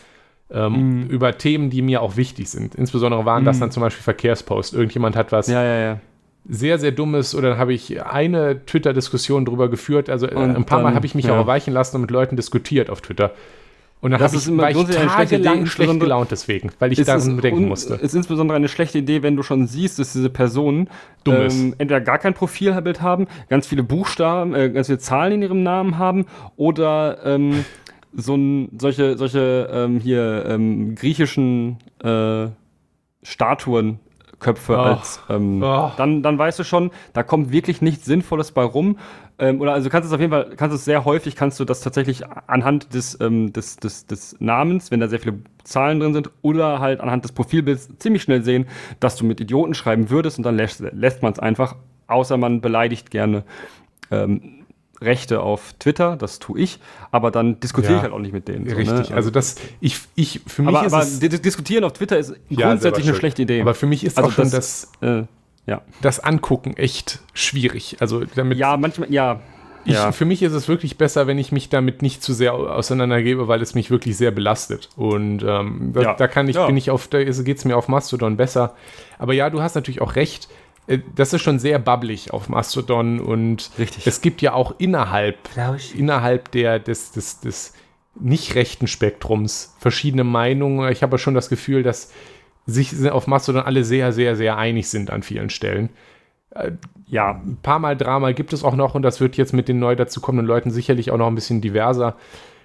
Ähm, 0.51 1.03
Mhm. 1.03 1.07
Über 1.09 1.37
Themen, 1.37 1.69
die 1.69 1.83
mir 1.83 2.01
auch 2.01 2.17
wichtig 2.17 2.49
sind. 2.49 2.75
Insbesondere 2.75 3.27
waren 3.27 3.45
das 3.45 3.57
Mhm. 3.57 3.61
dann 3.61 3.71
zum 3.71 3.83
Beispiel 3.83 4.03
Verkehrspost. 4.03 4.73
Irgendjemand 4.73 5.15
hat 5.15 5.31
was 5.31 5.47
Ja, 5.47 5.63
ja, 5.63 5.79
ja. 5.79 6.01
sehr, 6.49 6.79
sehr 6.79 6.91
Dummes 6.93 7.35
oder 7.35 7.51
dann 7.51 7.59
habe 7.59 7.75
ich 7.75 8.03
eine 8.03 8.65
Twitter-Diskussion 8.65 9.45
drüber 9.45 9.69
geführt. 9.69 10.09
Also 10.09 10.27
äh, 10.27 10.35
Und 10.35 10.57
ein 10.57 10.65
paar 10.65 10.79
Mal 10.79 10.85
dann- 10.89 10.95
habe 10.95 11.05
ich 11.05 11.15
mich 11.15 11.31
auch 11.31 11.37
erweichen 11.37 11.75
lassen 11.75 11.97
und 11.97 12.01
mit 12.01 12.11
Leuten 12.11 12.37
diskutiert 12.37 12.89
auf 12.89 13.03
Twitter. 13.03 13.33
Und 14.01 14.13
dann 14.13 14.21
Das 14.21 14.33
ist 14.33 14.43
ich, 14.43 14.49
immer 14.49 14.63
war 14.63 14.71
ich 14.71 14.77
grundsätzlich 14.77 15.03
eine 15.03 15.13
schlechte 15.13 15.35
Idee, 15.37 15.45
tagelang 15.45 15.67
schlecht 15.67 16.01
gelaunt 16.01 16.31
deswegen, 16.31 16.71
weil 16.79 16.93
ich 16.93 17.03
daran 17.05 17.41
denken 17.41 17.67
musste. 17.67 17.95
ist 17.95 18.15
insbesondere 18.15 18.57
eine 18.57 18.69
schlechte 18.69 18.99
Idee, 18.99 19.23
wenn 19.23 19.37
du 19.37 19.43
schon 19.43 19.67
siehst, 19.67 19.99
dass 19.99 20.13
diese 20.13 20.31
Personen 20.31 20.89
ähm, 21.27 21.75
entweder 21.79 22.01
gar 22.01 22.19
kein 22.19 22.35
Profilbild 22.35 23.03
haben, 23.03 23.27
ganz 23.49 23.67
viele 23.67 23.83
Buchstaben, 23.83 24.55
äh, 24.55 24.71
ganz 24.71 24.87
viele 24.87 24.99
Zahlen 24.99 25.33
in 25.33 25.43
ihrem 25.43 25.63
Namen 25.63 25.99
haben 25.99 26.27
oder 26.57 27.19
ähm, 27.25 27.65
so 28.15 28.37
ein, 28.37 28.71
solche, 28.79 29.17
solche 29.19 29.69
ähm, 29.73 29.99
hier 30.01 30.47
ähm, 30.47 30.95
griechischen 30.95 31.79
äh, 32.03 32.49
Statuenköpfe 34.41 34.75
Oh. 34.77 34.81
als 34.81 35.21
ähm, 35.29 35.63
Oh. 35.63 35.91
dann, 35.97 36.23
dann 36.23 36.39
weißt 36.39 36.59
du 36.59 36.65
schon, 36.65 36.91
da 37.13 37.23
kommt 37.23 37.53
wirklich 37.53 37.83
nichts 37.83 38.05
Sinnvolles 38.07 38.53
bei 38.53 38.63
rum. 38.63 38.99
Ähm, 39.39 39.61
oder 39.61 39.73
also 39.73 39.89
kannst 39.89 40.07
du 40.07 40.09
es 40.09 40.15
auf 40.15 40.21
jeden 40.21 40.33
Fall, 40.33 40.51
kannst 40.57 40.73
du 40.73 40.77
es 40.77 40.85
sehr 40.85 41.05
häufig, 41.05 41.37
kannst 41.37 41.61
du 41.61 41.65
das 41.65 41.81
tatsächlich 41.81 42.25
anhand 42.47 42.93
des, 42.95 43.21
ähm, 43.21 43.53
des, 43.53 43.77
des, 43.77 44.07
des 44.07 44.37
Namens, 44.41 44.91
wenn 44.91 45.01
da 45.01 45.09
sehr 45.09 45.21
viele 45.21 45.39
Zahlen 45.65 46.01
drin 46.01 46.13
sind, 46.13 46.31
oder 46.43 46.81
halt 46.81 47.01
anhand 47.01 47.25
des 47.25 47.33
Profilbilds 47.33 47.89
ziemlich 47.99 48.23
schnell 48.23 48.43
sehen, 48.43 48.67
dass 49.01 49.17
du 49.17 49.25
mit 49.25 49.41
Idioten 49.41 49.75
schreiben 49.75 50.11
würdest 50.11 50.39
und 50.39 50.45
dann 50.45 50.57
lässt, 50.57 50.81
lässt 50.81 51.23
man 51.23 51.33
es 51.33 51.39
einfach, 51.39 51.77
außer 52.09 52.37
man 52.37 52.61
beleidigt 52.61 53.11
gerne 53.11 53.45
ähm, 54.11 54.58
Rechte 55.01 55.41
auf 55.41 55.75
Twitter, 55.79 56.17
das 56.17 56.39
tue 56.41 56.59
ich, 56.61 56.81
aber 57.13 57.31
dann 57.31 57.61
diskutiere 57.61 57.93
Ja. 57.93 57.99
ich 57.99 58.03
halt 58.05 58.13
auch 58.13 58.19
nicht 58.19 58.33
mit 58.33 58.49
denen. 58.49 58.69
so, 58.69 58.75
Richtig. 58.77 59.11
ne? 59.11 59.17
Also 59.17 59.31
das, 59.31 59.57
ich, 59.81 60.01
ich, 60.17 60.41
für 60.47 60.63
mich 60.63 60.75
aber, 60.75 60.87
ist 60.87 60.93
aber 60.93 61.03
es 61.03 61.21
di- 61.21 61.29
diskutieren 61.29 61.85
auf 61.85 61.93
Twitter 61.93 62.19
ist 62.19 62.35
Ja, 62.49 62.69
grundsätzlich 62.69 63.07
eine 63.07 63.15
schlechte 63.17 63.43
Idee. 63.43 63.61
Aber 63.61 63.75
für 63.75 63.87
mich 63.87 64.05
ist 64.05 64.19
Also 64.19 64.31
auch 64.31 64.33
schon 64.33 64.51
das- 64.51 64.91
das, 65.01 65.09
äh, 65.09 65.25
ja. 65.67 65.83
das 66.03 66.19
Angucken 66.21 66.77
echt 66.77 67.21
schwierig. 67.33 67.97
Also 68.01 68.25
damit 68.35 68.59
ja, 68.59 68.77
manchmal, 68.77 69.11
ja. 69.13 69.41
Ich, 69.85 69.95
ja. 69.95 70.11
Für 70.13 70.25
mich 70.25 70.43
ist 70.43 70.53
es 70.53 70.67
wirklich 70.69 70.99
besser, 70.99 71.27
wenn 71.29 71.39
ich 71.39 71.53
mich 71.53 71.69
damit 71.71 72.03
nicht 72.03 72.23
zu 72.23 72.35
sehr 72.35 72.53
auseinandergebe, 72.53 73.49
weil 73.49 73.63
es 73.63 73.75
mich 73.75 73.91
wirklich 73.91 74.17
sehr 74.17 74.33
belastet. 74.33 74.91
Und 74.97 75.43
ähm, 75.47 75.93
da, 75.95 76.03
Ja. 76.03 76.15
da 76.15 76.27
kann 76.29 76.49
ich, 76.49 76.57
Ja. 76.57 76.67
bin 76.67 76.77
ich 76.77 76.91
auf, 76.91 77.07
da 77.09 77.23
geht 77.23 77.57
es 77.57 77.65
mir 77.65 77.77
auf 77.77 77.87
Mastodon 77.89 78.37
besser. 78.37 78.75
Aber 79.19 79.33
ja, 79.33 79.49
du 79.49 79.63
hast 79.63 79.77
natürlich 79.77 80.03
auch 80.03 80.17
recht. 80.17 80.49
Äh, 80.89 80.99
Das 81.15 81.33
ist 81.33 81.43
schon 81.43 81.59
sehr 81.61 81.79
bubblig 81.79 82.33
auf 82.33 82.49
Mastodon 82.49 83.21
und 83.21 83.71
Richtig. 83.79 84.07
es 84.07 84.21
gibt 84.21 84.43
ja 84.43 84.53
auch 84.55 84.75
innerhalb, 84.79 85.37
innerhalb 85.95 86.51
der, 86.51 86.79
des, 86.81 87.13
des, 87.13 87.41
des 87.41 87.75
nicht 88.21 88.55
rechten 88.57 88.89
Spektrums 88.89 89.77
verschiedene 89.79 90.25
Meinungen. 90.25 90.91
Ich 90.91 91.03
habe 91.03 91.19
schon 91.19 91.35
das 91.35 91.49
Gefühl, 91.49 91.83
dass 91.85 92.13
sich 92.67 93.09
auf 93.11 93.27
Mastodon 93.29 93.63
alle 93.63 93.85
sehr, 93.85 94.13
sehr, 94.13 94.37
sehr 94.37 94.59
einig 94.59 94.89
sind 94.89 95.11
an 95.11 95.23
vielen 95.23 95.51
Stellen 95.51 95.91
Ja, 97.07 97.41
ein 97.45 97.59
paar 97.63 97.79
Mal 97.79 97.97
Drama 97.97 98.33
gibt 98.33 98.53
es 98.53 98.65
auch 98.65 98.75
noch 98.77 98.95
und 98.95 99.03
das 99.03 99.21
wird 99.21 99.37
jetzt 99.37 99.53
mit 99.55 99.69
den 99.69 99.79
neu 99.79 99.97
dazukommenden 99.97 100.47
Leuten 100.47 100.71
sicherlich 100.71 101.11
auch 101.11 101.17
noch 101.17 101.29
ein 101.29 101.35
bisschen 101.35 101.61
diverser. 101.61 102.17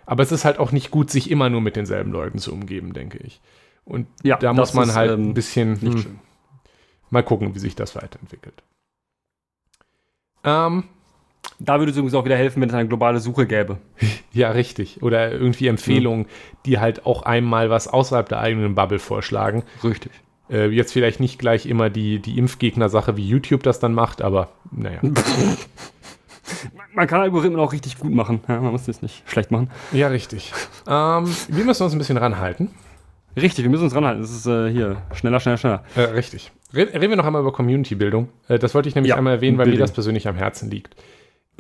Aber 0.05 0.23
es 0.23 0.31
ist 0.31 0.43
halt 0.45 0.59
auch 0.59 0.71
nicht 0.73 0.91
gut, 0.91 1.09
sich 1.09 1.31
immer 1.31 1.49
nur 1.49 1.61
mit 1.61 1.75
denselben 1.77 2.11
Leuten 2.11 2.39
zu 2.39 2.51
umgeben, 2.53 2.93
denke 2.93 3.19
ich. 3.19 3.41
Und 3.85 4.07
Ja, 4.23 4.37
da 4.37 4.51
muss 4.53 4.73
man 4.73 4.89
ist, 4.89 4.95
halt 4.95 5.11
ähm, 5.11 5.29
ein 5.29 5.33
bisschen 5.33 5.73
nicht 5.81 5.83
hm, 5.83 5.97
schön. 5.97 6.19
Mal 7.13 7.23
gucken, 7.23 7.55
wie 7.55 7.59
sich 7.59 7.75
das 7.75 7.95
weiterentwickelt. 7.95 8.61
Ähm, 10.43 10.83
Da 11.59 11.79
würde 11.79 11.91
es 11.91 11.97
übrigens 11.97 12.15
auch 12.15 12.25
wieder 12.25 12.35
helfen, 12.37 12.61
wenn 12.61 12.69
es 12.69 12.75
eine 12.75 12.87
globale 12.87 13.19
Suche 13.19 13.45
gäbe. 13.47 13.77
ja, 14.33 14.51
richtig. 14.51 15.01
Oder 15.01 15.31
irgendwie 15.31 15.67
Empfehlungen, 15.67 16.25
die 16.65 16.79
halt 16.79 17.05
auch 17.05 17.23
einmal 17.23 17.69
was 17.69 17.87
außerhalb 17.87 18.27
der 18.27 18.39
eigenen 18.39 18.75
Bubble 18.75 18.99
vorschlagen. 18.99 19.63
Richtig. 19.83 20.11
Äh, 20.49 20.67
jetzt 20.67 20.91
vielleicht 20.91 21.19
nicht 21.21 21.39
gleich 21.39 21.65
immer 21.65 21.89
die, 21.89 22.19
die 22.19 22.37
Impfgegner-Sache, 22.37 23.15
wie 23.15 23.27
YouTube 23.27 23.63
das 23.63 23.79
dann 23.79 23.93
macht, 23.93 24.21
aber 24.21 24.49
naja. 24.71 24.99
Man 26.93 27.07
kann 27.07 27.21
Algorithmen 27.21 27.59
auch 27.59 27.71
richtig 27.73 27.97
gut 27.97 28.13
machen. 28.13 28.41
Ja, 28.47 28.59
man 28.61 28.71
muss 28.71 28.85
das 28.85 29.01
nicht 29.01 29.23
schlecht 29.27 29.49
machen. 29.49 29.71
ja, 29.93 30.09
richtig. 30.09 30.53
Ähm, 30.85 31.33
wir 31.47 31.63
müssen 31.65 31.83
uns 31.83 31.93
ein 31.93 31.97
bisschen 31.97 32.17
ranhalten. 32.17 32.69
Richtig, 33.35 33.63
wir 33.63 33.69
müssen 33.69 33.83
uns 33.85 33.95
ranhalten. 33.95 34.21
Das 34.21 34.31
ist 34.31 34.45
äh, 34.45 34.69
hier 34.71 34.97
schneller, 35.13 35.39
schneller, 35.39 35.57
schneller. 35.57 35.83
Äh, 35.95 36.01
richtig. 36.01 36.51
Red, 36.73 36.93
reden 36.93 37.09
wir 37.09 37.15
noch 37.17 37.25
einmal 37.25 37.41
über 37.41 37.51
Community-Bildung. 37.51 38.29
Äh, 38.47 38.59
das 38.59 38.73
wollte 38.75 38.89
ich 38.89 38.95
nämlich 38.95 39.09
Ja, 39.09 39.15
einmal 39.17 39.33
erwähnen, 39.35 39.57
weil 39.57 39.65
mir 39.65 39.71
Bildung. 39.71 39.85
das 39.87 39.93
persönlich 39.93 40.27
am 40.27 40.35
Herzen 40.35 40.69
liegt. 40.69 40.95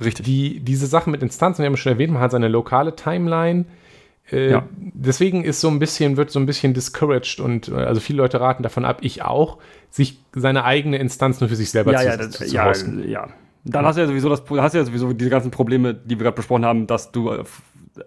Richtig. 0.03 0.25
Die, 0.25 0.59
diese 0.59 0.87
Sache 0.87 1.09
mit 1.09 1.21
Instanzen, 1.21 1.59
wir 1.63 1.67
haben 1.67 1.77
schon 1.77 1.91
erwähnt, 1.93 2.11
man 2.13 2.21
hat 2.21 2.31
seine 2.31 2.47
lokale 2.47 2.95
Timeline. 2.95 3.65
Äh, 4.31 4.51
Ja. 4.51 4.63
Deswegen 4.77 5.43
ist 5.43 5.61
so 5.61 5.67
ein 5.69 5.79
bisschen, 5.79 6.17
wird 6.17 6.31
so 6.31 6.39
ein 6.39 6.45
bisschen 6.45 6.73
discouraged 6.73 7.39
und 7.39 7.67
äh, 7.69 7.73
also 7.75 7.99
viele 8.01 8.17
Leute 8.17 8.39
raten 8.39 8.63
davon 8.63 8.85
ab, 8.85 8.99
ich 9.01 9.21
auch, 9.23 9.57
sich 9.89 10.19
seine 10.33 10.63
eigene 10.65 10.97
Instanz 10.97 11.39
nur 11.41 11.49
für 11.49 11.55
sich 11.55 11.69
selber 11.71 11.91
ja, 11.93 11.99
zu, 11.99 12.05
ja, 12.07 12.17
das, 12.17 12.31
zu, 12.31 12.45
zu 12.45 12.55
ja, 12.55 12.65
hosten. 12.65 13.07
ja. 13.09 13.27
Dann 13.65 13.85
hast 13.85 13.95
du 13.95 14.01
ja 14.01 14.07
sowieso 14.07 14.27
das, 14.29 14.43
hast 14.57 14.73
du 14.73 14.77
ja 14.79 14.83
sowieso 14.85 15.13
diese 15.13 15.29
ganzen 15.29 15.49
Probleme, 15.51 15.93
die 15.93 16.17
wir 16.19 16.23
gerade 16.25 16.35
besprochen 16.35 16.65
haben, 16.65 16.85
dass 16.87 17.11
du 17.13 17.29
äh, 17.31 17.43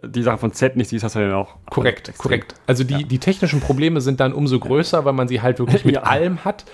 die 0.05 0.22
Sache 0.22 0.39
von 0.39 0.53
Z 0.53 0.76
nicht 0.76 0.89
siehst, 0.89 1.05
hast 1.05 1.14
du 1.14 1.20
ja 1.20 1.37
auch. 1.37 1.55
Korrekt, 1.70 2.09
Extrem. 2.09 2.22
korrekt. 2.22 2.55
Also 2.66 2.82
die, 2.84 3.05
die 3.05 3.18
technischen 3.18 3.61
Probleme 3.61 4.01
sind 4.01 4.18
dann 4.20 4.32
umso 4.32 4.59
größer, 4.59 5.05
weil 5.05 5.12
man 5.12 5.28
sie 5.28 5.43
halt 5.43 5.59
wirklich 5.59 5.84
mit 5.84 5.95
Ja. 5.95 6.03
allem 6.03 6.45
hat, 6.45 6.64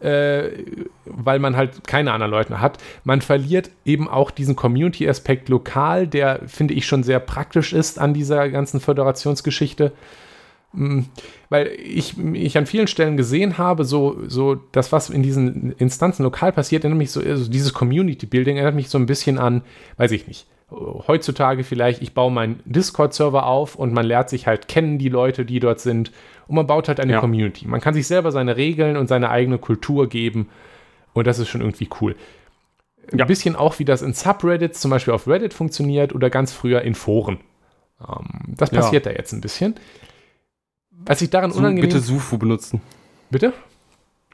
äh, 0.00 0.50
weil 1.04 1.38
man 1.38 1.56
halt 1.56 1.86
keine 1.86 2.12
anderen 2.12 2.30
Leute 2.30 2.60
hat. 2.60 2.78
Man 3.04 3.20
verliert 3.22 3.70
eben 3.84 4.08
auch 4.08 4.30
diesen 4.30 4.56
Community-Aspekt 4.56 5.48
lokal, 5.48 6.06
der, 6.06 6.40
finde 6.46 6.74
ich, 6.74 6.86
schon 6.86 7.02
sehr 7.02 7.20
praktisch 7.20 7.72
ist 7.72 7.98
an 7.98 8.14
dieser 8.14 8.48
ganzen 8.50 8.80
Föderationsgeschichte. 8.80 9.92
Mm, 10.72 11.00
Weil 11.48 11.66
ich, 11.82 12.16
ich 12.18 12.56
an 12.56 12.66
vielen 12.66 12.86
Stellen 12.86 13.16
gesehen 13.16 13.58
habe, 13.58 13.84
so, 13.84 14.18
so 14.28 14.54
das, 14.72 14.92
was 14.92 15.10
in 15.10 15.22
diesen 15.22 15.72
Instanzen 15.72 16.22
lokal 16.22 16.52
passiert, 16.52 16.84
erinnert 16.84 16.98
mich 16.98 17.10
so, 17.10 17.20
also 17.20 17.50
dieses 17.50 17.72
Community-Building 17.74 18.56
erinnert 18.56 18.74
mich 18.76 18.88
so 18.88 18.96
ein 18.98 19.06
bisschen 19.06 19.38
an, 19.38 19.62
weiß 19.96 20.12
ich 20.12 20.28
nicht, 20.28 20.46
heutzutage 20.70 21.64
vielleicht, 21.64 22.00
ich 22.02 22.14
baue 22.14 22.30
meinen 22.30 22.60
Discord-Server 22.64 23.46
auf 23.46 23.74
und 23.74 23.92
man 23.92 24.06
lernt 24.06 24.28
sich 24.28 24.46
halt 24.46 24.68
kennen, 24.68 24.98
die 24.98 25.08
Leute, 25.08 25.44
die 25.44 25.60
dort 25.60 25.80
sind, 25.80 26.12
und 26.46 26.56
man 26.56 26.66
baut 26.66 26.88
halt 26.88 27.00
eine 27.00 27.12
Ja. 27.14 27.20
Community. 27.20 27.66
Man 27.68 27.80
kann 27.80 27.94
sich 27.94 28.06
selber 28.06 28.32
seine 28.32 28.56
Regeln 28.56 28.96
und 28.96 29.06
seine 29.08 29.30
eigene 29.30 29.58
Kultur 29.58 30.08
geben 30.08 30.48
und 31.12 31.26
das 31.26 31.38
ist 31.38 31.48
schon 31.48 31.60
irgendwie 31.60 31.88
cool. 32.00 32.16
Ein 33.12 33.18
Ja. 33.18 33.24
bisschen 33.24 33.56
auch, 33.56 33.78
wie 33.78 33.84
das 33.84 34.02
in 34.02 34.12
Subreddits 34.12 34.80
zum 34.80 34.90
Beispiel 34.90 35.14
auf 35.14 35.26
Reddit 35.26 35.54
funktioniert 35.54 36.14
oder 36.14 36.30
ganz 36.30 36.52
früher 36.52 36.82
in 36.82 36.94
Foren. 36.94 37.38
Ähm, 38.00 38.26
das 38.56 38.70
Ja. 38.70 38.80
passiert 38.80 39.06
da 39.06 39.10
jetzt 39.10 39.32
ein 39.32 39.40
bisschen. 39.40 39.74
Was 40.90 41.22
ich 41.22 41.30
daran 41.30 41.50
So, 41.50 41.58
unangenehm... 41.58 41.88
bitte 41.88 42.00
Sufu 42.00 42.38
benutzen. 42.38 42.80
Bitte? 43.30 43.52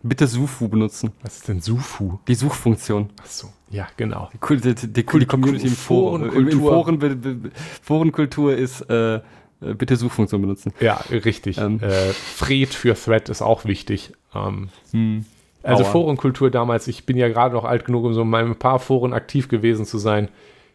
Bitte 0.02 0.26
Sufu 0.26 0.68
benutzen. 0.68 1.12
Was 1.22 1.36
ist 1.38 1.48
denn 1.48 1.60
Sufu? 1.60 2.18
Die 2.28 2.34
Suchfunktion. 2.34 3.10
Achso, 3.22 3.48
ja, 3.70 3.88
genau. 3.96 4.30
Die, 4.32 4.56
die, 4.56 4.74
die, 4.74 4.88
die, 4.92 5.02
Community 5.26 5.66
im 5.66 5.72
Forum. 5.72 6.30
Forenkultur. 6.30 6.60
Foren, 6.60 7.52
Forenkultur 7.82 8.54
ist 8.56 8.82
äh, 8.82 9.20
äh, 9.60 9.74
bitte 9.74 9.96
Suchfunktion 9.96 10.42
benutzen. 10.42 10.72
Ja, 10.80 11.00
richtig. 11.10 11.58
Ähm. 11.58 11.80
Äh, 11.82 12.12
Fred 12.12 12.74
für 12.74 12.94
Thread 12.94 13.28
ist 13.28 13.42
auch 13.42 13.64
wichtig. 13.64 14.12
Ähm, 14.34 14.68
also 15.62 15.84
Aua. 15.84 15.90
Forenkultur 15.90 16.50
damals, 16.50 16.88
ich 16.88 17.06
bin 17.06 17.16
ja 17.16 17.28
gerade 17.28 17.54
noch 17.54 17.64
alt 17.64 17.84
genug, 17.84 18.04
um 18.04 18.14
so 18.14 18.22
in 18.22 18.28
meinem 18.28 18.56
paar 18.56 18.78
Foren 18.78 19.12
aktiv 19.12 19.48
gewesen 19.48 19.84
zu 19.84 19.98
sein. 19.98 20.28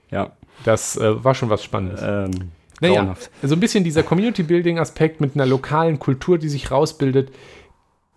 Ja. 0.09 0.31
Das 0.63 0.97
äh, 0.97 1.23
war 1.23 1.35
schon 1.35 1.49
was 1.49 1.63
Spannendes. 1.63 2.01
Ähm, 2.03 2.51
Naja, 2.81 2.95
grauenhaft. 2.95 3.29
so 3.41 3.55
ein 3.55 3.59
bisschen 3.59 3.83
dieser 3.83 4.03
Community-Building-Aspekt 4.03 5.21
mit 5.21 5.35
einer 5.35 5.45
lokalen 5.45 5.97
Kultur, 5.99 6.37
die 6.37 6.49
sich 6.49 6.71
rausbildet, 6.71 7.31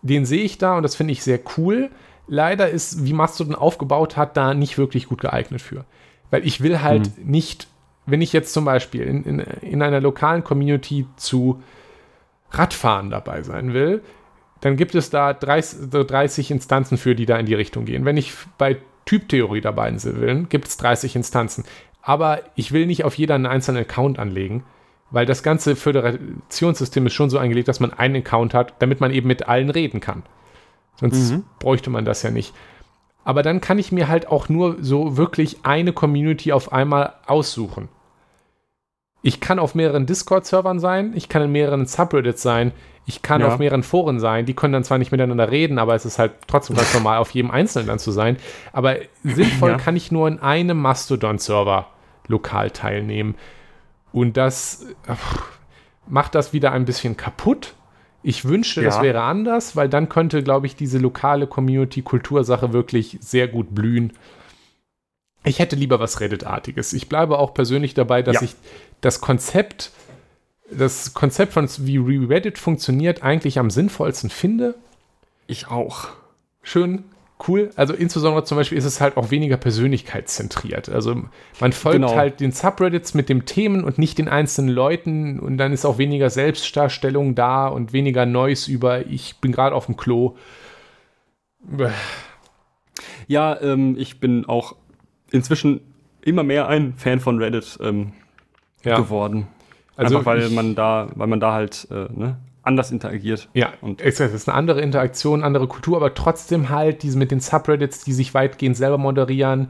den 0.03 0.27
sehe 0.27 0.43
ich 0.43 0.59
da 0.59 0.77
und 0.77 0.82
das 0.82 0.97
finde 0.97 1.12
ich 1.12 1.23
sehr 1.23 1.40
cool. 1.57 1.90
Leider 2.27 2.69
ist, 2.69 3.05
wie 3.05 3.13
Mastodon 3.13 3.55
aufgebaut 3.55 4.17
hat, 4.17 4.37
da 4.37 4.55
nicht 4.55 4.79
wirklich 4.79 5.09
gut 5.09 5.21
geeignet 5.21 5.61
für. 5.61 5.85
Weil 6.31 6.47
ich 6.47 6.63
will 6.63 6.81
halt 6.81 7.25
nicht, 7.25 7.69
wenn 8.07 8.23
ich 8.23 8.33
jetzt 8.33 8.53
zum 8.53 8.65
Beispiel 8.65 9.03
in, 9.03 9.25
in, 9.25 9.39
in 9.39 9.83
einer 9.83 10.01
lokalen 10.01 10.43
Community 10.43 11.07
zu 11.17 11.63
Radfahren 12.51 13.11
dabei 13.11 13.43
sein 13.43 13.75
will, 13.75 14.03
dann 14.61 14.77
gibt 14.77 14.95
es 14.95 15.11
da 15.11 15.35
30, 15.35 15.91
so 15.93 16.05
30 16.05 16.51
Instanzen 16.51 16.97
für, 16.97 17.15
die 17.15 17.27
da 17.27 17.37
in 17.37 17.47
die 17.47 17.55
Richtung 17.55 17.85
gehen. 17.85 18.05
Wenn 18.05 18.17
ich 18.17 18.33
bei 18.57 18.79
Typtheorie 19.05 19.61
dabei 19.61 19.95
sein 19.99 20.21
will, 20.21 20.45
gibt 20.45 20.69
es 20.69 20.77
30 20.79 21.17
Instanzen. 21.17 21.65
Aber 22.01 22.41
ich 22.55 22.73
will 22.73 22.87
nicht 22.87 23.05
auf 23.05 23.15
jeder 23.17 23.35
einen 23.35 23.47
einzelnen 23.47 23.83
Account 23.83 24.19
anlegen, 24.19 24.65
weil 25.11 25.27
das 25.27 25.43
ganze 25.43 25.77
Föderationssystem 25.77 27.07
ist 27.07 27.13
schon 27.13 27.31
so 27.31 27.39
eingelegt, 27.39 27.69
dass 27.69 27.81
man 27.81 27.93
einen 27.93 28.17
Account 28.17 28.55
hat, 28.55 28.75
damit 28.79 29.01
man 29.01 29.11
eben 29.11 29.29
mit 29.29 29.49
allen 29.49 29.71
reden 29.71 30.01
kann. 30.01 30.23
Sonst 30.97 31.31
Mhm. 31.31 31.45
bräuchte 31.59 31.91
man 31.91 32.05
das 32.05 32.23
ja 32.23 32.31
nicht. 32.31 32.55
Aber 33.25 33.43
dann 33.43 33.61
kann 33.61 33.79
ich 33.79 33.91
mir 33.91 34.09
halt 34.09 34.29
auch 34.29 34.49
nur 34.49 34.77
so 34.81 35.16
wirklich 35.16 35.59
eine 35.65 35.93
Community 35.93 36.53
auf 36.53 36.73
einmal 36.73 37.15
aussuchen. 37.27 37.89
Ich 39.23 39.41
kann 39.41 39.59
auf 39.59 39.75
mehreren 39.75 40.05
Discord-Servern 40.07 40.79
sein, 40.81 41.12
ich 41.15 41.29
kann 41.31 41.41
in 41.43 41.53
mehreren 41.53 41.87
Subreddits 41.87 42.43
sein, 42.43 42.73
ich 43.07 43.23
kann 43.23 43.41
Ja. 43.41 43.49
auf 43.49 43.59
mehreren 43.59 43.83
Foren 43.83 44.21
sein, 44.21 44.45
die 44.45 44.53
können 44.55 44.75
dann 44.75 44.85
zwar 44.85 44.99
nicht 44.99 45.12
miteinander 45.12 45.51
reden, 45.51 45.79
aber 45.79 45.95
es 45.95 46.05
ist 46.05 46.19
halt 46.19 46.33
trotzdem 46.47 46.77
ganz 46.77 46.93
normal, 46.93 47.19
auf 47.19 47.31
jedem 47.31 47.51
Einzelnen 47.51 47.87
dann 47.89 47.99
zu 47.99 48.12
sein. 48.12 48.37
Aber 48.73 48.97
sinnvoll 49.23 49.71
Ja. 49.73 49.77
kann 49.79 49.97
ich 49.97 50.12
nur 50.12 50.29
in 50.29 50.41
einem 50.41 50.79
Mastodon-Server 50.79 51.87
lokal 52.29 52.71
teilnehmen. 52.71 53.35
Und 54.12 54.37
das, 54.37 54.87
ach, 55.07 55.43
macht 56.07 56.35
das 56.35 56.53
wieder 56.53 56.73
ein 56.73 56.85
bisschen 56.85 57.16
kaputt. 57.16 57.75
Ich 58.27 58.47
wünschte, 58.47 58.81
ja. 58.81 58.89
das 58.89 59.03
wäre 59.03 59.21
anders, 59.23 59.77
weil 59.77 59.91
dann 59.91 60.09
könnte, 60.09 60.43
glaube 60.43 60.67
ich, 60.67 60.75
diese 60.75 60.97
lokale 60.97 61.47
Community-Kultursache 61.47 62.73
wirklich 62.73 63.19
sehr 63.21 63.49
gut 63.49 63.75
blühen. 63.75 64.15
Ich 65.45 65.59
hätte 65.59 65.77
lieber 65.77 66.01
was 66.01 66.21
Reddit-artiges. 66.21 66.95
Ich 66.95 67.11
bleibe 67.11 67.39
auch 67.39 67.53
persönlich 67.53 67.93
dabei, 67.93 68.23
dass 68.23 68.37
ja. 68.37 68.43
ich 68.45 68.57
das 69.03 69.21
Konzept, 69.21 69.91
das 70.71 71.13
Konzept 71.13 71.53
von 71.53 71.69
wie 71.81 71.99
Reddit 72.25 72.59
funktioniert, 72.59 73.23
eigentlich 73.23 73.59
am 73.59 73.69
sinnvollsten 73.69 74.31
finde. 74.31 74.75
Ich 75.47 75.69
auch. 75.69 76.09
Schön 76.63 77.05
cool. 77.48 77.70
Also 77.77 77.94
insbesondere 77.94 78.44
zum 78.44 78.56
Beispiel 78.56 78.78
ist 78.78 78.85
es 78.85 79.01
halt 79.01 79.16
auch 79.16 79.31
weniger 79.31 79.56
persönlichkeitszentriert. 79.56 80.89
Also 80.89 81.24
man 81.61 81.73
folgt 81.73 81.97
genau. 81.97 82.15
halt 82.15 82.40
den 82.40 82.52
Subreddits 82.52 83.15
mit 83.15 83.28
den 83.28 83.44
Themen 83.44 83.85
und 83.85 83.98
nicht 83.98 84.19
den 84.19 84.28
einzelnen 84.28 84.70
Leuten 84.70 85.39
und 85.40 85.59
dann 85.59 85.73
ist 85.73 85.85
auch 85.85 85.98
weniger 85.98 86.31
Selbstdarstellung 86.31 87.35
da 87.35 87.66
und 87.66 87.93
weniger 87.93 88.27
Neues 88.27 88.69
über 88.69 89.06
ich 89.06 89.36
bin 89.40 89.52
gerade 89.52 89.74
auf 89.74 89.86
dem 89.86 89.97
Klo. 89.97 90.36
Ja, 93.27 93.61
ähm, 93.61 93.97
ich 93.98 94.20
bin 94.20 94.44
auch 94.47 94.77
inzwischen 95.31 95.81
immer 96.23 96.43
mehr 96.43 96.69
ein 96.69 96.94
Fan 96.94 97.20
von 97.20 97.39
Reddit 97.39 97.78
ähm, 97.82 98.12
ja. 98.85 98.97
geworden. 98.97 99.48
Also 99.97 100.19
Einfach 100.19 100.27
weil 100.27 100.51
man 100.51 100.74
da, 100.74 101.09
weil 101.15 101.27
man 101.27 101.40
da 101.40 101.52
halt 101.52 101.86
äh, 101.90 102.12
ne, 102.12 102.36
anders 102.65 102.91
interagiert. 102.91 103.49
Ja, 103.55 103.74
und 103.81 104.01
es 104.01 104.20
ist 104.20 104.49
eine 104.49 104.57
andere 104.57 104.81
Interaktion, 104.81 105.45
andere 105.45 105.69
Kultur, 105.69 105.97
aber 105.97 106.15
trotzdem 106.15 106.70
halt 106.70 107.03
diese 107.03 107.19
mit 107.19 107.31
den 107.31 107.41
Subreddits, 107.41 108.05
die 108.05 108.12
sich 108.12 108.35
weitgehend 108.35 108.77
selber 108.77 108.99
moderieren, 108.99 109.69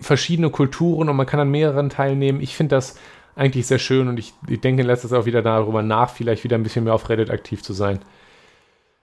verschiedene 0.00 0.50
Kulturen 0.50 1.08
und 1.08 1.16
man 1.16 1.26
kann 1.26 1.40
an 1.40 1.50
mehreren 1.50 1.88
teilnehmen. 1.88 2.40
Ich 2.40 2.56
finde 2.56 2.76
das 2.76 2.98
eigentlich 3.36 3.66
sehr 3.66 3.78
schön 3.78 4.08
und 4.08 4.18
ich, 4.18 4.34
ich 4.48 4.60
denke 4.60 4.82
in 4.82 4.86
letzter 4.86 5.08
Zeit 5.08 5.20
auch 5.20 5.26
wieder 5.26 5.42
darüber 5.42 5.82
nach, 5.82 6.10
vielleicht 6.10 6.44
wieder 6.44 6.56
ein 6.56 6.62
bisschen 6.62 6.84
mehr 6.84 6.94
auf 6.94 7.08
Reddit 7.08 7.30
aktiv 7.30 7.62
zu 7.62 7.72
sein. 7.72 8.00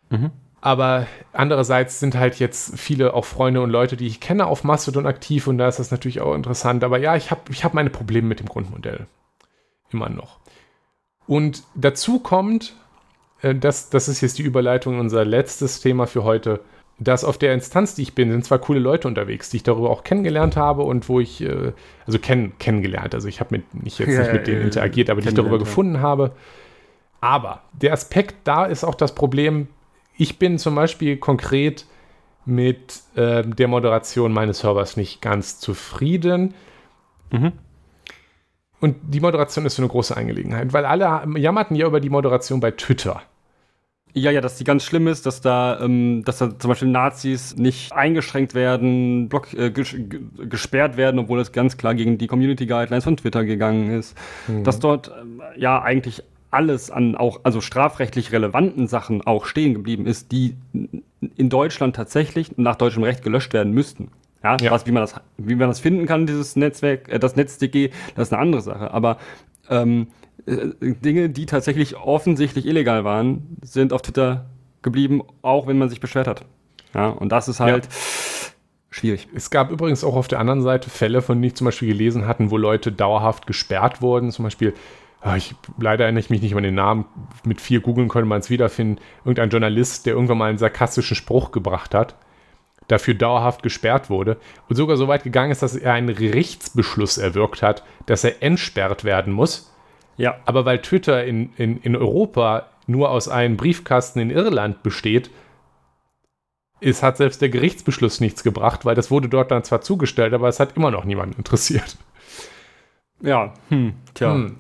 Mhm. 0.10 0.32
Aber 0.62 1.07
andererseits 1.32 1.99
sind 1.99 2.16
halt 2.16 2.40
jetzt 2.40 2.78
viele 2.80 3.14
auch 3.14 3.26
Freunde 3.26 3.62
und 3.62 3.70
Leute, 3.70 3.98
die 3.98 4.07
ich 4.07 4.20
kenne, 4.20 4.48
auf 4.48 4.64
Mastodon 4.64 5.06
aktiv 5.06 5.48
und 5.48 5.57
da 5.57 5.68
ist 5.68 5.80
das 5.80 5.91
natürlich 5.91 6.22
auch 6.22 6.34
interessant. 6.34 6.84
Aber 6.84 6.98
ja, 6.98 7.16
ich 7.16 7.32
habe 7.32 7.41
ich 7.49 7.64
hab 7.64 7.74
meine 7.74 7.90
Probleme 7.90 8.28
mit 8.28 8.40
dem 8.40 8.48
Grundmodell. 8.48 9.07
Immer 9.91 10.10
noch. 10.10 10.40
Und 11.27 11.64
dazu 11.76 12.19
kommt, 12.19 12.76
äh, 13.41 13.56
das, 13.56 13.89
das 13.89 14.07
ist 14.07 14.22
jetzt 14.22 14.38
die 14.38 14.43
Überleitung, 14.43 14.99
unser 14.99 15.26
letztes 15.26 15.81
Thema 15.81 16.07
für 16.07 16.23
heute, 16.23 16.61
dass 16.97 17.23
auf 17.23 17.38
der 17.38 17.53
Instanz, 17.53 17.95
die 17.95 18.03
ich 18.03 18.15
bin, 18.15 18.31
sind 18.31 18.45
zwar 18.45 18.60
coole 18.60 18.80
Leute 18.80 19.07
unterwegs, 19.07 19.49
die 19.49 19.57
ich 19.57 19.64
darüber 19.64 19.89
auch 19.89 20.03
kennengelernt 20.03 20.56
habe 20.56 20.84
und 20.84 21.10
wo 21.10 21.19
ich, 21.19 21.41
äh, 21.41 21.73
also 22.06 22.19
kenn, 22.19 22.57
kennengelernt, 22.57 23.14
also 23.14 23.27
ich 23.27 23.39
habe 23.39 23.56
mit, 23.56 23.84
nicht 23.84 23.99
jetzt 23.99 24.14
ja, 24.14 24.22
nicht 24.22 24.34
mit 24.34 24.47
denen 24.47 24.61
interagiert, 24.61 25.10
aber 25.10 25.22
die 25.22 25.27
ich 25.27 25.34
darüber 25.34 25.60
gefunden 25.60 25.99
habe. 25.99 26.31
Aber 27.19 27.64
der 27.73 27.93
Aspekt 27.93 28.35
da 28.45 28.65
ist 28.65 28.84
auch 28.84 28.95
das 28.95 29.15
Problem, 29.15 29.68
ich 30.18 30.39
bin 30.39 30.57
zum 30.57 30.76
Beispiel 30.76 31.18
konkret 31.18 31.85
mit 32.45 33.02
äh, 33.15 33.43
der 33.43 33.68
Moderation 33.68 34.31
meines 34.31 34.60
Servers 34.60 34.95
nicht 34.95 35.22
ganz 35.22 35.60
zufrieden. 35.60 36.53
Mhm. 37.31 37.53
Und 38.80 38.95
die 39.02 39.19
Moderation 39.19 39.65
ist 39.65 39.76
so 39.76 39.81
eine 39.81 39.89
große 39.89 40.15
Angelegenheit, 40.15 40.73
weil 40.73 40.85
alle 40.85 41.23
jammerten 41.38 41.76
ja 41.76 41.88
über 41.88 41.99
die 41.99 42.10
Moderation 42.10 42.60
bei 42.60 42.72
Twitter. 42.72 43.22
Ja, 44.18 44.31
ja, 44.31 44.39
dass 44.39 44.56
die 44.56 44.64
ganz 44.64 44.85
schlimm 44.85 45.07
ist, 45.07 45.26
dass 45.26 45.41
da, 45.41 45.77
ähm, 45.81 46.23
dass 46.23 46.38
da 46.38 46.57
zum 46.57 46.69
Beispiel 46.69 46.88
Nazis 46.88 47.57
nicht 47.57 47.91
eingeschränkt 47.91 48.56
werden, 48.56 49.27
block, 49.27 49.53
äh, 49.53 49.72
ges 49.72 49.93
gesperrt 50.49 50.95
werden, 50.95 51.19
obwohl 51.19 51.41
es 51.41 51.52
ganz 51.52 51.76
klar 51.76 51.95
gegen 51.95 52.18
die 52.18 52.27
Community 52.27 52.65
Guidelines 52.65 53.03
von 53.03 53.18
Twitter 53.18 53.43
gegangen 53.43 53.91
ist. 53.91 54.18
Mhm. 54.47 54.64
Dass 54.64 54.80
dort 54.80 55.10
äh, 55.10 55.60
ja 55.60 55.81
eigentlich 55.81 56.23
alles 56.49 56.89
an 56.89 57.15
auch, 57.15 57.41
also 57.43 57.60
strafrechtlich 57.60 58.31
relevanten 58.31 58.88
Sachen 58.88 59.22
auch 59.22 59.45
stehen 59.45 59.73
geblieben 59.73 60.06
ist, 60.06 60.31
die 60.31 60.56
in 61.35 61.49
Deutschland 61.49 61.97
tatsächlich 61.97 62.57
nach 62.57 62.77
deutschem 62.77 63.03
Recht 63.03 63.22
gelöscht 63.22 63.52
werden 63.52 63.73
müssten. 63.73 64.11
Ja, 64.46 64.58
ja. 64.62 64.70
Was, 64.70 64.86
wie, 64.86 64.92
man 64.92 65.02
das, 65.02 65.16
wie 65.38 65.56
man 65.56 65.70
das 65.70 65.80
finden 65.80 66.06
kann, 66.06 66.28
dieses 66.28 66.56
Netzwerk, 66.56 67.10
äh, 67.10 67.18
das 67.18 67.36
NetzDG, 67.36 67.90
das 68.16 68.28
ist 68.28 68.34
eine 68.34 68.44
andere 68.44 68.62
Sache. 68.62 68.92
Aber 68.92 69.18
ähm, 69.72 70.10
äh, 70.46 70.68
Dinge, 70.82 71.30
die 71.32 71.48
tatsächlich 71.48 71.98
offensichtlich 71.98 72.68
illegal 72.68 73.04
waren, 73.04 73.58
sind 73.64 73.92
auf 73.92 74.04
Twitter 74.04 74.46
geblieben, 74.84 75.24
auch 75.42 75.66
wenn 75.66 75.80
man 75.80 75.90
sich 75.90 76.00
beschwert 76.00 76.28
hat. 76.28 76.46
Ja, 76.94 77.10
und 77.10 77.32
das 77.32 77.48
ist 77.48 77.60
halt 77.60 77.86
ja. 77.86 77.92
schwierig. 78.92 79.28
Es 79.34 79.50
gab 79.50 79.72
übrigens 79.72 80.04
auch 80.04 80.16
auf 80.16 80.28
der 80.28 80.40
anderen 80.40 80.62
Seite 80.62 80.92
Fälle, 80.92 81.24
von 81.24 81.38
denen 81.38 81.46
ich 81.46 81.56
zum 81.56 81.66
Beispiel 81.66 81.88
gelesen 81.88 82.28
hatten, 82.28 82.52
wo 82.52 82.58
Leute 82.58 82.92
dauerhaft 82.92 83.48
gesperrt 83.48 84.04
wurden. 84.04 84.30
Zum 84.32 84.44
Beispiel, 84.44 84.76
ah, 85.22 85.36
ich, 85.36 85.56
leider 85.80 86.04
erinnere 86.04 86.20
ich 86.20 86.30
mich 86.30 86.44
nicht 86.44 86.56
an 86.56 86.62
den 86.62 86.76
Namen, 86.76 87.06
mit 87.46 87.62
vier 87.62 87.80
Googeln 87.80 88.10
könnte 88.10 88.28
man 88.28 88.42
es 88.42 88.52
wiederfinden, 88.52 89.02
irgendein 89.24 89.50
Journalist, 89.50 90.06
der 90.06 90.14
irgendwann 90.14 90.38
mal 90.38 90.50
einen 90.50 90.60
sarkastischen 90.60 91.16
Spruch 91.16 91.52
gebracht 91.52 91.96
hat 91.96 92.14
dafür 92.88 93.14
dauerhaft 93.14 93.64
gesperrt 93.64 94.10
wurde 94.10 94.38
und 94.70 94.76
sogar 94.76 94.98
so 94.98 95.07
weit 95.07 95.24
gegangen 95.24 95.52
ist, 95.52 95.62
dass 95.62 95.76
er 95.76 95.94
einen 95.94 96.16
Gerichtsbeschluss 96.16 97.18
erwirkt 97.18 97.62
hat, 97.62 97.84
dass 98.06 98.24
er 98.24 98.44
entsperrt 98.44 99.03
werden 99.03 99.34
muss. 99.34 99.72
Ja. 100.18 100.38
Aber 100.45 100.66
weil 100.66 100.82
Twitter 100.82 101.26
in, 101.26 101.52
in, 101.57 101.82
in 101.82 101.95
Europa 101.95 102.68
nur 102.88 103.10
aus 103.10 103.28
einem 103.28 103.57
Briefkasten 103.57 104.20
in 104.20 104.30
Irland 104.30 104.84
besteht, 104.84 105.30
ist, 106.80 107.03
hat 107.03 107.18
selbst 107.18 107.41
der 107.41 107.49
Gerichtsbeschluss 107.49 108.20
nichts 108.20 108.44
gebracht, 108.44 108.86
weil 108.86 108.95
das 108.95 109.10
wurde 109.10 109.30
dort 109.30 109.52
dann 109.52 109.64
zwar 109.64 109.82
zugestellt, 109.82 110.34
aber 110.34 110.48
es 110.48 110.60
hat 110.60 110.78
immer 110.78 110.91
noch 110.91 111.06
niemanden 111.06 111.38
interessiert. 111.38 111.98
Ja, 113.22 113.53
hm, 113.70 113.94
tja. 114.14 114.34
Hm. 114.34 114.57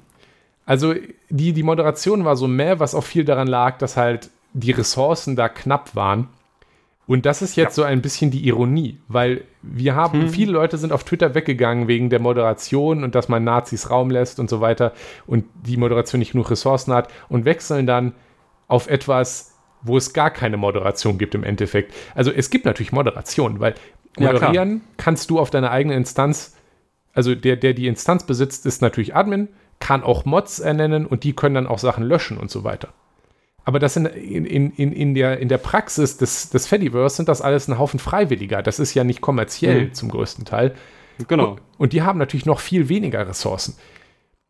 Also 0.65 0.95
die, 1.29 1.53
die 1.53 1.63
Moderation 1.63 2.25
war 2.25 2.35
so 2.35 2.47
mehr, 2.47 2.79
was 2.79 2.95
auch 2.95 3.03
viel 3.03 3.25
daran 3.25 3.47
lag, 3.47 3.77
dass 3.77 3.97
halt 3.97 4.31
die 4.53 4.71
Ressourcen 4.71 5.35
da 5.35 5.49
knapp 5.49 5.95
waren. 5.95 6.29
Und 7.07 7.25
das 7.25 7.41
ist 7.41 7.55
jetzt 7.55 7.77
ja. 7.77 7.83
so 7.83 7.83
ein 7.83 8.01
bisschen 8.01 8.31
die 8.31 8.47
Ironie, 8.47 8.97
weil 9.07 9.43
wir 9.61 9.95
haben, 9.95 10.23
hm. 10.23 10.29
viele 10.29 10.51
Leute 10.51 10.77
sind 10.77 10.91
auf 10.91 11.03
Twitter 11.03 11.35
weggegangen 11.35 11.87
wegen 11.87 12.09
der 12.09 12.19
Moderation 12.19 13.03
und 13.03 13.13
dass 13.13 13.29
man 13.29 13.43
Nazis 13.43 13.91
Raum 13.91 14.09
lässt 14.09 14.39
und 14.39 14.49
so 14.49 14.59
weiter 14.59 14.91
und 15.27 15.45
die 15.65 15.77
Moderation 15.77 16.19
nicht 16.19 16.31
genug 16.31 16.49
Ressourcen 16.49 16.93
hat 16.93 17.11
und 17.29 17.45
wechseln 17.45 17.85
dann 17.85 18.13
auf 18.67 18.89
etwas, 18.89 19.53
wo 19.83 19.97
es 19.97 20.13
gar 20.13 20.31
keine 20.31 20.57
Moderation 20.57 21.19
gibt 21.19 21.35
im 21.35 21.43
Endeffekt. 21.43 21.93
Also 22.15 22.31
es 22.31 22.49
gibt 22.49 22.65
natürlich 22.65 22.91
Moderation, 22.91 23.59
weil 23.59 23.75
moderieren 24.17 24.73
ja, 24.73 24.81
kannst 24.97 25.29
du 25.29 25.39
auf 25.39 25.51
deiner 25.51 25.69
eigenen 25.69 25.97
Instanz, 25.97 26.55
also 27.13 27.35
der, 27.35 27.55
der 27.55 27.73
die 27.73 27.87
Instanz 27.87 28.25
besitzt, 28.25 28.65
ist 28.65 28.81
natürlich 28.81 29.15
Admin, 29.15 29.49
kann 29.79 30.03
auch 30.03 30.25
Mods 30.25 30.59
ernennen 30.59 31.05
und 31.05 31.23
die 31.23 31.33
können 31.33 31.55
dann 31.55 31.67
auch 31.67 31.79
Sachen 31.79 32.03
löschen 32.03 32.37
und 32.37 32.49
so 32.49 32.63
weiter. 32.63 32.89
Aber 33.65 33.79
das 33.79 33.97
in, 33.97 34.05
in, 34.05 34.71
in, 34.71 34.91
in, 34.91 35.15
der, 35.15 35.39
in 35.39 35.49
der 35.49 35.57
Praxis 35.57 36.17
des, 36.17 36.51
des 36.51 36.67
Fediverse 36.67 37.17
sind 37.17 37.27
das 37.27 37.41
alles 37.41 37.67
ein 37.67 37.79
Haufen 37.79 37.99
Freiwilliger. 37.99 38.61
Das 38.61 38.79
ist 38.79 38.93
ja 38.93 39.03
nicht 39.03 39.21
kommerziell 39.21 39.85
mhm. 39.85 39.93
zum 39.93 40.09
größten 40.09 40.45
Teil. 40.45 40.75
Genau. 41.27 41.51
Und, 41.51 41.61
und, 41.79 41.93
die 41.93 42.03
haben 42.03 42.19
natürlich 42.19 42.45
noch 42.45 42.59
viel 42.59 42.89
weniger 42.89 43.27
Ressourcen. 43.27 43.75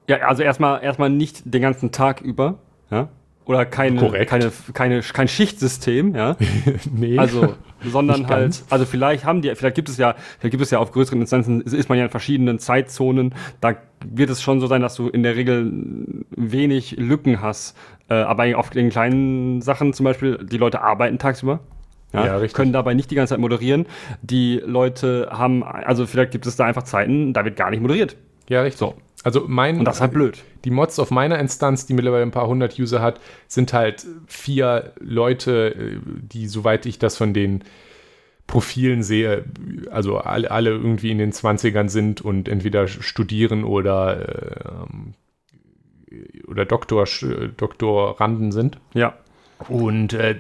Ja, 0.08 0.18
also 0.18 0.44
erstmal 0.44 0.84
erstmal 0.84 1.10
nicht 1.10 1.42
den 1.46 1.62
ganzen 1.62 1.92
Tag 1.92 2.22
über, 2.22 2.60
ja. 2.92 3.10
Oder 3.46 3.66
keine, 3.66 4.26
keine, 4.26 4.52
keine, 4.74 5.02
kein 5.02 5.28
Schichtsystem, 5.28 6.16
ja. 6.16 6.36
nee. 6.92 7.18
Also, 7.20 7.54
sondern 7.84 8.28
halt, 8.28 8.64
also 8.72 8.86
vielleicht 8.86 9.24
haben 9.24 9.44
die, 9.44 9.54
vielleicht 9.54 9.76
gibt 9.76 9.88
es 9.88 9.98
ja, 9.98 10.16
vielleicht 10.40 10.52
gibt 10.52 10.64
es 10.64 10.72
ja 10.72 10.80
auf 10.80 10.92
größeren 10.92 11.22
Instanzen, 11.22 11.62
ist 11.62 11.88
man 11.88 11.98
ja 12.00 12.06
in 12.06 12.10
verschiedenen 12.10 12.58
Zeitzonen, 12.58 13.36
da 13.62 13.76
wird 14.04 14.32
es 14.32 14.42
schon 14.42 14.60
so 14.60 14.68
sein, 14.68 14.82
dass 14.82 14.96
du 14.96 15.10
in 15.10 15.22
der 15.22 15.36
Regel 15.36 15.72
wenig 16.32 16.98
Lücken 16.98 17.42
hast 17.42 17.78
äh, 18.10 18.16
aber 18.16 18.58
auf 18.58 18.70
den 18.70 18.90
kleinen 18.90 19.62
Sachen 19.62 19.94
zum 19.94 20.04
Beispiel, 20.04 20.40
die 20.44 20.58
Leute 20.58 20.82
arbeiten 20.82 21.18
tagsüber. 21.18 21.60
Ja, 22.14 22.40
ja 22.40 22.48
können 22.48 22.72
dabei 22.72 22.94
nicht 22.94 23.12
die 23.12 23.16
ganze 23.16 23.34
Zeit 23.34 23.40
moderieren. 23.40 23.86
Die 24.22 24.62
Leute 24.66 25.30
haben, 25.32 25.64
also 25.64 26.06
vielleicht 26.06 26.32
gibt 26.32 26.46
es 26.46 26.56
da 26.56 26.66
einfach 26.66 26.84
Zeiten, 26.84 27.34
da 27.34 27.44
wird 27.46 27.56
gar 27.56 27.70
nicht 27.70 27.82
moderiert. 27.82 28.16
Ja, 28.48 28.62
richtig. 28.62 28.80
So. 28.80 28.96
Also 29.24 29.46
mein, 29.48 29.80
Und 29.80 29.86
das 29.86 29.96
ist 29.96 30.02
halt 30.02 30.14
blöd. 30.14 30.44
Die 30.66 30.70
Mods 30.70 31.00
auf 31.00 31.10
meiner 31.10 31.40
Instanz, 31.40 31.88
die 31.88 31.94
mittlerweile 31.94 32.22
ein 32.22 32.32
paar 32.32 32.48
hundert 32.48 32.78
User 32.78 33.02
hat, 33.02 33.20
sind 33.48 33.74
halt 33.74 34.06
vier 34.28 34.94
Leute, 35.00 35.76
äh, 35.76 35.98
die, 36.22 36.48
soweit 36.48 36.86
ich 36.86 37.00
das 37.00 37.18
von 37.18 37.34
den 37.34 37.64
Profilen 38.46 39.02
sehe, 39.02 39.46
also 39.90 40.20
alle, 40.20 40.52
alle 40.52 40.70
irgendwie 40.70 41.10
in 41.10 41.18
den 41.18 41.32
20ern 41.32 41.90
sind 41.90 42.22
und 42.22 42.48
entweder 42.48 42.88
studieren 42.88 43.64
oder 43.64 44.86
äh, 44.86 44.86
oder 46.48 46.66
Doktor, 46.66 47.06
Doktoranden 47.58 48.52
sind. 48.52 48.80
Ja. 48.94 49.14
Und 49.70 50.14
äh, 50.14 50.36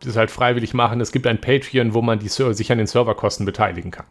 das 0.00 0.16
halt 0.16 0.30
freiwillig 0.30 0.74
machen. 0.74 1.00
Es 1.00 1.12
gibt 1.12 1.26
ein 1.26 1.40
Patreon, 1.40 1.94
wo 1.94 2.02
man 2.02 2.18
die, 2.18 2.28
sich 2.28 2.72
an 2.72 2.78
den 2.78 2.86
Serverkosten 2.86 3.44
beteiligen 3.46 3.90
kann. 3.90 4.06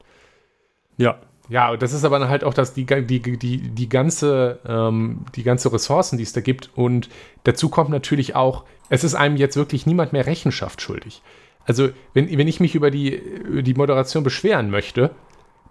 Ja. 0.98 1.20
Ja, 1.50 1.76
das 1.76 1.94
ist 1.94 2.04
aber 2.04 2.30
halt 2.30 2.44
auch 2.44 2.54
das, 2.54 2.76
die, 2.76 2.86
die, 2.86 3.20
die, 3.22 3.58
die, 3.58 3.90
ganze, 3.90 4.60
ähm, 4.68 5.26
die 5.36 5.42
ganze 5.42 5.74
Ressourcen, 5.74 6.18
die 6.18 6.24
es 6.24 6.32
da 6.32 6.42
gibt. 6.42 6.70
Und 6.76 7.10
dazu 7.44 7.70
kommt 7.70 7.90
natürlich 7.90 8.36
auch, 8.36 8.66
es 8.90 9.04
ist 9.04 9.16
einem 9.16 9.36
jetzt 9.36 9.56
wirklich 9.56 9.88
niemand 9.88 10.14
mehr 10.14 10.28
Rechenschaft 10.28 10.80
schuldig. 10.80 11.24
Also, 11.66 11.90
wenn, 12.14 12.36
wenn 12.38 12.48
ich 12.48 12.60
mich 12.60 12.76
über 12.76 12.92
die, 12.92 13.16
über 13.16 13.64
die 13.64 13.74
Moderation 13.74 14.24
beschweren 14.24 14.70
möchte, 14.70 15.10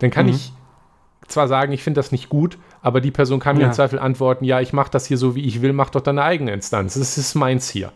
dann 0.00 0.10
kann 0.10 0.26
mhm. 0.26 0.32
ich 0.32 0.52
zwar 1.28 1.46
sagen, 1.46 1.72
ich 1.72 1.82
finde 1.82 1.98
das 1.98 2.10
nicht 2.10 2.28
gut, 2.28 2.58
aber 2.82 3.00
die 3.00 3.10
Person 3.10 3.40
kann 3.40 3.56
mir 3.56 3.62
Ja. 3.62 3.68
im 3.68 3.72
Zweifel 3.74 3.98
antworten, 3.98 4.44
ja, 4.44 4.60
ich 4.60 4.72
mache 4.72 4.90
das 4.90 5.06
hier 5.06 5.16
so, 5.18 5.34
wie 5.34 5.44
ich 5.44 5.62
will, 5.62 5.72
mach 5.72 5.90
doch 5.90 6.00
deine 6.00 6.22
eigene 6.22 6.52
Instanz. 6.52 6.94
Das 6.94 7.18
ist 7.18 7.34
meins 7.34 7.68
hier. 7.70 7.92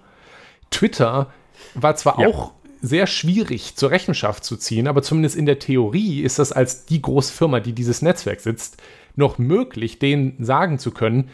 Twitter 0.71 1.29
war 1.75 1.95
zwar 1.97 2.19
Ja. 2.21 2.29
auch 2.29 2.53
sehr 2.81 3.07
schwierig 3.07 3.77
zur 3.77 3.91
Rechenschaft 3.91 4.45
zu 4.45 4.57
ziehen, 4.57 4.89
aber 4.89 5.03
zumindest 5.03 5.37
in 5.37 5.47
der 5.47 5.59
Theorie 5.61 6.21
ist 6.23 6.39
das 6.39 6.51
als 6.53 6.85
die 6.87 7.01
große 7.01 7.33
Firma, 7.33 7.61
die 7.61 7.73
dieses 7.75 8.03
Netzwerk 8.03 8.41
sitzt, 8.41 8.83
noch 9.15 9.39
möglich, 9.39 9.99
denen 9.99 10.37
sagen 10.45 10.79
zu 10.79 10.91
können, 10.91 11.29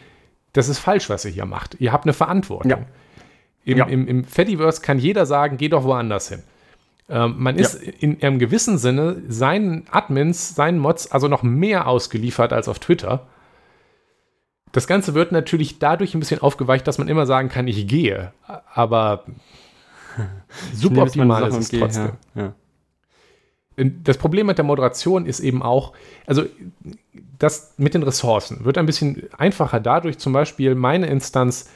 das 0.53 0.69
ist 0.69 0.79
falsch, 0.79 1.09
was 1.09 1.25
ihr 1.25 1.31
hier 1.31 1.45
macht. 1.45 1.77
Ihr 1.79 1.91
habt 1.91 2.05
eine 2.05 2.13
Verantwortung. 2.13 2.69
Ja. 2.71 2.79
Im, 3.65 3.77
Ja. 3.77 3.85
im, 3.85 4.07
Im 4.07 4.23
Fediverse 4.25 4.81
kann 4.81 4.99
jeder 4.99 5.25
sagen, 5.25 5.57
geh 5.57 5.69
doch 5.69 5.83
woanders 5.83 6.29
hin. 6.29 6.43
Ähm, 7.09 7.35
man 7.39 7.57
ist 7.57 7.75
in 7.81 8.21
einem 8.21 8.37
gewissen 8.37 8.77
Sinne 8.77 9.23
seinen 9.27 9.85
Admins, 9.89 10.53
seinen 10.55 10.77
Mods 10.77 11.11
also 11.11 11.27
noch 11.27 11.41
mehr 11.41 11.87
ausgeliefert 11.87 12.53
als 12.53 12.67
auf 12.67 12.77
Twitter. 12.79 13.25
Das 14.71 14.87
Ganze 14.87 15.13
wird 15.13 15.31
natürlich 15.31 15.79
dadurch 15.79 16.13
ein 16.13 16.19
bisschen 16.19 16.41
aufgeweicht, 16.41 16.87
dass 16.87 16.97
man 16.97 17.07
immer 17.07 17.25
sagen 17.25 17.49
kann, 17.49 17.67
ich 17.67 17.87
gehe. 17.87 18.33
Aber 18.73 19.25
suboptimal 20.73 21.47
ist 21.47 21.55
es 21.55 21.69
trotzdem. 21.69 22.11
Ja. 22.35 22.41
Ja. 22.43 22.53
Das 24.03 24.17
Problem 24.17 24.47
mit 24.47 24.57
der 24.57 24.65
Moderation 24.65 25.25
ist 25.25 25.39
eben 25.39 25.63
auch, 25.63 25.93
also 26.25 26.43
das 27.37 27.75
mit 27.77 27.93
den 27.93 28.03
Ressourcen 28.03 28.65
wird 28.65 28.77
ein 28.77 28.85
bisschen 28.85 29.29
einfacher 29.37 29.79
dadurch, 29.79 30.17
zum 30.17 30.33
Beispiel 30.33 30.75
meine 30.75 31.07
Instanz 31.07 31.69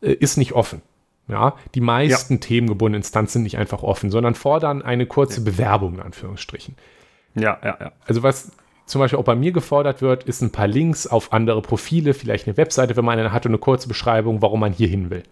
äh, 0.00 0.12
ist 0.12 0.36
nicht 0.36 0.52
offen. 0.52 0.82
Ja, 1.28 1.56
die 1.74 1.82
meisten 1.82 2.40
themengebundenen 2.40 3.00
Instanzen 3.00 3.34
sind 3.34 3.42
nicht 3.42 3.58
einfach 3.58 3.82
offen, 3.82 4.10
sondern 4.10 4.34
fordern 4.34 4.80
eine 4.80 5.04
kurze 5.04 5.42
Bewerbung, 5.42 5.96
in 5.96 6.00
Anführungsstrichen. 6.00 6.74
ja, 7.34 7.58
ja, 7.62 7.76
ja. 7.78 7.92
Also 8.06 8.22
was 8.22 8.50
zum 8.88 9.00
Beispiel 9.00 9.18
auch 9.18 9.24
bei 9.24 9.36
mir 9.36 9.52
gefordert 9.52 10.02
wird, 10.02 10.24
ist 10.24 10.40
ein 10.42 10.50
paar 10.50 10.66
Links 10.66 11.06
auf 11.06 11.32
andere 11.32 11.62
Profile, 11.62 12.14
vielleicht 12.14 12.46
eine 12.46 12.56
Webseite, 12.56 12.96
wenn 12.96 13.04
man 13.04 13.18
eine 13.18 13.32
hat 13.32 13.44
und 13.46 13.50
eine 13.52 13.58
kurze 13.58 13.86
Beschreibung, 13.88 14.42
warum 14.42 14.60
man 14.60 14.72
hier 14.72 14.88
hin 14.88 15.10
will. 15.10 15.22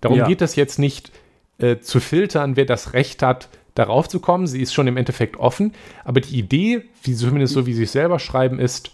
Darum 0.00 0.18
Ja. 0.18 0.26
geht 0.26 0.42
es 0.42 0.56
jetzt 0.56 0.78
nicht 0.78 1.12
äh, 1.58 1.78
zu 1.78 2.00
filtern, 2.00 2.56
wer 2.56 2.64
das 2.64 2.92
Recht 2.92 3.22
hat, 3.22 3.48
darauf 3.74 4.08
zu 4.08 4.18
kommen. 4.20 4.46
Sie 4.46 4.60
ist 4.60 4.74
schon 4.74 4.86
im 4.88 4.96
Endeffekt 4.96 5.36
offen. 5.38 5.72
Aber 6.04 6.20
die 6.20 6.36
Idee, 6.38 6.82
wie, 7.04 7.14
zumindest 7.14 7.54
so 7.54 7.66
wie 7.66 7.72
sie 7.74 7.84
es 7.84 7.92
selber 7.92 8.18
schreiben, 8.18 8.58
ist, 8.58 8.90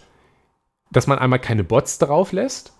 dass 0.91 1.07
man 1.07 1.17
einmal 1.19 1.39
keine 1.39 1.63
Bots 1.63 1.97
drauf 1.97 2.31
lässt 2.31 2.73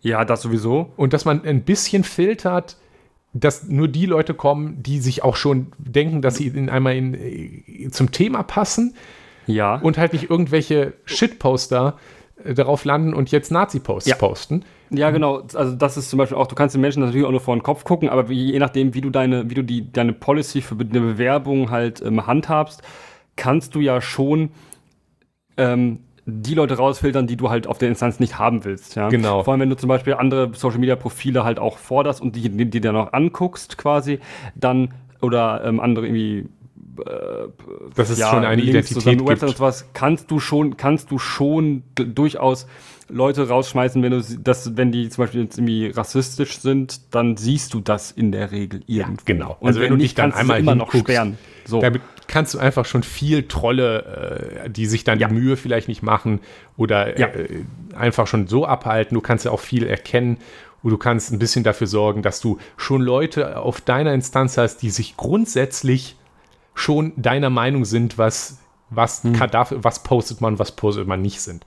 Ja, 0.00 0.24
das 0.24 0.42
sowieso. 0.42 0.90
und 0.96 1.12
dass 1.12 1.24
man 1.24 1.44
ein 1.44 1.62
bisschen 1.62 2.02
filtert, 2.04 2.78
dass 3.32 3.64
nur 3.68 3.88
die 3.88 4.06
Leute 4.06 4.34
kommen, 4.34 4.82
die 4.82 4.98
sich 5.00 5.22
auch 5.22 5.36
schon 5.36 5.72
denken, 5.78 6.20
dass 6.22 6.36
sie 6.36 6.48
in 6.48 6.68
einmal 6.70 6.96
in, 6.96 7.14
äh, 7.14 7.90
zum 7.90 8.10
Thema 8.10 8.42
passen 8.42 8.94
Ja. 9.50 9.76
und 9.76 9.98
halt 9.98 10.12
nicht 10.12 10.30
irgendwelche 10.30 10.94
Shitposter 11.04 11.96
äh, 12.44 12.54
darauf 12.54 12.84
landen 12.84 13.14
und 13.14 13.30
jetzt 13.30 13.50
Nazi-Posts 13.50 14.08
Ja. 14.10 14.16
posten. 14.16 14.64
Ja, 14.90 15.10
genau. 15.10 15.42
Also 15.54 15.76
das 15.76 15.96
ist 15.96 16.10
zum 16.10 16.18
Beispiel 16.18 16.36
auch, 16.36 16.48
du 16.48 16.56
kannst 16.56 16.74
den 16.74 16.80
Menschen 16.80 17.00
natürlich 17.02 17.24
auch 17.24 17.30
nur 17.30 17.40
vor 17.40 17.54
den 17.54 17.62
Kopf 17.62 17.84
gucken, 17.84 18.08
aber 18.08 18.28
wie, 18.28 18.52
je 18.52 18.58
nachdem, 18.58 18.92
wie 18.94 19.00
du 19.00 19.10
deine, 19.10 19.48
wie 19.48 19.54
du 19.54 19.62
die, 19.62 19.92
deine 19.92 20.12
Policy 20.12 20.62
für 20.62 20.74
eine 20.74 21.00
Bewerbung 21.00 21.70
halt 21.70 22.02
ähm, 22.02 22.26
handhabst, 22.26 22.82
kannst 23.36 23.74
du 23.76 23.80
ja 23.80 24.00
schon 24.00 24.50
ähm, 25.56 26.00
die 26.26 26.54
Leute 26.54 26.76
rausfiltern, 26.76 27.26
die 27.26 27.36
du 27.36 27.50
halt 27.50 27.66
auf 27.66 27.78
der 27.78 27.88
Instanz 27.88 28.20
nicht 28.20 28.38
haben 28.38 28.64
willst. 28.64 28.94
Ja? 28.96 29.08
Genau. 29.08 29.42
Vor 29.42 29.52
allem, 29.52 29.60
wenn 29.60 29.70
du 29.70 29.76
zum 29.76 29.88
Beispiel 29.88 30.14
andere 30.14 30.50
Social 30.54 30.78
Media 30.78 30.96
Profile 30.96 31.44
halt 31.44 31.58
auch 31.58 31.78
forderst 31.78 32.20
und 32.20 32.36
die, 32.36 32.48
die, 32.48 32.68
die 32.68 32.80
dann 32.80 32.96
auch 32.96 33.12
anguckst 33.12 33.78
quasi, 33.78 34.18
dann 34.54 34.92
oder 35.22 35.62
ähm, 35.64 35.80
andere 35.80 36.06
irgendwie 36.06 36.48
Das 37.94 38.10
ist 38.10 38.18
ja, 38.18 38.30
schon 38.30 38.44
eine 38.44 38.62
Identität 38.62 39.18
gibt. 39.24 39.40
Sowas, 39.40 39.86
kannst 39.92 40.30
du 40.30 40.40
schon, 40.40 40.76
kannst 40.76 41.10
du 41.10 41.18
schon 41.18 41.82
durchaus 41.94 42.66
Leute 43.08 43.48
rausschmeißen, 43.48 44.02
wenn 44.02 44.12
du 44.12 44.22
das, 44.22 44.76
wenn 44.76 44.92
die 44.92 45.08
zum 45.08 45.24
Beispiel 45.24 45.42
jetzt 45.42 45.58
irgendwie 45.58 45.88
rassistisch 45.88 46.58
sind, 46.58 47.14
dann 47.14 47.36
siehst 47.36 47.74
du 47.74 47.80
das 47.80 48.12
in 48.12 48.32
der 48.32 48.52
Regel 48.52 48.82
irgendwo. 48.86 49.22
genau. 49.24 49.56
Und 49.60 49.68
Also 49.68 49.80
wenn 49.80 49.90
du 49.90 49.96
dich 49.96 50.14
dann 50.14 50.32
einmal 50.32 50.60
immer 50.60 50.74
noch 50.74 50.94
sperren. 50.94 51.36
So. 51.64 51.80
Damit 51.80 52.02
kannst 52.28 52.54
du 52.54 52.58
einfach 52.58 52.84
schon 52.84 53.02
viel 53.02 53.48
Trolle, 53.48 54.62
äh, 54.64 54.70
die 54.70 54.86
sich 54.86 55.02
dann 55.04 55.18
Ja. 55.18 55.28
die 55.28 55.34
Mühe 55.34 55.56
vielleicht 55.56 55.88
nicht 55.88 56.02
machen 56.02 56.40
oder 56.76 57.18
Ja. 57.18 57.26
äh, 57.28 57.64
einfach 57.96 58.26
schon 58.28 58.46
so 58.46 58.64
abhalten. 58.64 59.14
Du 59.14 59.20
kannst 59.20 59.44
ja 59.44 59.50
auch 59.50 59.60
viel 59.60 59.84
erkennen 59.86 60.38
und 60.82 60.90
du 60.90 60.96
kannst 60.96 61.32
ein 61.32 61.38
bisschen 61.40 61.64
dafür 61.64 61.88
sorgen, 61.88 62.22
dass 62.22 62.40
du 62.40 62.58
schon 62.76 63.02
Leute 63.02 63.58
auf 63.58 63.80
deiner 63.80 64.14
Instanz 64.14 64.56
hast, 64.56 64.78
die 64.78 64.90
sich 64.90 65.16
grundsätzlich 65.16 66.16
schon 66.74 67.12
deiner 67.16 67.50
Meinung 67.50 67.84
sind, 67.84 68.18
was, 68.18 68.58
was, 68.90 69.24
Hm. 69.24 69.34
kann, 69.34 69.50
dafür, 69.50 69.84
was 69.84 70.02
postet 70.02 70.40
man, 70.40 70.58
was 70.58 70.72
postet 70.72 71.06
man 71.06 71.22
nicht 71.22 71.40
sind. 71.40 71.64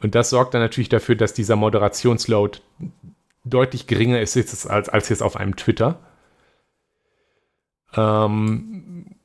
Und 0.00 0.14
das 0.14 0.30
sorgt 0.30 0.54
dann 0.54 0.60
natürlich 0.60 0.88
dafür, 0.88 1.16
dass 1.16 1.32
dieser 1.32 1.56
Moderationsload 1.56 2.58
deutlich 3.44 3.86
geringer 3.86 4.20
ist 4.20 4.34
jetzt 4.34 4.68
als, 4.68 4.88
als 4.88 5.08
jetzt 5.08 5.22
auf 5.22 5.36
einem 5.36 5.56
Twitter. 5.56 6.00
Ähm, 7.94 9.16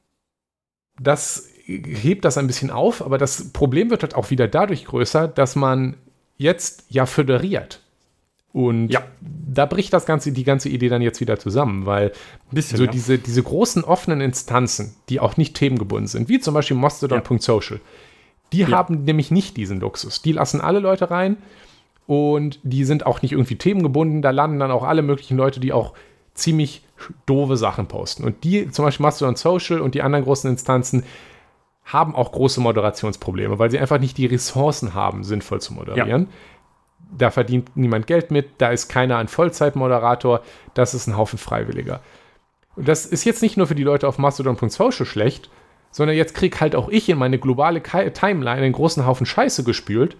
das 1.00 1.48
hebt 1.66 2.26
das 2.26 2.38
ein 2.38 2.48
bisschen 2.48 2.70
auf, 2.70 3.02
aber 3.02 3.18
das 3.18 3.52
Problem 3.52 3.90
wird 3.90 4.04
halt 4.04 4.16
auch 4.16 4.30
wieder 4.30 4.48
dadurch 4.48 4.86
größer, 4.86 5.28
dass 5.28 5.56
man 5.56 5.98
jetzt 6.38 6.86
ja 6.90 7.06
föderiert. 7.06 7.82
Und 8.54 8.90
Ja. 8.90 9.04
da 9.22 9.66
bricht 9.66 9.94
das 9.94 10.06
ganze, 10.06 10.32
die 10.32 10.44
ganze 10.44 10.68
Idee 10.70 10.90
dann 10.90 11.02
jetzt 11.02 11.22
wieder 11.22 11.40
zusammen, 11.40 11.86
weil 11.86 12.12
bisschen, 12.52 12.78
so 12.78 12.84
ja. 12.84 12.92
diese, 12.92 13.18
diese 13.18 13.42
großen 13.42 13.84
offenen 13.84 14.20
Instanzen, 14.20 14.96
die 15.10 15.20
auch 15.20 15.38
nicht 15.38 15.56
themengebunden 15.56 16.08
sind, 16.08 16.28
wie 16.28 16.40
zum 16.40 16.54
Beispiel 16.54 16.76
Mastodon.social, 16.78 17.80
die 18.52 18.68
haben 18.68 19.06
nämlich 19.06 19.32
nicht 19.32 19.56
diesen 19.56 19.80
Luxus. 19.80 20.22
Die 20.22 20.34
lassen 20.34 20.60
alle 20.60 20.80
Leute 20.80 21.10
rein 21.10 21.38
und 22.08 22.60
die 22.64 22.84
sind 22.84 23.06
auch 23.06 23.22
nicht 23.22 23.32
irgendwie 23.32 23.56
themengebunden. 23.56 24.22
Da 24.22 24.32
landen 24.32 24.60
dann 24.60 24.72
auch 24.72 24.84
alle 24.84 25.02
möglichen 25.02 25.38
Leute, 25.38 25.62
die 25.62 25.72
auch 25.72 25.94
ziemlich 26.34 26.82
doofe 27.26 27.56
Sachen 27.56 27.88
posten. 27.88 28.26
Und 28.26 28.44
die, 28.44 28.70
zum 28.70 28.84
Beispiel 28.84 29.06
Mastodon 29.06 29.38
Social 29.38 29.80
und 29.80 29.96
die 29.96 30.02
anderen 30.02 30.26
großen 30.26 30.50
Instanzen, 30.50 31.04
haben 31.86 32.16
auch 32.16 32.32
große 32.32 32.62
Moderationsprobleme, 32.62 33.60
weil 33.60 33.72
sie 33.72 33.80
einfach 33.80 34.00
nicht 34.00 34.18
die 34.18 34.26
Ressourcen 34.26 34.94
haben, 34.94 35.24
sinnvoll 35.24 35.62
zu 35.62 35.74
moderieren. 35.74 36.28
Da 37.18 37.30
verdient 37.32 37.76
niemand 37.76 38.08
Geld 38.08 38.32
mit, 38.32 38.50
da 38.58 38.70
ist 38.70 38.88
keiner 38.88 39.18
ein 39.18 39.28
Vollzeitmoderator, 39.28 40.42
das 40.74 40.94
ist 40.94 41.08
ein 41.08 41.18
Haufen 41.18 41.38
Freiwilliger. 41.38 42.02
Und 42.76 42.88
das 42.88 43.06
ist 43.06 43.26
jetzt 43.26 43.42
nicht 43.42 43.58
nur 43.58 43.68
für 43.68 43.76
die 43.76 43.84
Leute 43.84 44.08
auf 44.08 44.18
Mastodon.social 44.18 45.06
schlecht, 45.06 45.50
sondern 45.92 46.16
jetzt 46.16 46.34
krieg 46.34 46.62
halt 46.62 46.76
auch 46.76 46.90
ich 46.90 47.10
in 47.10 47.18
meine 47.18 47.38
globale 47.38 47.84
Timeline 47.84 48.62
einen 48.62 48.74
großen 48.74 49.06
Haufen 49.06 49.26
Scheiße 49.26 49.64
gespült 49.64 50.16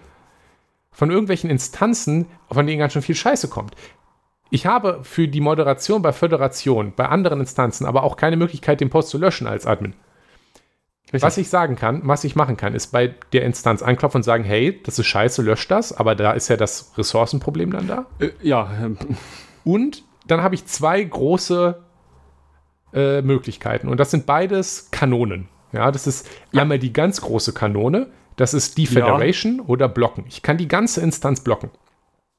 von 0.92 1.10
irgendwelchen 1.10 1.50
Instanzen, 1.50 2.28
von 2.52 2.68
denen 2.68 2.80
ganz 2.80 2.94
schön 2.94 3.02
viel 3.02 3.16
Scheiße 3.16 3.48
kommt. 3.48 3.76
Ich 4.50 4.66
habe 4.66 5.00
für 5.04 5.30
die 5.30 5.40
Moderation 5.40 6.02
bei 6.02 6.12
Föderation, 6.12 6.92
bei 6.94 7.08
anderen 7.08 7.40
Instanzen, 7.40 7.86
aber 7.86 8.04
auch 8.04 8.18
keine 8.18 8.36
Möglichkeit, 8.36 8.82
den 8.82 8.90
Post 8.90 9.10
zu 9.10 9.18
löschen 9.18 9.48
als 9.48 9.66
Admin. 9.66 9.94
Richtig. 11.14 11.24
Was 11.24 11.38
ich 11.38 11.50
sagen 11.50 11.76
kann, 11.76 12.02
was 12.06 12.24
ich 12.24 12.36
machen 12.36 12.56
kann, 12.56 12.74
ist 12.74 12.88
bei 12.88 13.14
der 13.34 13.44
Instanz 13.44 13.82
anklopfen 13.84 14.20
und 14.20 14.24
sagen, 14.24 14.44
hey, 14.46 14.82
das 14.84 14.98
ist 14.98 15.08
scheiße, 15.08 15.42
lösch 15.42 15.68
das, 15.68 15.92
aber 15.92 16.16
da 16.16 16.32
ist 16.32 16.48
ja 16.48 16.56
das 16.58 16.94
Ressourcenproblem 16.98 17.72
dann 17.72 17.88
da. 17.88 18.06
Äh, 18.20 18.30
ja, 18.42 18.70
Und 19.66 20.04
dann 20.28 20.42
habe 20.42 20.56
ich 20.56 20.66
zwei 20.68 21.04
große 21.04 21.82
äh, 22.94 23.22
Möglichkeiten. 23.22 23.88
Und 23.90 24.00
das 24.00 24.12
sind 24.12 24.26
beides 24.26 24.90
Kanonen. 24.92 25.48
Ja, 25.74 25.92
das 25.92 26.08
ist 26.08 26.28
einmal 26.54 26.80
die 26.80 26.94
ganz 26.94 27.22
große 27.22 27.54
Kanone. 27.54 28.08
Das 28.38 28.54
ist 28.54 28.78
die 28.78 28.84
Ja. 28.86 28.92
Federation 28.92 29.60
oder 29.60 29.88
blocken. 29.90 30.24
Ich 30.28 30.42
kann 30.42 30.58
die 30.58 30.68
ganze 30.68 31.02
Instanz 31.02 31.42
blocken. 31.42 31.70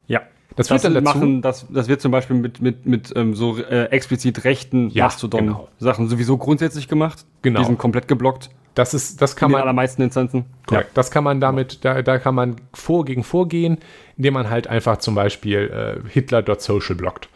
ja. 0.06 0.22
Das 0.54 0.68
führt 0.68 0.84
dann 0.84 0.92
dazu. 0.92 1.04
machen, 1.04 1.40
das, 1.40 1.64
das 1.70 1.88
wird 1.88 2.02
zum 2.02 2.12
Beispiel 2.12 2.36
mit, 2.36 2.60
mit, 2.60 2.84
mit 2.84 3.10
ähm, 3.16 3.34
so 3.34 3.56
äh, 3.56 3.84
explizit 3.86 4.44
rechten 4.44 4.90
Ja, 4.90 5.04
Mastodon-Sachen 5.04 6.10
sowieso 6.10 6.36
grundsätzlich 6.36 6.88
gemacht. 6.88 7.24
Genau. 7.40 7.60
Die 7.60 7.64
sind 7.64 7.78
komplett 7.78 8.06
geblockt. 8.06 8.50
Das 8.74 8.94
ist, 8.94 9.20
das 9.20 9.36
kann 9.36 9.48
in 9.48 9.50
den 9.50 9.52
man, 9.58 9.62
allermeisten 9.62 10.02
Instanzen. 10.02 10.46
korrekt, 10.66 10.90
das 10.94 11.10
kann 11.10 11.24
man 11.24 11.40
damit, 11.40 11.84
da, 11.84 12.00
da 12.02 12.18
kann 12.18 12.34
man 12.34 12.56
vor 12.72 13.04
gegen 13.04 13.22
vorgehen, 13.22 13.78
indem 14.16 14.34
man 14.34 14.48
halt 14.48 14.66
einfach 14.66 14.96
zum 14.98 15.14
Beispiel 15.14 16.02
äh, 16.04 16.08
Hitler.social 16.08 16.96
blockt. 16.96 17.28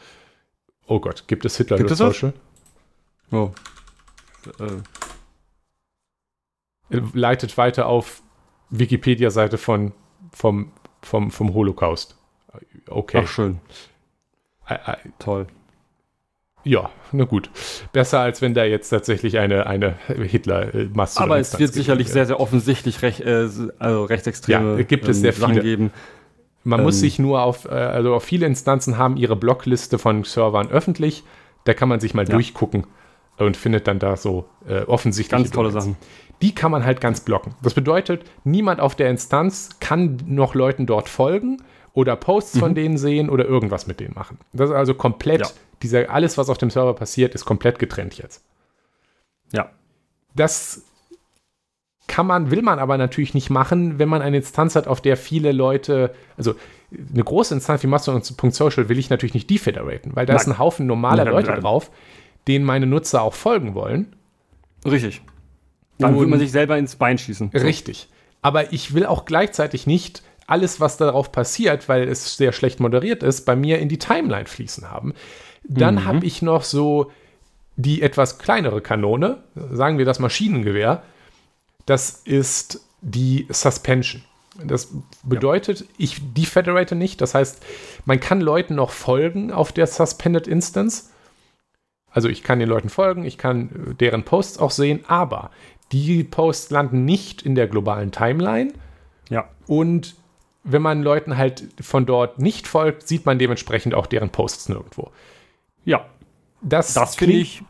Oh 0.86 1.00
Gott, 1.00 1.24
gibt 1.26 1.44
es? 1.44 1.56
Hitler.social? 1.56 2.32
Oh. 3.32 3.50
Äh, 4.60 4.80
Äh, 6.90 7.00
Leitet 7.14 7.58
weiter 7.58 7.86
auf 7.86 8.22
Wikipedia-Seite 8.70 9.58
von, 9.58 9.92
vom, 10.32 10.72
vom, 11.02 11.30
vom 11.30 11.54
Holocaust. 11.54 12.16
Okay. 12.88 13.22
Ach, 13.24 13.28
schön. 13.28 13.60
Äh, 14.68 14.74
äh, 14.74 14.96
Toll. 15.18 15.46
Ja, 16.66 16.90
na 17.12 17.24
gut. 17.24 17.48
Besser 17.92 18.18
als 18.18 18.42
wenn 18.42 18.52
da 18.52 18.64
jetzt 18.64 18.90
tatsächlich 18.90 19.38
eine, 19.38 19.66
eine 19.68 19.94
Hitler-Masse 20.08 21.20
Aber 21.20 21.38
es 21.38 21.56
wird 21.60 21.72
sicherlich 21.72 22.10
sehr, 22.10 22.26
sehr 22.26 22.40
offensichtlich 22.40 23.02
rech, 23.02 23.20
äh, 23.20 23.48
also 23.78 24.04
rechtsextreme 24.04 24.76
Ja, 24.78 24.82
gibt 24.82 25.06
es 25.08 25.20
sehr 25.20 25.32
Sachen 25.32 25.54
viele. 25.54 25.62
geben. 25.62 25.90
Man 26.64 26.82
muss 26.82 26.96
ähm, 26.96 27.00
sich 27.02 27.18
nur 27.20 27.42
auf, 27.42 27.66
äh, 27.66 27.68
also 27.68 28.14
auf 28.14 28.24
viele 28.24 28.46
Instanzen 28.46 28.98
haben 28.98 29.16
ihre 29.16 29.36
Blockliste 29.36 29.98
von 29.98 30.24
Servern 30.24 30.68
öffentlich. 30.68 31.22
Da 31.62 31.72
kann 31.72 31.88
man 31.88 32.00
sich 32.00 32.14
mal 32.14 32.26
Ja. 32.26 32.34
durchgucken. 32.34 32.86
und 33.38 33.56
findet 33.56 33.86
dann 33.86 33.98
da 33.98 34.16
so 34.16 34.46
äh, 34.66 34.80
offensichtlich. 34.84 35.38
Ganz 35.38 35.50
tolle 35.50 35.70
Sachen. 35.70 35.96
Die 36.40 36.54
kann 36.54 36.70
man 36.70 36.84
halt 36.86 37.02
ganz 37.02 37.20
blocken. 37.20 37.54
Das 37.62 37.74
bedeutet, 37.74 38.22
niemand 38.44 38.80
auf 38.80 38.94
der 38.94 39.10
Instanz 39.10 39.76
kann 39.78 40.18
noch 40.26 40.54
Leuten 40.54 40.86
dort 40.86 41.08
folgen 41.08 41.58
oder 41.92 42.16
Posts 42.16 42.54
mhm. 42.56 42.60
von 42.60 42.74
denen 42.74 42.98
sehen 42.98 43.28
oder 43.30 43.44
irgendwas 43.44 43.86
mit 43.86 44.00
denen 44.00 44.14
machen. 44.14 44.38
Das 44.52 44.70
ist 44.70 44.76
also 44.76 44.94
komplett, 44.94 45.40
ja. 45.42 45.46
Dieser, 45.82 46.10
alles, 46.10 46.38
was 46.38 46.48
auf 46.48 46.58
dem 46.58 46.70
Server 46.70 46.94
passiert, 46.94 47.34
ist 47.34 47.44
komplett 47.44 47.78
getrennt 47.78 48.18
jetzt. 48.18 48.44
Ja. 49.52 49.70
Das 50.34 50.82
kann 52.06 52.26
man, 52.26 52.50
will 52.50 52.62
man 52.62 52.78
aber 52.78 52.98
natürlich 52.98 53.34
nicht 53.34 53.50
machen, 53.50 53.98
wenn 53.98 54.08
man 54.08 54.22
eine 54.22 54.38
Instanz 54.38 54.76
hat, 54.76 54.86
auf 54.86 55.00
der 55.00 55.16
viele 55.16 55.52
Leute, 55.52 56.14
also 56.36 56.54
eine 56.90 57.24
große 57.24 57.54
Instanz 57.54 57.82
wie 57.82 57.88
Mastodon.social 57.88 58.88
will 58.88 58.98
ich 58.98 59.10
natürlich 59.10 59.34
nicht 59.34 59.50
defederaten, 59.50 60.14
weil 60.14 60.26
da 60.26 60.34
nein. 60.34 60.40
ist 60.40 60.46
ein 60.46 60.58
Haufen 60.58 60.86
normaler 60.86 61.24
nein, 61.24 61.34
Leute 61.34 61.50
nein. 61.50 61.60
drauf, 61.60 61.90
denen 62.46 62.64
meine 62.64 62.86
Nutzer 62.86 63.22
auch 63.22 63.34
folgen 63.34 63.74
wollen. 63.74 64.14
Richtig. 64.84 65.22
Dann 65.98 66.14
würde 66.14 66.30
man 66.30 66.38
sich 66.38 66.52
selber 66.52 66.76
ins 66.78 66.96
Bein 66.96 67.18
schießen. 67.18 67.50
Richtig. 67.50 68.08
Aber 68.42 68.72
ich 68.72 68.94
will 68.94 69.06
auch 69.06 69.24
gleichzeitig 69.24 69.86
nicht 69.86 70.22
alles, 70.46 70.80
was 70.80 70.96
darauf 70.96 71.32
passiert, 71.32 71.88
weil 71.88 72.06
es 72.06 72.36
sehr 72.36 72.52
schlecht 72.52 72.78
moderiert 72.78 73.22
ist, 73.22 73.44
bei 73.44 73.56
mir 73.56 73.78
in 73.78 73.88
die 73.88 73.98
Timeline 73.98 74.46
fließen 74.46 74.90
haben. 74.90 75.14
Dann 75.68 75.96
mhm. 75.96 76.04
habe 76.04 76.26
ich 76.26 76.42
noch 76.42 76.62
so 76.62 77.10
die 77.76 78.02
etwas 78.02 78.38
kleinere 78.38 78.80
Kanone, 78.80 79.42
sagen 79.70 79.98
wir 79.98 80.04
das 80.04 80.18
Maschinengewehr. 80.18 81.02
Das 81.84 82.22
ist 82.24 82.80
die 83.02 83.46
Suspension. 83.50 84.22
Das 84.64 84.88
bedeutet, 85.22 85.80
ja. 85.80 85.86
ich 85.98 86.20
defederate 86.32 86.94
nicht. 86.94 87.20
Das 87.20 87.34
heißt, 87.34 87.62
man 88.06 88.20
kann 88.20 88.40
Leuten 88.40 88.74
noch 88.74 88.90
folgen 88.90 89.52
auf 89.52 89.72
der 89.72 89.86
Suspended 89.86 90.46
Instance. 90.46 91.10
Also 92.10 92.28
ich 92.28 92.42
kann 92.42 92.58
den 92.58 92.68
Leuten 92.68 92.88
folgen, 92.88 93.24
ich 93.24 93.36
kann 93.36 93.94
deren 94.00 94.22
Posts 94.22 94.58
auch 94.58 94.70
sehen, 94.70 95.04
aber 95.06 95.50
die 95.92 96.24
Posts 96.24 96.70
landen 96.70 97.04
nicht 97.04 97.42
in 97.42 97.54
der 97.54 97.66
globalen 97.66 98.10
Timeline. 98.10 98.72
Ja. 99.28 99.50
Und 99.66 100.16
wenn 100.64 100.82
man 100.82 101.02
Leuten 101.02 101.36
halt 101.36 101.64
von 101.80 102.06
dort 102.06 102.38
nicht 102.38 102.66
folgt, 102.66 103.06
sieht 103.06 103.26
man 103.26 103.38
dementsprechend 103.38 103.94
auch 103.94 104.06
deren 104.06 104.30
Posts 104.30 104.70
nirgendwo. 104.70 105.12
Ja. 105.86 106.04
Das, 106.60 106.92
das 106.92 107.16
finde 107.16 107.36
ich. 107.36 107.62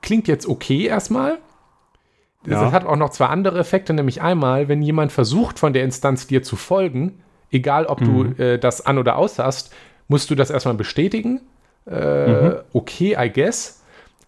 Klingt 0.00 0.26
jetzt 0.26 0.48
okay 0.48 0.86
erstmal. 0.86 1.38
Das 2.44 2.60
ja. 2.60 2.72
hat 2.72 2.84
auch 2.84 2.96
noch 2.96 3.10
zwei 3.10 3.26
andere 3.26 3.60
Effekte, 3.60 3.92
nämlich 3.92 4.20
einmal, 4.20 4.66
wenn 4.66 4.82
jemand 4.82 5.12
versucht, 5.12 5.60
von 5.60 5.72
der 5.72 5.84
Instanz 5.84 6.26
dir 6.26 6.42
zu 6.42 6.56
folgen, 6.56 7.22
egal 7.52 7.86
ob 7.86 8.00
mhm. 8.00 8.34
du 8.36 8.42
äh, 8.42 8.58
das 8.58 8.84
an 8.84 8.98
oder 8.98 9.16
aus 9.16 9.38
hast, 9.38 9.72
musst 10.08 10.28
du 10.30 10.34
das 10.34 10.50
erstmal 10.50 10.74
bestätigen. 10.74 11.40
Äh, 11.88 12.26
mhm. 12.26 12.54
Okay, 12.72 13.16
I 13.16 13.30
guess. 13.30 13.82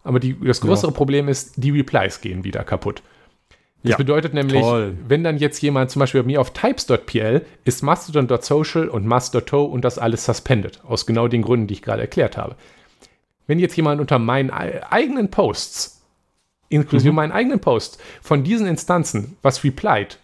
Aber 0.05 0.20
die, 0.20 0.38
das 0.38 0.60
größere 0.60 0.92
ja. 0.92 0.96
Problem 0.96 1.28
ist, 1.28 1.55
die 1.56 1.70
Replies 1.70 2.20
gehen 2.20 2.44
wieder 2.44 2.62
kaputt. 2.62 3.02
Das 3.82 3.92
ja, 3.92 3.96
bedeutet 3.96 4.32
nämlich, 4.32 4.62
toll. 4.62 4.96
wenn 5.09 5.24
dann 5.24 5.36
jetzt 5.36 5.60
jemand 5.60 5.90
zum 5.90 6.01
Beispiel 6.01 6.22
bei 6.22 6.26
mir 6.26 6.40
auf 6.40 6.52
types.pl 6.52 7.44
ist 7.64 7.82
mastodon.social 7.82 8.88
und 8.88 9.06
mast.to 9.06 9.64
und 9.64 9.84
das 9.84 9.98
alles 9.98 10.24
suspended. 10.24 10.80
Aus 10.84 11.05
genau 11.05 11.28
den 11.28 11.42
Gründen, 11.42 11.66
die 11.66 11.74
ich 11.74 11.82
gerade 11.82 12.01
erklärt 12.01 12.36
habe. 12.36 12.56
Wenn 13.46 13.58
jetzt 13.58 13.76
jemand 13.76 14.00
unter 14.00 14.18
meinen 14.18 14.50
eigenen 14.50 15.30
Posts, 15.30 16.02
inklusive 16.68 17.12
mhm. 17.12 17.16
meinen 17.16 17.32
eigenen 17.32 17.60
Posts, 17.60 17.98
von 18.22 18.42
diesen 18.42 18.66
Instanzen 18.66 19.36
was 19.42 19.62
replied, 19.64 20.18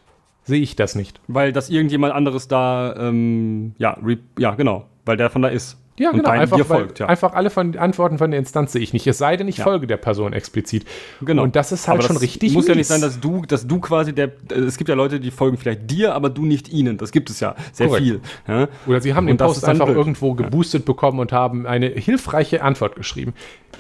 sehe 0.45 0.61
ich 0.61 0.77
das 0.77 0.95
nicht. 0.95 1.21
Weil 1.29 1.53
das 1.53 1.71
irgendjemand 1.71 2.15
anderes 2.15 2.49
da, 2.49 2.95
ähm, 2.97 3.75
ja, 3.79 3.97
ja, 4.39 4.55
genau, 4.55 4.87
weil 5.05 5.17
der 5.17 5.31
von 5.31 5.43
da 5.43 5.49
ist. 5.49 5.77
Ja, 6.01 6.13
genau. 6.13 6.31
Einfach, 6.31 6.59
folgt, 6.65 6.99
ja. 6.99 7.07
einfach 7.07 7.35
alle 7.35 7.51
von 7.51 7.77
Antworten 7.77 8.17
von 8.17 8.31
der 8.31 8.41
Instanz 8.41 8.73
sehe 8.73 8.81
ich 8.81 8.95
nicht. 8.95 9.07
Es 9.07 9.19
sei 9.19 9.37
denn, 9.37 9.49
ich 9.49 9.59
ja. 9.59 9.65
folge 9.65 9.87
der 9.87 9.99
Person 9.99 10.33
explizit. 10.33 10.87
Genau. 11.21 11.43
Und 11.43 11.57
das 11.57 11.73
ist 11.73 11.89
halt 11.89 11.99
aber 11.99 12.09
schon 12.09 12.17
richtig. 12.17 12.55
Muss 12.55 12.63
mies. 12.65 12.69
ja 12.69 12.75
nicht 12.75 12.87
sein, 12.87 13.03
dass 13.03 13.21
du, 13.21 13.43
dass 13.47 13.67
du 13.67 13.81
quasi 13.81 14.15
der. 14.15 14.33
Es 14.49 14.79
gibt 14.79 14.89
ja 14.89 14.95
Leute, 14.95 15.21
die 15.21 15.31
folgen 15.31 15.59
vielleicht 15.59 15.91
dir, 15.91 16.15
aber 16.15 16.31
du 16.31 16.47
nicht 16.47 16.71
ihnen. 16.71 16.97
Das 16.97 17.13
gibt 17.13 17.29
es 17.29 17.41
ja 17.41 17.55
sehr 17.73 17.89
Korrekt. 17.89 18.03
viel. 18.03 18.21
Ja? 18.49 18.69
Oder 18.87 19.03
sie 19.03 19.13
haben 19.13 19.29
und 19.29 19.39
den 19.39 19.47
Post 19.47 19.63
einfach 19.67 19.85
blöd. 19.85 19.99
irgendwo 19.99 20.33
geboostet 20.33 20.87
bekommen 20.87 21.19
und 21.19 21.33
haben 21.33 21.67
eine 21.67 21.89
hilfreiche 21.89 22.63
Antwort 22.63 22.97
geschrieben. 22.97 23.35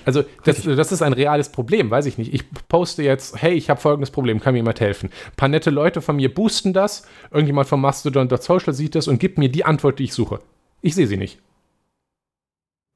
Also 0.04 0.22
das, 0.44 0.62
das, 0.62 0.92
ist 0.92 1.00
ein 1.00 1.14
reales 1.14 1.48
Problem, 1.48 1.90
weiß 1.90 2.04
ich 2.04 2.18
nicht. 2.18 2.34
Ich 2.34 2.44
poste 2.68 3.02
jetzt, 3.02 3.40
hey, 3.40 3.54
ich 3.54 3.70
habe 3.70 3.80
folgendes 3.80 4.10
Problem, 4.10 4.40
kann 4.40 4.52
mir 4.52 4.58
jemand 4.58 4.80
helfen? 4.80 5.08
Ein 5.08 5.36
paar 5.36 5.48
nette 5.48 5.70
Leute 5.70 6.02
von 6.02 6.16
mir 6.16 6.32
boosten 6.32 6.74
das, 6.74 7.06
irgendjemand 7.30 7.66
von 7.66 7.80
Mastodon.social 7.80 8.74
sieht 8.74 8.94
das 8.94 9.08
und 9.08 9.20
gibt 9.20 9.38
mir 9.38 9.48
die 9.48 9.64
Antwort, 9.64 9.98
die 9.98 10.04
ich 10.04 10.12
suche. 10.12 10.40
Ich 10.82 10.94
sehe 10.94 11.06
sie 11.06 11.16
nicht. 11.16 11.38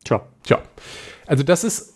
Tja. 0.04 0.22
Tja. 0.42 0.60
Also 1.26 1.42
das 1.42 1.64
ist, 1.64 1.94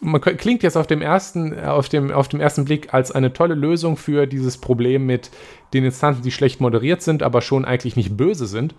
man 0.00 0.20
klingt 0.20 0.62
jetzt 0.62 0.76
auf 0.76 0.86
dem 0.86 1.00
ersten, 1.00 1.58
auf 1.58 1.88
dem, 1.88 2.10
auf 2.10 2.28
dem 2.28 2.40
ersten 2.40 2.64
Blick 2.64 2.92
als 2.92 3.12
eine 3.12 3.32
tolle 3.32 3.54
Lösung 3.54 3.96
für 3.96 4.26
dieses 4.26 4.58
Problem 4.58 5.06
mit 5.06 5.30
den 5.72 5.84
Instanzen, 5.84 6.22
die 6.22 6.32
schlecht 6.32 6.60
moderiert 6.60 7.02
sind, 7.02 7.22
aber 7.22 7.40
schon 7.40 7.64
eigentlich 7.64 7.96
nicht 7.96 8.16
böse 8.16 8.46
sind. 8.46 8.74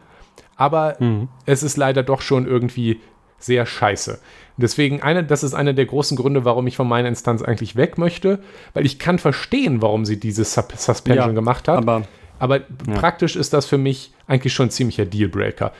Aber 0.56 0.96
mhm. 1.00 1.30
es 1.46 1.64
ist 1.64 1.78
leider 1.78 2.04
doch 2.04 2.22
schon 2.22 2.46
irgendwie 2.46 3.02
sehr 3.40 3.66
scheiße. 3.66 4.20
Deswegen, 4.58 5.02
eine, 5.02 5.24
das 5.24 5.44
ist 5.44 5.54
einer 5.54 5.74
der 5.74 5.86
großen 5.86 6.16
Gründe, 6.16 6.46
warum 6.46 6.68
ich 6.68 6.78
von 6.78 6.88
meiner 6.88 7.10
Instanz 7.10 7.42
eigentlich 7.42 7.76
weg 7.76 7.98
möchte, 7.98 8.40
weil 8.74 8.86
ich 8.86 9.00
kann 9.00 9.20
verstehen, 9.20 9.82
warum 9.82 10.06
sie 10.06 10.20
diese 10.20 10.46
Sub 10.46 10.72
Suspension 10.76 11.30
ja, 11.30 11.34
gemacht 11.34 11.68
hat. 11.68 11.78
Aber, 11.78 12.04
aber 12.40 12.60
ja. 12.60 12.94
praktisch 12.96 13.36
ist 13.36 13.54
das 13.54 13.66
für 13.66 13.78
mich 13.78 14.14
eigentlich 14.28 14.54
schon 14.54 14.68
ein 14.68 14.72
ziemlicher 14.72 15.06
Dealbreaker. 15.06 15.74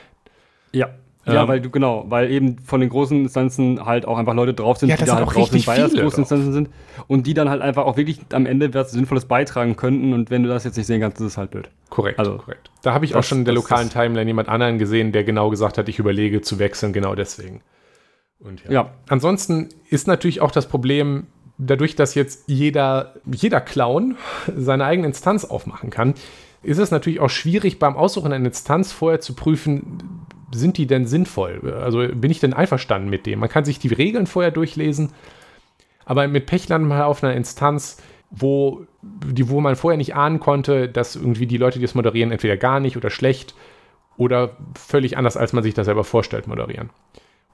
Ja, 0.72 0.90
ja, 1.26 1.42
ähm, 1.42 1.48
weil 1.48 1.60
du, 1.60 1.70
genau, 1.70 2.04
weil 2.08 2.30
eben 2.30 2.58
von 2.58 2.80
den 2.80 2.88
großen 2.88 3.22
Instanzen 3.22 3.84
halt 3.84 4.06
auch 4.06 4.16
einfach 4.16 4.34
Leute 4.34 4.54
drauf 4.54 4.78
sind, 4.78 4.88
ja, 4.88 4.96
die 4.96 5.04
da 5.04 5.16
halt 5.16 5.26
drauf 5.26 5.48
sind, 5.48 5.66
weil 5.66 5.80
das 5.80 5.94
große 5.94 6.20
Instanzen 6.20 6.52
sind 6.52 6.70
und 7.08 7.26
die 7.26 7.34
dann 7.34 7.50
halt 7.50 7.62
einfach 7.62 7.84
auch 7.84 7.96
wirklich 7.96 8.20
am 8.32 8.46
Ende 8.46 8.72
was 8.72 8.92
Sinnvolles 8.92 9.24
beitragen 9.24 9.76
könnten 9.76 10.12
und 10.12 10.30
wenn 10.30 10.44
du 10.44 10.48
das 10.48 10.64
jetzt 10.64 10.76
nicht 10.76 10.86
sehen 10.86 11.00
kannst, 11.00 11.20
ist 11.20 11.26
es 11.26 11.36
halt 11.36 11.50
blöd. 11.50 11.68
Korrekt, 11.90 12.18
also, 12.18 12.36
korrekt. 12.36 12.70
Da 12.82 12.94
habe 12.94 13.04
ich 13.04 13.12
das, 13.12 13.18
auch 13.18 13.28
schon 13.28 13.38
in 13.38 13.44
der 13.44 13.54
lokalen 13.54 13.90
Timeline 13.90 14.28
jemand 14.28 14.48
anderen 14.48 14.78
gesehen, 14.78 15.10
der 15.10 15.24
genau 15.24 15.50
gesagt 15.50 15.78
hat, 15.78 15.88
ich 15.88 15.98
überlege 15.98 16.42
zu 16.42 16.58
wechseln, 16.60 16.92
genau 16.92 17.14
deswegen. 17.14 17.60
Und 18.38 18.62
ja. 18.64 18.70
ja. 18.70 18.90
Ansonsten 19.08 19.70
ist 19.90 20.06
natürlich 20.06 20.40
auch 20.40 20.52
das 20.52 20.68
Problem, 20.68 21.26
dadurch, 21.58 21.96
dass 21.96 22.14
jetzt 22.14 22.44
jeder, 22.46 23.14
jeder 23.24 23.60
Clown 23.60 24.16
seine 24.56 24.84
eigene 24.84 25.08
Instanz 25.08 25.44
aufmachen 25.44 25.90
kann, 25.90 26.14
ist 26.62 26.78
es 26.78 26.90
natürlich 26.90 27.20
auch 27.20 27.30
schwierig 27.30 27.78
beim 27.78 27.96
Aussuchen 27.96 28.32
einer 28.32 28.46
Instanz 28.46 28.92
vorher 28.92 29.20
zu 29.20 29.34
prüfen, 29.34 29.98
sind 30.52 30.78
die 30.78 30.86
denn 30.86 31.06
sinnvoll? 31.06 31.72
Also 31.80 32.06
bin 32.14 32.30
ich 32.30 32.40
denn 32.40 32.54
einverstanden 32.54 33.10
mit 33.10 33.26
dem? 33.26 33.40
Man 33.40 33.48
kann 33.48 33.64
sich 33.64 33.78
die 33.78 33.88
Regeln 33.88 34.26
vorher 34.26 34.50
durchlesen, 34.50 35.12
aber 36.04 36.28
mit 36.28 36.46
Pech 36.46 36.68
landet 36.68 36.88
man 36.88 37.02
auf 37.02 37.22
einer 37.22 37.34
Instanz, 37.34 38.00
wo, 38.30 38.86
die, 39.02 39.48
wo 39.48 39.60
man 39.60 39.76
vorher 39.76 39.96
nicht 39.98 40.14
ahnen 40.14 40.40
konnte, 40.40 40.88
dass 40.88 41.16
irgendwie 41.16 41.46
die 41.46 41.58
Leute, 41.58 41.78
die 41.78 41.84
es 41.84 41.94
moderieren, 41.94 42.32
entweder 42.32 42.56
gar 42.56 42.80
nicht 42.80 42.96
oder 42.96 43.10
schlecht 43.10 43.54
oder 44.16 44.56
völlig 44.74 45.16
anders, 45.16 45.36
als 45.36 45.52
man 45.52 45.62
sich 45.62 45.74
das 45.74 45.86
selber 45.86 46.04
vorstellt, 46.04 46.46
moderieren. 46.46 46.90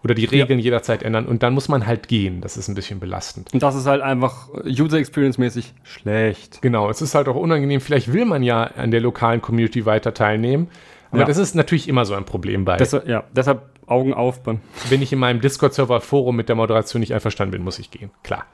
Oder 0.05 0.15
die 0.15 0.25
Regeln 0.25 0.59
ja. 0.59 0.65
jederzeit 0.65 1.05
ändern 1.05 1.27
und 1.27 1.45
dann 1.45 1.55
muss 1.55 1.69
man 1.69 1.87
halt 1.87 2.09
gehen. 2.09 2.41
Das 2.41 2.57
ist 2.57 2.69
ein 2.69 2.75
bisschen 2.75 2.99
belastend. 2.99 3.53
Und 3.53 3.63
das 3.63 3.77
ist 3.77 3.87
halt 3.87 4.03
einfach 4.03 4.49
User 4.65 4.99
Experience-mäßig 4.99 5.75
schlecht. 5.85 6.61
Genau, 6.61 6.91
es 6.91 7.01
ist 7.03 7.15
halt 7.15 7.29
auch 7.29 7.37
unangenehm. 7.37 7.81
Vielleicht 7.81 8.13
will 8.13 8.25
man 8.25 8.43
ja 8.43 8.65
an 8.65 8.91
der 8.91 9.01
lokalen 9.01 9.41
Community 9.41 9.87
weiter 9.87 10.13
teilnehmen, 10.13 10.69
aber 11.13 11.21
ja. 11.21 11.27
das 11.27 11.37
ist 11.37 11.55
natürlich 11.55 11.89
immer 11.89 12.05
so 12.05 12.15
ein 12.15 12.25
Problem 12.25 12.65
bei. 12.65 12.79
Deshalb, 12.79 13.07
ja, 13.07 13.25
deshalb 13.33 13.71
Augen 13.87 14.15
auf. 14.15 14.41
Wenn 14.45 15.03
ich 15.03 15.13
in 15.13 15.19
meinem 15.19 15.41
Discord-Server-Forum 15.41 16.35
mit 16.35 16.49
der 16.49 16.57
Moderation 16.57 17.01
nicht 17.01 17.13
einverstanden 17.13 17.53
bin, 17.53 17.63
muss 17.63 17.79
ich 17.79 17.91
gehen. 17.91 18.11
Klar. 18.23 18.47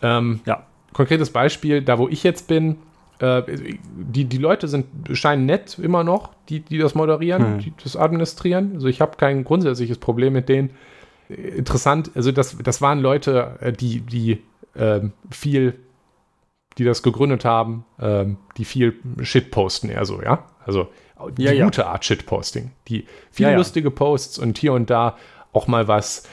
Ähm, 0.00 0.40
ja. 0.46 0.66
Konkretes 0.92 1.30
Beispiel, 1.30 1.82
da 1.82 1.98
wo 1.98 2.08
ich 2.08 2.22
jetzt 2.22 2.48
bin, 2.48 2.78
äh, 3.18 3.42
die, 3.94 4.24
die 4.24 4.38
Leute 4.38 4.68
sind, 4.68 4.86
scheinen 5.12 5.46
nett 5.46 5.78
immer 5.78 6.04
noch, 6.04 6.32
die, 6.48 6.60
die 6.60 6.78
das 6.78 6.94
moderieren, 6.94 7.54
hm. 7.54 7.58
die 7.58 7.72
das 7.82 7.96
administrieren. 7.96 8.72
Also 8.74 8.88
ich 8.88 9.00
habe 9.00 9.16
kein 9.16 9.44
grundsätzliches 9.44 9.98
Problem 9.98 10.32
mit 10.32 10.48
denen. 10.48 10.70
Interessant, 11.28 12.10
also 12.14 12.32
das, 12.32 12.58
das 12.58 12.80
waren 12.80 13.00
Leute, 13.00 13.56
äh, 13.60 13.72
die, 13.72 14.00
die 14.00 14.42
äh, 14.74 15.00
viel, 15.30 15.74
die 16.78 16.84
das 16.84 17.02
gegründet 17.02 17.44
haben, 17.44 17.84
äh, 17.98 18.26
die 18.56 18.64
viel 18.64 18.94
Shit 19.22 19.50
posten, 19.50 19.88
eher 19.88 20.04
so, 20.04 20.22
ja. 20.22 20.46
Also 20.64 20.88
die 21.30 21.44
ja, 21.44 21.64
gute 21.64 21.82
ja. 21.82 21.88
Art 21.88 22.04
Shitposting. 22.04 22.72
Die 22.88 23.06
viele 23.30 23.52
ja, 23.52 23.56
lustige 23.56 23.90
Posts 23.90 24.38
und 24.38 24.58
hier 24.58 24.72
und 24.72 24.90
da 24.90 25.16
auch 25.52 25.66
mal 25.66 25.88
was 25.88 26.24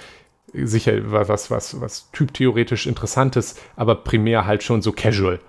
sicher 0.53 1.11
was, 1.11 1.51
was, 1.51 1.79
was 1.79 2.11
typtheoretisch 2.11 2.87
Interessantes, 2.87 3.55
aber 3.75 3.95
primär 3.95 4.45
halt 4.45 4.63
schon 4.63 4.81
so 4.81 4.91
casual. 4.91 5.39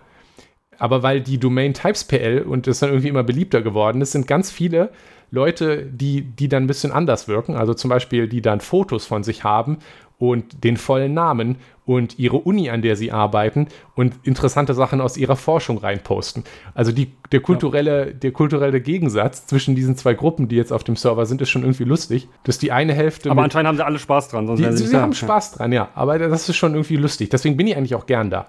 Aber 0.79 1.03
weil 1.03 1.21
die 1.21 1.39
Domain 1.39 1.75
Types 1.75 2.05
PL 2.05 2.43
und 2.43 2.67
das 2.67 2.81
dann 2.81 2.91
irgendwie 2.91 3.09
immer 3.09 3.23
beliebter 3.23 3.63
geworden 3.63 4.01
ist, 4.01 4.13
sind 4.13 4.27
ganz 4.27 4.51
viele 4.51 4.91
Leute, 5.31 5.85
die, 5.87 6.23
die 6.23 6.49
dann 6.49 6.65
ein 6.65 6.67
bisschen 6.67 6.91
anders 6.91 7.29
wirken, 7.29 7.55
also 7.55 7.73
zum 7.73 7.89
Beispiel, 7.89 8.29
die 8.29 8.43
dann 8.43 8.61
Fotos 8.61 9.07
von 9.07 9.23
sich 9.23 9.45
haben 9.45 9.79
und 10.21 10.63
den 10.63 10.77
vollen 10.77 11.15
Namen 11.15 11.57
und 11.87 12.19
ihre 12.19 12.37
Uni, 12.37 12.71
an 12.71 12.83
der 12.83 12.95
sie 12.95 13.11
arbeiten 13.11 13.67
und 13.97 14.15
interessante 14.23 14.75
Sachen 14.75 15.01
aus 15.01 15.17
ihrer 15.17 15.35
Forschung 15.35 15.79
reinposten. 15.79 16.45
Also 16.75 16.93
die, 16.93 17.11
der, 17.33 17.41
kulturelle, 17.41 18.09
ja. 18.09 18.13
der 18.13 18.31
kulturelle 18.31 18.81
Gegensatz 18.81 19.47
zwischen 19.47 19.75
diesen 19.75 19.97
zwei 19.97 20.15
Gruppen, 20.15 20.47
die 20.47 20.57
jetzt 20.57 20.73
auf 20.73 20.85
dem 20.85 20.95
Server 20.95 21.27
sind, 21.27 21.41
ist 21.41 21.49
schon 21.49 21.63
irgendwie 21.63 21.85
lustig. 21.85 22.29
Dass 22.45 22.59
die 22.59 22.71
eine 22.71 22.93
Hälfte. 22.93 23.31
Aber 23.31 23.43
anscheinend 23.43 23.69
haben 23.69 23.77
sie 23.77 23.85
alle 23.85 23.99
Spaß 23.99 24.29
dran. 24.29 24.47
Sonst 24.47 24.61
die, 24.61 24.77
sie, 24.77 24.87
sie 24.87 24.97
haben 24.97 25.15
Spaß 25.15 25.53
dran, 25.53 25.73
ja. 25.73 25.89
Aber 25.95 26.19
das 26.19 26.49
ist 26.49 26.57
schon 26.57 26.75
irgendwie 26.75 26.97
lustig. 26.97 27.31
Deswegen 27.31 27.57
bin 27.57 27.67
ich 27.67 27.77
eigentlich 27.77 27.95
auch 27.95 28.07
gern 28.07 28.31
da. 28.31 28.49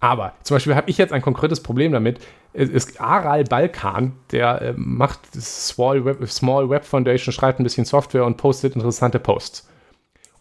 Aber 0.00 0.32
zum 0.42 0.56
Beispiel 0.56 0.74
habe 0.74 0.90
ich 0.90 0.98
jetzt 0.98 1.12
ein 1.12 1.22
konkretes 1.22 1.62
Problem 1.62 1.92
damit. 1.92 2.20
Es 2.54 2.70
ist 2.70 3.00
Aral 3.00 3.44
Balkan, 3.44 4.12
der 4.32 4.62
äh, 4.62 4.74
macht 4.76 5.20
Small 5.34 6.04
Web, 6.06 6.26
Small 6.28 6.70
Web 6.70 6.84
Foundation, 6.84 7.32
schreibt 7.32 7.60
ein 7.60 7.64
bisschen 7.64 7.84
Software 7.84 8.24
und 8.24 8.38
postet 8.38 8.76
interessante 8.76 9.18
Posts. 9.18 9.68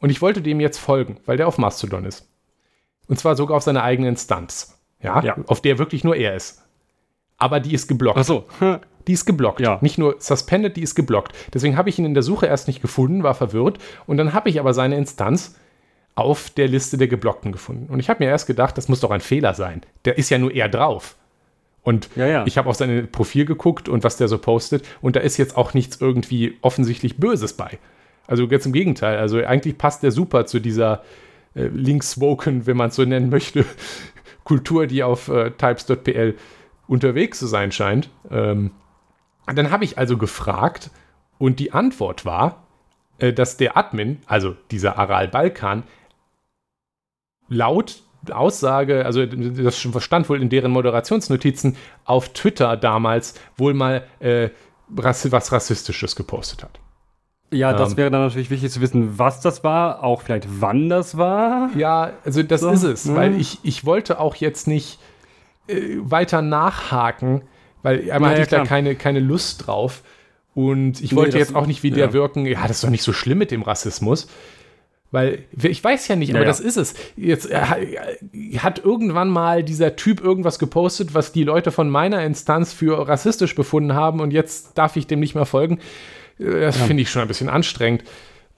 Und 0.06 0.12
ich 0.12 0.22
wollte 0.22 0.44
dem 0.44 0.60
jetzt 0.60 0.78
folgen, 0.78 1.18
weil 1.26 1.36
der 1.36 1.48
auf 1.48 1.58
Mastodon 1.58 2.06
ist. 2.06 2.30
Und 3.08 3.18
zwar 3.18 3.36
sogar 3.36 3.58
auf 3.58 3.64
seiner 3.64 3.82
eigenen 3.82 4.10
Instanz. 4.10 4.80
Ja, 5.02 5.24
ja. 5.24 5.36
auf 5.48 5.62
der 5.62 5.80
wirklich 5.80 6.04
nur 6.04 6.16
er 6.16 6.36
ist. 6.36 6.62
Aber 7.40 7.60
die 7.60 7.74
ist 7.74 7.88
geblockt. 7.88 8.20
Ach 8.20 8.24
so. 8.24 8.46
Die 9.08 9.14
ist 9.14 9.26
geblockt. 9.26 9.62
Ja. 9.62 9.80
Nicht 9.82 9.98
nur 9.98 10.18
suspended, 10.20 10.78
die 10.78 10.84
ist 10.84 10.94
geblockt. 10.94 11.34
Deswegen 11.56 11.76
habe 11.76 11.90
ich 11.90 11.98
ihn 11.98 12.06
in 12.06 12.14
der 12.14 12.22
Suche 12.22 12.46
erst 12.46 12.68
nicht 12.68 12.84
gefunden, 12.84 13.24
war 13.24 13.34
verwirrt. 13.34 13.80
Und 14.06 14.18
dann 14.18 14.34
habe 14.34 14.48
ich 14.48 14.60
aber 14.60 14.76
seine 14.76 14.96
Instanz 14.96 15.56
auf 16.14 16.52
der 16.52 16.68
Liste 16.68 17.00
der 17.00 17.08
Geblockten 17.08 17.52
gefunden. 17.52 17.92
Und 17.92 18.00
ich 18.00 18.08
habe 18.08 18.24
mir 18.24 18.30
erst 18.30 18.46
gedacht, 18.46 18.78
das 18.78 18.88
muss 18.88 19.00
doch 19.00 19.10
ein 19.10 19.22
Fehler 19.22 19.56
sein. 19.56 19.82
Der 20.06 20.20
ist 20.20 20.30
ja 20.30 20.38
nur 20.38 20.54
er 20.54 20.70
drauf. 20.70 21.16
Und 21.82 22.10
ja, 22.16 22.28
ja. 22.28 22.46
ich 22.46 22.60
habe 22.60 22.70
auf 22.70 22.76
sein 22.76 23.10
Profil 23.12 23.46
geguckt 23.46 23.90
und 23.90 24.04
was 24.04 24.18
der 24.18 24.28
so 24.28 24.38
postet. 24.38 24.86
Und 25.02 25.16
da 25.16 25.22
ist 25.22 25.38
jetzt 25.38 25.58
auch 25.58 25.74
nichts 25.74 26.00
irgendwie 26.00 26.60
offensichtlich 26.62 27.18
Böses 27.18 27.54
bei. 27.54 27.80
Also 28.28 28.48
ganz 28.48 28.66
im 28.66 28.74
Gegenteil. 28.74 29.18
Also 29.18 29.44
eigentlich 29.44 29.78
passt 29.78 30.04
der 30.04 30.12
super 30.12 30.46
zu 30.46 30.60
dieser 30.60 31.04
äh, 31.54 31.68
linkswoken, 31.68 32.68
wenn 32.68 32.78
man 32.78 32.90
es 32.90 32.96
so 32.96 33.06
nennen 33.06 33.30
möchte, 33.30 33.66
Kultur, 34.44 34.88
die 34.88 35.04
auf 35.04 35.28
äh, 35.28 35.52
types.pl 35.52 36.36
unterwegs 36.88 37.40
zu 37.40 37.48
sein 37.48 37.72
scheint. 37.72 38.10
Ähm, 38.30 38.72
dann 39.48 39.72
habe 39.72 39.84
ich 39.84 39.98
also 39.98 40.18
gefragt 40.18 40.92
und 41.38 41.60
die 41.60 41.72
Antwort 41.72 42.26
war, 42.26 42.66
äh, 43.18 43.34
dass 43.34 43.58
der 43.58 43.78
Admin, 43.78 44.20
also 44.26 44.56
dieser 44.72 44.98
Aral 44.98 45.28
Balkan, 45.28 45.84
laut 47.48 48.02
Aussage, 48.32 49.06
also 49.06 49.26
das 49.26 49.80
stand 49.80 50.30
wohl 50.30 50.42
in 50.42 50.50
deren 50.50 50.72
Moderationsnotizen, 50.72 51.78
auf 52.06 52.30
Twitter 52.30 52.76
damals 52.76 53.36
wohl 53.56 53.76
mal 53.76 54.08
äh, 54.20 54.50
was 54.88 55.52
Rassistisches 55.52 56.16
gepostet 56.16 56.64
hat. 56.64 56.80
Ja, 57.52 57.74
das 57.74 57.92
ähm, 57.92 57.98
wäre 57.98 58.12
dann 58.12 58.22
natürlich 58.22 58.50
wichtig 58.50 58.72
zu 58.72 58.82
wissen, 58.82 59.18
was 59.18 59.40
das 59.42 59.64
war, 59.64 60.04
auch 60.04 60.22
vielleicht 60.22 60.48
wann 60.60 60.90
das 60.90 61.18
war. 61.18 61.70
Ja, 61.78 62.14
also 62.24 62.44
das 62.44 62.62
so, 62.62 62.70
ist 62.70 62.84
es, 62.84 63.06
ne? 63.06 63.16
weil 63.16 63.40
ich, 63.40 63.60
ich 63.64 63.86
wollte 63.86 64.20
auch 64.20 64.36
jetzt 64.36 64.68
nicht 64.68 65.00
äh, 65.68 65.98
weiter 66.00 66.42
nachhaken, 66.42 67.44
weil 67.84 68.12
einmal 68.12 68.32
ja, 68.32 68.38
hatte 68.38 68.42
ich 68.42 68.52
ja, 68.52 68.60
da 68.60 68.66
keine, 68.66 68.96
keine 68.96 69.20
Lust 69.20 69.68
drauf 69.68 70.02
und 70.56 71.02
ich 71.02 71.12
nee, 71.12 71.18
wollte 71.18 71.38
jetzt 71.38 71.56
auch 71.56 71.68
nicht 71.68 71.84
wie 71.84 71.90
ja. 71.90 71.96
der 71.96 72.14
wirken, 72.14 72.46
ja, 72.46 72.62
das 72.64 72.78
ist 72.78 72.84
doch 72.84 72.90
nicht 72.90 73.04
so 73.04 73.14
schlimm 73.14 73.38
mit 73.38 73.52
dem 73.52 73.62
Rassismus. 73.62 74.28
Weil 75.12 75.46
ich 75.62 75.82
weiß 75.82 76.10
ja 76.10 76.16
nicht, 76.18 76.32
aber 76.32 76.42
ja, 76.42 76.46
das 76.46 76.60
ist 76.60 76.76
es. 76.76 76.94
Jetzt 77.16 77.50
äh, 77.50 77.58
hat 78.58 78.84
irgendwann 78.84 79.30
mal 79.30 79.64
dieser 79.64 79.96
Typ 79.96 80.20
irgendwas 80.20 80.60
gepostet, 80.60 81.14
was 81.14 81.32
die 81.32 81.44
Leute 81.44 81.72
von 81.72 81.90
meiner 81.90 82.26
Instanz 82.26 82.74
für 82.74 83.08
rassistisch 83.08 83.56
befunden 83.56 83.94
haben 83.94 84.20
und 84.20 84.32
jetzt 84.32 84.78
darf 84.78 84.98
ich 84.98 85.08
dem 85.08 85.22
nicht 85.22 85.36
mehr 85.36 85.46
folgen. 85.46 85.80
Das 86.38 86.80
ja. 86.80 86.86
finde 86.86 87.04
ich 87.04 87.10
schon 87.10 87.22
ein 87.22 87.28
bisschen 87.28 87.50
anstrengend. 87.50 88.04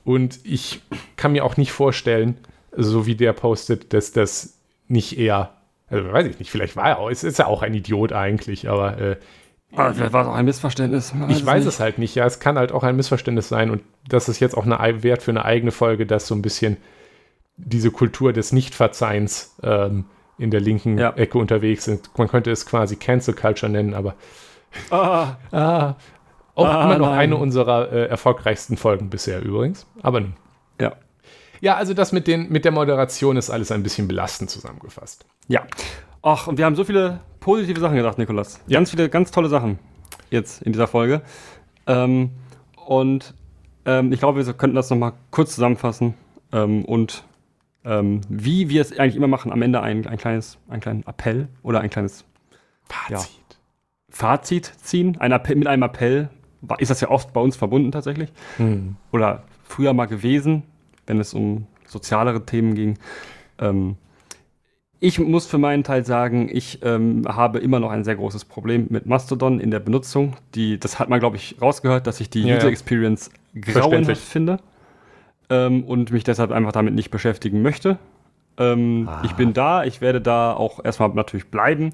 Und 0.03 0.39
ich 0.43 0.81
kann 1.15 1.33
mir 1.33 1.43
auch 1.43 1.57
nicht 1.57 1.71
vorstellen, 1.71 2.37
so 2.75 3.05
wie 3.05 3.15
der 3.15 3.33
postet, 3.33 3.93
dass 3.93 4.11
das 4.11 4.57
nicht 4.87 5.17
eher, 5.17 5.53
also 5.89 6.11
weiß 6.11 6.27
ich 6.27 6.39
nicht, 6.39 6.51
vielleicht 6.51 6.75
war 6.75 6.87
er 6.87 6.99
auch, 6.99 7.09
es 7.09 7.23
ist 7.23 7.39
ja 7.39 7.47
auch 7.47 7.61
ein 7.61 7.73
Idiot 7.73 8.13
eigentlich, 8.13 8.69
aber 8.69 8.97
äh, 8.97 9.17
vielleicht 9.69 10.13
war 10.13 10.21
es 10.21 10.27
auch 10.27 10.35
ein 10.35 10.45
Missverständnis. 10.45 11.13
ich 11.27 11.45
weiß 11.45 11.65
nicht. 11.65 11.73
es 11.73 11.79
halt 11.79 11.97
nicht. 11.97 12.15
Ja, 12.15 12.25
es 12.25 12.39
kann 12.39 12.57
halt 12.57 12.71
auch 12.71 12.83
ein 12.83 12.95
Missverständnis 12.95 13.49
sein. 13.49 13.69
Und 13.69 13.81
das 14.07 14.29
ist 14.29 14.39
jetzt 14.39 14.55
auch 14.55 14.65
eine 14.65 15.03
Wert 15.03 15.21
für 15.21 15.31
eine 15.31 15.43
eigene 15.43 15.71
Folge, 15.71 16.05
dass 16.05 16.27
so 16.27 16.35
ein 16.35 16.41
bisschen 16.41 16.77
diese 17.57 17.91
Kultur 17.91 18.33
des 18.33 18.53
Nichtverzeihens 18.53 19.55
ähm, 19.63 20.05
in 20.37 20.51
der 20.51 20.61
linken 20.61 20.97
ja. 20.97 21.11
Ecke 21.11 21.37
unterwegs 21.37 21.85
sind. 21.85 22.09
Man 22.17 22.27
könnte 22.27 22.51
es 22.51 22.65
quasi 22.65 22.95
Cancel 22.95 23.33
Culture 23.33 23.71
nennen, 23.71 23.93
aber 23.93 24.15
ah. 24.91 25.35
ah, 25.51 25.95
auch 26.57 26.65
ah, 26.65 26.85
immer 26.85 26.97
noch 26.97 27.09
nein. 27.09 27.19
eine 27.19 27.38
unserer 27.38 27.91
äh, 27.91 28.07
erfolgreichsten 28.07 28.77
Folgen 28.77 29.09
bisher 29.09 29.41
übrigens. 29.43 29.85
Aber 30.01 30.21
nun. 30.21 30.34
Ja. 30.81 30.93
Ja, 31.61 31.75
also 31.75 31.93
das 31.93 32.11
mit, 32.11 32.27
den, 32.27 32.49
mit 32.49 32.65
der 32.65 32.71
Moderation 32.71 33.38
ist 33.38 33.49
alles 33.49 33.71
ein 33.71 33.84
bisschen 33.84 34.07
belastend 34.07 34.49
zusammengefasst. 34.49 35.25
Ja. 35.47 35.63
Ach, 36.21 36.47
und 36.47 36.57
wir 36.57 36.65
haben 36.65 36.75
so 36.75 36.84
viele 36.84 37.19
positive 37.39 37.79
Sachen 37.79 37.95
gedacht, 37.95 38.17
Nikolas. 38.17 38.59
Ja. 38.67 38.79
Ganz 38.79 38.91
viele, 38.91 39.09
ganz 39.09 39.31
tolle 39.31 39.49
Sachen 39.49 39.79
jetzt 40.29 40.61
in 40.61 40.71
dieser 40.71 40.88
Folge. 40.88 41.21
Ähm, 41.85 42.31
und 42.85 43.34
ähm, 43.85 44.11
ich 44.11 44.19
glaube, 44.19 44.45
wir 44.45 44.53
könnten 44.53 44.75
das 44.75 44.89
nochmal 44.89 45.13
kurz 45.31 45.55
zusammenfassen 45.55 46.15
ähm, 46.51 46.85
und 46.85 47.23
ähm, 47.85 48.21
wie 48.29 48.69
wir 48.69 48.81
es 48.81 48.97
eigentlich 48.97 49.15
immer 49.15 49.27
machen, 49.27 49.51
am 49.51 49.61
Ende 49.61 49.81
ein, 49.81 50.05
ein 50.07 50.17
kleines, 50.17 50.57
einen 50.67 50.81
kleinen 50.81 51.03
Appell 51.07 51.47
oder 51.63 51.79
ein 51.81 51.89
kleines 51.89 52.25
Fazit. 52.84 53.11
Ja, 53.11 53.57
Fazit 54.09 54.65
ziehen, 54.81 55.17
ein 55.19 55.31
Appell, 55.31 55.55
mit 55.55 55.67
einem 55.67 55.84
Appell 55.84 56.29
ist 56.79 56.89
das 56.89 57.01
ja 57.01 57.09
oft 57.09 57.34
bei 57.34 57.41
uns 57.41 57.55
verbunden 57.55 57.91
tatsächlich. 57.91 58.29
Hm. 58.57 58.95
Oder 59.11 59.43
früher 59.63 59.93
mal 59.93 60.05
gewesen, 60.05 60.63
wenn 61.05 61.19
es 61.19 61.34
um 61.34 61.67
sozialere 61.85 62.45
Themen 62.45 62.75
ging. 62.75 62.97
Ähm, 63.59 63.95
ich 64.99 65.19
muss 65.19 65.45
für 65.45 65.59
meinen 65.59 65.84
Teil 65.84 66.05
sagen, 66.05 66.49
ich 66.51 66.79
ähm, 66.84 67.23
habe 67.27 67.59
immer 67.59 67.79
noch 67.79 67.91
ein 67.91 68.03
sehr 68.03 68.15
großes 68.15 68.45
Problem 68.45 68.88
mit 68.89 69.05
Mastodon 69.05 69.59
in 69.59 69.69
der 69.69 69.79
Benutzung. 69.79 70.35
Die, 70.55 70.79
das 70.79 70.97
hat 70.97 71.07
man, 71.09 71.19
glaube 71.19 71.35
ich, 71.35 71.57
rausgehört, 71.61 72.07
dass 72.07 72.19
ich 72.19 72.29
die 72.29 72.41
ja, 72.41 72.57
User 72.57 72.69
Experience 72.69 73.29
grauenhaft 73.59 74.21
finde 74.21 74.59
ähm, 75.49 75.84
und 75.84 76.11
mich 76.11 76.23
deshalb 76.23 76.51
einfach 76.51 76.71
damit 76.71 76.95
nicht 76.95 77.11
beschäftigen 77.11 77.61
möchte. 77.61 77.99
Ähm, 78.57 79.07
ah. 79.07 79.21
Ich 79.23 79.34
bin 79.34 79.53
da, 79.53 79.84
ich 79.84 80.01
werde 80.01 80.19
da 80.19 80.53
auch 80.53 80.84
erstmal 80.84 81.09
natürlich 81.09 81.47
bleiben. 81.47 81.93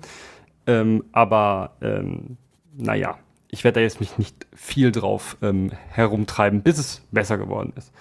Ähm, 0.65 1.03
aber 1.11 1.71
ähm, 1.81 2.37
naja, 2.77 3.17
ich 3.53 3.63
werde 3.63 3.75
da 3.75 3.81
jetzt 3.81 3.99
mich 3.99 4.17
nicht 4.17 4.47
viel 4.53 4.91
drauf 4.91 5.37
ähm, 5.43 5.71
herumtreiben, 5.89 6.63
bis 6.63 6.79
es 6.79 7.01
besser 7.11 7.37
geworden 7.37 7.71
ist. 7.75 7.93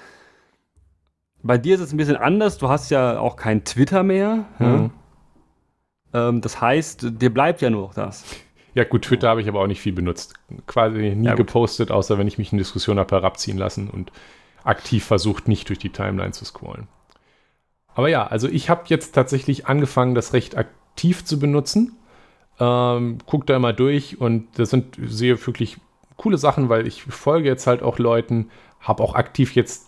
Bei 1.43 1.59
dir 1.59 1.75
ist 1.75 1.83
es 1.83 1.93
ein 1.93 1.99
bisschen 1.99 2.17
anders. 2.17 2.57
Du 2.57 2.71
hast 2.71 2.91
ja 2.91 3.19
auch 3.19 3.37
kein 3.37 3.63
Twitter 3.65 4.03
mehr. 4.03 4.47
Mhm. 4.59 4.91
Ja? 6.15 6.29
Ähm, 6.29 6.41
das 6.41 6.61
heißt, 6.61 7.21
dir 7.21 7.33
bleibt 7.33 7.61
ja 7.61 7.69
nur 7.69 7.83
noch 7.83 7.95
das. 7.95 8.25
Ja, 8.75 8.85
gut, 8.85 9.03
Twitter 9.03 9.29
habe 9.29 9.43
ich 9.43 9.49
aber 9.49 9.61
auch 9.61 9.67
nicht 9.67 9.83
viel 9.83 9.93
benutzt. 9.93 10.35
Quasi 10.67 11.15
nie 11.15 11.27
ja, 11.27 11.35
gepostet, 11.35 11.91
außer 11.91 12.17
wenn 12.17 12.29
ich 12.29 12.39
mich 12.39 12.53
in 12.53 12.59
Diskussion 12.59 12.99
habe 12.99 13.15
herabziehen 13.15 13.59
lassen 13.59 13.91
und 13.91 14.11
aktiv 14.65 15.05
versucht, 15.05 15.49
nicht 15.49 15.69
durch 15.69 15.79
die 15.79 15.91
Timeline 15.91 16.33
zu 16.33 16.47
scrollen. 16.47 16.89
Aber 17.95 18.09
ja, 18.09 18.27
also 18.27 18.49
ich 18.49 18.71
habe 18.71 18.85
jetzt 18.87 19.15
tatsächlich 19.15 19.67
angefangen, 19.67 20.15
das 20.15 20.33
recht 20.33 20.57
aktiv 20.57 21.27
zu 21.27 21.39
benutzen. 21.39 21.99
Ähm, 22.61 23.19
guck 23.27 23.47
da 23.47 23.57
immer 23.57 23.73
durch 23.73 24.21
und 24.21 24.47
das 24.59 24.71
sind 24.71 24.97
sehr 25.03 25.45
wirklich 25.47 25.79
coole 26.17 26.39
Sachen, 26.39 26.69
weil 26.69 26.87
ich 26.87 27.03
folge 27.03 27.49
jetzt 27.49 27.67
halt 27.67 27.83
auch 27.83 27.99
Leuten, 27.99 28.51
habe 28.81 29.03
auch 29.03 29.15
aktiv 29.15 29.55
jetzt 29.55 29.87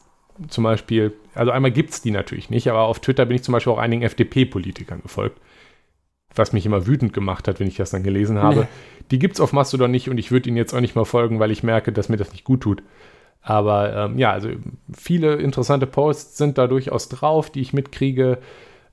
zum 0.49 0.65
Beispiel, 0.65 1.13
also 1.35 1.53
einmal 1.53 1.71
gibt 1.71 1.91
es 1.91 2.03
die 2.03 2.11
natürlich 2.11 2.51
nicht, 2.51 2.69
aber 2.69 2.81
auf 2.81 3.01
Twitter 3.01 3.27
bin 3.27 3.37
ich 3.37 3.45
zum 3.45 3.53
Beispiel 3.53 3.73
auch 3.73 3.79
einigen 3.79 4.03
FDP-Politikern 4.03 5.03
gefolgt. 5.03 5.41
Was 6.35 6.53
mich 6.53 6.67
immer 6.67 6.89
wütend 6.89 7.13
gemacht 7.13 7.47
hat, 7.47 7.61
wenn 7.61 7.69
ich 7.69 7.77
das 7.77 7.91
dann 7.91 8.03
gelesen 8.03 8.43
habe. 8.43 8.63
Nee. 8.63 8.67
Die 9.13 9.21
gibt 9.21 9.35
es 9.35 9.41
auf 9.41 9.53
Mastodon 9.53 9.93
nicht 9.93 10.09
und 10.09 10.19
ich 10.19 10.33
würde 10.33 10.49
ihnen 10.49 10.57
jetzt 10.57 10.75
auch 10.75 10.81
nicht 10.81 10.97
mal 10.97 11.05
folgen, 11.05 11.39
weil 11.39 11.53
ich 11.53 11.63
merke, 11.63 11.93
dass 11.93 12.09
mir 12.09 12.17
das 12.17 12.33
nicht 12.33 12.43
gut 12.43 12.63
tut. 12.63 12.83
Aber 13.41 13.95
ähm, 13.95 14.19
ja, 14.19 14.33
also 14.33 14.49
viele 14.93 15.35
interessante 15.35 15.87
Posts 15.87 16.39
sind 16.39 16.59
da 16.59 16.67
durchaus 16.67 17.09
drauf, 17.09 17.51
die 17.51 17.61
ich 17.61 17.73
mitkriege, 17.73 18.39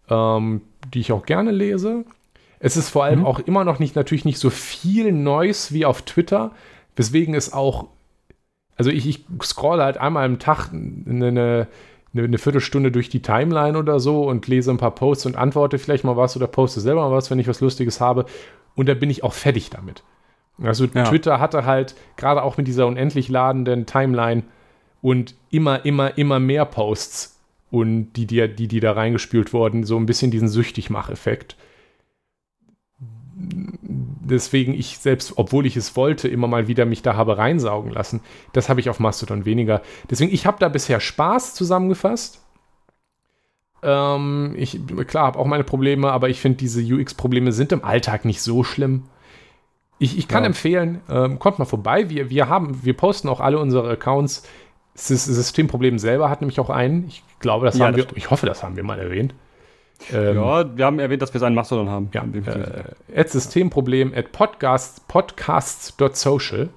ähm, 0.09 0.61
die 0.93 0.99
ich 0.99 1.11
auch 1.11 1.25
gerne 1.25 1.51
lese. 1.51 2.05
Es 2.63 2.77
ist 2.77 2.89
vor 2.89 3.03
allem 3.03 3.19
mhm. 3.19 3.25
auch 3.25 3.39
immer 3.39 3.63
noch 3.63 3.79
nicht, 3.79 3.95
natürlich 3.95 4.23
nicht 4.23 4.37
so 4.37 4.51
viel 4.51 5.11
Neues 5.11 5.73
wie 5.73 5.85
auf 5.85 6.03
Twitter, 6.03 6.51
weswegen 6.95 7.33
es 7.33 7.51
auch, 7.51 7.87
also 8.77 8.91
ich, 8.91 9.07
ich 9.07 9.25
scrolle 9.41 9.83
halt 9.83 9.97
einmal 9.97 10.25
am 10.25 10.37
Tag 10.37 10.71
eine, 10.71 11.27
eine, 11.27 11.67
eine, 12.13 12.37
Viertelstunde 12.37 12.91
durch 12.91 13.09
die 13.09 13.23
Timeline 13.23 13.77
oder 13.77 13.99
so 13.99 14.27
und 14.29 14.47
lese 14.47 14.69
ein 14.69 14.77
paar 14.77 14.93
Posts 14.93 15.25
und 15.25 15.35
antworte 15.37 15.79
vielleicht 15.79 16.03
mal 16.03 16.17
was 16.17 16.35
oder 16.35 16.45
poste 16.45 16.81
selber 16.81 17.09
mal 17.09 17.15
was, 17.15 17.31
wenn 17.31 17.39
ich 17.39 17.47
was 17.47 17.61
Lustiges 17.61 17.99
habe. 17.99 18.25
Und 18.75 18.87
da 18.87 18.93
bin 18.93 19.09
ich 19.09 19.23
auch 19.23 19.33
fertig 19.33 19.71
damit. 19.71 20.03
Also 20.61 20.85
ja. 20.85 21.03
Twitter 21.05 21.39
hatte 21.39 21.65
halt 21.65 21.95
gerade 22.15 22.43
auch 22.43 22.57
mit 22.57 22.67
dieser 22.67 22.85
unendlich 22.85 23.27
ladenden 23.27 23.87
Timeline 23.87 24.43
und 25.01 25.33
immer, 25.49 25.83
immer, 25.83 26.15
immer 26.15 26.39
mehr 26.39 26.65
Posts 26.65 27.39
und 27.71 28.13
die, 28.13 28.27
die, 28.27 28.47
die, 28.53 28.67
die 28.67 28.79
da 28.79 28.91
reingespült 28.91 29.51
wurden, 29.51 29.83
so 29.83 29.97
ein 29.97 30.05
bisschen 30.05 30.29
diesen 30.29 30.47
Süchtigmach-Effekt 30.47 31.55
deswegen 33.41 34.73
ich 34.73 34.97
selbst, 34.97 35.33
obwohl 35.37 35.65
ich 35.65 35.75
es 35.77 35.95
wollte, 35.95 36.27
immer 36.27 36.47
mal 36.47 36.67
wieder 36.67 36.85
mich 36.85 37.01
da 37.01 37.15
habe 37.15 37.37
reinsaugen 37.37 37.91
lassen. 37.91 38.21
Das 38.53 38.69
habe 38.69 38.79
ich 38.79 38.89
auf 38.89 38.99
Mastodon 38.99 39.45
weniger. 39.45 39.81
Deswegen, 40.09 40.33
ich 40.33 40.45
habe 40.45 40.57
da 40.59 40.69
bisher 40.69 40.99
Spaß 40.99 41.53
zusammengefasst. 41.53 42.41
Ähm, 43.83 44.53
ich, 44.57 44.79
klar, 45.07 45.25
habe 45.27 45.39
auch 45.39 45.45
meine 45.45 45.63
Probleme, 45.63 46.11
aber 46.11 46.29
ich 46.29 46.39
finde, 46.39 46.57
diese 46.57 46.81
UX-Probleme 46.81 47.51
sind 47.51 47.71
im 47.71 47.83
Alltag 47.83 48.25
nicht 48.25 48.41
so 48.41 48.63
schlimm. 48.63 49.03
Ich, 49.97 50.17
ich 50.17 50.27
kann 50.27 50.43
ja. 50.43 50.47
empfehlen, 50.47 51.01
ähm, 51.09 51.37
kommt 51.37 51.59
mal 51.59 51.65
vorbei. 51.65 52.09
Wir, 52.09 52.29
wir, 52.29 52.49
haben, 52.49 52.83
wir 52.83 52.95
posten 52.95 53.29
auch 53.29 53.39
alle 53.39 53.59
unsere 53.59 53.89
Accounts. 53.89 54.47
Das 54.93 55.07
Systemproblem 55.25 55.99
selber 55.99 56.29
hat 56.29 56.41
nämlich 56.41 56.59
auch 56.59 56.69
einen. 56.69 57.07
Ich 57.07 57.23
glaube, 57.39 57.65
das 57.65 57.77
ja, 57.77 57.85
haben 57.85 57.93
das 57.93 57.97
wir, 57.97 58.03
stimmt. 58.03 58.17
ich 58.17 58.29
hoffe, 58.29 58.45
das 58.45 58.63
haben 58.63 58.75
wir 58.75 58.83
mal 58.83 58.99
erwähnt. 58.99 59.33
Ähm, 60.11 60.35
ja, 60.35 60.77
wir 60.77 60.85
haben 60.85 60.99
erwähnt, 60.99 61.21
dass 61.21 61.33
wir 61.33 61.39
seinen 61.39 61.55
Mastodon 61.55 61.89
haben. 61.89 62.09
Ja, 62.13 62.23
äh, 62.23 63.19
at 63.19 63.29
Systemproblem 63.29 64.13
at 64.15 64.31
podcast, 64.31 65.07
podcasts.social. 65.07 66.69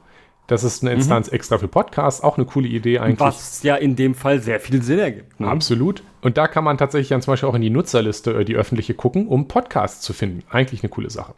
Das 0.46 0.62
ist 0.62 0.82
eine 0.82 0.92
Instanz 0.92 1.30
mhm. 1.30 1.36
extra 1.36 1.56
für 1.56 1.68
Podcasts, 1.68 2.22
auch 2.22 2.36
eine 2.36 2.44
coole 2.44 2.68
Idee 2.68 2.98
eigentlich. 2.98 3.20
Was 3.20 3.62
ja 3.62 3.76
in 3.76 3.96
dem 3.96 4.14
Fall 4.14 4.40
sehr 4.40 4.60
viel 4.60 4.82
Sinn 4.82 4.98
ergibt. 4.98 5.40
Ne? 5.40 5.48
Absolut. 5.48 6.02
Und 6.20 6.36
da 6.36 6.48
kann 6.48 6.64
man 6.64 6.76
tatsächlich 6.76 7.09
dann 7.09 7.22
zum 7.22 7.32
Beispiel 7.32 7.48
auch 7.48 7.55
in 7.55 7.62
die 7.62 7.70
Nutzerliste, 7.70 8.40
äh, 8.40 8.44
die 8.44 8.55
öffentliche, 8.55 8.94
gucken, 8.94 9.26
um 9.26 9.48
Podcasts 9.48 10.02
zu 10.02 10.12
finden. 10.12 10.42
Eigentlich 10.51 10.82
eine 10.82 10.90
coole 10.90 11.09
Sache. 11.09 11.34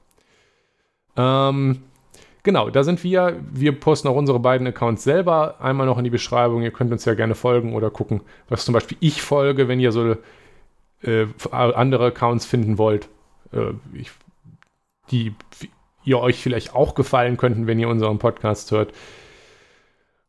Ähm, 1.17 1.83
genau, 2.43 2.69
da 2.69 2.83
sind 2.83 3.05
wir. 3.05 3.37
Wir 3.53 3.79
posten 3.79 4.09
auch 4.09 4.17
unsere 4.17 4.41
beiden 4.41 4.67
Accounts 4.67 5.05
selber 5.05 5.61
einmal 5.61 5.87
noch 5.87 5.99
in 5.99 6.05
die 6.05 6.11
Beschreibung. 6.11 6.63
Ihr 6.63 6.73
könnt 6.73 6.91
uns 6.91 7.05
ja 7.05 7.15
gerne 7.15 7.37
folgen 7.37 7.75
oder 7.75 7.91
gucken, 7.91 8.23
was 8.49 8.65
zum 8.65 8.75
Beispiel 8.75 8.99
ich 8.99 9.23
folge, 9.23 9.69
wenn 9.69 9.79
ihr 9.79 9.93
so 9.93 10.17
äh, 11.03 11.27
andere 11.51 12.07
Accounts 12.07 12.47
finden 12.47 12.79
wollt, 12.79 13.09
äh, 13.53 13.73
ich, 13.93 14.11
die 15.11 15.35
ihr 16.05 16.19
euch 16.19 16.41
vielleicht 16.41 16.75
auch 16.75 16.95
gefallen 16.95 17.37
könnten, 17.37 17.67
wenn 17.67 17.79
ihr 17.79 17.89
unseren 17.89 18.19
Podcast 18.19 18.71
hört. 18.71 18.93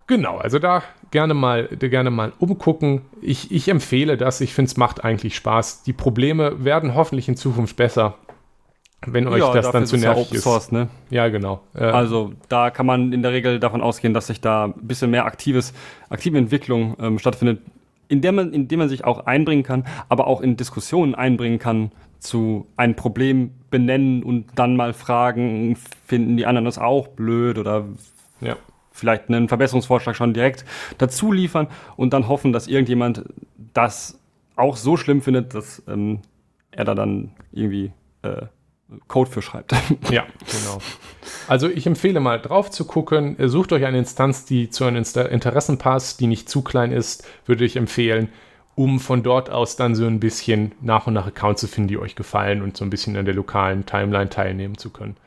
Genau, 0.08 0.38
also 0.38 0.58
da 0.58 0.84
gerne 1.12 1.34
mal, 1.34 1.68
gerne 1.68 2.10
mal 2.10 2.34
umgucken. 2.40 3.02
Ich, 3.22 3.52
ich 3.52 3.68
empfehle 3.68 4.18
das. 4.18 4.42
Ich 4.42 4.54
finde, 4.54 4.70
es 4.70 4.78
macht 4.78 5.04
eigentlich 5.04 5.36
Spaß. 5.36 5.84
Die 5.84 5.94
Probleme 5.94 6.64
werden 6.64 6.96
hoffentlich 6.96 7.28
in 7.28 7.36
Zukunft 7.36 7.76
besser, 7.76 8.16
wenn 9.06 9.28
euch 9.28 9.40
ja, 9.40 9.54
das 9.54 9.70
dann 9.72 9.86
zu 9.86 9.98
nervig 9.98 10.32
ist. 10.32 10.44
Source, 10.44 10.72
ne? 10.72 10.88
Ja, 11.10 11.28
genau. 11.28 11.62
Äh, 11.76 11.84
also 11.84 12.34
da 12.48 12.70
kann 12.70 12.86
man 12.86 13.12
in 13.12 13.22
der 13.22 13.34
Regel 13.34 13.60
davon 13.60 13.82
ausgehen, 13.82 14.14
dass 14.14 14.28
sich 14.28 14.40
da 14.40 14.66
ein 14.66 14.74
bisschen 14.88 15.12
mehr 15.12 15.26
aktives, 15.26 15.74
aktive 16.10 16.38
Entwicklung 16.38 16.96
ähm, 17.00 17.20
stattfindet, 17.20 17.62
in 18.08 18.22
der 18.22 18.32
man, 18.32 18.54
in 18.54 18.68
dem 18.68 18.80
man 18.80 18.90
sich 18.90 19.04
auch 19.04 19.26
einbringen 19.26 19.64
kann, 19.64 19.86
aber 20.10 20.28
auch 20.28 20.42
in 20.42 20.58
Diskussionen 20.58 21.16
einbringen 21.16 21.60
kann 21.60 21.92
zu 22.20 22.68
einem 22.78 22.96
Problem 22.96 23.52
benennen 23.70 24.24
und 24.24 24.48
dann 24.56 24.76
mal 24.76 24.94
fragen, 24.94 25.76
finden 26.06 26.38
die 26.38 26.46
anderen 26.46 26.66
das 26.66 26.78
auch 26.78 27.10
blöd 27.10 27.58
oder 27.58 27.86
ja. 28.42 28.56
vielleicht 28.92 29.30
einen 29.30 29.48
Verbesserungsvorschlag 29.48 30.16
schon 30.16 30.34
direkt 30.34 30.66
dazu 30.98 31.32
liefern 31.32 31.68
und 31.96 32.14
dann 32.14 32.28
hoffen, 32.28 32.54
dass 32.54 32.68
irgendjemand 32.68 33.24
das 33.74 34.20
auch 34.56 34.78
so 34.78 34.98
schlimm 34.98 35.22
findet, 35.22 35.54
dass 35.54 35.84
ähm, 35.88 36.20
er 36.72 36.86
da 36.86 36.96
dann 36.96 37.32
irgendwie 37.52 37.92
äh, 38.24 38.48
Code 39.08 39.30
für 39.30 39.42
schreibt. 39.42 39.74
Ja, 40.10 40.26
genau. 40.40 40.80
Also 41.48 41.68
ich 41.68 41.86
empfehle 41.86 42.20
mal 42.20 42.40
drauf 42.40 42.72
zu 42.72 42.86
gucken. 42.86 43.36
Sucht 43.40 43.74
euch 43.74 43.86
eine 43.86 43.98
Instanz, 43.98 44.46
die 44.46 44.70
zu 44.70 44.86
euren 44.86 44.96
Interessen 44.96 45.78
passt, 45.78 46.20
die 46.20 46.28
nicht 46.28 46.50
zu 46.50 46.62
klein 46.62 46.92
ist, 46.92 47.28
würde 47.46 47.66
ich 47.66 47.76
empfehlen, 47.76 48.30
um 48.76 49.00
von 49.00 49.24
dort 49.24 49.50
aus 49.50 49.76
dann 49.76 49.96
so 49.96 50.06
ein 50.06 50.20
bisschen 50.20 50.74
nach 50.82 51.08
und 51.08 51.14
nach 51.14 51.28
Accounts 51.28 51.62
zu 51.62 51.68
finden, 51.68 51.90
die 51.90 51.98
euch 51.98 52.16
gefallen 52.16 52.62
und 52.62 52.78
so 52.78 52.86
ein 52.86 52.90
bisschen 52.90 53.18
an 53.18 53.26
der 53.26 53.34
lokalen 53.34 53.86
Timeline 53.86 54.30
teilnehmen 54.30 54.78
zu 54.78 54.90
können. 54.90 55.18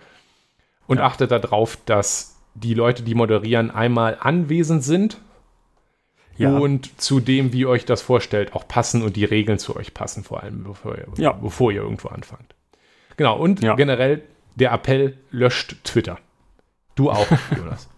Und 0.87 0.99
ja. 0.99 1.05
achtet 1.05 1.31
darauf, 1.31 1.78
dass 1.85 2.37
die 2.55 2.74
Leute, 2.74 3.03
die 3.03 3.15
moderieren, 3.15 3.70
einmal 3.70 4.16
anwesend 4.20 4.82
sind 4.82 5.19
ja. 6.37 6.57
und 6.57 7.01
zu 7.01 7.20
dem, 7.20 7.53
wie 7.53 7.66
euch 7.66 7.85
das 7.85 8.03
vorstellt, 8.03 8.55
auch 8.55 8.66
passen 8.66 9.03
und 9.03 9.16
die 9.16 9.24
Regeln 9.24 9.59
zu 9.59 9.77
euch 9.77 9.95
passen, 9.95 10.24
vor 10.24 10.43
allem 10.43 10.65
bevor 10.65 10.97
ihr, 10.97 11.07
ja. 11.16 11.32
bevor 11.32 11.70
ihr 11.73 11.82
irgendwo 11.82 12.09
anfangt. 12.09 12.55
Genau, 13.21 13.37
und 13.37 13.63
ja. 13.63 13.75
generell 13.75 14.23
der 14.55 14.73
Appell, 14.73 15.19
löscht 15.31 15.85
Twitter. 15.85 16.17
Du 16.95 17.11
auch, 17.11 17.27
Jonas. 17.55 17.91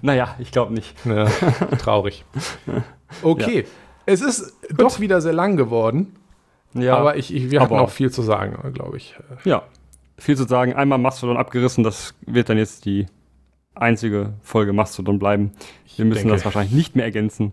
naja, 0.00 0.36
ich 0.38 0.52
glaube 0.52 0.72
nicht. 0.72 0.94
Ja, 1.04 1.24
traurig. 1.76 2.24
Okay, 3.22 3.62
ja. 3.62 3.68
es 4.06 4.20
ist 4.20 4.60
Gut. 4.68 4.80
doch 4.80 5.00
wieder 5.00 5.20
sehr 5.20 5.32
lang 5.32 5.56
geworden. 5.56 6.14
Ja, 6.74 6.96
aber 6.96 7.16
ich, 7.16 7.34
ich 7.34 7.50
wir 7.50 7.60
haben 7.60 7.74
auch 7.74 7.90
viel 7.90 8.10
zu 8.12 8.22
sagen, 8.22 8.72
glaube 8.72 8.96
ich. 8.96 9.16
Ja, 9.44 9.62
viel 10.18 10.36
zu 10.36 10.44
sagen. 10.44 10.74
Einmal 10.74 10.98
Mastodon 10.98 11.36
abgerissen, 11.36 11.82
das 11.82 12.14
wird 12.26 12.48
dann 12.48 12.58
jetzt 12.58 12.84
die 12.84 13.06
einzige 13.74 14.34
Folge 14.42 14.72
Mastodon 14.72 15.18
bleiben. 15.18 15.52
Wir 15.96 16.04
müssen 16.04 16.18
denke. 16.28 16.34
das 16.34 16.44
wahrscheinlich 16.44 16.72
nicht 16.72 16.94
mehr 16.94 17.04
ergänzen. 17.04 17.52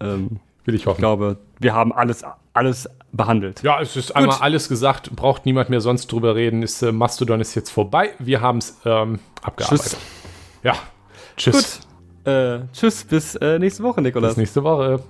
Ähm, 0.00 0.40
Will 0.64 0.74
ich 0.74 0.86
hoffen. 0.86 0.98
Ich 0.98 1.00
glaube, 1.00 1.38
wir 1.60 1.74
haben 1.74 1.92
alles, 1.92 2.24
alles 2.54 2.88
behandelt. 3.12 3.62
Ja, 3.62 3.80
es 3.80 3.96
ist 3.96 4.08
Gut. 4.08 4.16
einmal 4.16 4.38
alles 4.40 4.68
gesagt, 4.68 5.14
braucht 5.14 5.46
niemand 5.46 5.70
mehr 5.70 5.80
sonst 5.80 6.10
drüber 6.12 6.34
reden. 6.34 6.62
Ist, 6.62 6.82
äh, 6.82 6.92
Mastodon 6.92 7.40
ist 7.40 7.54
jetzt 7.54 7.70
vorbei. 7.70 8.10
Wir 8.18 8.40
haben 8.40 8.58
es 8.58 8.76
ähm, 8.84 9.18
abgearbeitet. 9.42 9.84
Tschüss. 9.92 9.96
Ja, 10.62 10.74
tschüss. 11.36 11.80
Gut. 12.24 12.32
Äh, 12.32 12.60
tschüss, 12.72 13.04
bis 13.04 13.34
äh, 13.36 13.58
nächste 13.58 13.82
Woche, 13.82 14.02
Nikolas. 14.02 14.30
Bis 14.30 14.38
nächste 14.38 14.62
Woche. 14.62 15.02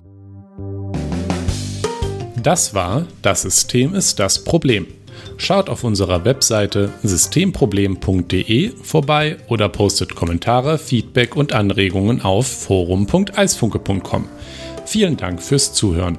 Das 2.43 2.75
war 2.75 3.05
Das 3.23 3.43
System 3.43 3.95
ist 3.95 4.19
das 4.19 4.45
Problem. 4.45 4.87
Schaut 5.37 5.69
auf 5.69 5.85
unserer 5.85 6.25
Webseite 6.25 6.91
systemproblem.de 7.03 8.71
vorbei 8.83 9.37
oder 9.49 9.69
postet 9.69 10.15
Kommentare, 10.15 10.79
Feedback 10.79 11.37
und 11.37 11.53
Anregungen 11.53 12.23
auf 12.23 12.47
forum.eisfunke.com. 12.47 14.29
Vielen 14.87 15.17
Dank 15.17 15.43
fürs 15.43 15.73
Zuhören. 15.73 16.19